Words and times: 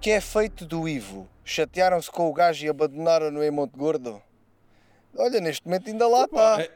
que 0.00 0.10
é 0.10 0.20
feito 0.20 0.64
do 0.64 0.88
Ivo? 0.88 1.28
Chatearam-se 1.44 2.10
com 2.10 2.28
o 2.28 2.32
gajo 2.32 2.64
e 2.64 2.68
abandonaram-no 2.68 3.42
em 3.42 3.50
Monte 3.50 3.76
Gordo? 3.76 4.22
Olha, 5.16 5.40
neste 5.40 5.66
momento 5.66 5.88
ainda 5.88 6.08
lá 6.08 6.24
está. 6.24 6.60
É- 6.62 6.70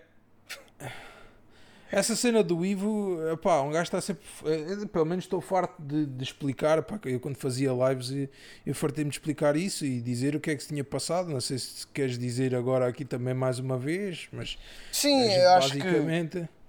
Essa 1.93 2.17
cena 2.17 2.43
do 2.43 2.67
Ivo, 2.67 3.19
pá, 3.41 3.61
um 3.63 3.71
gajo 3.71 3.85
está 3.85 4.01
sempre. 4.01 4.25
eh, 4.47 4.85
Pelo 4.87 5.05
menos 5.07 5.25
estou 5.27 5.41
farto 5.41 5.81
de, 5.81 6.07
de 6.07 6.25
explicar. 6.25 6.83
Pá, 6.83 6.99
eu 7.05 7.21
quando 7.21 7.37
fazia 7.37 7.71
lives 7.71 8.11
eu, 8.11 8.29
eu 8.67 8.75
fartei-me 8.75 9.11
de 9.11 9.17
explicar 9.17 9.55
isso 9.55 9.85
e 9.87 10.01
dizer 10.01 10.35
o 10.35 10.41
que 10.41 10.51
é 10.51 10.57
que 10.57 10.63
se 10.63 10.69
tinha 10.71 10.83
passado. 10.83 11.29
Não 11.31 11.41
sei 11.41 11.57
se 11.59 11.87
queres 11.87 12.19
dizer 12.19 12.53
agora 12.55 12.89
aqui 12.89 13.05
também 13.05 13.33
mais 13.33 13.61
uma 13.61 13.79
vez, 13.79 14.27
mas 14.33 14.59
Sim, 14.91 15.23
gente 15.23 15.39
eu 15.39 15.51
acho 15.53 15.73
que. 15.79 15.87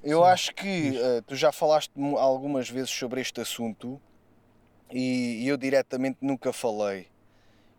Eu 0.03 0.19
Sim. 0.19 0.25
acho 0.27 0.53
que 0.53 0.95
eh, 0.95 1.21
tu 1.25 1.35
já 1.35 1.51
falaste 1.51 1.91
algumas 2.19 2.69
vezes 2.69 2.91
sobre 2.91 3.19
este 3.19 3.41
assunto 3.41 3.99
e, 4.95 5.43
e 5.43 5.47
eu 5.49 5.57
diretamente 5.57 6.17
nunca 6.21 6.53
falei. 6.53 7.07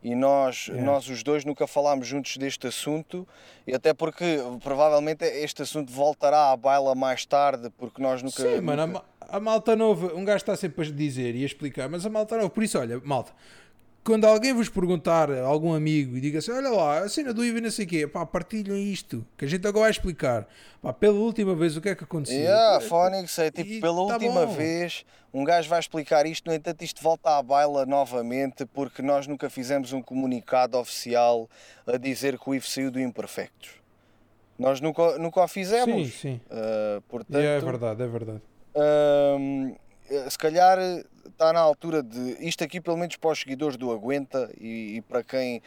E 0.03 0.15
nós, 0.15 0.67
Yeah. 0.69 0.85
nós 0.85 1.09
os 1.09 1.23
dois 1.23 1.45
nunca 1.45 1.67
falámos 1.67 2.07
juntos 2.07 2.37
deste 2.37 2.67
assunto, 2.67 3.27
e 3.67 3.75
até 3.75 3.93
porque 3.95 4.39
provavelmente 4.63 5.25
este 5.25 5.63
assunto 5.63 5.91
voltará 5.91 6.53
à 6.53 6.57
baila 6.57 6.95
mais 6.95 7.25
tarde, 7.25 7.71
porque 7.79 8.01
nós 8.01 8.23
nunca. 8.23 8.43
Sim, 8.43 8.61
mano, 8.61 8.83
a, 8.83 8.87
nunca- 8.87 9.05
a 9.21 9.41
malta 9.41 9.75
nova, 9.75 10.15
um 10.15 10.25
gajo 10.25 10.37
está 10.37 10.55
sempre 10.55 10.87
a 10.87 10.91
dizer 10.93 11.35
e 11.35 11.43
a 11.43 11.47
explicar, 11.47 11.89
mas 11.89 12.05
a 12.07 12.11
malta 12.11 12.37
nova, 12.37 12.51
por 12.51 12.63
isso, 12.63 12.79
olha, 12.79 13.01
malta, 13.03 13.33
quando 14.07 14.25
alguém 14.25 14.53
vos 14.53 14.69
perguntar, 14.69 15.31
algum 15.31 15.75
amigo, 15.75 16.17
e 16.17 16.21
diga 16.21 16.39
assim: 16.39 16.53
olha 16.53 16.71
lá, 16.71 17.01
a 17.01 17.09
cena 17.09 17.35
do 17.35 17.45
Ivo 17.45 17.59
e 17.59 17.61
não 17.61 17.71
sei 17.71 17.85
o 17.85 17.89
quê, 17.89 18.07
pá, 18.07 18.25
partilhem 18.25 18.91
isto, 18.93 19.27
que 19.37 19.45
a 19.45 19.49
gente 19.49 19.67
agora 19.67 19.83
vai 19.83 19.91
explicar, 19.91 20.47
pá, 20.81 20.93
pela 20.93 21.19
última 21.19 21.55
vez 21.55 21.77
o 21.77 21.81
que 21.81 21.89
é 21.89 21.95
que 21.95 22.05
aconteceu. 22.05 22.39
Yeah, 22.39 22.81
Phonics, 22.81 23.39
é 23.39 23.51
tipo, 23.51 23.69
E 23.69 23.81
pela 23.81 24.07
tá 24.07 24.15
última 24.15 24.47
bom. 24.47 24.55
vez, 24.55 25.05
um 25.35 25.43
gajo 25.45 25.69
vai 25.69 25.81
explicar 25.81 26.25
isto, 26.25 26.47
no 26.49 26.55
entanto, 26.55 26.83
isto 26.83 27.03
volta 27.03 27.37
à 27.37 27.43
baila 27.43 27.85
novamente, 27.85 28.65
porque 28.67 29.03
nós 29.03 29.27
nunca 29.27 29.51
fizemos 29.51 29.93
um 29.93 30.01
comunicado 30.01 30.79
oficial 30.79 31.51
a 31.87 31.97
dizer 31.97 32.39
que 32.39 32.49
o 32.49 32.55
IVE 32.55 32.67
saiu 32.67 32.91
do 32.91 33.01
Imperfectos. 33.01 33.71
Nós 34.59 34.81
nunca, 34.81 35.19
nunca 35.19 35.43
o 35.43 35.49
fizemos. 35.49 36.13
Sim, 36.15 36.39
sim. 36.39 36.41
Uh, 36.51 37.03
portanto, 37.03 37.37
Yeah, 37.43 37.61
é 37.61 37.71
verdade, 37.71 38.03
é 38.03 38.07
verdade. 38.07 38.41
hum, 39.39 39.75
se 40.29 40.39
calhar 40.39 40.79
está 41.27 41.53
na 41.53 41.61
altura 41.61 42.03
de. 42.03 42.37
Isto 42.41 42.65
aqui, 42.65 42.81
pelo 42.81 42.97
menos 42.97 43.17
para 43.17 43.31
os 43.31 43.39
seguidores 43.39 43.77
do 43.77 43.91
Aguenta 43.93 44.51
e, 44.59 44.97
e 44.97 45.01
para 45.03 45.23
quem, 45.23 45.63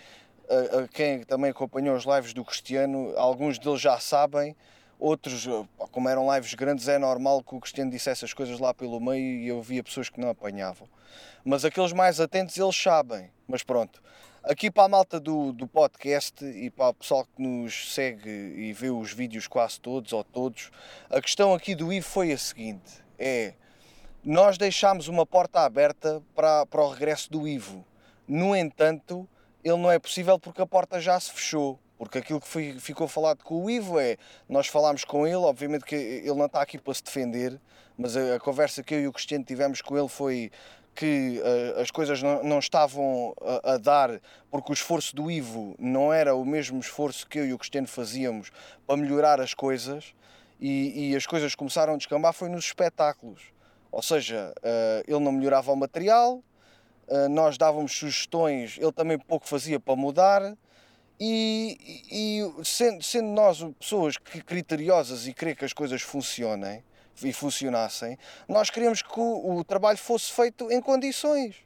a, 0.49 0.79
a 0.79 0.87
quem 0.87 1.23
também 1.23 1.51
acompanhou 1.51 1.95
os 1.95 2.05
lives 2.05 2.33
do 2.33 2.43
Cristiano, 2.43 3.13
alguns 3.17 3.59
deles 3.59 3.81
já 3.81 3.99
sabem, 3.99 4.55
outros, 4.99 5.47
pá, 5.77 5.87
como 5.91 6.09
eram 6.09 6.33
lives 6.33 6.53
grandes, 6.53 6.87
é 6.87 6.97
normal 6.97 7.43
que 7.43 7.55
o 7.55 7.59
Cristiano 7.59 7.91
dissesse 7.91 8.25
as 8.25 8.33
coisas 8.33 8.59
lá 8.59 8.73
pelo 8.73 8.99
meio 8.99 9.39
e 9.39 9.47
eu 9.47 9.61
via 9.61 9.83
pessoas 9.83 10.09
que 10.09 10.19
não 10.19 10.29
apanhavam. 10.29 10.87
Mas 11.43 11.63
aqueles 11.63 11.93
mais 11.93 12.19
atentos, 12.19 12.57
eles 12.57 12.75
sabem. 12.75 13.31
Mas 13.47 13.63
pronto. 13.63 14.01
Aqui 14.43 14.71
para 14.71 14.83
a 14.83 14.87
malta 14.87 15.19
do, 15.19 15.51
do 15.51 15.67
podcast 15.67 16.45
e 16.45 16.69
para 16.69 16.89
o 16.89 16.93
pessoal 16.93 17.25
que 17.25 17.41
nos 17.41 17.93
segue 17.93 18.29
e 18.29 18.73
vê 18.73 18.89
os 18.89 19.11
vídeos 19.11 19.47
quase 19.47 19.79
todos 19.79 20.13
ou 20.13 20.23
todos, 20.23 20.71
a 21.09 21.21
questão 21.21 21.53
aqui 21.53 21.75
do 21.75 21.91
Ivo 21.91 22.07
foi 22.07 22.31
a 22.31 22.37
seguinte: 22.37 23.03
é 23.17 23.53
nós 24.29 24.59
deixámos 24.59 25.07
uma 25.07 25.25
porta 25.25 25.61
aberta 25.61 26.21
para, 26.35 26.63
para 26.67 26.83
o 26.83 26.91
regresso 26.91 27.31
do 27.31 27.47
Ivo. 27.47 27.83
No 28.27 28.55
entanto, 28.55 29.27
ele 29.63 29.77
não 29.77 29.91
é 29.91 29.97
possível 29.97 30.37
porque 30.37 30.61
a 30.61 30.67
porta 30.67 31.01
já 31.01 31.19
se 31.19 31.31
fechou. 31.31 31.79
Porque 31.97 32.19
aquilo 32.19 32.39
que 32.39 32.47
foi- 32.47 32.79
ficou 32.79 33.07
falado 33.07 33.43
com 33.43 33.65
o 33.65 33.67
Ivo 33.71 33.99
é, 33.99 34.17
nós 34.47 34.67
falámos 34.67 35.03
com 35.03 35.25
ele, 35.25 35.37
obviamente 35.37 35.83
que 35.83 35.95
ele 35.95 36.35
não 36.35 36.45
está 36.45 36.61
aqui 36.61 36.77
para 36.77 36.93
se 36.93 37.03
defender, 37.03 37.59
mas 37.97 38.15
a, 38.15 38.35
a 38.35 38.39
conversa 38.39 38.83
que 38.83 38.93
eu 38.93 38.99
e 38.99 39.07
o 39.07 39.11
Cristiano 39.11 39.43
tivemos 39.43 39.81
com 39.81 39.97
ele 39.97 40.07
foi 40.07 40.51
que 40.93 41.41
eh, 41.43 41.81
as 41.81 41.89
coisas 41.89 42.21
não, 42.21 42.43
não 42.43 42.59
estavam 42.59 43.33
a, 43.41 43.73
a 43.73 43.77
dar 43.77 44.21
porque 44.51 44.71
o 44.71 44.73
esforço 44.73 45.15
do 45.15 45.31
Ivo 45.31 45.75
não 45.79 46.13
era 46.13 46.35
o 46.35 46.45
mesmo 46.45 46.79
esforço 46.79 47.25
que 47.25 47.39
eu 47.39 47.47
e 47.47 47.53
o 47.53 47.57
Cristiano 47.57 47.87
fazíamos 47.87 48.51
para 48.85 48.95
melhorar 48.95 49.41
as 49.41 49.55
coisas 49.55 50.13
e, 50.59 51.09
e 51.09 51.15
as 51.15 51.25
coisas 51.25 51.55
começaram 51.55 51.95
a 51.95 51.97
descambar 51.97 52.31
foi 52.31 52.47
nos 52.47 52.65
espetáculos. 52.65 53.41
Ou 53.91 54.01
seja, 54.01 54.53
eh, 54.61 55.03
ele 55.07 55.19
não 55.19 55.31
melhorava 55.31 55.71
o 55.71 55.75
material, 55.75 56.43
eh, 57.07 57.27
nós 57.27 57.57
dávamos 57.57 57.91
sugestões, 57.91 58.77
ele 58.77 58.91
também 58.91 59.17
pouco 59.17 59.47
fazia 59.47 59.79
para 59.79 59.95
mudar. 59.95 60.55
E, 61.19 61.77
e- 62.09 62.65
sendo, 62.65 63.03
sendo 63.03 63.27
nós 63.29 63.61
pessoas 63.77 64.15
criteriosas 64.17 65.27
e 65.27 65.33
querer 65.33 65.55
que 65.55 65.65
as 65.65 65.73
coisas 65.73 66.01
funcionem 66.01 66.81
e 67.21 67.33
funcionassem, 67.33 68.17
nós 68.47 68.69
queríamos 68.69 69.01
que 69.01 69.19
o, 69.19 69.57
o 69.57 69.63
trabalho 69.65 69.97
fosse 69.97 70.31
feito 70.31 70.71
em 70.71 70.79
condições. 70.81 71.57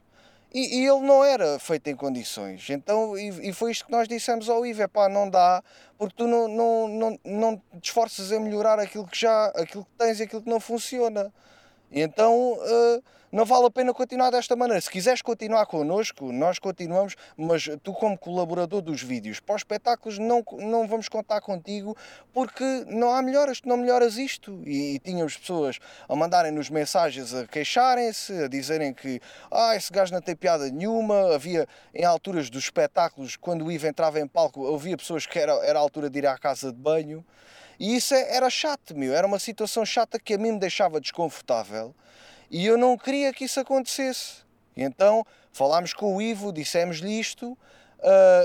E, 0.52 0.78
e 0.78 0.86
ele 0.86 1.00
não 1.00 1.24
era 1.24 1.58
feito 1.58 1.88
em 1.90 1.96
condições. 1.96 2.70
Então, 2.70 3.18
e, 3.18 3.48
e 3.48 3.52
foi 3.52 3.72
isto 3.72 3.86
que 3.86 3.90
nós 3.90 4.06
dissemos 4.06 4.48
ao 4.48 4.64
Ivo: 4.64 4.88
pá, 4.88 5.08
não 5.08 5.28
dá, 5.28 5.62
porque 5.98 6.14
tu 6.16 6.28
não, 6.28 6.46
não, 6.46 6.88
não, 6.88 7.20
não 7.24 7.56
te 7.80 7.88
esforças 7.88 8.30
em 8.30 8.38
melhorar 8.38 8.78
aquilo 8.78 9.04
que 9.06 9.20
já 9.20 9.46
aquilo 9.46 9.84
que 9.84 9.90
tens 9.98 10.20
e 10.20 10.22
aquilo 10.22 10.42
que 10.42 10.48
não 10.48 10.60
funciona. 10.60 11.32
Então 11.90 12.58
eh, 12.60 13.02
não 13.34 13.44
vale 13.44 13.66
a 13.66 13.70
pena 13.70 13.92
continuar 13.92 14.30
desta 14.30 14.54
maneira. 14.54 14.80
Se 14.80 14.88
quiseres 14.88 15.20
continuar 15.20 15.66
connosco, 15.66 16.30
nós 16.30 16.60
continuamos, 16.60 17.16
mas 17.36 17.68
tu, 17.82 17.92
como 17.92 18.16
colaborador 18.16 18.80
dos 18.80 19.02
vídeos 19.02 19.40
para 19.40 19.56
os 19.56 19.62
espetáculos, 19.62 20.20
não, 20.20 20.44
não 20.52 20.86
vamos 20.86 21.08
contar 21.08 21.40
contigo 21.40 21.96
porque 22.32 22.84
não 22.86 23.12
há 23.12 23.20
melhoras, 23.20 23.60
tu 23.60 23.68
não 23.68 23.76
melhoras 23.76 24.18
isto. 24.18 24.62
E, 24.64 24.94
e 24.94 24.98
tínhamos 25.00 25.36
pessoas 25.36 25.80
a 26.08 26.14
mandarem-nos 26.14 26.70
mensagens 26.70 27.34
a 27.34 27.44
queixarem-se, 27.44 28.44
a 28.44 28.46
dizerem 28.46 28.94
que 28.94 29.20
ah, 29.50 29.74
esse 29.74 29.92
gajo 29.92 30.14
não 30.14 30.20
tem 30.20 30.36
piada 30.36 30.70
nenhuma. 30.70 31.34
Havia 31.34 31.66
em 31.92 32.04
alturas 32.04 32.48
dos 32.48 32.62
espetáculos, 32.62 33.34
quando 33.34 33.64
o 33.64 33.72
Ivo 33.72 33.88
entrava 33.88 34.20
em 34.20 34.28
palco, 34.28 34.72
havia 34.72 34.96
pessoas 34.96 35.26
que 35.26 35.40
era, 35.40 35.54
era 35.66 35.76
a 35.76 35.82
altura 35.82 36.08
de 36.08 36.20
ir 36.20 36.26
à 36.28 36.38
casa 36.38 36.70
de 36.70 36.78
banho. 36.78 37.24
E 37.78 37.96
isso 37.96 38.14
é- 38.14 38.36
era 38.36 38.48
chato, 38.50 38.96
meu. 38.96 39.14
Era 39.14 39.26
uma 39.26 39.38
situação 39.38 39.84
chata 39.84 40.18
que 40.18 40.34
a 40.34 40.38
mim 40.38 40.52
me 40.52 40.58
deixava 40.58 41.00
desconfortável 41.00 41.94
e 42.50 42.64
eu 42.64 42.76
não 42.78 42.96
queria 42.96 43.32
que 43.32 43.44
isso 43.44 43.58
acontecesse. 43.60 44.42
E 44.76 44.82
então 44.82 45.24
falámos 45.52 45.92
com 45.92 46.14
o 46.16 46.22
Ivo, 46.22 46.52
dissemos-lhe 46.52 47.18
isto, 47.18 47.56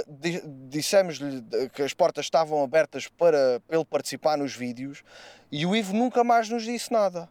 di- 0.07 0.41
dissemos-lhe 0.69 1.43
que 1.73 1.81
as 1.81 1.93
portas 1.93 2.25
estavam 2.25 2.63
abertas 2.63 3.07
para, 3.07 3.61
ele 3.69 3.85
participar 3.85 4.37
nos 4.37 4.55
vídeos 4.55 5.03
e 5.51 5.65
o 5.65 5.75
Ivo 5.75 5.93
nunca 5.93 6.23
mais 6.23 6.49
nos 6.49 6.63
disse 6.63 6.91
nada. 6.91 7.29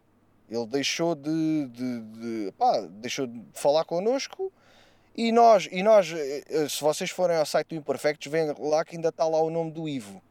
Ele 0.49 0.65
deixou 0.65 1.15
de, 1.15 1.67
de- 1.67 2.01
de- 2.01 2.51
pá, 2.57 2.81
deixou 2.89 3.27
de 3.27 3.41
falar 3.53 3.85
connosco 3.85 4.51
e 5.15 5.31
nós, 5.31 5.67
e 5.71 5.83
nós, 5.83 6.11
eh, 6.11 6.67
se 6.69 6.81
vocês 6.81 7.09
forem 7.09 7.37
ao 7.37 7.45
site 7.45 7.67
do 7.69 7.75
Imperfectos, 7.75 8.31
veem 8.31 8.53
lá 8.57 8.83
que 8.85 8.95
ainda 8.95 9.09
está 9.09 9.25
lá 9.27 9.39
o 9.41 9.49
nome 9.49 9.71
do 9.71 9.87
Ivo. 9.87 10.21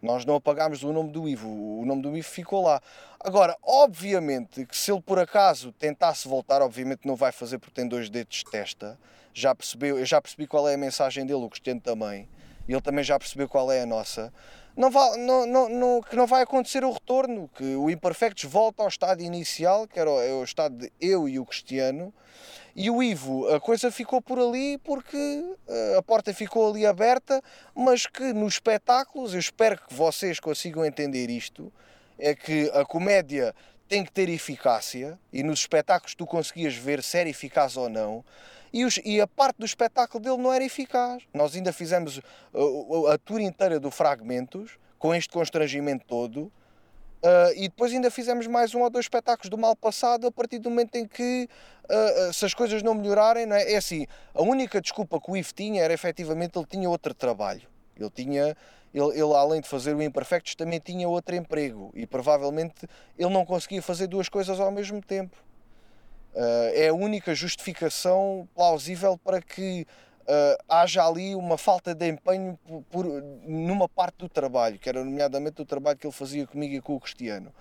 Nós 0.00 0.24
não 0.24 0.36
apagámos 0.36 0.82
o 0.84 0.92
nome 0.92 1.10
do 1.10 1.28
Ivo, 1.28 1.48
o 1.48 1.84
nome 1.84 2.02
do 2.02 2.16
Ivo 2.16 2.28
ficou 2.28 2.62
lá. 2.62 2.80
Agora, 3.18 3.56
obviamente 3.62 4.64
que 4.64 4.76
se 4.76 4.92
ele 4.92 5.00
por 5.00 5.18
acaso 5.18 5.72
tentasse 5.72 6.28
voltar, 6.28 6.62
obviamente 6.62 7.00
não 7.04 7.16
vai 7.16 7.32
fazer 7.32 7.58
porque 7.58 7.74
tem 7.74 7.88
dois 7.88 8.08
dedos 8.08 8.36
de 8.38 8.44
testa. 8.44 8.98
Já 9.34 9.54
percebeu, 9.54 9.98
eu 9.98 10.06
já 10.06 10.20
percebi 10.20 10.46
qual 10.46 10.68
é 10.68 10.74
a 10.74 10.78
mensagem 10.78 11.26
dele, 11.26 11.44
o 11.44 11.48
Cristiano 11.48 11.80
também. 11.80 12.28
E 12.68 12.72
ele 12.72 12.80
também 12.80 13.02
já 13.02 13.18
percebeu 13.18 13.48
qual 13.48 13.72
é 13.72 13.82
a 13.82 13.86
nossa. 13.86 14.32
Não 14.76 14.90
vai, 14.90 15.16
não, 15.16 15.44
não, 15.44 15.68
não, 15.68 16.00
que 16.00 16.14
não 16.14 16.26
vai 16.26 16.42
acontecer 16.42 16.84
o 16.84 16.92
retorno, 16.92 17.50
que 17.56 17.74
o 17.74 17.90
Imperfectos 17.90 18.44
volta 18.44 18.82
ao 18.84 18.88
estado 18.88 19.20
inicial, 19.20 19.88
que 19.88 19.98
era 19.98 20.08
o, 20.08 20.20
é 20.20 20.32
o 20.32 20.44
estado 20.44 20.76
de 20.76 20.92
eu 21.00 21.28
e 21.28 21.40
o 21.40 21.44
Cristiano. 21.44 22.14
E 22.80 22.88
o 22.90 23.02
Ivo, 23.02 23.48
a 23.52 23.58
coisa 23.58 23.90
ficou 23.90 24.22
por 24.22 24.38
ali 24.38 24.78
porque 24.78 25.16
eh, 25.66 25.96
a 25.98 26.00
porta 26.02 26.32
ficou 26.32 26.70
ali 26.70 26.86
aberta, 26.86 27.42
mas 27.74 28.06
que 28.06 28.32
nos 28.32 28.54
espetáculos, 28.54 29.32
eu 29.34 29.40
espero 29.40 29.76
que 29.84 29.92
vocês 29.92 30.38
consigam 30.38 30.84
entender 30.84 31.28
isto, 31.28 31.72
é 32.16 32.36
que 32.36 32.70
a 32.72 32.84
comédia 32.84 33.52
tem 33.88 34.04
que 34.04 34.12
ter 34.12 34.28
eficácia 34.28 35.18
e 35.32 35.42
nos 35.42 35.58
espetáculos 35.58 36.14
tu 36.14 36.24
conseguias 36.24 36.76
ver 36.76 37.02
se 37.02 37.18
era 37.18 37.28
eficaz 37.28 37.76
ou 37.76 37.88
não. 37.88 38.24
E, 38.72 38.84
os- 38.84 39.00
e 39.04 39.20
a 39.20 39.26
parte 39.26 39.56
do 39.58 39.66
espetáculo 39.66 40.22
dele 40.22 40.36
não 40.36 40.52
era 40.52 40.62
eficaz. 40.64 41.24
Nós 41.34 41.56
ainda 41.56 41.72
fizemos 41.72 42.18
uh, 42.54 43.08
a 43.08 43.18
tour 43.18 43.40
inteira 43.40 43.80
do 43.80 43.90
Fragmentos, 43.90 44.78
com 45.00 45.12
este 45.12 45.30
constrangimento 45.30 46.04
todo, 46.06 46.52
Uh, 47.18 47.50
e 47.56 47.62
depois 47.62 47.92
ainda 47.92 48.12
fizemos 48.12 48.46
mais 48.46 48.74
um 48.76 48.82
ou 48.82 48.88
dois 48.88 49.06
espetáculos 49.06 49.50
do 49.50 49.58
mal 49.58 49.74
passado 49.74 50.28
a 50.28 50.30
partir 50.30 50.60
do 50.60 50.70
momento 50.70 50.94
em 50.94 51.04
que 51.04 51.48
uh, 51.84 52.32
se 52.32 52.44
as 52.44 52.54
coisas 52.54 52.80
não 52.80 52.94
melhorarem, 52.94 53.44
não 53.44 53.56
é? 53.56 53.72
é 53.72 53.76
assim, 53.76 54.06
a 54.32 54.40
única 54.40 54.80
desculpa 54.80 55.20
que 55.20 55.28
o 55.28 55.36
Ivo 55.36 55.52
tinha 55.52 55.82
era 55.82 55.92
efetivamente 55.92 56.56
ele 56.56 56.66
tinha 56.66 56.88
outro 56.88 57.12
trabalho. 57.12 57.62
Ele 57.98 58.10
tinha, 58.10 58.56
ele, 58.94 59.10
ele 59.14 59.34
além 59.34 59.60
de 59.60 59.66
fazer 59.66 59.96
o 59.96 60.02
Imperfectos 60.02 60.54
também 60.54 60.78
tinha 60.78 61.08
outro 61.08 61.34
emprego 61.34 61.90
e 61.92 62.06
provavelmente 62.06 62.86
ele 63.18 63.30
não 63.30 63.44
conseguia 63.44 63.82
fazer 63.82 64.06
duas 64.06 64.28
coisas 64.28 64.60
ao 64.60 64.70
mesmo 64.70 65.02
tempo. 65.02 65.36
Uh, 66.34 66.70
é 66.72 66.86
a 66.86 66.94
única 66.94 67.34
justificação 67.34 68.48
plausível 68.54 69.18
para 69.18 69.42
que 69.42 69.84
uh, 70.28 70.64
haja 70.68 71.04
ali 71.04 71.34
uma 71.34 71.56
falta 71.56 71.94
de 71.94 72.06
empenho 72.08 72.58
por, 72.66 72.82
por- 72.84 73.22
numa 73.46 73.88
parte 73.88 74.18
do 74.18 74.28
trabalho, 74.28 74.78
que 74.78 74.88
era 74.88 75.02
nomeadamente 75.02 75.62
o 75.62 75.64
trabalho 75.64 75.98
que 75.98 76.06
ele 76.06 76.14
fazia 76.14 76.46
comigo 76.46 76.74
e 76.74 76.80
com 76.80 76.94
o 76.94 77.00
Cristiano. 77.00 77.52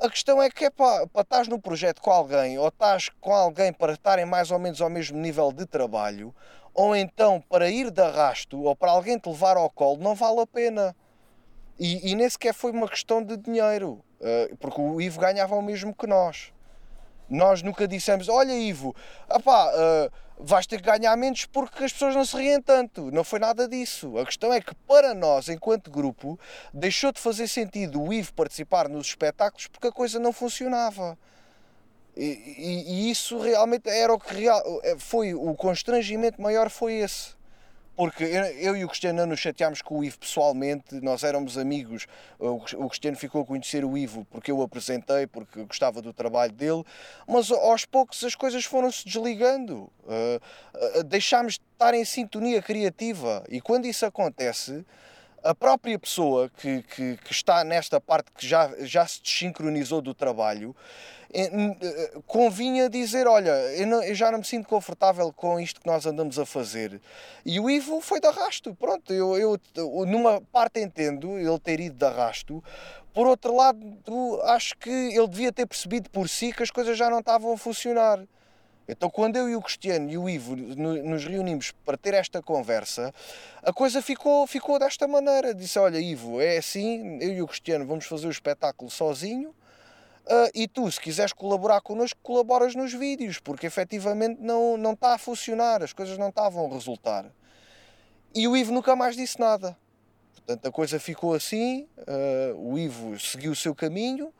A 0.00 0.10
questão 0.10 0.42
é 0.42 0.50
que 0.50 0.64
é 0.64 0.70
para, 0.70 1.06
para 1.06 1.22
estás 1.22 1.46
no 1.46 1.60
projeto 1.60 2.00
com 2.00 2.10
alguém, 2.10 2.58
ou 2.58 2.66
estás 2.68 3.08
com 3.20 3.32
alguém 3.32 3.72
para 3.72 3.92
estarem 3.92 4.24
mais 4.26 4.50
ou 4.50 4.58
menos 4.58 4.80
ao 4.80 4.90
mesmo 4.90 5.16
nível 5.18 5.52
de 5.52 5.64
trabalho, 5.64 6.34
ou 6.74 6.96
então 6.96 7.40
para 7.48 7.70
ir 7.70 7.90
de 7.90 8.02
arrasto, 8.02 8.60
ou 8.62 8.74
para 8.74 8.90
alguém 8.90 9.18
te 9.18 9.28
levar 9.28 9.56
ao 9.56 9.70
colo, 9.70 10.02
não 10.02 10.14
vale 10.14 10.40
a 10.40 10.46
pena. 10.46 10.96
E, 11.78 12.10
e 12.10 12.14
nem 12.14 12.28
sequer 12.28 12.52
foi 12.52 12.70
uma 12.72 12.88
questão 12.88 13.22
de 13.22 13.36
dinheiro, 13.36 14.02
uh, 14.20 14.56
porque 14.56 14.80
o 14.80 15.00
Ivo 15.00 15.20
ganhava 15.20 15.54
o 15.54 15.62
mesmo 15.62 15.94
que 15.94 16.06
nós. 16.06 16.52
Nós 17.28 17.62
nunca 17.62 17.88
dissemos, 17.88 18.28
olha 18.28 18.52
Ivo, 18.52 18.94
apá, 19.28 19.70
uh, 19.70 20.12
vais 20.42 20.66
ter 20.66 20.80
que 20.80 20.90
ganhar 20.90 21.16
menos 21.16 21.46
porque 21.46 21.84
as 21.84 21.92
pessoas 21.92 22.14
não 22.14 22.24
se 22.24 22.36
riem 22.36 22.60
tanto. 22.60 23.10
Não 23.10 23.24
foi 23.24 23.38
nada 23.38 23.68
disso. 23.68 24.18
A 24.18 24.24
questão 24.24 24.52
é 24.52 24.60
que 24.60 24.74
para 24.86 25.14
nós, 25.14 25.48
enquanto 25.48 25.90
grupo, 25.90 26.38
deixou 26.72 27.12
de 27.12 27.20
fazer 27.20 27.48
sentido 27.48 28.02
o 28.02 28.12
Ivo 28.12 28.32
participar 28.34 28.88
nos 28.88 29.06
espetáculos 29.08 29.66
porque 29.66 29.88
a 29.88 29.92
coisa 29.92 30.18
não 30.18 30.32
funcionava. 30.32 31.16
E, 32.16 32.24
e, 32.24 32.92
e 32.92 33.10
isso 33.10 33.38
realmente 33.38 33.88
era 33.88 34.12
o 34.12 34.18
que 34.18 34.34
real, 34.34 34.62
foi 34.98 35.32
o 35.32 35.54
constrangimento 35.54 36.42
maior 36.42 36.68
foi 36.68 36.94
esse 36.94 37.41
porque 37.94 38.24
eu 38.24 38.76
e 38.76 38.84
o 38.84 38.88
Cristiano 38.88 39.26
nos 39.26 39.40
chateámos 39.40 39.82
com 39.82 39.98
o 39.98 40.04
Ivo 40.04 40.18
pessoalmente, 40.18 41.00
nós 41.02 41.22
éramos 41.22 41.58
amigos. 41.58 42.06
O 42.38 42.88
Cristiano 42.88 43.16
ficou 43.16 43.42
a 43.42 43.44
conhecer 43.44 43.84
o 43.84 43.96
Ivo 43.96 44.26
porque 44.30 44.50
eu 44.50 44.58
o 44.58 44.62
apresentei, 44.62 45.26
porque 45.26 45.62
gostava 45.64 46.00
do 46.00 46.12
trabalho 46.12 46.52
dele, 46.52 46.82
mas 47.26 47.50
aos 47.50 47.84
poucos 47.84 48.24
as 48.24 48.34
coisas 48.34 48.64
foram-se 48.64 49.04
desligando. 49.04 49.90
Uh, 50.04 51.04
deixámos 51.04 51.54
de 51.54 51.60
estar 51.72 51.94
em 51.94 52.04
sintonia 52.04 52.62
criativa 52.62 53.44
e 53.48 53.60
quando 53.60 53.86
isso 53.86 54.06
acontece. 54.06 54.84
A 55.44 55.56
própria 55.56 55.98
pessoa 55.98 56.48
que, 56.48 56.84
que, 56.84 57.16
que 57.16 57.32
está 57.32 57.64
nesta 57.64 58.00
parte 58.00 58.30
que 58.30 58.46
já, 58.46 58.72
já 58.82 59.04
se 59.04 59.20
desincronizou 59.20 60.00
do 60.00 60.14
trabalho 60.14 60.72
convinha 62.26 62.90
dizer: 62.90 63.26
Olha, 63.26 63.50
eu, 63.50 63.86
não, 63.86 64.02
eu, 64.02 64.14
já 64.14 64.30
não 64.30 64.38
me 64.38 64.44
sinto 64.44 64.68
confortável 64.68 65.32
com 65.32 65.58
isto 65.58 65.80
que 65.80 65.86
nós 65.86 66.04
andamos 66.04 66.38
a 66.38 66.44
fazer. 66.44 67.00
E 67.44 67.58
o 67.58 67.70
Ivo 67.70 68.00
foi 68.00 68.20
de 68.20 68.26
arrasto. 68.26 68.74
Pronto, 68.74 69.12
eu, 69.12 69.36
eu 69.36 69.58
numa 70.06 70.40
parte 70.52 70.80
entendo 70.80 71.38
ele 71.38 71.58
ter 71.58 71.80
ido 71.80 71.96
de 71.96 72.04
arrasto, 72.04 72.62
por 73.14 73.26
outro 73.26 73.54
lado, 73.54 73.80
acho 74.44 74.76
que 74.76 74.90
ele 74.90 75.28
devia 75.28 75.52
ter 75.52 75.66
percebido 75.66 76.10
por 76.10 76.28
si 76.28 76.52
que 76.52 76.62
as 76.62 76.70
coisas 76.70 76.96
já 76.96 77.08
não 77.08 77.20
estavam 77.20 77.52
a 77.52 77.58
funcionar. 77.58 78.18
Então, 78.88 79.08
quando 79.08 79.36
eu 79.36 79.48
e 79.48 79.54
o 79.54 79.62
Cristiano 79.62 80.10
e 80.10 80.18
o 80.18 80.28
Ivo 80.28 80.56
nos 80.56 81.24
reunimos 81.24 81.72
para 81.84 81.96
ter 81.96 82.14
esta 82.14 82.42
conversa, 82.42 83.14
a 83.62 83.72
coisa 83.72 84.02
ficou, 84.02 84.46
ficou 84.46 84.78
desta 84.78 85.08
maneira. 85.08 85.54
Disse: 85.54 85.78
Olha, 85.78 85.98
Ivo, 85.98 86.40
é 86.40 86.58
assim, 86.58 87.18
eu 87.20 87.32
e 87.32 87.42
o 87.42 87.46
Cristiano 87.46 87.86
vamos 87.86 88.04
fazer 88.04 88.26
o 88.26 88.30
espetáculo 88.30 88.90
sozinho 88.90 89.54
Uh, 90.24 90.50
e 90.54 90.68
tu, 90.68 90.90
se 90.90 91.00
quiseres 91.00 91.32
colaborar 91.32 91.80
connosco, 91.80 92.18
colaboras 92.22 92.76
nos 92.76 92.92
vídeos, 92.92 93.40
porque 93.40 93.66
efetivamente 93.66 94.40
não, 94.40 94.76
não 94.76 94.92
está 94.92 95.14
a 95.14 95.18
funcionar, 95.18 95.82
as 95.82 95.92
coisas 95.92 96.16
não 96.16 96.28
estavam 96.28 96.66
a 96.66 96.72
resultar. 96.72 97.26
E 98.34 98.46
o 98.46 98.56
Ivo 98.56 98.72
nunca 98.72 98.94
mais 98.94 99.16
disse 99.16 99.38
nada. 99.40 99.76
Portanto, 100.34 100.66
a 100.66 100.72
coisa 100.72 100.98
ficou 101.00 101.34
assim, 101.34 101.88
uh, 101.98 102.56
o 102.56 102.78
Ivo 102.78 103.18
seguiu 103.18 103.52
o 103.52 103.56
seu 103.56 103.74
caminho 103.74 104.32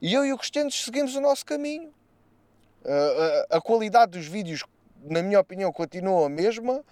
e 0.00 0.14
eu 0.14 0.24
e 0.24 0.32
o 0.32 0.38
Cristiano 0.38 0.70
seguimos 0.70 1.14
o 1.14 1.20
nosso 1.20 1.44
caminho. 1.44 1.90
Uh, 2.84 3.56
a 3.56 3.60
qualidade 3.60 4.12
dos 4.12 4.26
vídeos, 4.26 4.64
na 5.02 5.22
minha 5.22 5.40
opinião, 5.40 5.72
continua 5.72 6.26
a 6.26 6.28
mesma, 6.28 6.82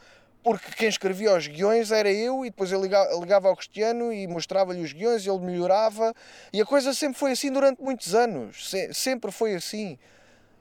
porque 0.47 0.71
quem 0.77 0.89
escrevia 0.89 1.37
os 1.37 1.49
guiões 1.49 1.91
era 1.91 2.09
eu 2.09 2.47
e 2.47 2.51
depois 2.51 2.71
eu 2.71 2.81
ligava, 2.81 3.13
ligava 3.17 3.49
ao 3.49 3.57
Cristiano 3.57 4.13
e 4.13 4.29
mostrava-lhe 4.29 4.81
os 4.81 4.93
guiões 4.93 5.27
e 5.27 5.29
ele 5.29 5.41
melhorava 5.41 6.15
e 6.53 6.61
a 6.61 6.65
coisa 6.65 6.95
sempre 6.95 7.19
foi 7.19 7.33
assim 7.33 7.51
durante 7.51 7.83
muitos 7.83 8.15
anos, 8.15 8.71
Se, 8.71 8.95
sempre 8.95 9.33
foi 9.33 9.57
assim. 9.57 9.99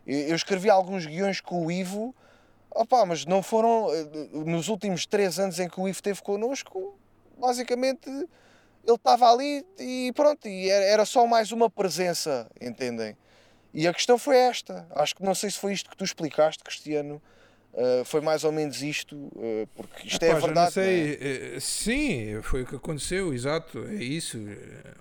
Eu 0.07 0.35
escrevi 0.35 0.71
alguns 0.71 1.05
guiões 1.05 1.39
com 1.39 1.67
o 1.67 1.71
Ivo, 1.71 2.15
opa, 2.71 3.05
mas 3.05 3.27
não 3.27 3.43
foram 3.43 3.93
eh, 3.93 4.07
nos 4.33 4.69
últimos 4.69 5.05
três 5.05 5.37
anos 5.37 5.59
em 5.59 5.69
que 5.69 5.79
o 5.79 5.87
Ivo 5.87 5.97
esteve 5.97 6.19
connosco, 6.23 6.97
basicamente 7.37 8.09
ele 8.09 8.27
estava 8.87 9.31
ali 9.31 9.63
e 9.77 10.11
pronto, 10.15 10.47
e 10.47 10.67
era 10.67 11.05
só 11.05 11.27
mais 11.27 11.51
uma 11.51 11.69
presença, 11.69 12.49
entendem? 12.59 13.15
E 13.71 13.87
a 13.87 13.93
questão 13.93 14.17
foi 14.17 14.37
esta. 14.37 14.87
Acho 14.95 15.13
que 15.13 15.21
não 15.21 15.35
sei 15.35 15.51
se 15.51 15.59
foi 15.59 15.73
isto 15.73 15.91
que 15.91 15.95
tu 15.95 16.03
explicaste, 16.03 16.63
Cristiano, 16.63 17.21
Uh, 17.75 18.05
foi 18.05 18.21
mais 18.21 18.45
ou 18.45 18.53
menos 18.53 18.81
isto, 18.81 19.17
uh, 19.17 19.67
porque 19.75 20.07
isto 20.07 20.23
é 20.23 20.29
Epá, 20.29 20.37
a 20.37 20.39
verdade. 20.39 20.71
Sei, 20.71 21.19
é? 21.19 21.59
sim, 21.59 22.41
foi 22.41 22.61
o 22.61 22.65
que 22.65 22.77
aconteceu, 22.77 23.33
exato, 23.33 23.79
é 23.89 23.95
isso. 23.95 24.39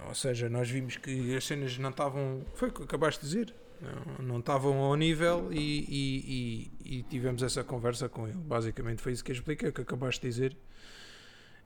Ou 0.08 0.14
seja, 0.14 0.48
nós 0.48 0.68
vimos 0.68 0.96
que 0.96 1.36
as 1.36 1.44
cenas 1.44 1.78
não 1.78 1.90
estavam. 1.90 2.44
Foi 2.54 2.70
o 2.70 2.72
que 2.72 2.82
acabaste 2.82 3.20
de 3.20 3.26
dizer, 3.28 3.54
não, 3.80 4.26
não 4.26 4.38
estavam 4.40 4.76
ao 4.78 4.96
nível 4.96 5.52
e, 5.52 5.84
e, 5.88 6.72
e, 6.84 6.98
e, 6.98 7.02
tivemos 7.04 7.44
essa 7.44 7.62
conversa 7.62 8.08
com 8.08 8.26
ele. 8.26 8.38
Basicamente 8.38 9.00
foi 9.00 9.12
isso 9.12 9.22
que 9.22 9.30
eu 9.30 9.36
expliquei, 9.36 9.68
o 9.68 9.72
que 9.72 9.82
acabaste 9.82 10.20
de 10.22 10.28
dizer. 10.28 10.56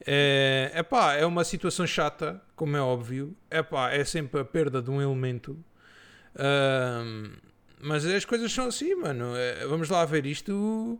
É, 0.06 0.72
epá, 0.76 1.14
é 1.14 1.24
uma 1.24 1.42
situação 1.42 1.86
chata, 1.86 2.38
como 2.54 2.76
é 2.76 2.82
óbvio. 2.82 3.34
Epá, 3.50 3.92
é 3.92 4.04
sempre 4.04 4.40
a 4.40 4.44
perda 4.44 4.82
de 4.82 4.90
um 4.90 5.00
elemento. 5.00 5.58
Mas 7.80 8.04
as 8.04 8.24
coisas 8.24 8.52
são 8.52 8.66
assim, 8.66 8.94
mano. 8.94 9.36
É, 9.36 9.66
vamos 9.66 9.88
lá 9.88 10.04
ver 10.04 10.26
isto. 10.26 10.98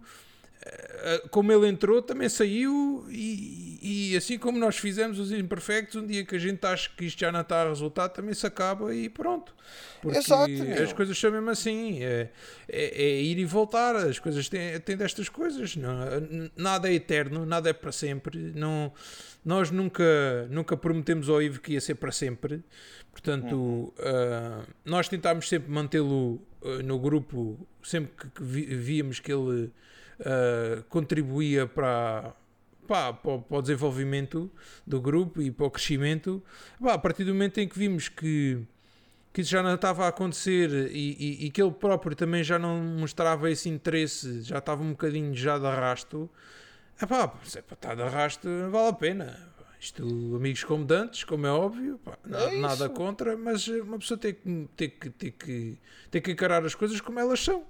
É, 0.64 1.14
é, 1.14 1.28
como 1.28 1.52
ele 1.52 1.68
entrou, 1.68 2.02
também 2.02 2.28
saiu. 2.28 3.06
E, 3.10 3.78
e 4.12 4.16
assim 4.16 4.38
como 4.38 4.58
nós 4.58 4.76
fizemos 4.76 5.18
os 5.18 5.32
imperfectos, 5.32 5.96
um 5.96 6.06
dia 6.06 6.24
que 6.24 6.36
a 6.36 6.38
gente 6.38 6.64
acha 6.64 6.90
que 6.96 7.04
isto 7.04 7.18
já 7.18 7.32
não 7.32 7.40
está 7.40 7.62
a 7.62 7.68
resultar, 7.68 8.08
também 8.08 8.34
se 8.34 8.46
acaba 8.46 8.94
e 8.94 9.08
pronto. 9.08 9.54
Porque 10.00 10.18
Exato, 10.18 10.50
as 10.82 10.92
coisas 10.92 11.18
são 11.18 11.30
mesmo 11.30 11.50
assim. 11.50 12.02
É, 12.02 12.28
é, 12.68 13.02
é, 13.02 13.22
ir 13.22 13.38
e 13.38 13.44
voltar. 13.44 13.96
As 13.96 14.18
coisas 14.18 14.48
têm, 14.48 14.78
têm 14.80 14.96
destas 14.96 15.28
coisas. 15.28 15.76
Não, 15.76 15.98
nada 16.56 16.88
é 16.88 16.94
eterno, 16.94 17.44
nada 17.46 17.70
é 17.70 17.72
para 17.72 17.92
sempre. 17.92 18.52
Não, 18.54 18.92
nós 19.44 19.70
nunca, 19.70 20.46
nunca 20.50 20.76
prometemos 20.76 21.28
ao 21.28 21.40
Ivo 21.40 21.60
que 21.60 21.72
ia 21.72 21.80
ser 21.80 21.94
para 21.94 22.12
sempre. 22.12 22.62
Portanto, 23.10 23.54
uhum. 23.54 23.92
uh, 23.98 24.66
nós 24.84 25.08
tentámos 25.08 25.48
sempre 25.48 25.70
mantê-lo 25.70 26.40
no 26.84 26.98
grupo, 26.98 27.66
sempre 27.82 28.12
que, 28.34 28.42
víamos 28.42 29.20
que 29.20 29.32
ele 29.32 29.72
uh, 30.20 30.82
contribuía 30.88 31.66
para, 31.66 32.34
pá, 32.86 33.12
para, 33.12 33.38
para, 33.38 33.58
o 33.58 33.62
desenvolvimento 33.62 34.50
do 34.86 35.00
grupo 35.00 35.40
e 35.40 35.50
para 35.50 35.66
o 35.66 35.70
crescimento. 35.70 36.42
Pá, 36.80 36.94
a 36.94 36.98
partir 36.98 37.24
do 37.24 37.32
momento 37.32 37.58
em 37.58 37.68
que 37.68 37.78
vimos 37.78 38.08
que, 38.08 38.60
que 39.32 39.40
isso 39.42 39.50
já 39.50 39.62
não 39.62 39.74
estava 39.74 40.06
a 40.06 40.08
acontecer 40.08 40.90
e, 40.90 41.16
e, 41.18 41.46
e, 41.46 41.50
que 41.50 41.62
ele 41.62 41.72
próprio 41.72 42.16
também 42.16 42.42
já 42.42 42.58
não 42.58 42.80
mostrava 42.80 43.50
esse 43.50 43.68
interesse, 43.68 44.42
já 44.42 44.58
estava 44.58 44.82
um 44.82 44.90
bocadinho 44.90 45.34
já 45.34 45.58
de 45.58 45.66
arrasto. 45.66 46.28
Epá, 47.00 47.32
se 47.44 47.58
é 47.58 47.62
para 47.62 47.74
estar 47.74 47.94
de 47.94 48.02
arrasto, 48.02 48.48
vale 48.70 48.88
a 48.88 48.92
pena 48.92 49.47
isto, 49.80 50.02
amigos 50.34 50.64
como 50.64 50.84
Dantes, 50.84 51.24
como 51.24 51.46
é 51.46 51.50
óbvio, 51.50 51.98
pá, 52.04 52.18
é 52.30 52.58
nada 52.58 52.88
contra, 52.88 53.36
mas 53.36 53.68
uma 53.68 53.98
pessoa 53.98 54.18
tem 54.18 54.34
que, 54.34 54.68
tem, 54.76 54.90
que, 54.90 55.10
tem, 55.10 55.30
que, 55.32 55.78
tem 56.10 56.22
que 56.22 56.32
encarar 56.32 56.64
as 56.64 56.74
coisas 56.74 57.00
como 57.00 57.18
elas 57.20 57.40
são. 57.40 57.64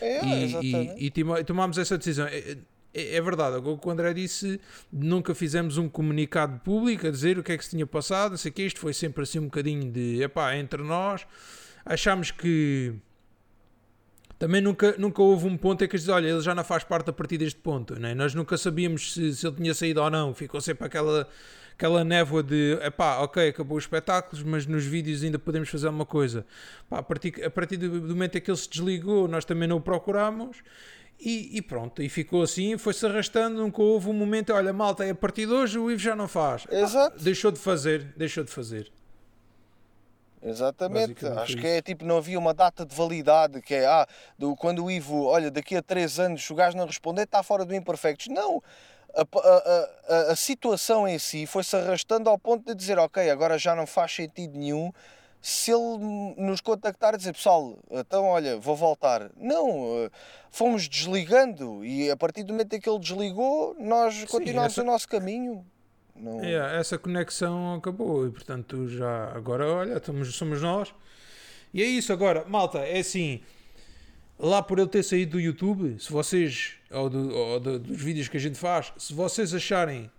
É, 0.00 0.24
e, 0.24 0.96
e, 0.98 1.06
e, 1.06 1.44
tomámos 1.44 1.76
essa 1.78 1.98
decisão. 1.98 2.26
É, 2.26 2.58
é, 2.94 3.16
é, 3.16 3.20
verdade, 3.20 3.56
o 3.56 3.76
que 3.76 3.88
o 3.88 3.90
André 3.90 4.14
disse, 4.14 4.60
nunca 4.92 5.34
fizemos 5.34 5.78
um 5.78 5.88
comunicado 5.88 6.60
público 6.60 7.06
a 7.06 7.10
dizer 7.10 7.38
o 7.38 7.42
que 7.42 7.52
é 7.52 7.58
que 7.58 7.64
se 7.64 7.70
tinha 7.70 7.86
passado, 7.86 8.38
sei 8.38 8.50
que 8.50 8.62
isto 8.62 8.80
foi 8.80 8.92
sempre 8.92 9.22
assim 9.22 9.38
um 9.38 9.44
bocadinho 9.44 9.90
de, 9.90 10.22
epá, 10.22 10.56
entre 10.56 10.82
nós, 10.82 11.26
achámos 11.84 12.30
que 12.30 12.94
também 14.38 14.60
nunca, 14.60 14.94
nunca 14.98 15.20
houve 15.20 15.46
um 15.46 15.56
ponto 15.56 15.84
em 15.84 15.88
que 15.88 15.96
diz, 15.96 16.08
olha, 16.08 16.28
ele 16.28 16.40
já 16.40 16.54
não 16.54 16.62
faz 16.62 16.84
parte 16.84 17.10
a 17.10 17.12
partir 17.12 17.38
deste 17.38 17.58
ponto, 17.58 17.98
né? 17.98 18.14
nós 18.14 18.34
nunca 18.34 18.56
sabíamos 18.56 19.14
se, 19.14 19.34
se 19.34 19.46
ele 19.46 19.56
tinha 19.56 19.74
saído 19.74 20.00
ou 20.00 20.08
não, 20.08 20.32
ficou 20.32 20.60
sempre 20.60 20.86
aquela, 20.86 21.28
aquela 21.72 22.04
névoa 22.04 22.42
de, 22.42 22.78
epá, 22.82 23.18
ok, 23.18 23.48
acabou 23.48 23.76
os 23.76 23.84
espetáculos, 23.84 24.44
mas 24.44 24.64
nos 24.64 24.84
vídeos 24.84 25.24
ainda 25.24 25.38
podemos 25.38 25.68
fazer 25.68 25.88
uma 25.88 26.06
coisa. 26.06 26.46
Pá, 26.88 27.00
a, 27.00 27.02
partir, 27.02 27.44
a 27.44 27.50
partir 27.50 27.76
do 27.76 27.90
momento 27.90 28.38
em 28.38 28.40
que 28.40 28.50
ele 28.50 28.58
se 28.58 28.70
desligou, 28.70 29.26
nós 29.26 29.44
também 29.44 29.66
não 29.66 29.78
o 29.78 29.80
procuramos, 29.80 30.58
e, 31.20 31.58
e, 31.58 31.60
pronto, 31.60 32.00
e 32.00 32.08
ficou 32.08 32.42
assim, 32.42 32.78
foi-se 32.78 33.04
arrastando, 33.04 33.58
nunca 33.58 33.82
houve 33.82 34.08
um 34.08 34.12
momento, 34.12 34.52
olha, 34.52 34.72
malta, 34.72 35.04
é 35.04 35.10
a 35.10 35.14
partir 35.16 35.46
de 35.46 35.52
hoje 35.52 35.76
o 35.76 35.90
Ivo 35.90 36.00
já 36.00 36.14
não 36.14 36.28
faz. 36.28 36.64
Exato. 36.70 37.20
deixou 37.20 37.50
de 37.50 37.58
fazer, 37.58 38.12
deixou 38.16 38.44
de 38.44 38.52
fazer. 38.52 38.92
Exatamente, 40.42 41.26
acho 41.26 41.56
que 41.56 41.66
é 41.66 41.82
tipo, 41.82 42.04
não 42.04 42.18
havia 42.18 42.38
uma 42.38 42.54
data 42.54 42.86
de 42.86 42.94
validade 42.94 43.60
que 43.60 43.74
é 43.74 43.86
ah, 43.86 44.06
do, 44.38 44.54
quando 44.54 44.84
o 44.84 44.90
Ivo, 44.90 45.24
olha, 45.24 45.50
daqui 45.50 45.76
a 45.76 45.82
3 45.82 46.20
anos 46.20 46.48
o 46.50 46.54
gajo 46.54 46.76
não 46.76 46.86
responder, 46.86 47.22
está 47.22 47.42
fora 47.42 47.64
do 47.64 47.74
Imperfectos. 47.74 48.28
Não, 48.28 48.62
a, 49.14 49.22
a, 49.22 50.14
a, 50.14 50.32
a 50.32 50.36
situação 50.36 51.08
em 51.08 51.18
si 51.18 51.46
foi-se 51.46 51.74
arrastando 51.76 52.30
ao 52.30 52.38
ponto 52.38 52.64
de 52.64 52.74
dizer, 52.74 52.98
ok, 52.98 53.28
agora 53.30 53.58
já 53.58 53.74
não 53.74 53.86
faz 53.86 54.14
sentido 54.14 54.56
nenhum 54.56 54.92
se 55.40 55.70
ele 55.70 56.34
nos 56.36 56.60
contactar 56.60 57.14
e 57.14 57.16
dizer 57.16 57.32
pessoal, 57.32 57.78
então 57.90 58.24
olha, 58.24 58.58
vou 58.58 58.74
voltar. 58.74 59.30
Não, 59.36 60.10
fomos 60.50 60.88
desligando 60.88 61.84
e 61.84 62.10
a 62.10 62.16
partir 62.16 62.42
do 62.42 62.52
momento 62.52 62.74
em 62.74 62.80
que 62.80 62.88
ele 62.88 62.98
desligou, 62.98 63.74
nós 63.78 64.24
continuamos 64.24 64.72
essa... 64.72 64.82
o 64.82 64.84
nosso 64.84 65.08
caminho. 65.08 65.64
Não... 66.20 66.42
essa 66.42 66.98
conexão 66.98 67.74
acabou 67.74 68.26
e 68.26 68.30
portanto 68.30 68.88
já 68.88 69.32
agora 69.34 69.66
olha, 69.66 69.96
estamos, 69.96 70.34
somos 70.34 70.60
nós 70.60 70.94
E 71.72 71.82
é 71.82 71.86
isso 71.86 72.12
agora, 72.12 72.44
malta, 72.46 72.78
é 72.78 72.98
assim. 72.98 73.40
Lá 74.38 74.62
por 74.62 74.78
ele 74.78 74.88
ter 74.88 75.02
saído 75.02 75.32
do 75.32 75.40
YouTube, 75.40 75.96
se 75.98 76.12
vocês, 76.12 76.74
ou, 76.90 77.10
do, 77.10 77.34
ou 77.34 77.60
do, 77.60 77.78
dos 77.78 78.00
vídeos 78.00 78.28
que 78.28 78.36
a 78.36 78.40
gente 78.40 78.56
faz, 78.56 78.92
se 78.96 79.12
vocês 79.12 79.52
acharem 79.52 80.10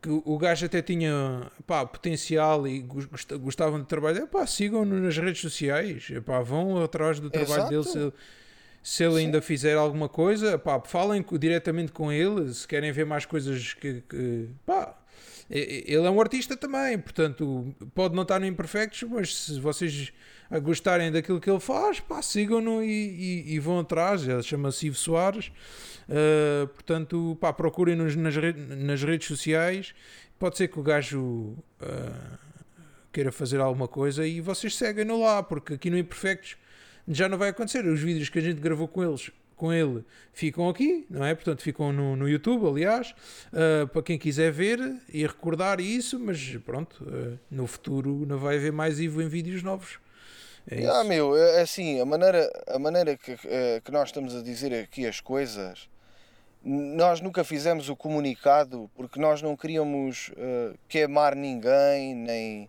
que 0.00 0.08
o 0.08 0.38
gajo 0.38 0.66
até 0.66 0.80
tinha 0.80 1.50
pá, 1.66 1.84
potencial 1.84 2.66
e 2.66 2.84
gostavam 3.40 3.80
de 3.80 3.86
trabalhar, 3.86 4.26
pá, 4.26 4.46
sigam-no 4.46 5.00
nas 5.00 5.16
redes 5.16 5.40
sociais, 5.40 6.08
pá, 6.24 6.40
vão 6.40 6.82
atrás 6.82 7.18
do 7.18 7.28
trabalho 7.30 7.72
Exato. 7.72 7.94
dele. 7.94 8.12
Se, 8.12 8.12
se 8.82 9.04
ele 9.04 9.14
Sim. 9.14 9.26
ainda 9.26 9.42
fizer 9.42 9.76
alguma 9.76 10.08
coisa, 10.08 10.56
pá, 10.56 10.80
falem 10.80 11.24
diretamente 11.38 11.90
com 11.90 12.12
ele. 12.12 12.52
Se 12.54 12.66
querem 12.66 12.92
ver 12.92 13.06
mais 13.06 13.26
coisas 13.26 13.74
que, 13.74 14.02
que 14.08 14.48
pá, 14.64 14.96
ele 15.50 16.06
é 16.06 16.10
um 16.10 16.20
artista 16.20 16.56
também, 16.56 16.98
portanto, 16.98 17.74
pode 17.94 18.14
não 18.14 18.22
estar 18.22 18.38
no 18.38 18.46
Imperfectos, 18.46 19.02
mas 19.04 19.34
se 19.34 19.58
vocês 19.60 20.12
gostarem 20.62 21.12
daquilo 21.12 21.40
que 21.40 21.50
ele 21.50 21.60
faz, 21.60 22.00
pá, 22.00 22.22
sigam-no 22.22 22.82
e, 22.82 22.88
e, 22.88 23.54
e, 23.54 23.58
vão 23.58 23.80
atrás. 23.80 24.26
Ele 24.26 24.42
chama-se 24.42 24.86
Ivo 24.86 24.96
Soares, 24.96 25.52
uh, 26.08 26.66
portanto, 26.68 27.36
pá, 27.40 27.52
procurem-nos 27.52 28.16
nas, 28.16 28.34
nas 28.34 29.02
redes 29.02 29.28
sociais. 29.28 29.94
Pode 30.38 30.56
ser 30.56 30.68
que 30.68 30.78
o 30.78 30.82
gajo 30.82 31.20
uh, 31.20 32.38
queira 33.12 33.30
fazer 33.30 33.60
alguma 33.60 33.88
coisa 33.88 34.26
e 34.26 34.40
vocês 34.40 34.74
seguem-no 34.76 35.20
lá, 35.20 35.42
porque 35.42 35.74
aqui 35.74 35.90
no 35.90 35.98
Imperfectos 35.98 36.56
já 37.06 37.28
não 37.28 37.36
vai 37.36 37.50
acontecer. 37.50 37.84
Os 37.86 38.00
vídeos 38.00 38.28
que 38.28 38.38
a 38.38 38.42
gente 38.42 38.60
gravou 38.60 38.88
com 38.88 39.02
eles 39.02 39.30
com 39.58 39.72
ele 39.72 40.04
ficam 40.32 40.68
aqui, 40.68 41.04
não 41.10 41.24
é? 41.24 41.34
Portanto, 41.34 41.62
ficam 41.62 41.92
no, 41.92 42.16
no 42.16 42.28
YouTube, 42.28 42.66
aliás, 42.66 43.14
uh, 43.52 43.86
para 43.88 44.02
quem 44.02 44.16
quiser 44.16 44.50
ver 44.52 44.78
e 45.12 45.26
recordar 45.26 45.80
isso, 45.80 46.18
mas 46.18 46.56
pronto, 46.64 47.04
uh, 47.04 47.38
no 47.50 47.66
futuro 47.66 48.24
não 48.26 48.38
vai 48.38 48.56
haver 48.56 48.72
mais 48.72 48.98
Ivo 49.00 49.20
em 49.20 49.28
vídeos 49.28 49.62
novos. 49.62 49.98
É 50.70 50.86
ah, 50.86 51.02
meu, 51.02 51.34
é, 51.36 51.56
é 51.56 51.60
assim, 51.62 52.00
a 52.00 52.04
maneira, 52.04 52.50
a 52.66 52.78
maneira 52.78 53.16
que, 53.16 53.38
eh, 53.46 53.80
que 53.82 53.90
nós 53.90 54.10
estamos 54.10 54.36
a 54.36 54.42
dizer 54.42 54.74
aqui 54.74 55.06
as 55.06 55.18
coisas, 55.18 55.88
nós 56.62 57.22
nunca 57.22 57.42
fizemos 57.42 57.88
o 57.88 57.96
comunicado 57.96 58.90
porque 58.94 59.18
nós 59.18 59.40
não 59.40 59.56
queríamos 59.56 60.28
uh, 60.30 60.76
queimar 60.86 61.34
ninguém, 61.34 62.14
nem 62.14 62.68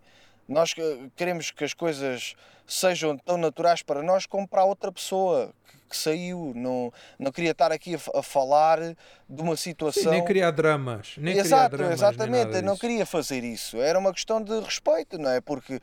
nós 0.50 0.74
queremos 1.16 1.52
que 1.52 1.64
as 1.64 1.74
coisas 1.74 2.34
sejam 2.66 3.18
tão 3.18 3.38
naturais 3.38 3.82
para 3.84 4.02
nós 4.02 4.26
como 4.26 4.48
para 4.48 4.62
a 4.62 4.66
outra 4.66 4.92
pessoa 4.92 5.54
que, 5.68 5.78
que 5.90 5.98
saiu. 5.98 6.54
Não, 6.56 6.92
não 7.18 7.32
queria 7.32 7.52
estar 7.52 7.72
aqui 7.72 7.96
a, 7.96 8.20
a 8.20 8.24
falar 8.24 8.80
de 8.80 9.42
uma 9.42 9.56
situação. 9.56 10.04
Sim, 10.04 10.10
nem 10.10 10.26
criar 10.26 10.52
dramas. 10.52 11.14
Nem 11.18 11.38
Exato, 11.38 11.76
criar 11.76 11.90
dramas, 11.90 12.00
exatamente. 12.00 12.62
não 12.62 12.76
queria 12.76 13.06
fazer 13.06 13.44
isso. 13.44 13.78
Era 13.78 13.98
uma 13.98 14.12
questão 14.12 14.42
de 14.42 14.60
respeito, 14.60 15.18
não 15.18 15.30
é? 15.30 15.40
Porque 15.40 15.80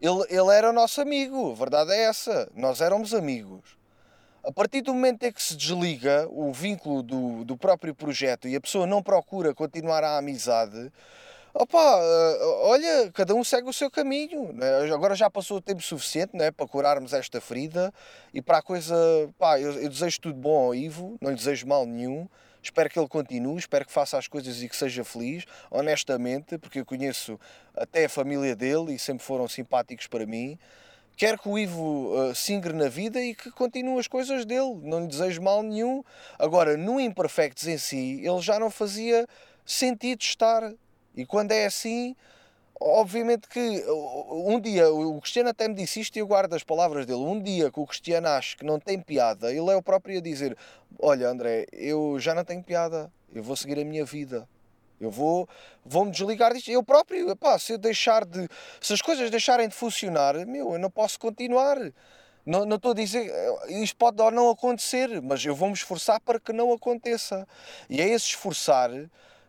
ele, 0.00 0.24
ele 0.28 0.50
era 0.50 0.72
nosso 0.72 1.00
amigo, 1.00 1.52
a 1.52 1.54
verdade 1.54 1.92
é 1.92 2.04
essa. 2.04 2.50
Nós 2.54 2.80
éramos 2.80 3.14
amigos. 3.14 3.76
A 4.44 4.52
partir 4.52 4.80
do 4.80 4.94
momento 4.94 5.24
em 5.24 5.32
que 5.32 5.42
se 5.42 5.56
desliga 5.56 6.28
o 6.30 6.52
vínculo 6.52 7.02
do, 7.02 7.44
do 7.44 7.56
próprio 7.56 7.94
projeto 7.94 8.46
e 8.46 8.54
a 8.54 8.60
pessoa 8.60 8.86
não 8.86 9.02
procura 9.02 9.52
continuar 9.52 10.04
a 10.04 10.18
amizade, 10.18 10.92
opa, 11.58 11.78
eh, 11.78 12.38
olha, 12.62 13.10
cada 13.12 13.34
um 13.34 13.42
segue 13.42 13.68
o 13.68 13.72
seu 13.72 13.90
caminho. 13.90 14.52
Né? 14.52 14.92
Agora 14.92 15.14
já 15.14 15.30
passou 15.30 15.56
o 15.56 15.60
tempo 15.60 15.82
suficiente 15.82 16.36
né, 16.36 16.50
para 16.50 16.66
curarmos 16.66 17.12
esta 17.12 17.40
ferida 17.40 17.92
e 18.32 18.42
para 18.42 18.58
a 18.58 18.62
coisa. 18.62 18.94
Pá, 19.38 19.58
eu, 19.58 19.72
eu 19.72 19.88
desejo 19.88 20.20
tudo 20.20 20.38
bom 20.38 20.66
ao 20.66 20.74
Ivo, 20.74 21.16
não 21.20 21.30
lhe 21.30 21.36
desejo 21.36 21.66
mal 21.66 21.86
nenhum. 21.86 22.28
Espero 22.62 22.90
que 22.90 22.98
ele 22.98 23.08
continue, 23.08 23.56
espero 23.58 23.86
que 23.86 23.92
faça 23.92 24.18
as 24.18 24.26
coisas 24.26 24.60
e 24.60 24.68
que 24.68 24.76
seja 24.76 25.04
feliz, 25.04 25.44
honestamente, 25.70 26.58
porque 26.58 26.80
eu 26.80 26.84
conheço 26.84 27.38
até 27.76 28.06
a 28.06 28.08
família 28.08 28.56
dele 28.56 28.94
e 28.94 28.98
sempre 28.98 29.24
foram 29.24 29.46
simpáticos 29.46 30.08
para 30.08 30.26
mim. 30.26 30.58
Quero 31.16 31.38
que 31.38 31.48
o 31.48 31.56
Ivo 31.56 32.12
uh, 32.12 32.34
se 32.34 32.52
ingre 32.52 32.72
na 32.72 32.88
vida 32.88 33.22
e 33.22 33.36
que 33.36 33.52
continue 33.52 33.98
as 34.00 34.08
coisas 34.08 34.44
dele, 34.44 34.80
não 34.82 35.00
lhe 35.00 35.06
desejo 35.06 35.40
mal 35.40 35.62
nenhum. 35.62 36.02
Agora, 36.38 36.76
no 36.76 37.00
Imperfectos 37.00 37.68
em 37.68 37.78
si, 37.78 38.20
ele 38.22 38.40
já 38.40 38.58
não 38.58 38.68
fazia 38.68 39.26
sentido 39.64 40.20
estar. 40.20 40.72
E 41.16 41.24
quando 41.24 41.52
é 41.52 41.64
assim, 41.64 42.14
obviamente 42.80 43.48
que 43.48 43.84
um 43.88 44.60
dia, 44.60 44.90
o 44.90 45.20
Cristiano 45.20 45.48
até 45.48 45.66
me 45.66 45.74
disse 45.74 46.00
isto 46.00 46.16
e 46.16 46.18
eu 46.20 46.26
guardo 46.26 46.52
as 46.54 46.62
palavras 46.62 47.06
dele. 47.06 47.20
Um 47.20 47.40
dia 47.40 47.70
que 47.70 47.80
o 47.80 47.86
Cristiano 47.86 48.28
acha 48.28 48.56
que 48.56 48.64
não 48.64 48.78
tem 48.78 49.00
piada, 49.00 49.50
ele 49.50 49.70
é 49.70 49.76
o 49.76 49.82
próprio 49.82 50.18
a 50.18 50.20
dizer: 50.20 50.56
Olha, 50.98 51.28
André, 51.28 51.66
eu 51.72 52.18
já 52.20 52.34
não 52.34 52.44
tenho 52.44 52.62
piada, 52.62 53.10
eu 53.34 53.42
vou 53.42 53.56
seguir 53.56 53.78
a 53.80 53.84
minha 53.84 54.04
vida. 54.04 54.48
Eu 54.98 55.10
vou, 55.10 55.48
vou 55.84 56.06
me 56.06 56.10
desligar 56.10 56.54
disto. 56.54 56.70
Eu 56.70 56.82
próprio, 56.82 57.36
se 57.58 57.72
eu 57.72 57.78
deixar 57.78 58.24
de. 58.24 58.48
Se 58.80 58.92
as 58.92 59.02
coisas 59.02 59.30
deixarem 59.30 59.68
de 59.68 59.74
funcionar, 59.74 60.34
meu, 60.46 60.72
eu 60.72 60.78
não 60.78 60.90
posso 60.90 61.18
continuar. 61.18 61.76
Não, 62.46 62.64
não 62.64 62.76
estou 62.76 62.92
a 62.92 62.94
dizer. 62.94 63.30
Isto 63.68 63.96
pode 63.96 64.22
ou 64.22 64.30
não 64.30 64.48
acontecer, 64.48 65.20
mas 65.20 65.44
eu 65.44 65.54
vou 65.54 65.68
me 65.68 65.74
esforçar 65.74 66.20
para 66.20 66.40
que 66.40 66.52
não 66.52 66.72
aconteça. 66.72 67.46
E 67.90 68.00
é 68.00 68.08
esse 68.08 68.28
esforçar 68.28 68.90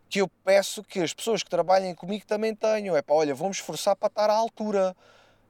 que 0.10 0.22
eu 0.22 0.28
peço 0.44 0.84
que 0.84 1.00
as 1.00 1.14
pessoas 1.14 1.44
que 1.44 1.50
trabalhem 1.50 1.94
comigo 1.94 2.26
também 2.26 2.56
tenham. 2.56 2.96
É 2.96 3.02
pá, 3.02 3.14
olha, 3.14 3.36
vamos 3.36 3.58
esforçar 3.58 3.96
para 3.96 4.08
estar 4.08 4.30
à 4.30 4.34
altura, 4.34 4.96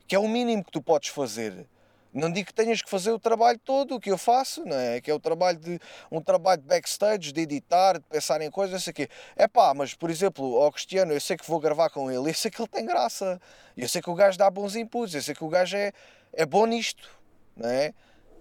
que 0.08 0.16
é 0.16 0.20
o 0.20 0.28
mínimo 0.28 0.64
que 0.64 0.72
tu 0.72 0.82
podes 0.82 1.10
fazer. 1.10 1.68
Não 2.14 2.32
digo 2.32 2.48
que 2.48 2.54
tenhas 2.54 2.82
que 2.82 2.90
fazer 2.90 3.12
o 3.12 3.20
trabalho 3.20 3.60
todo 3.60 3.96
o 3.96 4.00
que 4.00 4.10
eu 4.10 4.18
faço, 4.18 4.66
não 4.66 4.76
é? 4.76 5.00
Que 5.00 5.12
é 5.12 5.14
o 5.14 5.20
trabalho 5.20 5.60
de 5.60 5.80
um 6.12 6.20
trabalho 6.20 6.62
de 6.62 6.68
backstage, 6.68 7.32
de 7.32 7.42
editar, 7.42 8.00
de 8.00 8.06
pensar 8.06 8.42
em 8.42 8.50
coisas, 8.50 8.82
isso 8.82 8.90
aqui. 8.90 9.08
É 9.36 9.48
pá, 9.48 9.74
mas 9.76 9.94
por 9.94 10.10
exemplo, 10.10 10.58
ao 10.58 10.72
Cristiano, 10.72 11.12
eu 11.12 11.22
sei 11.22 11.38
que 11.38 11.48
vou 11.48 11.60
gravar 11.60 11.90
com 11.90 12.10
ele, 12.10 12.30
eu 12.30 12.34
sei 12.34 12.50
que 12.50 12.60
ele 12.60 12.70
tem 12.70 12.86
graça, 12.86 13.40
eu 13.76 13.88
sei 13.88 14.02
que 14.02 14.10
o 14.10 14.16
gajo 14.16 14.38
dá 14.38 14.50
bons 14.50 14.76
inputs, 14.76 15.14
eu 15.14 15.22
sei 15.22 15.36
que 15.36 15.44
o 15.44 15.50
gajo 15.50 15.78
é, 15.78 15.92
é 16.34 16.46
bom 16.46 16.66
nisto, 16.66 17.08
não 17.56 17.70
é? 17.70 17.94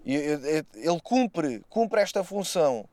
Ele 0.06 1.00
cumpre, 1.02 1.62
cumpre 1.68 2.00
esta 2.00 2.23
função. 2.23 2.88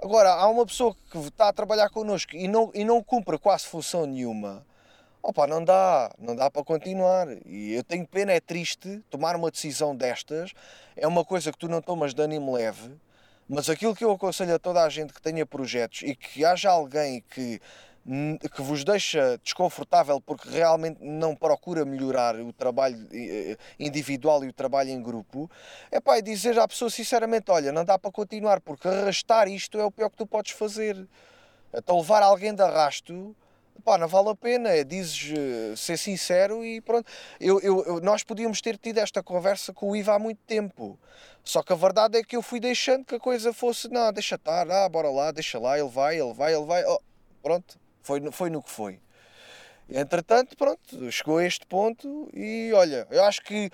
Agora, 0.00 0.30
há 0.30 0.48
uma 0.48 0.64
pessoa 0.64 0.94
que 1.10 1.18
está 1.18 1.48
a 1.48 1.52
trabalhar 1.52 1.90
connosco 1.90 2.36
e 2.36 2.46
não, 2.46 2.70
e 2.72 2.84
não 2.84 3.02
cumpre 3.02 3.36
quase 3.36 3.66
função 3.66 4.06
nenhuma. 4.06 4.64
Opa, 5.20 5.44
não 5.46 5.64
dá, 5.64 6.14
não 6.16 6.36
dá 6.36 6.48
para 6.48 6.62
continuar. 6.62 7.26
E 7.44 7.72
eu 7.72 7.82
tenho 7.82 8.06
pena, 8.06 8.32
é 8.32 8.38
triste 8.38 9.02
tomar 9.10 9.34
uma 9.34 9.50
decisão 9.50 9.96
destas. 9.96 10.52
É 10.96 11.06
uma 11.06 11.24
coisa 11.24 11.50
que 11.50 11.58
tu 11.58 11.68
não 11.68 11.82
tomas 11.82 12.14
de 12.14 12.22
ânimo 12.22 12.52
leve. 12.52 12.92
Mas 13.48 13.68
aquilo 13.68 13.96
que 13.96 14.04
eu 14.04 14.12
aconselho 14.12 14.54
a 14.54 14.58
toda 14.58 14.84
a 14.84 14.88
gente 14.88 15.12
que 15.12 15.20
tenha 15.20 15.44
projetos 15.44 16.02
e 16.02 16.14
que 16.14 16.44
haja 16.44 16.70
alguém 16.70 17.24
que 17.30 17.60
que 18.54 18.62
vos 18.62 18.84
deixa 18.84 19.38
desconfortável 19.42 20.18
porque 20.20 20.48
realmente 20.48 20.98
não 21.02 21.36
procura 21.36 21.84
melhorar 21.84 22.36
o 22.36 22.52
trabalho 22.54 23.06
eh, 23.12 23.56
individual 23.78 24.42
e 24.44 24.48
o 24.48 24.52
trabalho 24.52 24.88
em 24.88 25.02
grupo, 25.02 25.50
é 25.90 26.00
pá, 26.00 26.18
dizer 26.20 26.58
à 26.58 26.66
pessoa 26.66 26.90
sinceramente: 26.90 27.50
olha, 27.50 27.70
não 27.70 27.84
dá 27.84 27.98
para 27.98 28.10
continuar 28.10 28.60
porque 28.60 28.88
arrastar 28.88 29.46
isto 29.48 29.78
é 29.78 29.84
o 29.84 29.90
pior 29.90 30.08
que 30.08 30.16
tu 30.16 30.26
podes 30.26 30.52
fazer. 30.52 31.06
Então, 31.72 31.98
levar 31.98 32.22
alguém 32.22 32.54
de 32.54 32.62
arrasto, 32.62 33.36
pá, 33.84 33.98
não 33.98 34.08
vale 34.08 34.30
a 34.30 34.34
pena. 34.34 34.70
É, 34.70 34.84
dizes 34.84 35.34
eh, 35.36 35.76
ser 35.76 35.98
sincero 35.98 36.64
e 36.64 36.80
pronto. 36.80 37.06
Eu, 37.38 37.60
eu, 37.60 38.00
nós 38.00 38.22
podíamos 38.22 38.62
ter 38.62 38.78
tido 38.78 38.98
esta 38.98 39.22
conversa 39.22 39.70
com 39.74 39.90
o 39.90 39.96
Iva 39.96 40.14
há 40.14 40.18
muito 40.18 40.40
tempo. 40.46 40.98
Só 41.44 41.62
que 41.62 41.74
a 41.74 41.76
verdade 41.76 42.18
é 42.18 42.22
que 42.22 42.36
eu 42.36 42.42
fui 42.42 42.58
deixando 42.58 43.04
que 43.04 43.16
a 43.16 43.20
coisa 43.20 43.52
fosse: 43.52 43.86
não, 43.88 44.10
deixa 44.14 44.36
estar, 44.36 44.70
ah, 44.70 44.88
bora 44.88 45.10
lá, 45.10 45.30
deixa 45.30 45.58
lá, 45.58 45.78
ele 45.78 45.90
vai, 45.90 46.18
ele 46.18 46.32
vai, 46.32 46.54
ele 46.54 46.64
vai. 46.64 46.82
Oh, 46.86 47.00
pronto 47.42 47.78
foi, 48.08 48.32
foi 48.32 48.48
no 48.48 48.62
que 48.62 48.70
foi. 48.70 48.98
Entretanto, 49.90 50.56
pronto, 50.56 51.12
chegou 51.12 51.36
a 51.36 51.44
este 51.44 51.66
ponto 51.66 52.30
e 52.32 52.72
olha, 52.72 53.06
eu 53.10 53.22
acho 53.24 53.42
que 53.42 53.70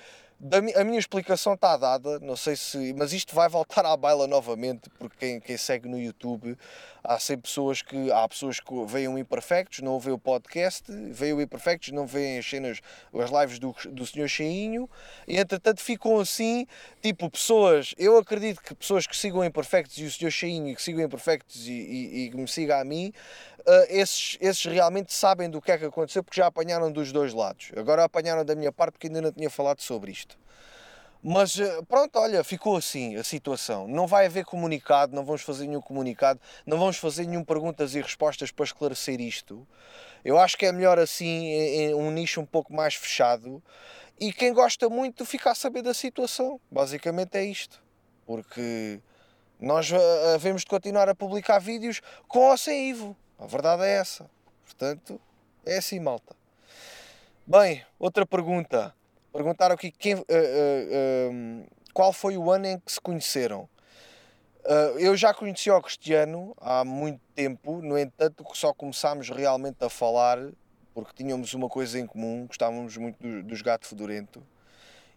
a 0.77 0.85
minha 0.85 0.99
explicação 0.99 1.55
está 1.55 1.77
dada, 1.77 2.19
não 2.19 2.37
sei 2.37 2.55
se. 2.55 2.93
Mas 2.95 3.13
isto 3.13 3.35
vai 3.35 3.49
voltar 3.49 3.87
à 3.87 3.97
baila 3.97 4.27
novamente, 4.27 4.91
porque 4.99 5.17
quem, 5.19 5.41
quem 5.41 5.57
segue 5.57 5.89
no 5.89 5.99
YouTube 5.99 6.57
há 7.03 7.19
sempre 7.19 7.49
pessoas 7.49 7.81
que. 7.81 8.13
Há 8.13 8.29
pessoas 8.29 8.61
que 8.61 8.85
veem 8.87 9.09
o 9.09 9.17
Imperfectos, 9.17 9.81
não 9.81 9.99
veem 9.99 10.15
o 10.15 10.19
podcast, 10.19 10.85
veem 11.11 11.33
o 11.33 11.41
Imperfectos, 11.41 11.93
não 11.93 12.07
veem 12.07 12.39
as 12.39 12.47
cenas, 12.47 12.81
as 13.15 13.31
lives 13.31 13.59
do, 13.59 13.75
do 13.91 14.07
Senhor 14.07 14.29
Cheinho, 14.29 14.91
e 15.27 15.39
entretanto 15.39 15.81
ficam 15.81 16.19
assim, 16.19 16.67
tipo, 17.01 17.31
pessoas. 17.31 17.95
Eu 17.97 18.19
acredito 18.19 18.61
que 18.61 18.75
pessoas 18.75 19.07
que 19.07 19.17
sigam 19.17 19.43
Imperfectos 19.45 19.97
e 19.97 20.05
o 20.05 20.11
Senhor 20.11 20.31
Cheinho 20.31 20.75
que 20.77 20.83
sigam 20.83 21.03
Imperfectos 21.03 21.67
e, 21.67 21.73
e, 21.73 22.27
e 22.27 22.37
me 22.37 22.49
sigam 22.49 22.79
a 22.79 22.85
mim, 22.85 23.13
uh, 23.67 23.87
esses, 23.89 24.37
esses 24.41 24.65
realmente 24.65 25.13
sabem 25.13 25.51
do 25.51 25.61
que 25.61 25.73
é 25.73 25.79
que 25.79 25.85
aconteceu 25.85 26.23
porque 26.23 26.41
já 26.41 26.47
apanharam 26.47 26.91
dos 26.91 27.13
dois 27.13 27.33
lados. 27.33 27.71
Agora 27.77 28.05
apanharam 28.05 28.45
da 28.45 28.55
minha 28.55 28.73
parte 28.73 28.93
porque 28.93 29.07
ainda 29.09 29.21
não 29.21 29.33
tinha 29.33 29.51
falado 29.51 29.81
sobre 29.81 30.11
isto. 30.11 30.39
Mas 31.23 31.57
uh, 31.57 31.83
pronto, 31.89 32.19
olha, 32.19 32.45
ficou 32.45 32.77
assim 32.77 33.17
a 33.17 33.25
situação. 33.25 33.89
Não 33.89 34.07
vai 34.07 34.27
haver 34.27 34.45
comunicado, 34.45 35.17
não 35.17 35.25
vamos 35.25 35.41
fazer 35.41 35.67
nenhum 35.67 35.81
comunicado, 35.81 36.39
não 36.67 36.79
vamos 36.79 36.99
fazer 36.99 37.27
nenhum 37.27 37.43
perguntas 37.43 37.95
e 37.95 38.03
respostas 38.03 38.51
para 38.51 38.65
esclarecer 38.65 39.21
isto. 39.21 39.67
Eu 40.23 40.39
acho 40.39 40.57
que 40.59 40.67
é 40.67 40.73
melhor 40.73 40.99
assim, 40.99 41.47
em, 41.47 41.95
um 41.95 42.11
nicho 42.11 42.41
um 42.41 42.47
pouco 42.47 42.75
mais 42.75 42.95
fechado. 42.95 43.63
E 44.21 44.33
quem 44.33 44.53
gosta 44.53 44.89
muito 44.89 45.25
fica 45.25 45.51
a 45.51 45.55
saber 45.55 45.83
da 45.83 45.95
situação. 45.95 46.61
Basicamente 46.71 47.37
é 47.37 47.45
isto. 47.45 47.83
Porque 48.27 49.01
nós 49.59 49.91
uh, 49.91 49.97
havemos 50.35 50.61
de 50.61 50.69
continuar 50.69 51.09
a 51.09 51.15
publicar 51.15 51.59
vídeos 51.59 52.03
com 52.29 52.51
ou 52.51 52.59
sem 52.59 52.91
Ivo. 52.91 53.17
A 53.39 53.47
verdade 53.47 53.83
é 53.85 53.97
essa. 53.97 54.29
Portanto, 54.65 55.21
é 55.65 55.79
assim, 55.79 56.01
malta. 56.01 56.35
Bem, 57.47 57.85
outra 57.99 58.25
pergunta. 58.25 58.95
perguntaram 59.33 59.75
aqui 59.75 59.91
quem, 59.91 60.15
uh, 60.15 60.21
uh, 60.21 61.67
qual 61.93 62.13
foi 62.13 62.37
o 62.37 62.51
ano 62.51 62.67
em 62.67 62.79
que 62.79 62.93
se 62.93 63.01
conheceram. 63.01 63.69
Uh, 64.65 64.99
eu 64.99 65.17
já 65.17 65.35
conheci 65.35 65.71
o 65.71 65.83
Cristiano 65.83 66.55
há 66.59 66.85
muito 66.85 67.21
tempo, 67.35 67.83
no 67.83 67.99
entanto, 67.99 68.45
só 68.55 68.73
começámos 68.73 69.29
realmente 69.29 69.85
a 69.85 69.91
falar 69.91 70.39
porque 70.95 71.13
tínhamos 71.13 71.53
uma 71.53 71.69
coisa 71.69 71.99
em 71.99 72.07
comum, 72.07 72.47
gostávamos 72.47 72.97
muito 72.97 73.21
do, 73.21 73.43
dos 73.43 73.61
Gato 73.61 73.87
Fedorento. 73.87 74.41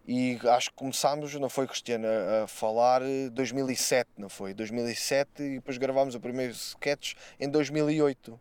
E 0.07 0.39
acho 0.47 0.69
que 0.69 0.77
começámos, 0.77 1.33
não 1.35 1.49
foi 1.49 1.67
Cristiano, 1.67 2.07
a, 2.07 2.47
falar 2.47 3.01
2007, 3.33 4.09
não 4.17 4.29
foi? 4.29 4.53
2007 4.53 5.43
e 5.43 5.55
depois 5.55 5.77
gravámos 5.77 6.15
o 6.15 6.19
primeiro 6.19 6.53
sketch 6.53 7.15
em 7.37 7.49
2008, 7.49 8.39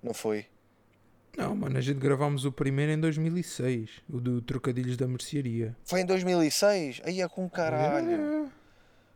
não 0.00 0.14
foi? 0.14 0.46
Não, 1.36 1.56
mano, 1.56 1.76
a 1.76 1.80
gente 1.80 1.98
gravámos 1.98 2.44
o 2.44 2.52
primeiro 2.52 2.92
em 2.92 3.00
2006, 3.00 3.90
o 4.08 4.20
do 4.20 4.40
Trocadilhos 4.40 4.96
da 4.96 5.08
Mercearia. 5.08 5.76
Foi 5.84 6.00
em 6.00 6.06
2006? 6.06 7.00
Aí 7.04 7.20
é 7.20 7.28
com 7.28 7.50
caralho. 7.50 8.46
É. 8.46 8.48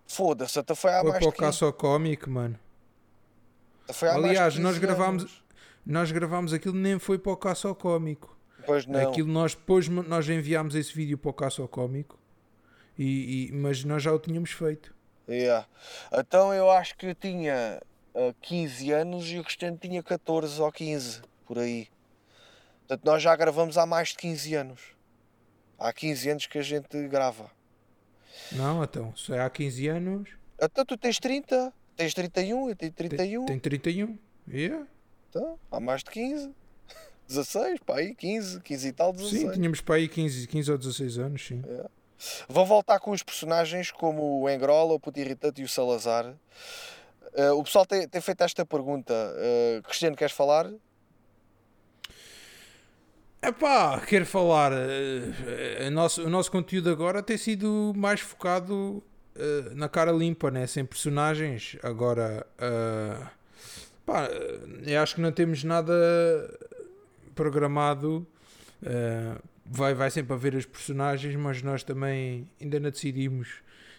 Foda-se, 0.05 0.59
até 0.59 0.75
foi 0.75 0.93
há 0.93 1.01
foi 1.01 1.11
mais 1.11 1.25
para 1.25 1.29
o 1.29 1.33
Caço 1.33 1.73
Comic, 1.73 2.29
mano. 2.29 2.59
Foi 3.93 4.09
Aliás, 4.09 4.59
nós 4.59 4.77
gravámos, 4.79 5.45
nós 5.87 6.11
gravámos 6.11 6.53
aquilo, 6.53 6.75
nem 6.75 6.99
foi 6.99 7.19
para 7.19 7.33
o 7.33 7.37
Caço 7.37 7.73
Cómico. 7.77 8.37
Pois 8.67 8.87
não. 8.87 9.09
Aquilo 9.09 9.29
nós 9.29 9.55
depois 9.55 9.89
nós 9.89 10.29
enviámos 10.29 10.75
esse 10.75 10.95
vídeo 10.95 11.19
para 11.19 11.31
o 11.31 11.35
Caço 11.35 11.67
Cómico, 11.69 12.19
e, 12.99 13.49
e, 13.49 13.53
mas 13.53 13.85
nós 13.85 14.03
já 14.03 14.13
o 14.13 14.19
tínhamos 14.19 14.51
feito. 14.51 14.95
Yeah. 15.29 15.67
Então 16.13 16.53
eu 16.53 16.71
acho 16.71 16.97
que 16.97 17.07
eu 17.07 17.15
tinha 17.15 17.81
uh, 18.15 18.35
15 18.41 18.93
anos 18.93 19.31
e 19.31 19.39
o 19.39 19.45
Cristiano 19.45 19.79
tinha 19.81 20.03
14 20.03 20.61
ou 20.61 20.71
15, 20.71 21.23
por 21.47 21.59
aí. 21.59 21.89
Portanto, 22.81 23.05
nós 23.07 23.23
já 23.23 23.35
gravamos 23.35 23.79
há 23.79 23.87
mais 23.87 24.09
de 24.09 24.17
15 24.17 24.55
anos. 24.55 24.81
Há 25.79 25.93
15 25.93 26.31
anos 26.31 26.47
que 26.47 26.59
a 26.59 26.63
gente 26.63 27.09
grava. 27.09 27.51
Não, 28.53 28.83
então, 28.83 29.15
se 29.17 29.33
é 29.33 29.41
há 29.41 29.49
15 29.49 29.89
anos. 29.89 30.31
Então 30.61 30.85
tu 30.85 30.97
tens 30.97 31.19
30, 31.19 31.73
tens 31.97 32.15
31, 32.15 32.69
eu 32.69 32.77
tenho 32.77 32.93
31. 32.93 33.47
Tem, 33.47 33.59
tem 33.59 33.59
31, 33.59 34.19
yeah. 34.49 34.87
Então, 35.29 35.59
há 35.71 35.81
mais 35.81 36.03
de 36.03 36.11
15. 36.11 36.53
16, 37.35 37.81
pá, 37.85 37.97
aí 37.97 38.15
15, 38.15 38.61
15 38.61 38.89
e 38.89 38.93
tal, 38.93 39.13
16. 39.13 39.41
Sim, 39.41 39.51
tínhamos 39.51 39.81
para 39.81 39.97
aí 39.97 40.09
15, 40.09 40.47
15 40.47 40.73
ou 40.73 40.79
16 40.79 41.19
anos, 41.19 41.47
sim. 41.47 41.63
É. 41.67 41.87
Vou 42.49 42.65
voltar 42.65 43.01
com 43.01 43.11
os 43.11 43.23
personagens 43.23 43.91
como 43.91 44.43
o 44.43 44.51
Engrola, 44.51 44.95
o 44.95 45.01
Puto 45.01 45.19
Irritante 45.19 45.61
e 45.61 45.65
o 45.65 45.69
Salazar. 45.69 46.35
Uh, 47.35 47.59
o 47.59 47.65
pessoal 47.65 47.87
tem, 47.87 48.07
tem, 48.09 48.21
feito 48.21 48.43
esta 48.43 48.65
pergunta. 48.65 49.13
Uh, 49.15 49.83
Cristiano, 49.83 50.17
queres 50.17 50.35
falar? 50.35 50.71
Epá, 53.43 54.01
quero 54.07 54.27
falar. 54.27 54.73
Uh, 54.73 55.91
nosso, 55.91 56.23
o 56.25 56.31
nosso 56.31 56.51
conteúdo 56.51 56.91
agora 56.91 57.23
tem 57.23 57.37
sido 57.37 57.93
mais 57.97 58.21
focado 58.21 59.03
na 59.75 59.89
cara 59.89 60.13
limpa, 60.13 60.51
né? 60.51 60.67
sem 60.67 60.85
personagens. 60.85 61.79
Agora, 61.83 62.47
pá, 64.05 64.29
eu 64.87 65.01
acho 65.01 65.15
que 65.15 65.23
não 65.23 65.33
temos 65.33 65.65
nada 65.65 65.95
programado. 67.35 68.27
Uh, 68.83 69.41
vai, 69.65 69.95
vai 69.95 70.11
sempre 70.11 70.33
haver 70.33 70.55
os 70.55 70.67
personagens, 70.67 71.35
mas 71.37 71.63
nós 71.63 71.83
também 71.83 72.49
ainda 72.61 72.81
não 72.81 72.91
decidimos 72.91 73.49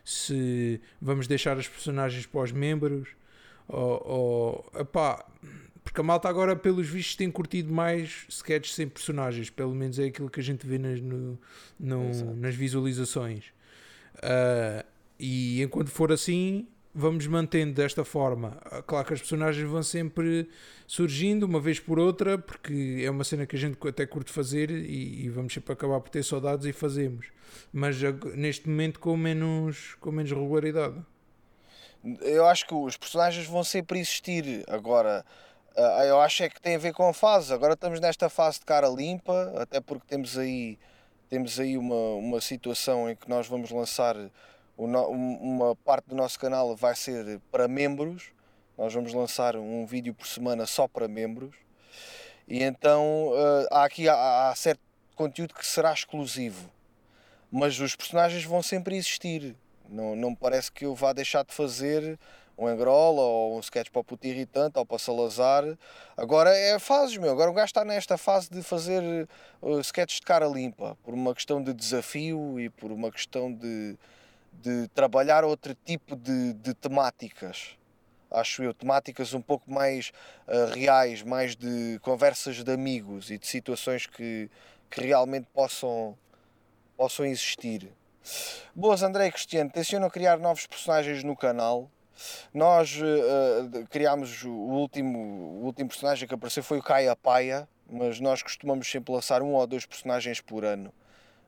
se 0.03 0.81
vamos 1.01 1.27
deixar 1.27 1.57
os 1.57 1.67
personagens 1.67 2.25
para 2.25 2.41
os 2.41 2.51
membros 2.51 3.07
ou, 3.67 4.03
ou 4.05 4.71
epá, 4.81 5.25
porque 5.83 5.99
a 5.99 6.03
malta 6.03 6.29
agora, 6.29 6.55
pelos 6.55 6.87
vistos, 6.87 7.15
tem 7.15 7.29
curtido 7.29 7.73
mais 7.73 8.25
sketches 8.29 8.73
sem 8.73 8.87
personagens. 8.87 9.49
Pelo 9.49 9.75
menos 9.75 9.99
é 9.99 10.05
aquilo 10.05 10.29
que 10.29 10.39
a 10.39 10.43
gente 10.43 10.65
vê 10.65 10.77
nas, 10.77 10.99
no, 11.01 11.37
no, 11.79 12.35
nas 12.35 12.55
visualizações. 12.55 13.47
Uh, 14.17 14.85
e 15.19 15.61
enquanto 15.61 15.89
for 15.89 16.11
assim, 16.11 16.67
vamos 16.93 17.25
mantendo 17.27 17.73
desta 17.73 18.05
forma. 18.05 18.57
Ah, 18.65 18.81
claro 18.81 19.07
que 19.07 19.13
as 19.13 19.19
personagens 19.19 19.67
vão 19.67 19.81
sempre 19.81 20.49
surgindo 20.85 21.43
uma 21.43 21.59
vez 21.59 21.79
por 21.79 21.99
outra, 21.99 22.37
porque 22.37 23.01
é 23.03 23.09
uma 23.09 23.23
cena 23.23 23.45
que 23.45 23.55
a 23.55 23.59
gente 23.59 23.77
até 23.87 24.05
curte 24.05 24.31
fazer 24.31 24.69
e, 24.69 25.25
e 25.25 25.29
vamos 25.29 25.53
sempre 25.53 25.73
acabar 25.73 25.99
por 25.99 26.09
ter 26.09 26.23
saudades 26.23 26.65
e 26.65 26.73
fazemos. 26.73 27.27
Mas 27.71 27.97
neste 28.35 28.69
momento 28.69 28.99
com 28.99 29.15
menos, 29.17 29.95
com 29.99 30.11
menos 30.11 30.31
regularidade. 30.31 31.01
Eu 32.21 32.45
acho 32.45 32.67
que 32.67 32.73
os 32.73 32.97
personagens 32.97 33.47
vão 33.47 33.63
sempre 33.63 33.99
existir. 33.99 34.63
Agora, 34.67 35.25
Uh, 35.75 36.03
eu 36.03 36.19
acho 36.21 36.43
é 36.43 36.49
que 36.49 36.61
tem 36.61 36.75
a 36.75 36.77
ver 36.77 36.93
com 36.93 37.09
a 37.09 37.13
fase. 37.13 37.51
Agora 37.51 37.73
estamos 37.73 37.99
nesta 37.99 38.29
fase 38.29 38.59
de 38.59 38.65
cara 38.65 38.87
limpa, 38.87 39.53
até 39.57 39.81
porque 39.81 40.05
temos 40.07 40.37
aí, 40.37 40.77
temos 41.29 41.59
aí 41.59 41.77
uma, 41.77 42.13
uma 42.15 42.41
situação 42.41 43.09
em 43.09 43.15
que 43.15 43.27
nós 43.27 43.47
vamos 43.47 43.71
lançar 43.71 44.15
uma, 44.77 45.05
uma 45.07 45.75
parte 45.75 46.07
do 46.07 46.15
nosso 46.15 46.39
canal 46.39 46.75
vai 46.75 46.95
ser 46.95 47.39
para 47.51 47.67
membros. 47.67 48.31
Nós 48.77 48.93
vamos 48.93 49.13
lançar 49.13 49.55
um 49.55 49.85
vídeo 49.85 50.13
por 50.13 50.27
semana 50.27 50.65
só 50.65 50.87
para 50.87 51.07
membros. 51.07 51.55
E 52.47 52.63
então 52.63 53.29
uh, 53.29 53.67
há 53.71 53.85
aqui 53.85 54.09
há, 54.09 54.49
há 54.49 54.55
certo 54.55 54.81
conteúdo 55.15 55.53
que 55.53 55.65
será 55.65 55.93
exclusivo. 55.93 56.69
Mas 57.51 57.79
os 57.79 57.95
personagens 57.95 58.43
vão 58.43 58.63
sempre 58.63 58.95
existir. 58.95 59.55
Não, 59.87 60.15
não 60.15 60.31
me 60.31 60.35
parece 60.35 60.71
que 60.71 60.85
eu 60.85 60.95
vá 60.95 61.13
deixar 61.13 61.45
de 61.45 61.53
fazer 61.53 62.17
um 62.57 62.69
Engrola 62.69 63.21
ou 63.21 63.57
um 63.57 63.59
sketch 63.59 63.89
para 63.89 63.99
o 63.99 64.03
Puto 64.03 64.25
Irritante 64.27 64.77
ou 64.77 64.85
para 64.85 64.97
Salazar. 64.97 65.63
Agora 66.15 66.49
é 66.49 66.77
fases, 66.79 67.17
meu. 67.17 67.31
Agora 67.31 67.49
o 67.49 67.53
gajo 67.53 67.65
está 67.65 67.85
nesta 67.85 68.17
fase 68.17 68.49
de 68.49 68.61
fazer 68.61 69.27
uh, 69.61 69.79
sketches 69.79 70.19
de 70.19 70.25
cara 70.25 70.47
limpa, 70.47 70.97
por 71.03 71.13
uma 71.13 71.33
questão 71.33 71.61
de 71.61 71.73
desafio 71.73 72.59
e 72.59 72.69
por 72.69 72.91
uma 72.91 73.11
questão 73.11 73.51
de, 73.51 73.97
de 74.61 74.87
trabalhar 74.89 75.43
outro 75.43 75.75
tipo 75.85 76.15
de, 76.15 76.53
de 76.53 76.73
temáticas. 76.73 77.77
Acho 78.31 78.63
eu, 78.63 78.73
temáticas 78.73 79.33
um 79.33 79.41
pouco 79.41 79.71
mais 79.71 80.11
uh, 80.47 80.73
reais, 80.73 81.21
mais 81.21 81.55
de 81.55 81.99
conversas 82.01 82.63
de 82.63 82.71
amigos 82.71 83.29
e 83.29 83.37
de 83.37 83.45
situações 83.45 84.07
que, 84.07 84.49
que 84.89 85.01
realmente 85.01 85.47
possam, 85.53 86.17
possam 86.97 87.25
existir. 87.25 87.91
Boas, 88.73 89.03
André 89.03 89.29
Cristiano, 89.29 89.69
tencionam 89.69 90.09
criar 90.09 90.39
novos 90.39 90.65
personagens 90.65 91.23
no 91.23 91.35
canal 91.35 91.91
nós 92.53 92.97
uh, 92.97 93.87
criámos 93.89 94.43
o 94.43 94.51
último, 94.51 95.19
o 95.19 95.65
último 95.65 95.89
personagem 95.89 96.27
que 96.27 96.33
apareceu 96.33 96.63
foi 96.63 96.79
o 96.79 96.83
Caia 96.83 97.15
Paia, 97.15 97.67
mas 97.89 98.19
nós 98.19 98.41
costumamos 98.41 98.89
sempre 98.89 99.13
lançar 99.13 99.41
um 99.41 99.53
ou 99.53 99.67
dois 99.67 99.85
personagens 99.85 100.39
por 100.39 100.63
ano. 100.63 100.93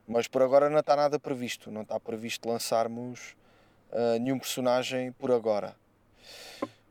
Mas 0.06 0.28
por 0.28 0.42
agora 0.42 0.70
não 0.70 0.78
está 0.78 0.94
nada 0.94 1.18
previsto, 1.18 1.70
não 1.70 1.82
está 1.82 1.98
previsto 1.98 2.48
lançarmos 2.48 3.36
uh, 3.90 4.18
nenhum 4.20 4.38
personagem 4.38 5.12
por 5.12 5.32
agora. 5.32 5.74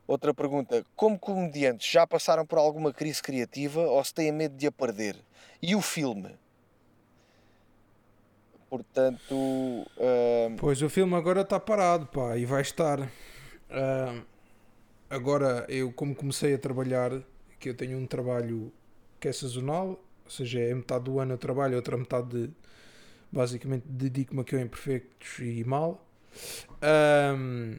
Outra 0.08 0.34
pergunta: 0.34 0.86
como 0.96 1.18
comediantes 1.18 1.90
já 1.90 2.06
passaram 2.06 2.46
por 2.46 2.58
alguma 2.58 2.94
crise 2.94 3.22
criativa 3.22 3.82
ou 3.82 4.04
se 4.04 4.14
têm 4.14 4.32
medo 4.32 4.56
de 4.56 4.68
a 4.68 4.72
perder? 4.72 5.16
E 5.62 5.76
o 5.76 5.82
filme? 5.82 6.36
Portanto. 8.70 9.34
Uh... 9.34 10.56
Pois 10.58 10.82
o 10.82 10.90
filme 10.90 11.16
agora 11.16 11.42
está 11.42 11.60
parado, 11.60 12.08
pá, 12.08 12.38
e 12.38 12.46
vai 12.46 12.62
estar. 12.62 13.00
Uh, 13.00 14.24
agora, 15.10 15.66
eu 15.70 15.92
como 15.92 16.14
comecei 16.14 16.54
a 16.54 16.58
trabalhar, 16.58 17.12
que 17.60 17.70
eu 17.70 17.74
tenho 17.76 17.98
um 17.98 18.06
trabalho 18.06 18.72
que 19.20 19.28
é 19.28 19.34
sazonal, 19.34 20.00
ou 20.26 20.30
seja, 20.30 20.60
é 20.60 20.74
metade 20.74 21.06
do 21.06 21.20
ano 21.20 21.34
eu 21.34 21.38
trabalho, 21.38 21.76
outra 21.78 21.98
metade 21.98 22.28
de, 22.30 22.54
basicamente 23.32 23.84
dedico-me 23.88 24.42
aqui 24.42 24.56
ao 24.56 24.62
imperfeitos 24.62 25.40
e 25.40 25.64
mal. 25.64 26.06
Um, 26.82 27.78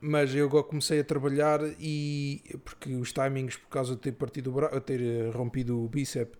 mas 0.00 0.34
eu 0.34 0.46
agora 0.46 0.64
comecei 0.64 1.00
a 1.00 1.04
trabalhar 1.04 1.60
e 1.78 2.42
porque 2.64 2.94
os 2.94 3.12
timings 3.12 3.56
por 3.56 3.68
causa 3.68 3.94
de 3.94 4.00
ter 4.00 4.12
partido 4.12 4.52
o 4.52 4.80
ter 4.80 5.00
eh, 5.00 5.30
rompido 5.30 5.84
o 5.84 5.88
bíceps 5.88 6.36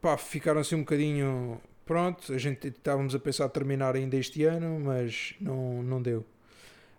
pá, 0.00 0.16
ficaram 0.16 0.60
assim 0.60 0.76
um 0.76 0.80
bocadinho 0.80 1.60
pronto, 1.84 2.32
a 2.32 2.38
gente 2.38 2.68
estávamos 2.68 3.14
a 3.14 3.18
pensar 3.18 3.48
terminar 3.48 3.94
ainda 3.94 4.16
este 4.16 4.44
ano, 4.44 4.80
mas 4.80 5.34
não, 5.40 5.82
não 5.82 6.02
deu. 6.02 6.24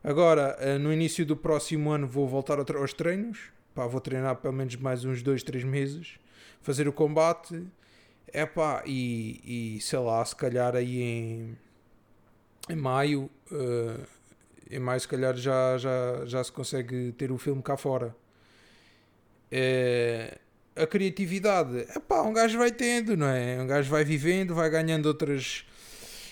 Agora, 0.04 0.56
eh, 0.60 0.78
no 0.78 0.91
início 0.91 1.26
do 1.26 1.36
próximo 1.36 1.91
ano, 1.91 2.08
vou 2.08 2.28
voltar 2.28 2.60
aos 2.60 2.93
treinos. 2.93 3.52
Pá, 3.76 3.86
vou 3.86 4.00
treinar 4.00 4.38
pelo 4.38 4.54
menos 4.54 4.76
mais 4.78 5.04
uns 5.04 5.21
2, 5.21 5.43
3 5.43 5.63
meses. 5.65 6.17
Fazer 6.62 6.88
o 6.88 6.93
combate. 6.93 7.62
É 8.33 8.45
pá, 8.45 8.83
e, 8.85 9.75
e 9.77 9.81
sei 9.81 9.99
lá, 9.99 10.23
se 10.23 10.35
calhar 10.35 10.75
aí 10.75 11.01
em, 11.01 11.57
em 12.69 12.75
maio. 12.75 13.29
Uh, 13.51 14.05
em 14.69 14.79
maio, 14.79 14.99
se 14.99 15.07
calhar, 15.07 15.35
já, 15.35 15.77
já, 15.77 16.25
já 16.25 16.43
se 16.43 16.51
consegue 16.51 17.13
ter 17.13 17.31
o 17.31 17.37
filme 17.37 17.61
cá 17.61 17.77
fora. 17.77 18.15
É, 19.51 20.37
a 20.75 20.85
criatividade, 20.85 21.85
é 21.89 21.99
pá, 21.99 22.21
um 22.21 22.33
gajo 22.33 22.57
vai 22.57 22.71
tendo, 22.71 23.15
não 23.15 23.27
é? 23.27 23.61
Um 23.61 23.67
gajo 23.67 23.89
vai 23.89 24.03
vivendo, 24.03 24.53
vai 24.53 24.69
ganhando 24.69 25.05
outras 25.05 25.65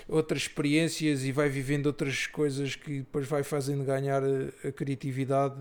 outras 0.08 0.43
experiências 0.43 1.23
e 1.23 1.31
vai 1.31 1.49
vivendo 1.49 1.88
outras 1.88 2.27
coisas 2.27 2.75
que 2.75 2.99
depois 2.99 3.27
vai 3.27 3.41
fazendo 3.41 3.84
ganhar 3.84 4.21
a, 4.23 4.67
a 4.67 4.71
criatividade. 4.71 5.55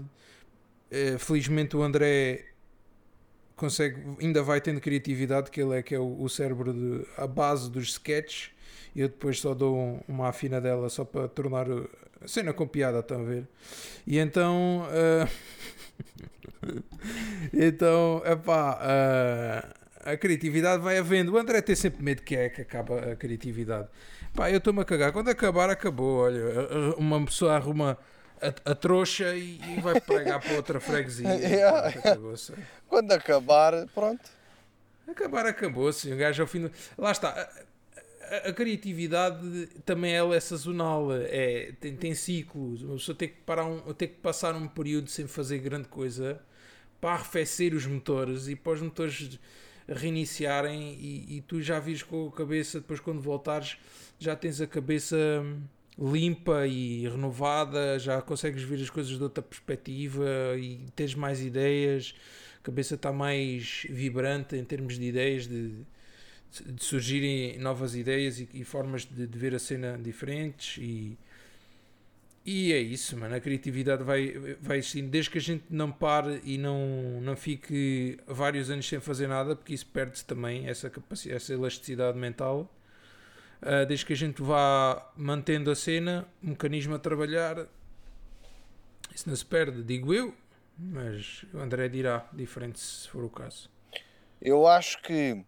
Felizmente 1.18 1.76
o 1.76 1.82
André 1.82 2.53
consegue, 3.56 4.02
ainda 4.20 4.42
vai 4.42 4.60
tendo 4.60 4.80
criatividade, 4.80 5.50
que 5.50 5.60
ele 5.60 5.76
é 5.76 5.82
que 5.82 5.94
é 5.94 5.98
o, 5.98 6.20
o 6.20 6.28
cérebro, 6.28 6.72
de, 6.72 7.06
a 7.16 7.26
base 7.26 7.70
dos 7.70 7.90
sketches. 7.90 8.50
E 8.94 9.00
eu 9.00 9.08
depois 9.08 9.40
só 9.40 9.54
dou 9.54 10.02
uma 10.06 10.28
afina 10.28 10.60
dela 10.60 10.88
só 10.88 11.04
para 11.04 11.26
tornar 11.28 11.66
a 11.70 12.28
cena 12.28 12.52
com 12.52 12.66
piada, 12.66 13.00
estão 13.00 13.20
a 13.20 13.24
ver? 13.24 13.46
E 14.06 14.18
então. 14.18 14.84
Uh, 14.88 15.28
então, 17.52 18.22
epá, 18.24 18.78
uh, 18.80 19.84
a 20.04 20.16
criatividade 20.16 20.82
vai 20.82 20.98
havendo. 20.98 21.32
O 21.32 21.38
André 21.38 21.60
tem 21.60 21.74
sempre 21.74 22.02
medo 22.02 22.22
que 22.22 22.36
é 22.36 22.48
que 22.48 22.60
acaba 22.60 23.12
a 23.12 23.16
criatividade. 23.16 23.88
Pá, 24.34 24.50
eu 24.50 24.58
estou-me 24.58 24.80
a 24.80 24.84
cagar. 24.84 25.12
Quando 25.12 25.28
acabar, 25.28 25.70
acabou. 25.70 26.18
Olha, 26.18 26.94
uma 26.96 27.24
pessoa 27.24 27.54
arruma 27.54 27.98
a, 28.40 28.72
a 28.72 28.74
trouxa 28.74 29.34
e, 29.34 29.60
e, 29.68 29.80
vai 29.80 30.00
pregar 30.00 30.40
para 30.40 30.54
outra 30.54 30.80
freguesia. 30.80 31.28
yeah. 31.36 31.92
Quando 32.88 33.12
acabar, 33.12 33.86
pronto. 33.94 34.22
Acabar, 35.06 35.46
acabou-se. 35.46 36.12
O 36.12 36.16
gajo 36.16 36.42
ao 36.42 36.48
fim. 36.48 36.62
Do... 36.62 36.72
Lá 36.96 37.12
está. 37.12 37.30
A, 37.30 38.36
a, 38.36 38.48
a, 38.48 38.52
criatividade 38.52 39.66
também 39.84 40.12
ela 40.14 40.34
é 40.34 40.40
sazonal, 40.40 41.08
é, 41.12 41.72
tem, 41.80 41.96
tem 41.96 42.14
ciclos. 42.14 42.82
Uma 42.82 42.94
pessoa 42.94 43.16
tem 43.16 43.28
que, 43.28 43.36
parar 43.46 43.66
um, 43.66 43.80
tem 43.92 44.08
que 44.08 44.16
passar 44.16 44.54
um 44.54 44.66
período 44.66 45.10
sem 45.10 45.26
fazer 45.26 45.58
grande 45.58 45.88
coisa 45.88 46.40
para 47.00 47.14
arrefecer 47.14 47.74
os 47.74 47.86
motores 47.86 48.48
e 48.48 48.56
para 48.56 48.72
os 48.72 48.80
motores 48.80 49.38
reiniciarem 49.86 50.94
e, 50.94 51.36
e 51.36 51.40
tu 51.42 51.60
já 51.60 51.78
vires 51.78 52.02
com 52.02 52.28
a 52.28 52.32
cabeça, 52.32 52.80
depois 52.80 53.00
quando 53.00 53.20
voltares, 53.20 53.76
já 54.18 54.34
tens 54.34 54.60
a 54.60 54.66
cabeça 54.66 55.16
limpa 55.98 56.66
e 56.66 57.08
renovada, 57.08 57.98
já 57.98 58.20
consegues 58.20 58.62
ver 58.62 58.80
as 58.80 58.90
coisas 58.90 59.16
de 59.16 59.22
outra 59.22 59.42
perspectiva 59.42 60.24
e 60.58 60.80
tens 60.94 61.14
mais 61.14 61.40
ideias, 61.40 62.14
a 62.60 62.64
cabeça 62.64 62.96
está 62.96 63.12
mais 63.12 63.86
vibrante 63.88 64.56
em 64.56 64.64
termos 64.64 64.98
de 64.98 65.04
ideias, 65.04 65.46
de, 65.46 65.72
de 66.66 66.84
surgirem 66.84 67.58
novas 67.58 67.94
ideias 67.94 68.40
e, 68.40 68.48
e 68.54 68.64
formas 68.64 69.04
de, 69.04 69.26
de, 69.26 69.38
ver 69.38 69.54
a 69.54 69.58
cena 69.58 69.96
diferentes 69.96 70.78
e, 70.82 71.16
e 72.44 72.72
é 72.72 72.78
isso, 72.78 73.16
mano. 73.16 73.34
A 73.34 73.40
criatividade 73.40 74.02
vai, 74.02 74.56
vai 74.60 74.78
existindo 74.78 75.08
desde 75.08 75.30
que 75.30 75.38
a 75.38 75.40
gente 75.40 75.64
não 75.70 75.92
pare 75.92 76.40
e 76.44 76.58
não, 76.58 77.20
não 77.22 77.36
fique 77.36 78.18
vários 78.26 78.68
anos 78.68 78.88
sem 78.88 79.00
fazer 79.00 79.28
nada, 79.28 79.54
porque 79.54 79.74
isso 79.74 79.86
perde-se 79.86 80.24
também, 80.24 80.66
essa, 80.68 80.90
capacidade, 80.90 81.36
essa 81.36 81.52
elasticidade 81.52 82.18
mental 82.18 82.70
Uh, 83.62 83.86
desde 83.86 84.04
que 84.04 84.12
a 84.12 84.16
gente 84.16 84.42
vá 84.42 85.10
mantendo 85.16 85.70
a 85.70 85.76
cena, 85.76 86.28
o 86.42 86.48
mecanismo 86.48 86.94
a 86.94 86.98
trabalhar, 86.98 87.66
isso 89.14 89.28
não 89.28 89.36
se 89.36 89.46
perde, 89.46 89.82
digo 89.82 90.12
eu, 90.12 90.34
mas 90.76 91.44
o 91.54 91.58
André 91.58 91.88
dirá, 91.88 92.26
diferente 92.32 92.78
se 92.78 93.08
for 93.08 93.24
o 93.24 93.30
caso. 93.30 93.70
Eu 94.40 94.66
acho 94.66 95.00
que 95.00 95.44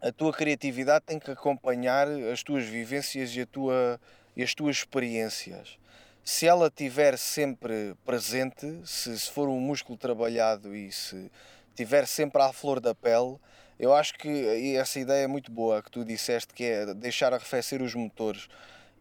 a 0.00 0.10
tua 0.10 0.32
criatividade 0.32 1.04
tem 1.06 1.18
que 1.18 1.30
acompanhar 1.30 2.08
as 2.32 2.42
tuas 2.42 2.64
vivências 2.64 3.34
e, 3.34 3.42
a 3.42 3.46
tua, 3.46 4.00
e 4.36 4.42
as 4.42 4.54
tuas 4.54 4.78
experiências. 4.78 5.78
Se 6.24 6.46
ela 6.46 6.68
estiver 6.68 7.16
sempre 7.16 7.94
presente, 8.04 8.80
se, 8.84 9.18
se 9.18 9.30
for 9.30 9.48
um 9.48 9.60
músculo 9.60 9.96
trabalhado 9.96 10.74
e 10.74 10.90
se 10.92 11.30
estiver 11.70 12.06
sempre 12.06 12.42
à 12.42 12.52
flor 12.52 12.80
da 12.80 12.94
pele, 12.94 13.36
eu 13.78 13.94
acho 13.94 14.14
que 14.14 14.76
essa 14.76 14.98
ideia 14.98 15.24
é 15.24 15.26
muito 15.26 15.52
boa 15.52 15.82
que 15.82 15.90
tu 15.90 16.04
disseste, 16.04 16.52
que 16.52 16.64
é 16.64 16.94
deixar 16.94 17.32
arrefecer 17.32 17.80
os 17.80 17.94
motores. 17.94 18.48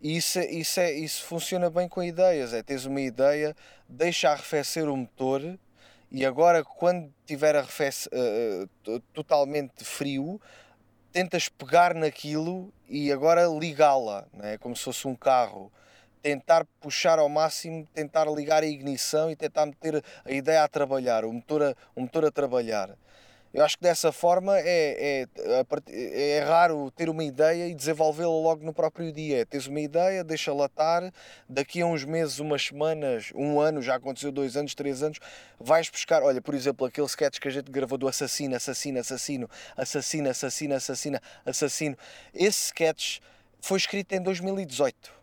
Isso, 0.01 0.39
isso, 0.39 0.79
é, 0.79 0.91
isso 0.91 1.23
funciona 1.23 1.69
bem 1.69 1.87
com 1.87 2.03
ideias, 2.03 2.53
é 2.53 2.61
teres 2.61 2.85
uma 2.85 3.01
ideia, 3.01 3.55
deixa 3.89 4.29
arrefecer 4.29 4.87
o 4.87 4.95
motor 4.95 5.57
e 6.11 6.25
agora 6.25 6.63
quando 6.63 7.11
tiver 7.25 7.55
arrefece, 7.55 8.07
uh, 8.09 8.99
totalmente 9.11 9.83
frio, 9.83 10.39
tentas 11.11 11.49
pegar 11.49 11.93
naquilo 11.95 12.71
e 12.87 13.11
agora 13.11 13.47
ligá-la, 13.47 14.25
é 14.41 14.57
como 14.57 14.75
se 14.75 14.83
fosse 14.83 15.07
um 15.07 15.15
carro. 15.15 15.71
Tentar 16.21 16.65
puxar 16.79 17.19
ao 17.19 17.29
máximo, 17.29 17.87
tentar 17.93 18.25
ligar 18.25 18.63
a 18.63 18.67
ignição 18.67 19.31
e 19.31 19.35
tentar 19.35 19.65
meter 19.65 20.03
a 20.25 20.31
ideia 20.31 20.63
a 20.63 20.67
trabalhar, 20.67 21.25
o 21.25 21.33
motor 21.33 21.63
a, 21.63 21.75
o 21.95 22.01
motor 22.01 22.25
a 22.25 22.31
trabalhar. 22.31 22.95
Eu 23.53 23.63
acho 23.63 23.77
que 23.77 23.83
dessa 23.83 24.11
forma 24.11 24.59
é, 24.59 25.25
é, 25.35 26.37
é 26.37 26.39
raro 26.41 26.91
ter 26.91 27.09
uma 27.09 27.23
ideia 27.23 27.67
e 27.67 27.73
desenvolvê-la 27.73 28.29
logo 28.29 28.63
no 28.63 28.73
próprio 28.73 29.11
dia. 29.11 29.45
Tens 29.45 29.67
uma 29.67 29.79
ideia, 29.79 30.23
deixa-la 30.23 30.65
estar, 30.65 31.11
daqui 31.49 31.81
a 31.81 31.85
uns 31.85 32.03
meses, 32.03 32.39
umas 32.39 32.65
semanas, 32.65 33.31
um 33.33 33.59
ano, 33.59 33.81
já 33.81 33.95
aconteceu 33.95 34.31
dois 34.31 34.55
anos, 34.57 34.75
três 34.75 35.01
anos, 35.01 35.19
vais 35.59 35.89
buscar, 35.89 36.21
olha, 36.23 36.41
por 36.41 36.53
exemplo, 36.53 36.85
aquele 36.85 37.07
sketch 37.07 37.39
que 37.39 37.47
a 37.47 37.51
gente 37.51 37.71
gravou 37.71 37.97
do 37.97 38.07
assassino, 38.07 38.55
assassino, 38.55 38.99
assassino, 38.99 39.49
assassino, 39.75 40.29
assassino, 40.29 40.75
assassino, 40.75 41.19
assassino. 41.45 41.97
Esse 42.33 42.65
sketch 42.65 43.19
foi 43.59 43.77
escrito 43.77 44.13
em 44.13 44.21
2018 44.21 45.16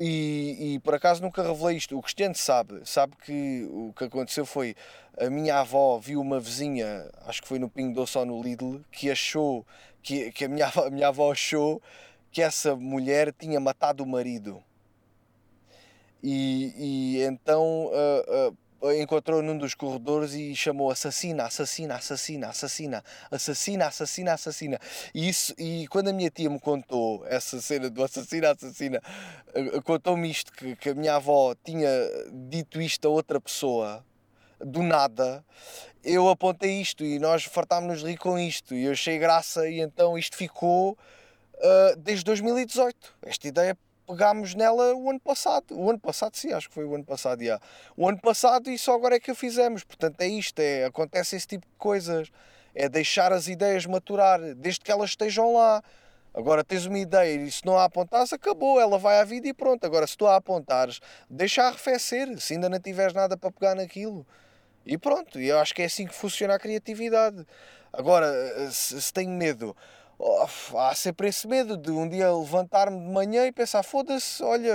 e, 0.00 0.74
e, 0.74 0.78
por 0.78 0.94
acaso 0.94 1.20
nunca 1.20 1.42
revelei 1.42 1.76
isto. 1.76 1.96
O 1.96 2.02
Cristiano 2.02 2.34
sabe, 2.34 2.80
sabe 2.84 3.14
que 3.22 3.68
o 3.70 3.92
que 3.92 4.04
aconteceu 4.04 4.46
foi 4.46 4.74
a 5.18 5.28
minha 5.28 5.58
avó 5.58 5.98
viu 5.98 6.20
uma 6.20 6.40
vizinha, 6.40 7.10
acho 7.26 7.42
que 7.42 7.48
foi 7.48 7.58
no 7.58 7.68
Pingo 7.68 7.94
Doce 7.94 8.16
ou 8.16 8.24
no 8.24 8.42
Lidl, 8.42 8.80
que 8.90 9.10
achou 9.10 9.66
que, 10.02 10.32
que 10.32 10.46
a, 10.46 10.48
minha, 10.48 10.66
a 10.74 10.90
minha 10.90 11.08
avó 11.08 11.30
achou 11.30 11.82
que 12.32 12.40
essa 12.40 12.74
mulher 12.74 13.32
tinha 13.32 13.60
matado 13.60 14.02
o 14.02 14.06
marido. 14.06 14.62
E, 16.22 16.74
e 16.76 17.22
então 17.22 17.86
uh, 17.86 18.50
uh, 18.50 18.56
encontrou 19.00 19.42
num 19.42 19.58
dos 19.58 19.74
corredores 19.74 20.32
e 20.32 20.54
chamou 20.54 20.90
assassina, 20.90 21.44
assassina, 21.44 21.96
assassina, 21.96 22.48
assassina, 22.48 23.04
assassina, 23.30 23.86
assassina, 23.86 24.32
assassina. 24.32 24.78
E, 25.14 25.28
isso, 25.28 25.54
e 25.58 25.86
quando 25.88 26.08
a 26.08 26.12
minha 26.12 26.30
tia 26.30 26.48
me 26.48 26.58
contou 26.58 27.26
essa 27.26 27.60
cena 27.60 27.90
do 27.90 28.02
assassina, 28.02 28.50
assassina, 28.50 29.02
eh, 29.54 29.80
contou-me 29.82 30.30
isto, 30.30 30.52
que, 30.52 30.74
que 30.76 30.90
a 30.90 30.94
minha 30.94 31.16
avó 31.16 31.54
tinha 31.62 31.88
dito 32.32 32.80
isto 32.80 33.06
a 33.06 33.10
outra 33.10 33.40
pessoa, 33.40 34.04
do 34.60 34.82
nada, 34.82 35.44
eu 36.04 36.28
apontei 36.28 36.80
isto 36.80 37.04
e 37.04 37.18
nós 37.18 37.44
fartámos-nos 37.44 38.02
rir 38.02 38.16
com 38.16 38.38
isto 38.38 38.74
e 38.74 38.84
eu 38.84 38.92
achei 38.92 39.18
graça 39.18 39.68
e 39.68 39.80
então 39.80 40.16
isto 40.18 40.36
ficou 40.36 40.92
uh, 40.92 41.96
desde 41.98 42.24
2018. 42.24 43.14
Esta 43.22 43.48
ideia 43.48 43.78
pegámos 44.10 44.54
nela 44.54 44.94
o 44.94 45.08
ano 45.08 45.20
passado. 45.20 45.78
O 45.78 45.88
ano 45.88 45.98
passado, 45.98 46.36
sim, 46.36 46.52
acho 46.52 46.68
que 46.68 46.74
foi 46.74 46.84
o 46.84 46.94
ano 46.94 47.04
passado, 47.04 47.44
já. 47.44 47.60
O 47.96 48.08
ano 48.08 48.20
passado 48.20 48.68
e 48.68 48.76
só 48.76 48.94
agora 48.94 49.16
é 49.16 49.20
que 49.20 49.30
a 49.30 49.34
fizemos. 49.34 49.84
Portanto, 49.84 50.20
é 50.20 50.26
isto, 50.26 50.58
é, 50.58 50.84
acontece 50.84 51.36
esse 51.36 51.46
tipo 51.46 51.66
de 51.66 51.76
coisas. 51.78 52.30
É 52.74 52.88
deixar 52.88 53.32
as 53.32 53.48
ideias 53.48 53.86
maturar, 53.86 54.40
desde 54.54 54.80
que 54.80 54.90
elas 54.90 55.10
estejam 55.10 55.54
lá. 55.54 55.82
Agora 56.32 56.62
tens 56.62 56.86
uma 56.86 56.98
ideia 56.98 57.42
e 57.42 57.50
se 57.50 57.64
não 57.66 57.76
a 57.76 57.84
apontares, 57.84 58.32
acabou, 58.32 58.80
ela 58.80 58.98
vai 58.98 59.18
à 59.20 59.24
vida 59.24 59.48
e 59.48 59.54
pronto. 59.54 59.84
Agora, 59.84 60.06
se 60.06 60.16
tu 60.16 60.26
a 60.26 60.36
apontares, 60.36 61.00
deixa 61.28 61.62
arrefecer, 61.64 62.40
se 62.40 62.54
ainda 62.54 62.68
não 62.68 62.78
tiveres 62.78 63.12
nada 63.12 63.36
para 63.36 63.50
pegar 63.50 63.74
naquilo. 63.74 64.26
E 64.86 64.96
pronto, 64.96 65.38
eu 65.40 65.58
acho 65.58 65.74
que 65.74 65.82
é 65.82 65.86
assim 65.86 66.06
que 66.06 66.14
funciona 66.14 66.54
a 66.54 66.58
criatividade. 66.58 67.44
Agora, 67.92 68.32
se, 68.70 69.02
se 69.02 69.12
tenho 69.12 69.30
medo, 69.30 69.76
oh, 70.20 70.78
há 70.78 70.94
sempre 70.94 71.28
esse 71.28 71.48
medo 71.48 71.76
de 71.76 71.90
um 71.90 72.08
dia 72.08 72.30
levantar-me 72.30 72.98
de 72.98 73.10
manhã 73.10 73.46
e 73.46 73.52
pensar: 73.52 73.82
foda-se, 73.82 74.42
olha, 74.42 74.72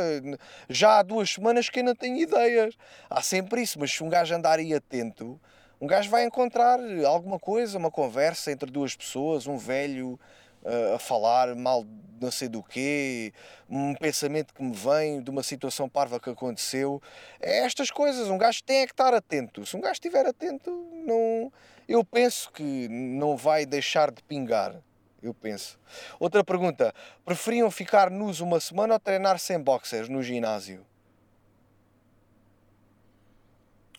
já 0.67 0.99
há 0.99 1.03
duas 1.03 1.29
semanas 1.29 1.69
que 1.69 1.79
eu 1.79 1.83
não 1.83 1.95
tenho 1.95 2.17
ideias. 2.17 2.75
Há 3.09 3.21
sempre 3.21 3.61
isso, 3.61 3.79
mas 3.79 3.91
se 3.91 4.03
um 4.03 4.09
gajo 4.09 4.33
andar 4.33 4.59
aí 4.59 4.73
atento, 4.73 5.39
um 5.79 5.87
gajo 5.87 6.09
vai 6.09 6.25
encontrar 6.25 6.79
alguma 7.05 7.39
coisa, 7.39 7.77
uma 7.77 7.91
conversa 7.91 8.51
entre 8.51 8.71
duas 8.71 8.95
pessoas, 8.95 9.45
um 9.45 9.57
velho 9.57 10.19
uh, 10.63 10.95
a 10.95 10.99
falar 10.99 11.55
mal 11.55 11.83
de 11.83 12.05
não 12.19 12.31
sei 12.31 12.47
do 12.47 12.63
quê, 12.63 13.33
um 13.69 13.93
pensamento 13.93 14.53
que 14.53 14.63
me 14.63 14.73
vem 14.73 15.21
de 15.21 15.29
uma 15.29 15.43
situação 15.43 15.87
parva 15.87 16.19
que 16.19 16.29
aconteceu. 16.29 17.01
É 17.41 17.65
estas 17.65 17.91
coisas, 17.91 18.29
um 18.29 18.37
gajo 18.37 18.63
tem 18.63 18.81
é 18.81 18.85
que 18.87 18.93
estar 18.93 19.13
atento. 19.13 19.65
Se 19.65 19.75
um 19.75 19.81
gajo 19.81 19.93
estiver 19.93 20.25
atento, 20.25 20.71
não, 21.05 21.51
eu 21.87 22.03
penso 22.03 22.51
que 22.51 22.87
não 22.89 23.35
vai 23.35 23.65
deixar 23.65 24.11
de 24.11 24.23
pingar 24.23 24.81
eu 25.27 25.33
penso. 25.33 25.79
Outra 26.19 26.43
pergunta: 26.43 26.93
preferiam 27.23 27.69
ficar 27.71 28.09
nus 28.09 28.39
uma 28.39 28.59
semana 28.59 28.93
ou 28.93 28.99
treinar 28.99 29.39
sem 29.39 29.59
boxers 29.59 30.09
no 30.09 30.21
ginásio? 30.21 30.85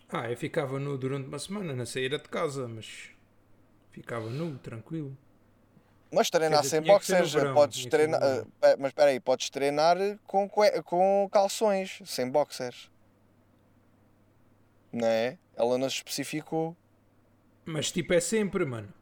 Ah, 0.09 0.29
eu 0.31 0.37
ficava 0.37 0.79
nu 0.79 0.97
durante 0.97 1.27
uma 1.27 1.37
semana 1.37 1.75
na 1.75 1.85
saída 1.85 2.17
de 2.17 2.29
casa, 2.29 2.67
mas 2.67 3.09
ficava 3.91 4.29
nu, 4.29 4.57
tranquilo. 4.57 5.17
Mas 6.11 6.29
treinar 6.29 6.61
dizer, 6.61 6.69
sem 6.69 6.81
boxers, 6.81 7.33
verão, 7.33 7.53
podes 7.53 7.85
treinar. 7.85 8.21
Uh, 8.21 8.47
mas 8.79 8.87
espera 8.87 9.09
aí, 9.09 9.19
podes 9.19 9.49
treinar 9.49 9.97
com, 10.25 10.49
com 10.85 11.29
calções, 11.29 12.01
sem 12.05 12.29
boxers. 12.29 12.89
Não 14.93 15.07
é? 15.07 15.37
Ela 15.55 15.77
não 15.77 15.87
especificou. 15.87 16.75
Mas 17.65 17.91
tipo 17.91 18.13
é 18.13 18.21
sempre, 18.21 18.65
mano. 18.65 18.93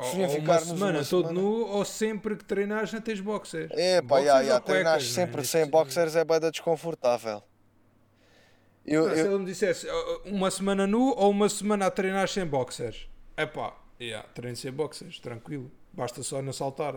Ou, 0.00 0.20
ou 0.28 0.38
uma 0.38 0.58
semana 0.60 1.04
todo 1.04 1.32
nu 1.32 1.66
ou 1.66 1.84
sempre 1.84 2.36
que 2.36 2.44
treinares 2.44 2.92
não 2.92 3.00
tens 3.00 3.20
boxers. 3.20 3.70
É 3.72 4.00
pá, 4.00 4.22
já, 4.22 4.42
já, 4.42 4.60
treinar 4.60 5.00
sempre 5.00 5.44
sem 5.44 5.66
boxers 5.66 6.16
é 6.16 6.24
bem 6.24 6.40
desconfortável. 6.40 7.42
Eu, 8.86 9.14
Se 9.14 9.20
eu- 9.20 9.26
ele 9.32 9.38
me 9.40 9.44
dissesse 9.46 9.86
"Uh, 9.86 10.20
uma 10.24 10.50
semana 10.50 10.86
nu 10.86 11.14
ou 11.16 11.30
uma 11.30 11.48
semana 11.48 11.86
a 11.86 11.90
treinar 11.90 12.28
sem 12.28 12.46
boxers, 12.46 13.08
é 13.36 13.44
pá, 13.46 13.76
yeah, 14.00 14.26
treino 14.34 14.56
sem 14.56 14.72
boxers, 14.72 15.20
tranquilo, 15.20 15.70
basta 15.92 16.22
só 16.22 16.40
não 16.40 16.52
saltar. 16.52 16.96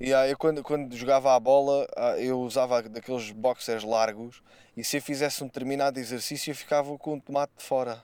Yeah, 0.00 0.28
eu 0.30 0.38
quando, 0.38 0.62
quando 0.62 0.96
jogava 0.96 1.34
a 1.34 1.40
bola, 1.40 1.86
ah, 1.96 2.16
eu 2.18 2.40
usava 2.40 2.80
daqueles 2.82 3.30
boxers 3.32 3.82
largos 3.84 4.40
e 4.76 4.84
se 4.84 4.96
eu 4.98 5.02
fizesse 5.02 5.42
um 5.42 5.48
determinado 5.48 5.98
exercício 5.98 6.52
eu 6.52 6.54
ficava 6.54 6.96
com 6.96 7.16
o 7.16 7.20
tomate 7.20 7.52
de 7.58 7.64
fora. 7.64 8.02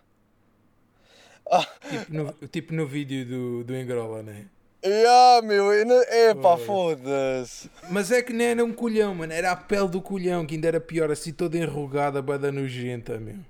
Ah, 1.50 1.66
Tipo 1.88 2.12
no, 2.14 2.33
tipo 2.48 2.72
no 2.74 2.87
vídeo 2.87 3.26
do, 3.26 3.64
do 3.64 3.76
Engrola, 3.76 4.22
né? 4.22 4.46
yeah, 4.85 5.40
meu, 5.46 5.72
eu 5.72 5.87
não, 5.87 6.02
epá, 6.02 6.57
Foi. 6.57 6.66
foda-se. 6.66 7.70
Mas 7.90 8.11
é 8.11 8.22
que 8.22 8.33
nem 8.33 8.48
era 8.48 8.64
um 8.64 8.72
colhão, 8.72 9.14
mano, 9.14 9.33
era 9.33 9.50
a 9.52 9.57
pele 9.57 9.88
do 9.88 10.00
colhão 10.02 10.44
que 10.46 10.54
ainda 10.54 10.68
era 10.68 10.80
pior, 10.80 11.11
assim 11.11 11.33
toda 11.33 11.57
enrugada, 11.57 12.20
bada 12.22 12.50
nojenta, 12.52 13.18
meu. 13.18 13.37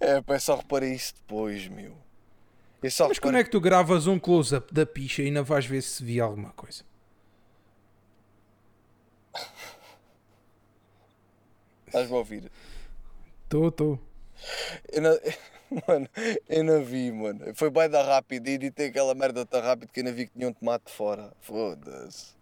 É, 0.00 0.20
pá, 0.22 0.38
só 0.38 0.56
reparei 0.56 0.92
isso 0.94 1.14
depois, 1.14 1.68
meu. 1.68 1.94
Mas 2.82 2.96
quando 2.96 3.14
reparei... 3.14 3.40
é 3.40 3.44
que 3.44 3.50
tu 3.50 3.60
gravas 3.60 4.06
um 4.06 4.18
close-up 4.18 4.72
da 4.72 4.84
picha 4.86 5.22
e 5.22 5.30
não 5.30 5.44
vais 5.44 5.64
ver 5.66 5.82
se 5.82 6.02
via 6.04 6.24
alguma 6.24 6.50
coisa? 6.50 6.82
Estás-me 11.86 12.14
a 12.14 12.18
ouvir? 12.18 12.50
Estou, 13.44 13.68
estou. 13.68 14.00
Eu 14.92 15.02
não... 15.02 15.18
Mano, 15.88 16.08
eu 16.48 16.64
não 16.64 16.84
vi, 16.84 17.10
mano. 17.10 17.54
Foi 17.54 17.70
bem 17.70 17.88
da 17.88 18.02
rápido 18.02 18.48
e 18.48 18.52
editei 18.52 18.88
aquela 18.88 19.14
merda 19.14 19.44
tão 19.44 19.60
rápido 19.60 19.90
que 19.90 20.00
eu 20.00 20.04
não 20.04 20.12
vi 20.12 20.26
que 20.26 20.32
tinha 20.32 20.48
um 20.48 20.52
tomate 20.52 20.90
fora. 20.92 21.32
Foda-se. 21.40 22.34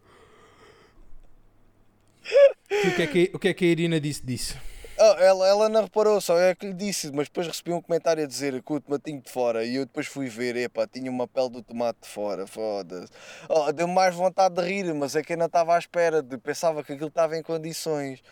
O 2.71 2.95
que, 2.97 3.03
é 3.03 3.07
que, 3.07 3.31
o 3.35 3.39
que 3.39 3.49
é 3.49 3.55
que 3.55 3.65
a 3.65 3.69
Irina 3.69 4.01
disse 4.01 4.25
disso? 4.25 4.59
Ah, 4.99 5.17
ela, 5.19 5.49
ela 5.49 5.69
não 5.69 5.83
reparou, 5.83 6.21
só 6.21 6.39
é 6.39 6.55
que 6.55 6.67
lhe 6.67 6.75
disse, 6.75 7.11
mas 7.11 7.27
depois 7.27 7.47
recebi 7.47 7.73
um 7.73 7.81
comentário 7.81 8.23
a 8.23 8.27
dizer 8.27 8.63
que 8.63 8.73
o 8.73 8.81
tomatinho 8.81 9.21
de 9.21 9.31
fora 9.31 9.65
e 9.65 9.77
eu 9.77 9.87
depois 9.87 10.07
fui 10.07 10.29
ver, 10.29 10.55
epá, 10.55 10.87
tinha 10.87 11.11
uma 11.11 11.27
pele 11.27 11.49
do 11.51 11.63
tomate 11.63 11.99
de 12.03 12.09
fora, 12.09 12.47
foda-se. 12.47 13.11
Oh, 13.49 13.73
Deu-me 13.73 13.95
mais 13.95 14.15
vontade 14.15 14.55
de 14.55 14.63
rir, 14.63 14.95
mas 14.95 15.17
é 15.17 15.23
que 15.23 15.33
eu 15.33 15.37
não 15.37 15.47
estava 15.47 15.75
à 15.75 15.79
espera, 15.79 16.23
de, 16.23 16.39
pensava 16.39 16.85
que 16.85 16.93
aquilo 16.93 17.09
estava 17.09 17.37
em 17.37 17.43
condições. 17.43 18.23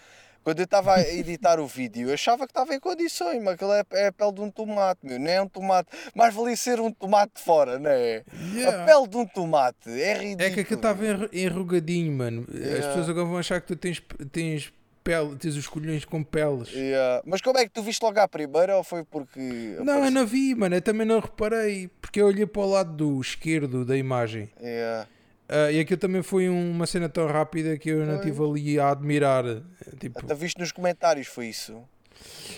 Quando 0.43 0.59
eu 0.61 0.65
estava 0.65 0.95
a 0.95 1.03
editar 1.03 1.61
o 1.61 1.67
vídeo, 1.67 2.09
eu 2.09 2.15
achava 2.15 2.47
que 2.47 2.51
estava 2.51 2.75
em 2.75 2.81
condições, 2.81 3.43
mas 3.43 3.55
aquilo 3.55 3.73
é, 3.73 3.83
é 3.93 4.07
a 4.07 4.13
pele 4.13 4.33
de 4.33 4.41
um 4.41 4.51
tomate, 4.51 5.01
meu, 5.05 5.19
não 5.19 5.31
é 5.31 5.43
um 5.43 5.49
tomate. 5.49 5.89
Mais 6.15 6.35
valia 6.35 6.57
ser 6.57 6.81
um 6.81 6.91
tomate 6.91 7.33
de 7.37 7.43
fora, 7.43 7.79
não 7.79 7.91
é? 7.91 8.25
A 8.67 8.85
pele 8.87 9.07
de 9.09 9.17
um 9.19 9.27
tomate, 9.27 9.91
é 9.91 10.15
ridículo. 10.15 10.43
É 10.43 10.51
que 10.51 10.61
aquilo 10.61 10.79
estava 10.79 11.07
enru- 11.07 11.29
enrugadinho, 11.33 12.13
mano. 12.13 12.47
As 12.49 12.55
Yeah. 12.59 12.87
pessoas 12.89 13.09
agora 13.11 13.27
vão 13.27 13.37
achar 13.39 13.61
que 13.61 13.67
tu 13.67 13.77
tens, 13.77 14.03
tens 14.33 14.73
pele, 15.05 15.37
tens 15.37 15.57
os 15.57 15.67
colhões 15.67 16.05
com 16.05 16.23
peles. 16.25 16.71
Yeah. 16.73 17.23
Mas 17.27 17.41
como 17.43 17.59
é 17.59 17.65
que 17.65 17.71
tu 17.71 17.83
viste 17.83 18.03
logo 18.03 18.19
à 18.19 18.27
primeira 18.27 18.77
ou 18.77 18.83
foi 18.85 19.05
porque. 19.05 19.77
Não, 19.85 20.05
eu 20.05 20.11
não 20.11 20.27
vi, 20.27 20.55
mano. 20.55 20.75
Eu 20.75 20.83
também 20.83 21.07
não 21.07 21.21
reparei. 21.21 21.89
Porque 22.01 22.21
eu 22.21 22.27
olhei 22.27 22.47
para 22.47 22.63
o 22.63 22.67
lado 22.71 22.93
do 22.95 23.21
esquerdo 23.21 23.85
da 23.85 23.97
imagem. 23.97 24.51
Yeah. 24.61 25.07
Ah, 25.53 25.73
e 25.73 25.81
aquilo 25.81 25.99
também 25.99 26.23
foi 26.23 26.49
um- 26.49 26.71
uma 26.71 26.87
cena 26.87 27.09
tão 27.09 27.27
rápida 27.27 27.77
que 27.77 27.89
eu 27.91 28.07
não 28.07 28.17
estive 28.17 28.41
ali 28.43 28.79
a 28.79 28.91
admirar. 28.91 29.45
Tipo, 29.99 30.21
Até 30.21 30.33
viste 30.35 30.59
nos 30.61 30.71
comentários, 30.71 31.27
foi 31.27 31.49
isso? 31.49 31.83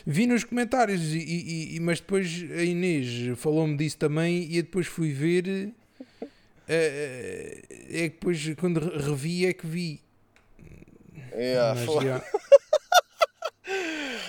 vi 0.07 0.27
nos 0.27 0.45
comentários, 0.45 1.01
e, 1.15 1.77
e- 1.77 1.81
mas 1.81 2.01
depois 2.01 2.27
a 2.55 2.63
Inês 2.63 3.39
falou-me 3.39 3.77
disso 3.79 3.97
também. 3.97 4.43
E 4.45 4.59
eu 4.59 4.63
depois 4.65 4.87
fui 4.87 5.11
ver. 5.13 5.71
eh, 6.69 7.63
é 7.91 8.09
que 8.09 8.11
depois, 8.11 8.55
quando 8.57 8.79
re- 8.81 8.99
revi, 9.11 9.47
é 9.47 9.53
que 9.53 9.67
vi. 9.67 10.01
Yeah, 11.35 11.75
Mas, 11.81 11.85
foi- 11.87 12.05
já. 12.05 12.23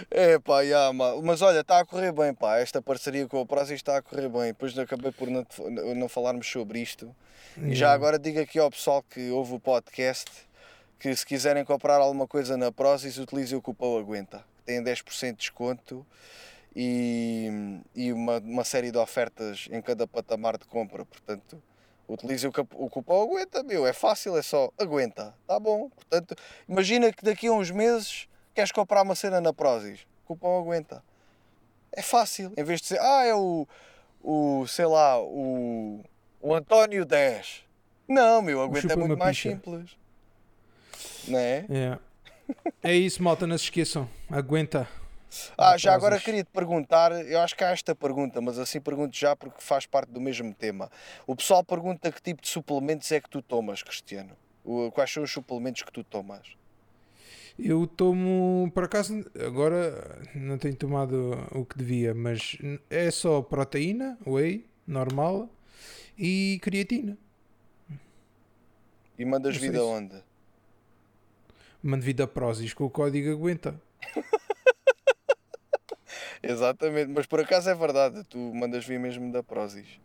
É 0.10 0.38
pá, 0.40 0.62
yeah, 0.62 0.92
ma- 0.92 1.22
mas 1.22 1.42
olha, 1.42 1.60
está 1.60 1.80
a 1.80 1.86
correr 1.86 2.12
bem, 2.12 2.34
pá. 2.34 2.58
Esta 2.58 2.82
parceria 2.82 3.28
com 3.28 3.40
a 3.40 3.46
Prozis 3.46 3.76
está 3.76 3.98
a 3.98 4.02
correr 4.02 4.28
bem. 4.30 4.48
Depois 4.48 4.78
acabei 4.78 5.12
por 5.12 5.28
não, 5.30 5.46
não 5.96 6.10
falarmos 6.10 6.48
sobre 6.50 6.80
isto. 6.80 7.14
E 7.58 7.76
já 7.76 7.92
agora 7.94 8.18
digo 8.18 8.40
aqui 8.40 8.58
ao 8.60 8.70
pessoal 8.72 9.04
que 9.04 9.30
ouve 9.30 9.54
o 9.54 9.60
podcast 9.60 10.30
que 11.00 11.16
se 11.16 11.26
quiserem 11.26 11.64
comprar 11.66 11.96
alguma 11.96 12.26
coisa 12.28 12.56
na 12.58 12.72
Prozis, 12.72 13.18
utilizem 13.18 13.58
o 13.58 13.62
cupom 13.62 13.98
Aguenta. 14.00 14.44
Tem 14.66 14.82
10% 14.82 15.32
de 15.32 15.38
desconto 15.38 16.06
e, 16.76 17.80
e 17.96 18.12
uma, 18.12 18.38
uma 18.40 18.64
série 18.64 18.92
de 18.92 18.98
ofertas 18.98 19.68
em 19.72 19.82
cada 19.82 20.08
patamar 20.08 20.58
de 20.58 20.66
compra. 20.66 21.06
Portanto, 21.06 21.62
utilizem 22.08 22.50
o, 22.50 22.84
o 22.86 22.90
cupom 22.90 23.22
Aguenta, 23.24 23.62
meu. 23.64 23.86
É 23.86 23.94
fácil, 23.94 24.38
é 24.38 24.42
só 24.42 24.72
Aguenta. 24.78 25.34
Tá 25.46 25.60
bom. 25.60 25.90
Portanto, 25.90 26.36
imagina 26.68 27.12
que 27.12 27.24
daqui 27.24 27.48
a 27.48 27.52
uns 27.52 27.70
meses 27.70 28.28
queres 28.54 28.72
comprar 28.72 29.02
uma 29.02 29.16
cena 29.16 29.42
na 29.42 29.52
Prozis. 29.54 30.06
Cupom 30.26 30.60
Aguenta. 30.60 31.04
É 31.92 32.02
fácil. 32.02 32.52
Em 32.58 32.64
vez 32.64 32.80
de 32.82 32.88
dizer, 32.88 33.00
ah, 33.02 33.24
é 33.26 33.36
o, 33.36 33.68
o 34.24 34.66
sei 34.68 34.86
lá, 34.86 35.20
o, 35.22 36.04
o 36.42 36.54
António 36.56 37.06
10. 37.06 37.64
Não, 38.08 38.42
meu, 38.42 38.62
aguenta 38.62 38.94
é 38.94 38.96
muito 38.96 39.18
mais 39.18 39.38
picha. 39.38 39.50
simples. 39.50 39.98
Não 41.28 41.40
é? 41.40 41.66
É. 41.70 42.00
É 42.84 42.94
isso, 42.94 43.24
malta, 43.24 43.48
não 43.48 43.58
se 43.58 43.66
esqueçam. 43.66 44.10
Aguenta. 44.30 44.88
Ah, 45.58 45.78
já 45.78 45.94
agora 45.96 46.20
queria 46.20 46.44
te 46.44 46.50
perguntar, 46.52 47.12
eu 47.12 47.40
acho 47.40 47.56
que 47.56 47.64
há 47.64 47.70
esta 47.72 47.96
pergunta, 47.96 48.40
mas 48.40 48.60
assim 48.60 48.80
pergunto 48.80 49.16
já 49.18 49.36
porque 49.36 49.62
faz 49.62 49.86
parte 49.86 50.10
do 50.12 50.22
mesmo 50.22 50.54
tema. 50.54 50.92
O 51.26 51.36
pessoal 51.36 51.64
pergunta 51.64 52.12
que 52.12 52.22
tipo 52.22 52.42
de 52.42 52.48
suplementos 52.50 53.12
é 53.12 53.20
que 53.20 53.30
tu 53.30 53.42
tomas, 53.42 53.82
Cristiano? 53.82 54.36
O- 54.64 54.92
Quais 54.92 55.12
são 55.12 55.24
os 55.24 55.32
suplementos 55.32 55.82
que 55.82 55.92
tu 55.92 56.04
tomas? 56.04 56.56
Eu 57.58 57.86
tomo, 57.86 58.72
por 58.74 58.86
acaso, 58.86 59.24
agora 59.46 60.22
não 60.34 60.58
tenho 60.58 60.76
tomado 60.76 61.38
o 61.52 61.66
que 61.66 61.78
devia, 61.78 62.14
mas 62.14 62.58
é 62.90 63.12
só 63.12 63.42
proteína, 63.42 64.18
whey, 64.26 64.66
normal 64.88 65.50
e 66.18 66.60
creatina. 66.64 67.18
E 69.18 69.26
mandas 69.26 69.58
sei 69.58 69.70
vida 69.70 69.80
se- 69.80 69.86
onde? 69.86 70.16
Mando 71.82 72.04
vida 72.04 72.26
Prozis 72.26 72.74
com 72.74 72.86
o 72.86 72.90
código 72.90 73.32
aguenta. 73.32 73.80
Exatamente, 76.42 77.12
mas 77.12 77.26
por 77.26 77.40
acaso 77.40 77.70
é 77.70 77.76
verdade, 77.76 78.24
tu 78.26 78.38
mandas 78.54 78.86
vir 78.86 79.00
mesmo 79.00 79.32
da 79.32 79.44
Prozis. 79.44 80.00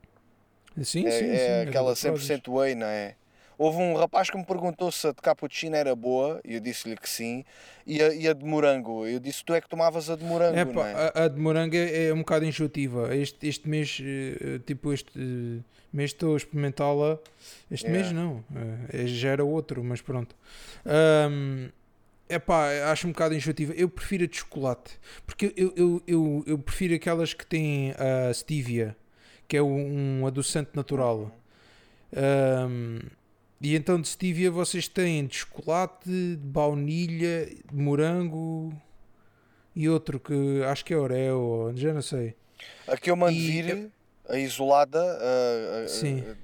Sim, 0.83 1.07
é 1.07 1.11
sim, 1.11 1.19
sim. 1.19 1.31
é 1.31 1.65
da 1.65 1.71
aquela 1.71 1.97
Prozis. 1.97 2.29
100% 2.31 2.49
whey, 2.53 2.75
não 2.75 2.87
é? 2.87 3.17
Houve 3.59 3.79
um 3.79 3.95
rapaz 3.97 4.31
que 4.31 4.39
me 4.39 4.45
perguntou 4.45 4.93
se 4.93 5.09
a 5.09 5.11
de 5.11 5.21
cappuccino 5.21 5.75
era 5.75 5.93
boa, 5.97 6.41
e 6.45 6.55
eu 6.55 6.61
disse-lhe 6.61 6.97
que 6.97 7.11
sim, 7.11 7.45
e 7.85 8.01
a, 8.01 8.15
e 8.15 8.29
a 8.29 8.33
de 8.33 8.45
morango. 8.45 9.05
Eu 9.05 9.19
disse 9.19 9.45
tu 9.45 9.53
é 9.53 9.61
que 9.61 9.69
tomavas 9.69 10.09
a 10.09 10.15
de 10.15 10.23
morango, 10.25 10.57
É, 10.57 10.65
pá, 10.65 10.89
é? 10.89 10.95
a, 10.95 11.25
a 11.25 11.29
de 11.29 11.41
morango 11.41 11.75
é, 11.75 12.07
é 12.07 12.15
um 12.15 12.19
bocado 12.19 12.45
enxutiva. 12.45 13.13
Este, 13.17 13.49
este 13.49 13.69
mês, 13.69 13.99
eh, 14.01 14.61
tipo, 14.65 14.93
este 14.93 15.11
eh, 15.19 15.61
mês 15.93 16.13
estou 16.13 16.35
a 16.35 16.37
experimentá-la. 16.37 17.19
Este 17.69 17.89
Yeah. 17.91 18.13
mês 18.13 18.13
não, 18.13 18.45
eh, 18.93 19.07
já 19.09 19.31
era 19.31 19.45
outro, 19.45 19.83
mas 19.83 20.01
pronto. 20.01 20.37
Ahm, 20.87 21.71
é 22.29 22.39
pá, 22.39 22.69
acho 22.93 23.09
um 23.09 23.11
bocado 23.11 23.35
enxutiva. 23.35 23.73
Eu 23.75 23.89
prefiro 23.89 24.23
a 24.23 24.27
de 24.29 24.37
chocolate, 24.37 24.93
porque 25.27 25.53
eu, 25.57 25.73
eu, 25.77 26.03
eu, 26.07 26.45
eu 26.47 26.59
prefiro 26.59 26.95
aquelas 26.95 27.35
que 27.35 27.45
têm 27.45 27.93
a 27.99 28.33
stevia, 28.33 28.97
que 29.49 29.57
é 29.57 29.63
um 29.63 30.25
adoçante 30.29 30.71
natural. 30.77 31.33
Ahm, 32.15 33.01
e 33.61 33.75
então 33.75 34.01
de 34.01 34.09
stevia 34.09 34.51
vocês 34.51 34.87
têm 34.89 35.27
de 35.27 35.37
chocolate, 35.37 36.09
de 36.09 36.37
baunilha, 36.37 37.47
de 37.47 37.75
morango 37.75 38.73
e 39.75 39.89
outro 39.89 40.19
que 40.21 40.63
acho 40.65 40.85
que 40.85 40.93
é 40.95 40.97
Oreo, 40.97 41.39
ou 41.39 41.77
já 41.77 41.93
não 41.93 42.03
sei. 42.03 42.35
A 42.87 42.97
que 42.97 43.11
eu 43.11 43.17
mando 43.17 43.33
E 43.37 43.47
vir, 43.63 43.91
a 44.29 44.39
isolada, 44.39 45.01
a- 45.01 45.85
a- 45.85 45.89
Sim. 45.89 46.21
a- 46.21 46.37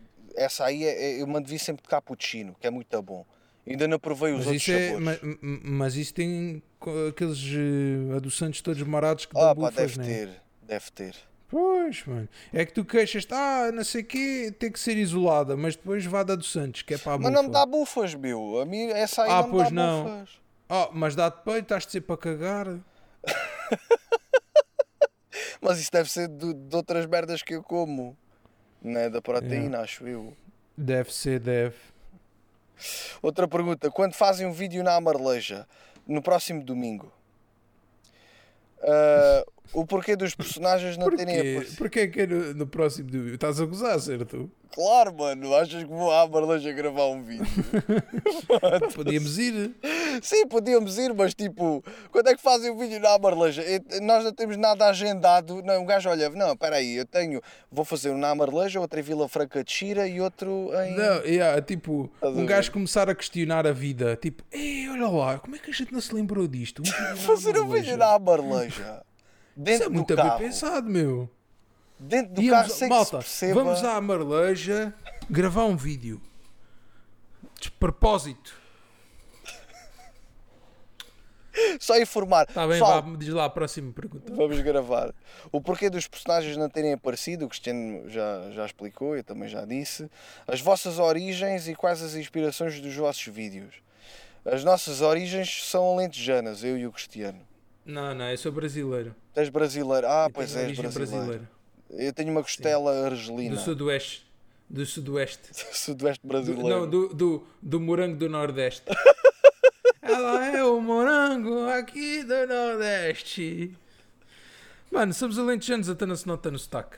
essa 0.42 0.64
aí 0.64 0.84
é- 0.84 1.12
é- 1.16 1.22
eu 1.22 1.26
mando 1.26 1.48
vir 1.48 1.58
sempre 1.58 1.82
de 1.82 1.88
cappuccino, 1.88 2.54
que 2.60 2.66
é 2.66 2.70
muito 2.70 3.00
bom. 3.02 3.24
Ainda 3.66 3.88
não 3.88 3.98
provei 3.98 4.32
os 4.32 4.38
Mas 4.40 4.46
outros 4.48 4.68
é, 4.68 4.88
sabores. 4.88 5.04
ma- 5.22 5.28
ma- 5.40 5.60
mas 5.64 5.96
isso 5.96 6.12
tem 6.12 6.62
aqueles 7.08 7.38
eh, 7.38 8.16
adoçantes 8.16 8.60
todos 8.60 8.82
marados 8.82 9.24
que 9.24 9.32
dão 9.34 9.42
Ah, 9.42 9.54
pá, 9.54 9.70
bufas, 9.70 9.96
deve 9.96 9.98
né? 9.98 10.04
ter, 10.04 10.42
deve 10.62 10.90
ter. 10.90 11.14
Pois, 11.54 12.04
mano. 12.04 12.28
É 12.52 12.64
que 12.66 12.72
tu 12.72 12.84
queixas, 12.84 13.24
ah, 13.30 13.70
não 13.72 13.84
sei 13.84 14.02
o 14.02 14.04
quê, 14.04 14.52
tem 14.58 14.72
que 14.72 14.80
ser 14.80 14.96
isolada, 14.96 15.56
mas 15.56 15.76
depois 15.76 16.04
vá 16.04 16.24
de 16.24 16.32
adoçantes, 16.32 16.82
que 16.82 16.94
é 16.94 16.98
para 16.98 17.12
a 17.12 17.18
Mas 17.18 17.32
não 17.32 17.42
me 17.44 17.48
bufa. 17.48 17.60
dá 17.60 17.64
bufas, 17.66 18.14
meu. 18.16 18.60
A 18.60 18.64
mim, 18.66 18.88
essa 18.88 19.22
aí 19.22 19.30
Ah, 19.30 19.42
não 19.42 19.44
me 19.44 19.50
pois 19.52 19.64
dá 19.68 19.70
não. 19.70 20.02
bufas. 20.02 20.30
Oh, 20.68 20.88
mas 20.92 21.14
dá-te 21.14 21.44
peito, 21.44 21.62
estás 21.62 21.86
de 21.86 21.92
ser 21.92 22.00
para 22.00 22.16
cagar. 22.16 22.66
Mas 25.60 25.78
isso 25.78 25.90
deve 25.92 26.10
ser 26.10 26.28
de, 26.28 26.52
de 26.54 26.76
outras 26.76 27.06
merdas 27.06 27.42
que 27.42 27.54
eu 27.54 27.62
como. 27.62 28.16
Não 28.82 29.00
é 29.00 29.08
da 29.08 29.22
proteína, 29.22 29.78
acho 29.80 30.06
eu. 30.06 30.36
Deve 30.76 31.12
ser, 31.12 31.40
deve. 31.40 31.76
Outra 33.22 33.48
pergunta. 33.48 33.90
Quando 33.90 34.12
fazem 34.14 34.46
um 34.46 34.52
vídeo 34.52 34.82
na 34.82 34.94
Amarleja, 34.94 35.66
no 36.06 36.20
próximo 36.20 36.62
domingo, 36.62 37.10
ah, 38.82 39.44
O 39.72 39.86
porquê 39.86 40.14
dos 40.14 40.34
personagens 40.34 40.96
não 40.96 41.10
terem 41.10 41.38
aparecido. 41.38 41.76
Porquê 41.76 42.00
é 42.00 42.06
que 42.06 42.20
é 42.20 42.26
no, 42.26 42.54
no 42.54 42.66
próximo 42.66 43.10
do... 43.10 43.34
Estás 43.34 43.60
a 43.60 43.64
gozar, 43.64 43.98
certo? 43.98 44.50
Claro, 44.74 45.14
mano, 45.14 45.54
achas 45.54 45.84
que 45.84 45.88
vou 45.88 46.10
à 46.10 46.26
Marleja 46.26 46.72
gravar 46.72 47.06
um 47.06 47.22
vídeo? 47.22 47.46
Podíamos 48.94 49.38
ir. 49.38 49.72
Sim, 50.20 50.48
podíamos 50.48 50.98
ir, 50.98 51.14
mas 51.14 51.32
tipo, 51.32 51.82
quando 52.10 52.28
é 52.28 52.34
que 52.34 52.42
fazem 52.42 52.70
o 52.72 52.76
vídeo 52.76 52.98
na 52.98 53.16
Marleja? 53.16 53.62
Nós 54.02 54.24
não 54.24 54.32
temos 54.32 54.56
nada 54.56 54.86
agendado. 54.86 55.62
Não, 55.62 55.82
um 55.82 55.86
gajo 55.86 56.08
olha, 56.08 56.28
não, 56.30 56.52
espera 56.52 56.76
aí, 56.76 56.96
eu 56.96 57.06
tenho, 57.06 57.40
vou 57.70 57.84
fazer 57.84 58.10
um 58.10 58.18
na 58.18 58.34
Marleja, 58.34 58.80
outro 58.80 58.98
em 58.98 59.02
Vila 59.02 59.28
Franca 59.28 59.62
de 59.62 59.70
Xira 59.70 60.08
e 60.08 60.20
outro 60.20 60.70
em. 60.84 60.96
Não, 60.96 61.24
yeah, 61.24 61.60
tipo, 61.62 62.10
Estás 62.16 62.36
a 62.36 62.40
um 62.40 62.44
gajo 62.46 62.72
começar 62.72 63.08
a 63.08 63.14
questionar 63.14 63.68
a 63.68 63.72
vida. 63.72 64.16
Tipo, 64.16 64.42
ei, 64.50 64.88
olha 64.88 65.08
lá, 65.08 65.38
como 65.38 65.54
é 65.54 65.58
que 65.60 65.70
a 65.70 65.74
gente 65.74 65.92
não 65.92 66.00
se 66.00 66.12
lembrou 66.12 66.48
disto? 66.48 66.82
Um 66.82 66.84
fazer 67.16 67.56
um 67.58 67.68
vídeo 67.68 67.96
Marleja. 67.96 67.96
na 67.96 69.13
Marleja. 69.56 69.56
Isso 69.56 69.56
Dentro 69.56 69.86
é 69.86 69.88
muito 69.88 70.16
bem 70.16 70.38
pensado, 70.38 70.88
meu. 70.88 71.30
Dentro 71.98 72.34
do 72.34 72.42
Íamos- 72.42 72.66
carro 72.68 72.78
sem 72.78 72.88
malta, 72.88 73.18
que 73.18 73.24
se 73.24 73.40
perceba. 73.46 73.64
vamos 73.64 73.84
à 73.84 74.00
Marleja 74.00 74.94
gravar 75.30 75.64
um 75.64 75.76
vídeo. 75.76 76.20
De 77.60 77.70
propósito. 77.70 78.54
Só 81.78 81.96
informar. 81.98 82.46
Está 82.48 82.62
Tá 82.62 82.66
bem, 82.68 82.78
Fala, 82.80 83.00
vá, 83.00 83.16
diz 83.16 83.28
lá 83.28 83.44
a 83.44 83.50
próxima 83.50 83.92
pergunta. 83.92 84.34
Vamos 84.34 84.60
gravar. 84.60 85.14
O 85.52 85.60
porquê 85.60 85.88
dos 85.88 86.08
personagens 86.08 86.56
não 86.56 86.68
terem 86.68 86.92
aparecido, 86.92 87.46
o 87.46 87.48
Cristiano 87.48 88.10
já, 88.10 88.50
já 88.50 88.66
explicou, 88.66 89.16
eu 89.16 89.22
também 89.22 89.48
já 89.48 89.64
disse. 89.64 90.10
As 90.46 90.60
vossas 90.60 90.98
origens 90.98 91.68
e 91.68 91.74
quais 91.74 92.02
as 92.02 92.14
inspirações 92.16 92.80
dos 92.80 92.94
vossos 92.96 93.24
vídeos. 93.32 93.76
As 94.44 94.64
nossas 94.64 95.00
origens 95.00 95.64
são 95.64 95.84
alentejanas, 95.92 96.64
eu 96.64 96.76
e 96.76 96.86
o 96.86 96.92
Cristiano. 96.92 97.40
Não, 97.84 98.14
não, 98.14 98.30
eu 98.30 98.38
sou 98.38 98.50
brasileiro. 98.52 99.14
És 99.34 99.48
brasileiro. 99.48 100.06
Ah, 100.06 100.26
Eu 100.28 100.32
pois 100.32 100.54
és 100.56 100.64
origem 100.64 100.82
brasileiro. 100.82 101.10
brasileira. 101.26 101.50
Eu 101.90 102.12
tenho 102.12 102.30
uma 102.30 102.42
costela 102.42 102.92
Do 103.00 103.06
argelina. 103.06 103.56
sudoeste. 103.58 104.24
Do 104.68 104.84
sudoeste. 104.86 105.48
Sudoeste 105.76 106.22
Do- 106.26 106.28
brasileiro. 106.28 106.68
não, 106.68 106.88
do, 106.88 107.08
do, 107.14 107.46
do 107.60 107.78
morango 107.80 108.16
do 108.16 108.28
nordeste. 108.28 108.82
Ela 110.00 110.56
é 110.56 110.64
o 110.64 110.80
morango 110.80 111.68
aqui 111.70 112.22
do 112.24 112.46
nordeste. 112.46 113.76
Mano, 114.90 115.12
somos 115.12 115.38
alentejanos 115.38 115.88
até 115.88 116.06
não 116.06 116.16
se 116.16 116.26
nota 116.26 116.50
no 116.50 116.58
sotaque. 116.58 116.96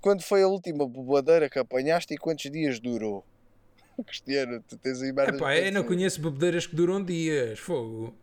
Quando 0.00 0.22
foi 0.22 0.42
a 0.42 0.48
última 0.48 0.86
bobadeira 0.86 1.48
que 1.48 1.58
apanhaste 1.58 2.14
e 2.14 2.18
quantos 2.18 2.50
dias 2.50 2.78
durou? 2.80 3.24
Cristiano, 4.06 4.62
tu 4.68 4.76
tens 4.76 5.00
aí 5.02 5.12
merdas 5.12 5.36
Epá, 5.36 5.56
eu 5.56 5.72
não 5.72 5.84
conheço 5.84 6.20
bebedeiras 6.20 6.66
que 6.66 6.74
duram 6.76 7.02
dias. 7.02 7.58
Fogo. 7.58 8.14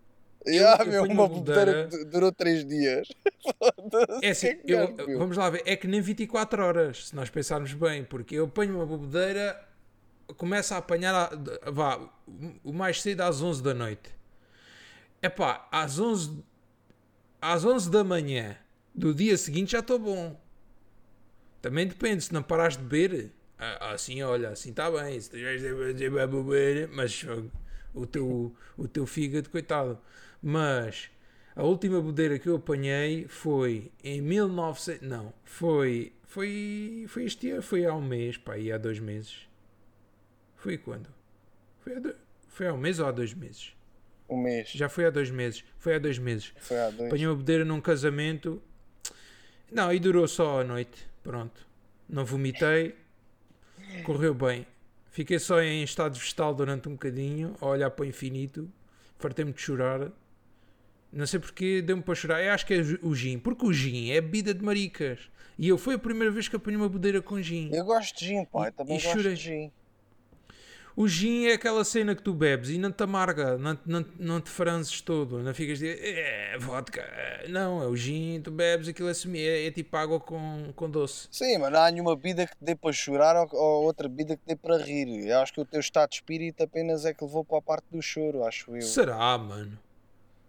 Ah, 0.48 0.78
eu 0.84 0.88
meu, 0.88 1.02
ponho 1.02 1.14
uma 1.14 1.28
bobedeira 1.28 1.66
bobedeira- 1.66 1.90
que 1.90 1.98
du- 2.06 2.12
durou 2.12 2.32
3 2.32 2.66
dias. 2.66 3.08
É 4.22 4.30
assim, 4.30 4.56
que 4.58 4.72
eu- 4.74 4.96
gajo 4.96 5.18
vamos 5.18 5.38
lá 5.38 5.50
ver, 5.50 5.64
é 5.66 5.76
que 5.76 5.88
nem 5.88 6.02
24 6.02 6.64
horas, 6.64 7.08
se 7.10 7.16
nós 7.16 7.30
pensarmos 7.30 7.74
bem, 7.74 8.04
porque 8.04 8.36
eu 8.36 8.46
apanho 8.46 8.76
uma 8.76 8.86
bebedeira, 8.86 9.60
começo 10.38 10.74
a 10.74 10.78
apanhar, 10.78 11.14
a- 11.16 11.72
vá, 11.72 12.00
o 12.64 12.72
mais 12.74 13.02
cedo 13.02 13.22
às 13.22 13.42
11 13.42 13.62
da 13.62 13.74
noite. 13.74 14.10
Epá, 15.22 15.68
às 15.72 16.00
11, 16.00 16.44
às 17.42 17.66
11 17.66 17.90
da 17.92 18.04
manhã 18.04 18.56
do 18.96 19.14
dia 19.14 19.38
seguinte 19.38 19.74
já 19.74 19.80
estou 19.80 20.00
bom. 20.00 20.40
Também 21.62 21.86
depende, 21.88 22.24
se 22.24 22.34
não 22.34 22.42
parares 22.42 22.78
de 22.78 22.84
beber, 22.84 23.32
assim, 23.82 24.22
olha, 24.24 24.50
assim 24.50 24.70
está 24.70 24.90
bem, 24.90 25.20
se 25.20 25.30
tiveres 25.30 25.62
de 25.96 26.10
beber, 26.10 26.88
mas 26.88 27.26
o 27.94 28.06
teu, 28.06 28.56
o 28.78 28.88
teu 28.88 29.06
fígado, 29.06 29.50
coitado. 29.50 30.00
Mas 30.42 31.10
a 31.56 31.64
última 31.64 32.02
bodeira 32.02 32.38
que 32.40 32.48
eu 32.48 32.56
apanhei 32.56 33.28
foi 33.28 33.92
em 34.04 34.22
1900. 34.22 35.08
Não, 35.08 35.34
foi. 35.44 36.14
Foi, 36.24 37.06
foi 37.08 37.24
este 37.26 37.50
ano, 37.50 37.62
foi 37.64 37.86
há 37.86 37.94
um 37.96 38.02
mês, 38.04 38.38
pá, 38.38 38.56
e 38.58 38.72
há 38.72 38.78
dois 38.78 39.00
meses. 39.00 39.48
Foi 40.56 40.78
quando? 40.78 41.10
Foi 41.80 41.96
há, 41.96 42.00
do- 42.00 42.16
foi 42.50 42.68
há 42.68 42.74
um 42.74 42.78
mês 42.78 43.00
ou 43.00 43.08
há 43.08 43.12
dois 43.12 43.34
meses? 43.34 43.74
Um 44.30 44.38
mês. 44.38 44.70
Já 44.70 44.88
foi 44.88 45.06
há 45.06 45.10
dois 45.10 45.32
meses. 45.32 45.64
Foi 45.80 45.96
há 45.96 45.98
dois 46.00 46.20
meses. 46.20 46.54
Foi 46.60 46.78
há 46.78 46.92
dois. 46.92 47.08
Apanhei 47.08 47.26
uma 47.26 47.36
bodeira 47.36 47.66
num 47.66 47.82
casamento. 47.82 48.62
Não, 49.72 49.92
e 49.92 50.00
durou 50.00 50.28
só 50.28 50.62
a 50.62 50.64
noite. 50.64 51.08
Pronto. 51.24 51.66
Não 52.08 52.24
vomitei. 52.24 52.96
Correu 54.04 54.36
bem. 54.36 54.68
Fiquei 55.12 55.40
só 55.40 55.62
em 55.62 55.84
estado 55.84 56.18
vegetal 56.18 56.54
durante 56.54 56.88
um 56.88 56.94
bocadinho, 56.94 57.56
a 57.60 57.66
olhar 57.66 57.90
para 57.92 58.04
o 58.04 58.08
infinito. 58.08 58.70
Fartei-me 59.18 59.52
de 59.52 59.62
chorar. 59.62 60.12
Não 61.12 61.26
sei 61.26 61.40
porque 61.40 61.82
deu-me 61.82 62.04
para 62.04 62.16
chorar. 62.16 62.44
Eu 62.44 62.54
acho 62.54 62.66
que 62.66 62.74
é 62.74 62.82
o 63.02 63.16
gin. 63.16 63.40
Porque 63.40 63.66
o 63.66 63.74
gin 63.74 64.12
é 64.12 64.22
bebida 64.22 64.54
de 64.54 64.64
maricas. 64.64 65.20
E 65.58 65.68
eu 65.68 65.78
foi 65.78 65.96
a 65.96 66.00
primeira 66.00 66.32
vez 66.32 66.48
que 66.48 66.56
apanhei 66.56 66.80
uma 66.80 66.88
bodeira 66.88 67.22
com 67.22 67.42
gin. 67.42 67.70
Eu 67.74 67.84
gosto 67.84 68.18
de 68.20 68.28
gin, 68.28 68.46
pai. 68.46 68.72
Também 68.72 68.98
e 68.98 69.02
gosto 69.02 69.18
chorei. 69.18 69.34
de 69.34 69.42
gin. 69.42 69.72
O 70.96 71.08
gin 71.08 71.46
é 71.46 71.54
aquela 71.54 71.84
cena 71.86 72.14
que 72.16 72.22
tu 72.22 72.34
bebes 72.34 72.70
e 72.70 72.78
não 72.78 72.92
te 72.92 73.02
amarga, 73.04 73.58
não, 73.58 73.78
não, 73.86 74.06
não 74.20 74.42
te 74.42 74.50
franzes 74.50 75.00
todo, 75.02 75.40
não 75.40 75.54
ficas 75.54 75.80
de 75.80 75.88
é, 75.88 76.58
vodka. 76.60 77.02
Não, 77.48 77.82
é 77.82 77.88
o 77.88 77.96
gin, 77.96 78.42
tu 78.42 78.52
bebes 78.52 78.88
aquilo 78.90 79.10
é, 79.10 79.14
é, 79.38 79.68
é 79.68 79.72
tipo 79.72 79.96
água 79.96 80.20
com, 80.20 80.72
com 80.76 80.90
doce. 80.90 81.28
Sim, 81.32 81.58
mas 81.58 81.72
não 81.72 81.80
há 81.80 81.90
nenhuma 81.92 82.16
bebida 82.16 82.46
que 82.46 82.54
te 82.56 82.64
dê 82.64 82.76
para 82.76 82.92
chorar 82.92 83.36
ou, 83.38 83.48
ou 83.54 83.84
outra 83.86 84.10
bebida 84.10 84.36
que 84.36 84.44
te 84.44 84.48
dê 84.48 84.56
para 84.56 84.78
rir. 84.78 85.28
Eu 85.28 85.40
acho 85.40 85.54
que 85.54 85.62
o 85.62 85.66
teu 85.66 85.80
estado 85.80 86.10
de 86.10 86.16
espírito 86.16 86.64
apenas 86.64 87.06
é 87.06 87.14
que 87.14 87.24
levou 87.24 87.46
para 87.46 87.60
a 87.60 87.62
parte 87.62 87.86
do 87.92 88.02
choro, 88.02 88.44
acho 88.44 88.76
eu. 88.76 88.82
Será, 88.82 89.38
mano? 89.38 89.78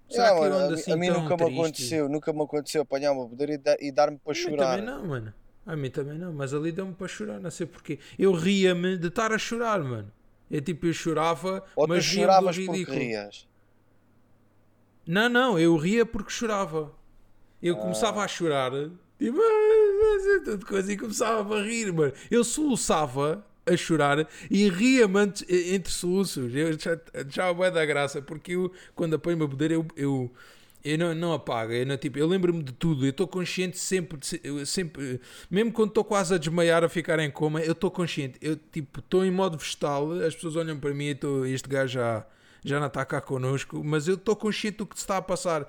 Será 0.08 0.32
que 0.32 0.38
eu 0.38 0.42
ando 0.44 0.68
mim- 0.74 0.80
assim 0.80 0.92
a 0.92 0.96
mim 0.96 1.08
nunca 1.10 1.36
me 1.36 1.44
triste? 1.44 1.60
aconteceu, 1.60 2.08
nunca 2.08 2.32
me 2.32 2.42
aconteceu 2.42 2.82
apanhar 2.82 3.12
uma 3.12 3.26
bodeira 3.26 3.52
e, 3.54 3.58
dar- 3.58 3.76
e 3.80 3.92
dar-me 3.92 4.18
para 4.18 4.32
A 4.32 4.34
mim 4.34 4.40
chorar. 4.40 4.76
também 4.78 4.84
não, 4.84 5.06
mano. 5.06 5.34
A 5.64 5.76
mim 5.76 5.90
também 5.90 6.18
não, 6.18 6.32
mas 6.32 6.52
ali 6.52 6.72
deu-me 6.72 6.94
para 6.94 7.06
chorar, 7.06 7.38
não 7.38 7.50
sei 7.50 7.66
porquê. 7.66 8.00
Eu 8.18 8.32
ria-me 8.32 8.96
de 8.96 9.06
estar 9.06 9.32
a 9.32 9.38
chorar, 9.38 9.78
mano. 9.84 10.10
É 10.50 10.60
tipo, 10.60 10.86
eu 10.86 10.92
chorava, 10.92 11.62
Ou 11.76 11.86
tu 11.86 11.88
mas 11.90 12.04
do 12.04 12.10
choravas 12.14 12.56
porque 12.58 12.92
rias. 12.98 13.46
Não, 15.06 15.28
não, 15.28 15.58
eu 15.58 15.76
ria 15.76 16.04
porque 16.06 16.30
chorava. 16.30 16.92
Eu 17.62 17.74
Ah. 17.76 17.78
começava 17.78 18.22
a 18.22 18.28
chorar, 18.28 18.70
tipo, 19.18 19.38
"Ah, 19.40 20.40
tudo 20.44 20.66
coisa, 20.66 20.92
e 20.92 20.96
começava 20.96 21.58
a 21.58 21.62
rir, 21.62 21.92
mano. 21.92 22.12
Eu 22.30 22.42
soluçava 22.42 23.44
a 23.66 23.76
chorar 23.76 24.26
e 24.50 24.68
ria-me 24.68 25.20
entre 25.48 25.92
soluços. 25.92 26.54
Eu 26.54 26.72
já, 26.78 26.98
já 27.28 27.48
é 27.48 27.70
da 27.70 27.84
graça, 27.84 28.22
porque 28.22 28.52
eu, 28.52 28.72
quando 28.94 29.14
apanho 29.14 29.36
uma 29.36 29.46
bodeira, 29.46 29.74
eu, 29.74 29.86
eu, 29.96 30.32
eu 30.84 30.98
não, 30.98 31.14
não 31.14 31.32
apago. 31.32 31.72
Eu, 31.72 31.86
não, 31.86 31.96
tipo, 31.96 32.18
eu 32.18 32.26
lembro-me 32.26 32.62
de 32.62 32.72
tudo, 32.72 33.04
eu 33.04 33.10
estou 33.10 33.26
consciente 33.28 33.78
sempre, 33.78 34.18
sempre, 34.66 35.20
mesmo 35.50 35.72
quando 35.72 35.90
estou 35.90 36.04
quase 36.04 36.34
a 36.34 36.38
desmaiar, 36.38 36.82
a 36.84 36.88
ficar 36.88 37.18
em 37.18 37.30
coma, 37.30 37.60
eu 37.60 37.72
estou 37.72 37.90
consciente. 37.90 38.38
Eu 38.40 38.56
tipo, 38.56 39.00
estou 39.00 39.24
em 39.24 39.30
modo 39.30 39.58
vegetal, 39.58 40.12
as 40.12 40.34
pessoas 40.34 40.56
olham 40.56 40.78
para 40.78 40.92
mim 40.94 41.06
e 41.06 41.10
estou, 41.10 41.46
este 41.46 41.68
gajo 41.68 41.94
já, 41.94 42.26
já 42.64 42.80
não 42.80 42.86
está 42.86 43.04
cá 43.04 43.20
connosco, 43.20 43.82
mas 43.84 44.08
eu 44.08 44.14
estou 44.14 44.36
consciente 44.36 44.78
do 44.78 44.86
que 44.86 44.96
está 44.96 45.16
a 45.18 45.22
passar. 45.22 45.66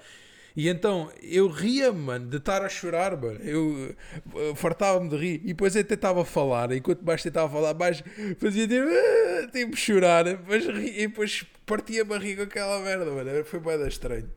E 0.56 0.68
então 0.68 1.10
eu 1.22 1.48
ria, 1.48 1.94
mano, 1.94 2.28
de 2.28 2.38
estar 2.38 2.62
a 2.62 2.70
chorar, 2.70 3.16
mano. 3.16 3.40
Eu 3.42 3.96
eh, 4.36 4.54
fartava-me 4.56 5.10
de 5.10 5.16
rir. 5.16 5.42
E 5.44 5.48
depois 5.48 5.76
eu 5.76 5.84
tentava 5.84 6.26
falar. 6.26 6.72
E 6.74 6.82
quanto 6.82 7.04
mais 7.06 7.24
tentava 7.24 7.50
falar, 7.50 7.74
mais 7.74 8.04
fazia 8.38 8.68
tipo, 8.68 8.86
"Ah", 8.86 9.48
tipo 9.52 9.76
chorar. 9.78 10.26
Mas 10.48 10.66
ri, 10.66 10.90
e 11.04 11.08
depois 11.08 11.46
partia 11.66 12.04
a 12.10 12.18
rir 12.18 12.36
com 12.36 12.44
aquela 12.44 12.80
merda, 12.82 13.06
mano. 13.06 13.46
Foi 13.46 13.60
bem 13.60 13.88
estranho. 13.88 14.30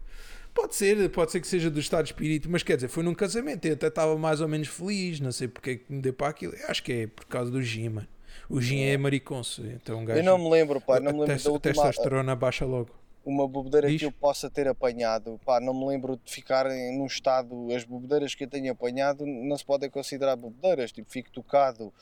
Pode 0.54 0.76
ser, 0.76 1.10
pode 1.10 1.32
ser 1.32 1.40
que 1.40 1.48
seja 1.48 1.68
do 1.68 1.80
estado 1.80 2.04
de 2.04 2.12
espírito, 2.12 2.48
mas 2.48 2.62
quer 2.62 2.76
dizer, 2.76 2.88
foi 2.88 3.02
num 3.02 3.14
casamento. 3.14 3.66
Eu 3.66 3.74
até 3.74 3.88
estava 3.88 4.16
mais 4.16 4.40
ou 4.40 4.46
menos 4.48 4.68
feliz. 4.68 5.18
Não 5.20 5.32
sei 5.32 5.48
porque 5.48 5.70
é 5.70 5.76
que 5.76 5.92
me 5.92 6.00
deu 6.00 6.12
para 6.12 6.28
aquilo. 6.28 6.54
Eu 6.54 6.68
acho 6.68 6.82
que 6.82 6.92
é 6.92 7.06
por 7.08 7.24
causa 7.26 7.50
do 7.50 7.60
gin, 7.60 7.88
mano. 7.88 8.08
O 8.48 8.60
gin 8.60 8.82
é 8.82 8.96
mariconso. 8.96 9.66
Então 9.66 9.98
um 10.00 10.04
gajo. 10.04 10.20
Eu 10.20 10.24
não 10.24 10.38
me 10.38 10.48
lembro, 10.50 10.80
pá, 10.80 11.00
não 11.00 11.12
me 11.12 11.18
a, 11.18 11.20
lembro 11.22 11.34
tes- 11.34 11.44
da 11.44 11.50
a 11.50 11.52
última 11.52 11.72
testosterona 11.74 12.36
baixa 12.36 12.64
logo. 12.64 12.90
uma 13.26 13.48
bebedeira 13.48 13.88
Diz. 13.88 13.98
que 13.98 14.04
eu 14.04 14.12
possa 14.12 14.48
ter 14.48 14.68
apanhado. 14.68 15.40
Pá, 15.44 15.58
não 15.60 15.74
me 15.74 15.86
lembro 15.88 16.20
de 16.24 16.30
ficar 16.32 16.70
em- 16.70 16.96
num 16.98 17.06
estado. 17.06 17.68
As 17.74 17.82
bebedeiras 17.84 18.34
que 18.34 18.44
eu 18.44 18.48
tenho 18.48 18.70
apanhado 18.70 19.26
não 19.26 19.56
se 19.58 19.64
podem 19.64 19.90
considerar 19.90 20.36
bebedeiras, 20.36 20.92
tipo, 20.92 21.10
fico 21.10 21.30
tocado. 21.30 21.92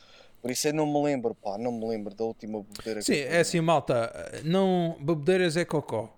Por 0.42 0.50
isso 0.50 0.66
eu 0.68 0.74
não 0.74 0.86
me 0.92 1.02
lembro, 1.04 1.34
pá, 1.36 1.56
não 1.56 1.72
me 1.72 1.86
lembro 1.86 2.14
da 2.14 2.24
última 2.24 2.60
bebedeira 2.62 3.00
que 3.00 3.06
Sim, 3.06 3.14
eu 3.14 3.30
é 3.30 3.38
assim, 3.40 3.60
malta. 3.60 4.12
Não, 4.44 4.96
bebedeiras 5.00 5.56
é 5.56 5.64
cocó. 5.64 6.12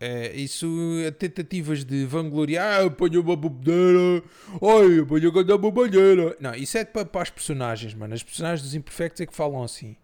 É, 0.00 0.34
isso, 0.34 0.66
é 1.04 1.10
tentativas 1.10 1.84
de 1.84 2.06
vangloriar, 2.06 2.80
ah, 2.80 2.86
apanhou 2.86 3.22
uma 3.22 3.36
bebedeira, 3.36 4.22
ai, 4.54 5.00
apanhou 5.00 5.30
cada 5.30 5.58
bobalheira. 5.58 6.34
Não, 6.40 6.54
isso 6.54 6.78
é 6.78 6.86
para, 6.86 7.04
para 7.04 7.20
as 7.20 7.28
personagens, 7.28 7.92
mano. 7.92 8.14
As 8.14 8.22
personagens 8.22 8.62
dos 8.62 8.74
Imperfectos 8.74 9.20
é 9.20 9.26
que 9.26 9.34
falam 9.34 9.62
assim. 9.62 9.94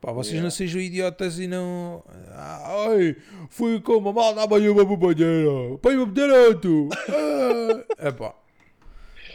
Pá, 0.00 0.12
vocês 0.12 0.32
Yeah. 0.34 0.42
não 0.44 0.50
sejam 0.50 0.80
idiotas 0.80 1.38
e 1.38 1.46
não. 1.46 2.02
Ah, 2.30 2.86
ai, 2.90 3.16
fui 3.48 3.80
com 3.80 3.92
uma 3.94 4.12
malta, 4.12 4.42
apanhou 4.42 4.74
uma 4.74 4.84
bobalheira, 4.84 5.74
apanhou 5.74 6.04
uma 6.04 6.06
bebedeira, 6.06 6.54
tu. 6.56 6.88
Ah. 7.08 8.08
Epá. 8.08 8.34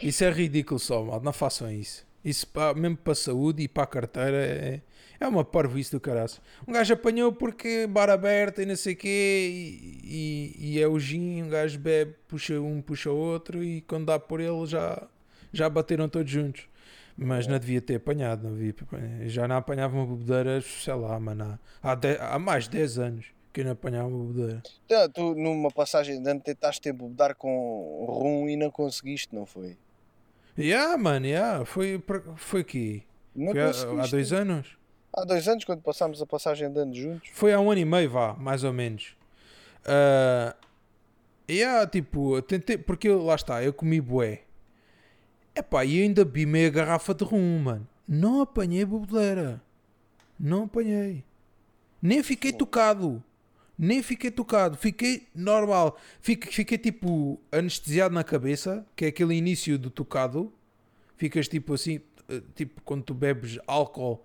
Isso 0.02 0.24
é 0.24 0.30
ridículo 0.30 0.78
só, 0.78 1.02
malta. 1.02 1.24
Não 1.24 1.32
façam 1.32 1.70
isso. 1.72 2.06
Isso 2.24 2.46
pá, 2.46 2.74
mesmo 2.74 2.96
para 2.98 3.12
a 3.12 3.16
saúde 3.16 3.62
e 3.62 3.68
para 3.68 3.82
a 3.84 3.86
carteira 3.86 4.36
é, 4.36 4.80
é 5.22 5.28
uma 5.28 5.44
parvoíce 5.44 5.90
do 5.90 6.00
caraço. 6.00 6.40
Um 6.66 6.72
gajo 6.72 6.94
apanhou 6.94 7.32
porque 7.32 7.86
bar 7.86 8.10
aberto 8.10 8.60
e 8.60 8.66
não 8.66 8.76
sei 8.76 8.94
o 8.94 8.96
quê 8.96 9.48
e, 9.50 10.00
e, 10.04 10.72
e 10.74 10.80
é 10.80 10.86
o 10.86 10.98
gin, 10.98 11.42
um 11.42 11.48
gajo 11.48 11.78
bebe, 11.78 12.14
puxa 12.26 12.60
um, 12.60 12.82
puxa 12.82 13.10
outro 13.10 13.62
e 13.62 13.80
quando 13.82 14.06
dá 14.06 14.18
por 14.18 14.40
ele 14.40 14.66
já, 14.66 15.06
já 15.52 15.68
bateram 15.68 16.08
todos 16.08 16.30
juntos. 16.30 16.68
Mas 17.16 17.46
não 17.46 17.58
devia 17.58 17.80
ter 17.80 17.96
apanhado, 17.96 18.48
não 18.48 18.56
devia, 18.56 18.74
já 19.28 19.46
não 19.46 19.56
apanhava 19.56 19.94
uma 19.96 20.06
bebedeira, 20.06 20.60
sei 20.62 20.94
lá, 20.94 21.20
mano, 21.20 21.58
há, 21.82 21.94
de, 21.94 22.16
há 22.18 22.38
mais 22.38 22.64
de 22.64 22.70
10 22.70 22.98
anos 22.98 23.26
que 23.52 23.60
eu 23.60 23.64
não 23.66 23.72
apanhava 23.72 24.08
uma 24.08 24.32
bebedeira. 24.32 24.62
Então, 24.86 25.10
tu 25.10 25.34
numa 25.34 25.70
passagem 25.70 26.22
de 26.22 26.30
ano 26.30 26.40
tentaste 26.40 26.80
tempo 26.80 27.04
bebedar 27.04 27.36
com 27.36 28.06
rum 28.08 28.48
e 28.48 28.56
não 28.56 28.70
conseguiste, 28.70 29.34
não 29.34 29.44
foi? 29.44 29.76
Yeah, 30.58 30.96
mano, 30.96 31.26
yeah. 31.26 31.64
foi, 31.64 32.02
foi 32.36 32.60
aqui. 32.62 33.04
Não 33.34 33.52
Foi 33.52 33.60
há, 33.60 34.02
há 34.02 34.06
dois 34.06 34.32
anos? 34.32 34.81
Há 35.14 35.24
dois 35.24 35.46
anos, 35.46 35.64
quando 35.64 35.82
passámos 35.82 36.22
a 36.22 36.26
passagem 36.26 36.72
de 36.72 36.80
ano 36.80 36.94
juntos. 36.94 37.28
Foi 37.34 37.52
há 37.52 37.60
um 37.60 37.70
ano 37.70 37.80
e 37.80 37.84
meio, 37.84 38.10
vá, 38.10 38.34
mais 38.34 38.64
ou 38.64 38.72
menos. 38.72 39.14
Uh, 39.84 40.56
yeah, 41.50 41.86
tipo, 41.86 42.36
eu 42.36 42.42
tentei, 42.42 42.78
porque 42.78 43.08
eu, 43.08 43.22
lá 43.22 43.34
está, 43.34 43.62
eu 43.62 43.72
comi 43.74 44.00
bué. 44.00 44.42
Epá, 45.54 45.84
e 45.84 46.00
ainda 46.00 46.24
bebi 46.24 46.46
meia 46.46 46.70
garrafa 46.70 47.12
de 47.12 47.24
rum, 47.24 47.58
mano. 47.58 47.86
Não 48.08 48.40
apanhei 48.40 48.84
bebedeira. 48.86 49.62
Não 50.40 50.64
apanhei. 50.64 51.24
Nem 52.00 52.22
fiquei 52.22 52.52
tocado. 52.52 53.22
Nem 53.78 54.02
fiquei 54.02 54.30
tocado. 54.30 54.78
Fiquei 54.78 55.28
normal. 55.34 55.98
Fiquei, 56.20 56.50
fiquei 56.50 56.78
tipo 56.78 57.38
anestesiado 57.50 58.14
na 58.14 58.24
cabeça, 58.24 58.86
que 58.96 59.04
é 59.04 59.08
aquele 59.08 59.34
início 59.34 59.78
do 59.78 59.90
tocado. 59.90 60.52
Ficas 61.16 61.48
tipo 61.48 61.74
assim, 61.74 62.00
eh, 62.28 62.42
tipo 62.54 62.80
quando 62.82 63.04
tu 63.04 63.14
bebes 63.14 63.58
álcool, 63.66 64.24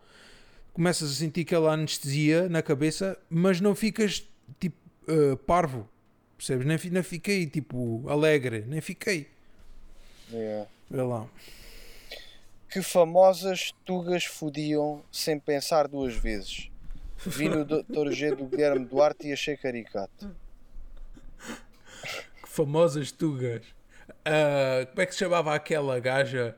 começas 0.77 1.11
a 1.11 1.15
sentir 1.15 1.41
aquela 1.41 1.73
anestesia 1.73 2.47
na 2.47 2.61
cabeça, 2.61 3.17
mas 3.27 3.59
não 3.59 3.73
ficas 3.73 4.27
tipo 4.59 4.77
eh, 5.07 5.35
parvo. 5.47 5.89
Percebes? 6.37 6.67
Nem, 6.67 6.77
nem 6.91 7.01
fiquei 7.01 7.47
tipo 7.47 8.07
alegre. 8.07 8.63
Nem 8.67 8.79
fiquei. 8.79 9.27
Yeah. 10.31 10.69
Vê 10.87 11.01
lá. 11.01 11.25
Que 12.69 12.83
famosas 12.83 13.73
tugas 13.83 14.25
fodiam 14.25 15.03
sem 15.11 15.39
pensar 15.39 15.87
duas 15.87 16.13
vezes. 16.13 16.69
Vi 17.25 17.49
no 17.49 17.65
Dr. 17.65 18.11
G 18.11 18.35
do 18.35 18.45
Guilherme 18.45 18.85
Duarte 18.85 19.29
e 19.29 19.33
achei 19.33 19.57
caricato. 19.57 20.29
Que 22.43 22.47
famosas 22.47 23.11
tugas. 23.11 23.63
Ah, 24.23 24.85
como 24.85 25.01
é 25.01 25.05
que 25.07 25.13
se 25.13 25.19
chamava 25.19 25.55
aquela 25.55 25.99
gaja 25.99 26.55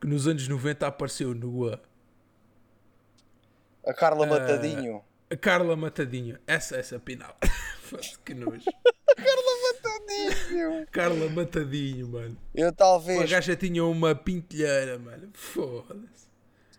que 0.00 0.08
nos 0.08 0.26
anos 0.26 0.48
90 0.48 0.88
apareceu 0.88 1.32
nua? 1.36 1.80
A 3.86 3.94
Carla 3.94 4.24
Ah, 4.26 4.28
Matadinho. 4.28 5.04
A 5.30 5.36
Carla 5.36 5.76
Matadinho. 5.76 6.38
Essa, 6.46 6.76
essa 6.76 6.98
pinal. 6.98 7.36
Que 8.24 8.34
nojo. 8.34 8.64
Matadinho! 9.18 10.86
Carla 10.92 11.28
Matadinho, 11.28 12.08
mano. 12.08 12.36
Eu 12.54 12.68
A 12.68 12.72
talvez. 12.72 13.28
gaja 13.28 13.56
tinha 13.56 13.84
uma 13.84 14.14
pintelheira, 14.14 14.96
mano. 14.98 15.30
Foda-se. 15.34 16.28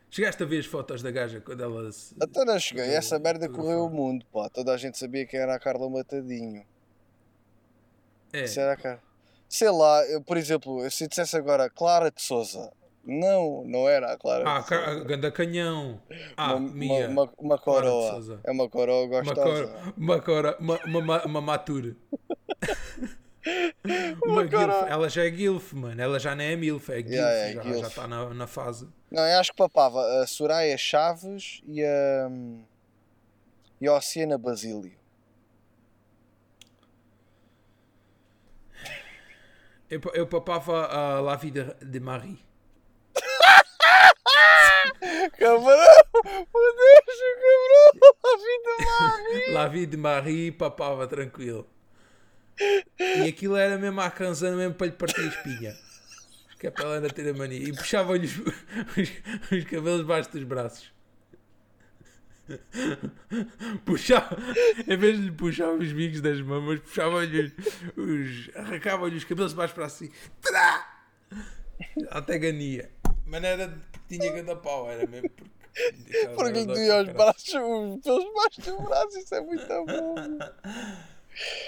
Chegaste 0.09 0.41
a 0.43 0.45
ver 0.45 0.59
as 0.59 0.65
fotos 0.65 1.01
da 1.01 1.11
gaja 1.11 1.41
quando 1.41 1.63
ela 1.63 1.91
se... 1.91 2.15
Até 2.21 2.45
não 2.45 2.57
cheguei. 2.59 2.85
Essa 2.95 3.19
merda 3.19 3.49
correu 3.49 3.85
o 3.85 3.89
mundo, 3.89 4.25
pá. 4.31 4.49
Toda 4.49 4.73
a 4.73 4.77
gente 4.77 4.97
sabia 4.97 5.25
quem 5.25 5.39
era 5.39 5.53
a 5.55 5.59
Carla 5.59 5.89
Matadinho. 5.89 6.65
É. 8.33 8.45
A 8.71 8.77
Car- 8.77 9.01
Sei 9.49 9.69
lá, 9.69 10.05
eu, 10.07 10.21
por 10.21 10.37
exemplo, 10.37 10.89
se 10.89 11.03
eu 11.03 11.07
dissesse 11.09 11.35
agora 11.35 11.69
Clara 11.69 12.09
de 12.09 12.21
Souza. 12.21 12.71
Não, 13.03 13.63
não 13.65 13.89
era 13.89 14.13
a 14.13 14.17
Clara 14.17 14.43
Ah, 14.47 14.59
de 14.59 14.67
Car- 14.67 14.85
Souza. 14.85 15.01
a 15.01 15.03
Ganda 15.03 15.31
Canhão. 15.31 15.99
Ah, 16.37 16.53
uma, 16.55 16.69
Mia. 16.69 17.09
uma, 17.09 17.23
uma, 17.23 17.33
uma 17.37 17.57
coroa. 17.57 18.39
É 18.43 18.51
uma 18.51 18.69
coroa 18.69 19.05
Uma 19.07 19.23
gostosa. 19.23 19.93
uma 19.97 20.21
cora, 20.21 20.55
uma, 20.59 20.79
uma, 20.85 21.25
uma, 21.25 21.41
mature. 21.41 21.97
Uma 24.23 24.47
cora. 24.47 24.85
Ela 24.87 25.09
já 25.09 25.25
é 25.25 25.29
guilf, 25.31 25.73
mano. 25.73 25.99
Ela 25.99 26.19
já 26.19 26.35
não 26.35 26.43
é 26.43 26.55
milf, 26.55 26.89
é 26.91 27.01
guilf. 27.01 27.15
Yeah, 27.15 27.33
é 27.33 27.53
já, 27.73 27.79
já 27.81 27.87
está 27.87 28.07
na, 28.07 28.31
na 28.35 28.45
fase. 28.45 28.87
Não, 29.09 29.25
eu 29.25 29.39
acho 29.39 29.49
que 29.49 29.57
papava 29.57 29.99
a 30.21 30.27
Soraya 30.27 30.77
Chaves 30.77 31.59
e 31.65 31.83
a. 31.83 32.29
e 33.81 33.87
a 33.87 33.93
Oceana 33.95 34.37
Basílio. 34.37 34.93
Eu, 39.89 39.99
eu 40.13 40.27
papava 40.27 40.85
a 40.85 41.19
La 41.19 41.35
Vida 41.35 41.75
de 41.81 41.99
Marie. 41.99 42.39
Cabrão! 45.37 45.77
Meu 46.23 46.75
Deus, 46.77 47.19
cabrão! 47.41 48.15
A 48.23 48.37
vida 48.37 48.71
Marie! 48.89 49.53
La 49.53 49.67
Vida 49.67 49.91
de 49.91 49.97
Marie 49.97 50.51
papava 50.51 51.07
tranquilo. 51.07 51.67
E 52.99 53.27
aquilo 53.27 53.55
era 53.55 53.77
mesmo 53.77 54.01
à 54.01 54.09
canzana, 54.09 54.55
mesmo 54.55 54.75
para 54.75 54.87
lhe 54.87 54.93
partir 54.93 55.21
a 55.21 55.25
espinha. 55.25 55.75
Que 56.59 56.67
é 56.67 56.71
para 56.71 56.85
ela 56.85 56.95
ainda 56.95 57.09
ter 57.09 57.27
a 57.27 57.33
mania. 57.33 57.57
E 57.57 57.73
puxava-lhe 57.73 58.27
os, 58.27 58.37
os, 58.37 59.57
os 59.57 59.63
cabelos 59.63 60.01
debaixo 60.01 60.31
dos 60.31 60.43
braços. 60.43 60.93
Puxava, 63.85 64.37
em 64.87 64.97
vez 64.97 65.17
de 65.17 65.23
lhe 65.25 65.31
puxar 65.31 65.69
os 65.69 65.91
bicos 65.91 66.21
das 66.21 66.39
mamas, 66.41 66.79
puxava-lhe 66.81 67.51
os. 67.95 68.55
arrancava-lhe 68.55 69.15
os 69.15 69.23
cabelos 69.23 69.51
debaixo 69.51 69.73
para 69.73 69.85
assim. 69.85 70.11
Trá! 70.41 71.03
Até 72.09 72.37
gania. 72.37 72.91
Era 73.31 73.69
porque 73.69 73.90
tinha 74.17 74.31
cada 74.33 74.55
pau, 74.55 74.89
era 74.89 75.07
mesmo 75.07 75.29
porque. 75.29 75.51
Porque 76.35 76.59
lhe 76.59 76.65
doía 76.65 77.01
os 77.01 77.09
braços, 77.09 77.47
os 77.47 78.03
pelos 78.03 78.25
debaixo 78.25 78.61
dos 78.61 78.83
braços, 78.83 79.15
isso 79.15 79.35
é 79.35 79.41
muito 79.41 79.67
bom. 79.67 80.15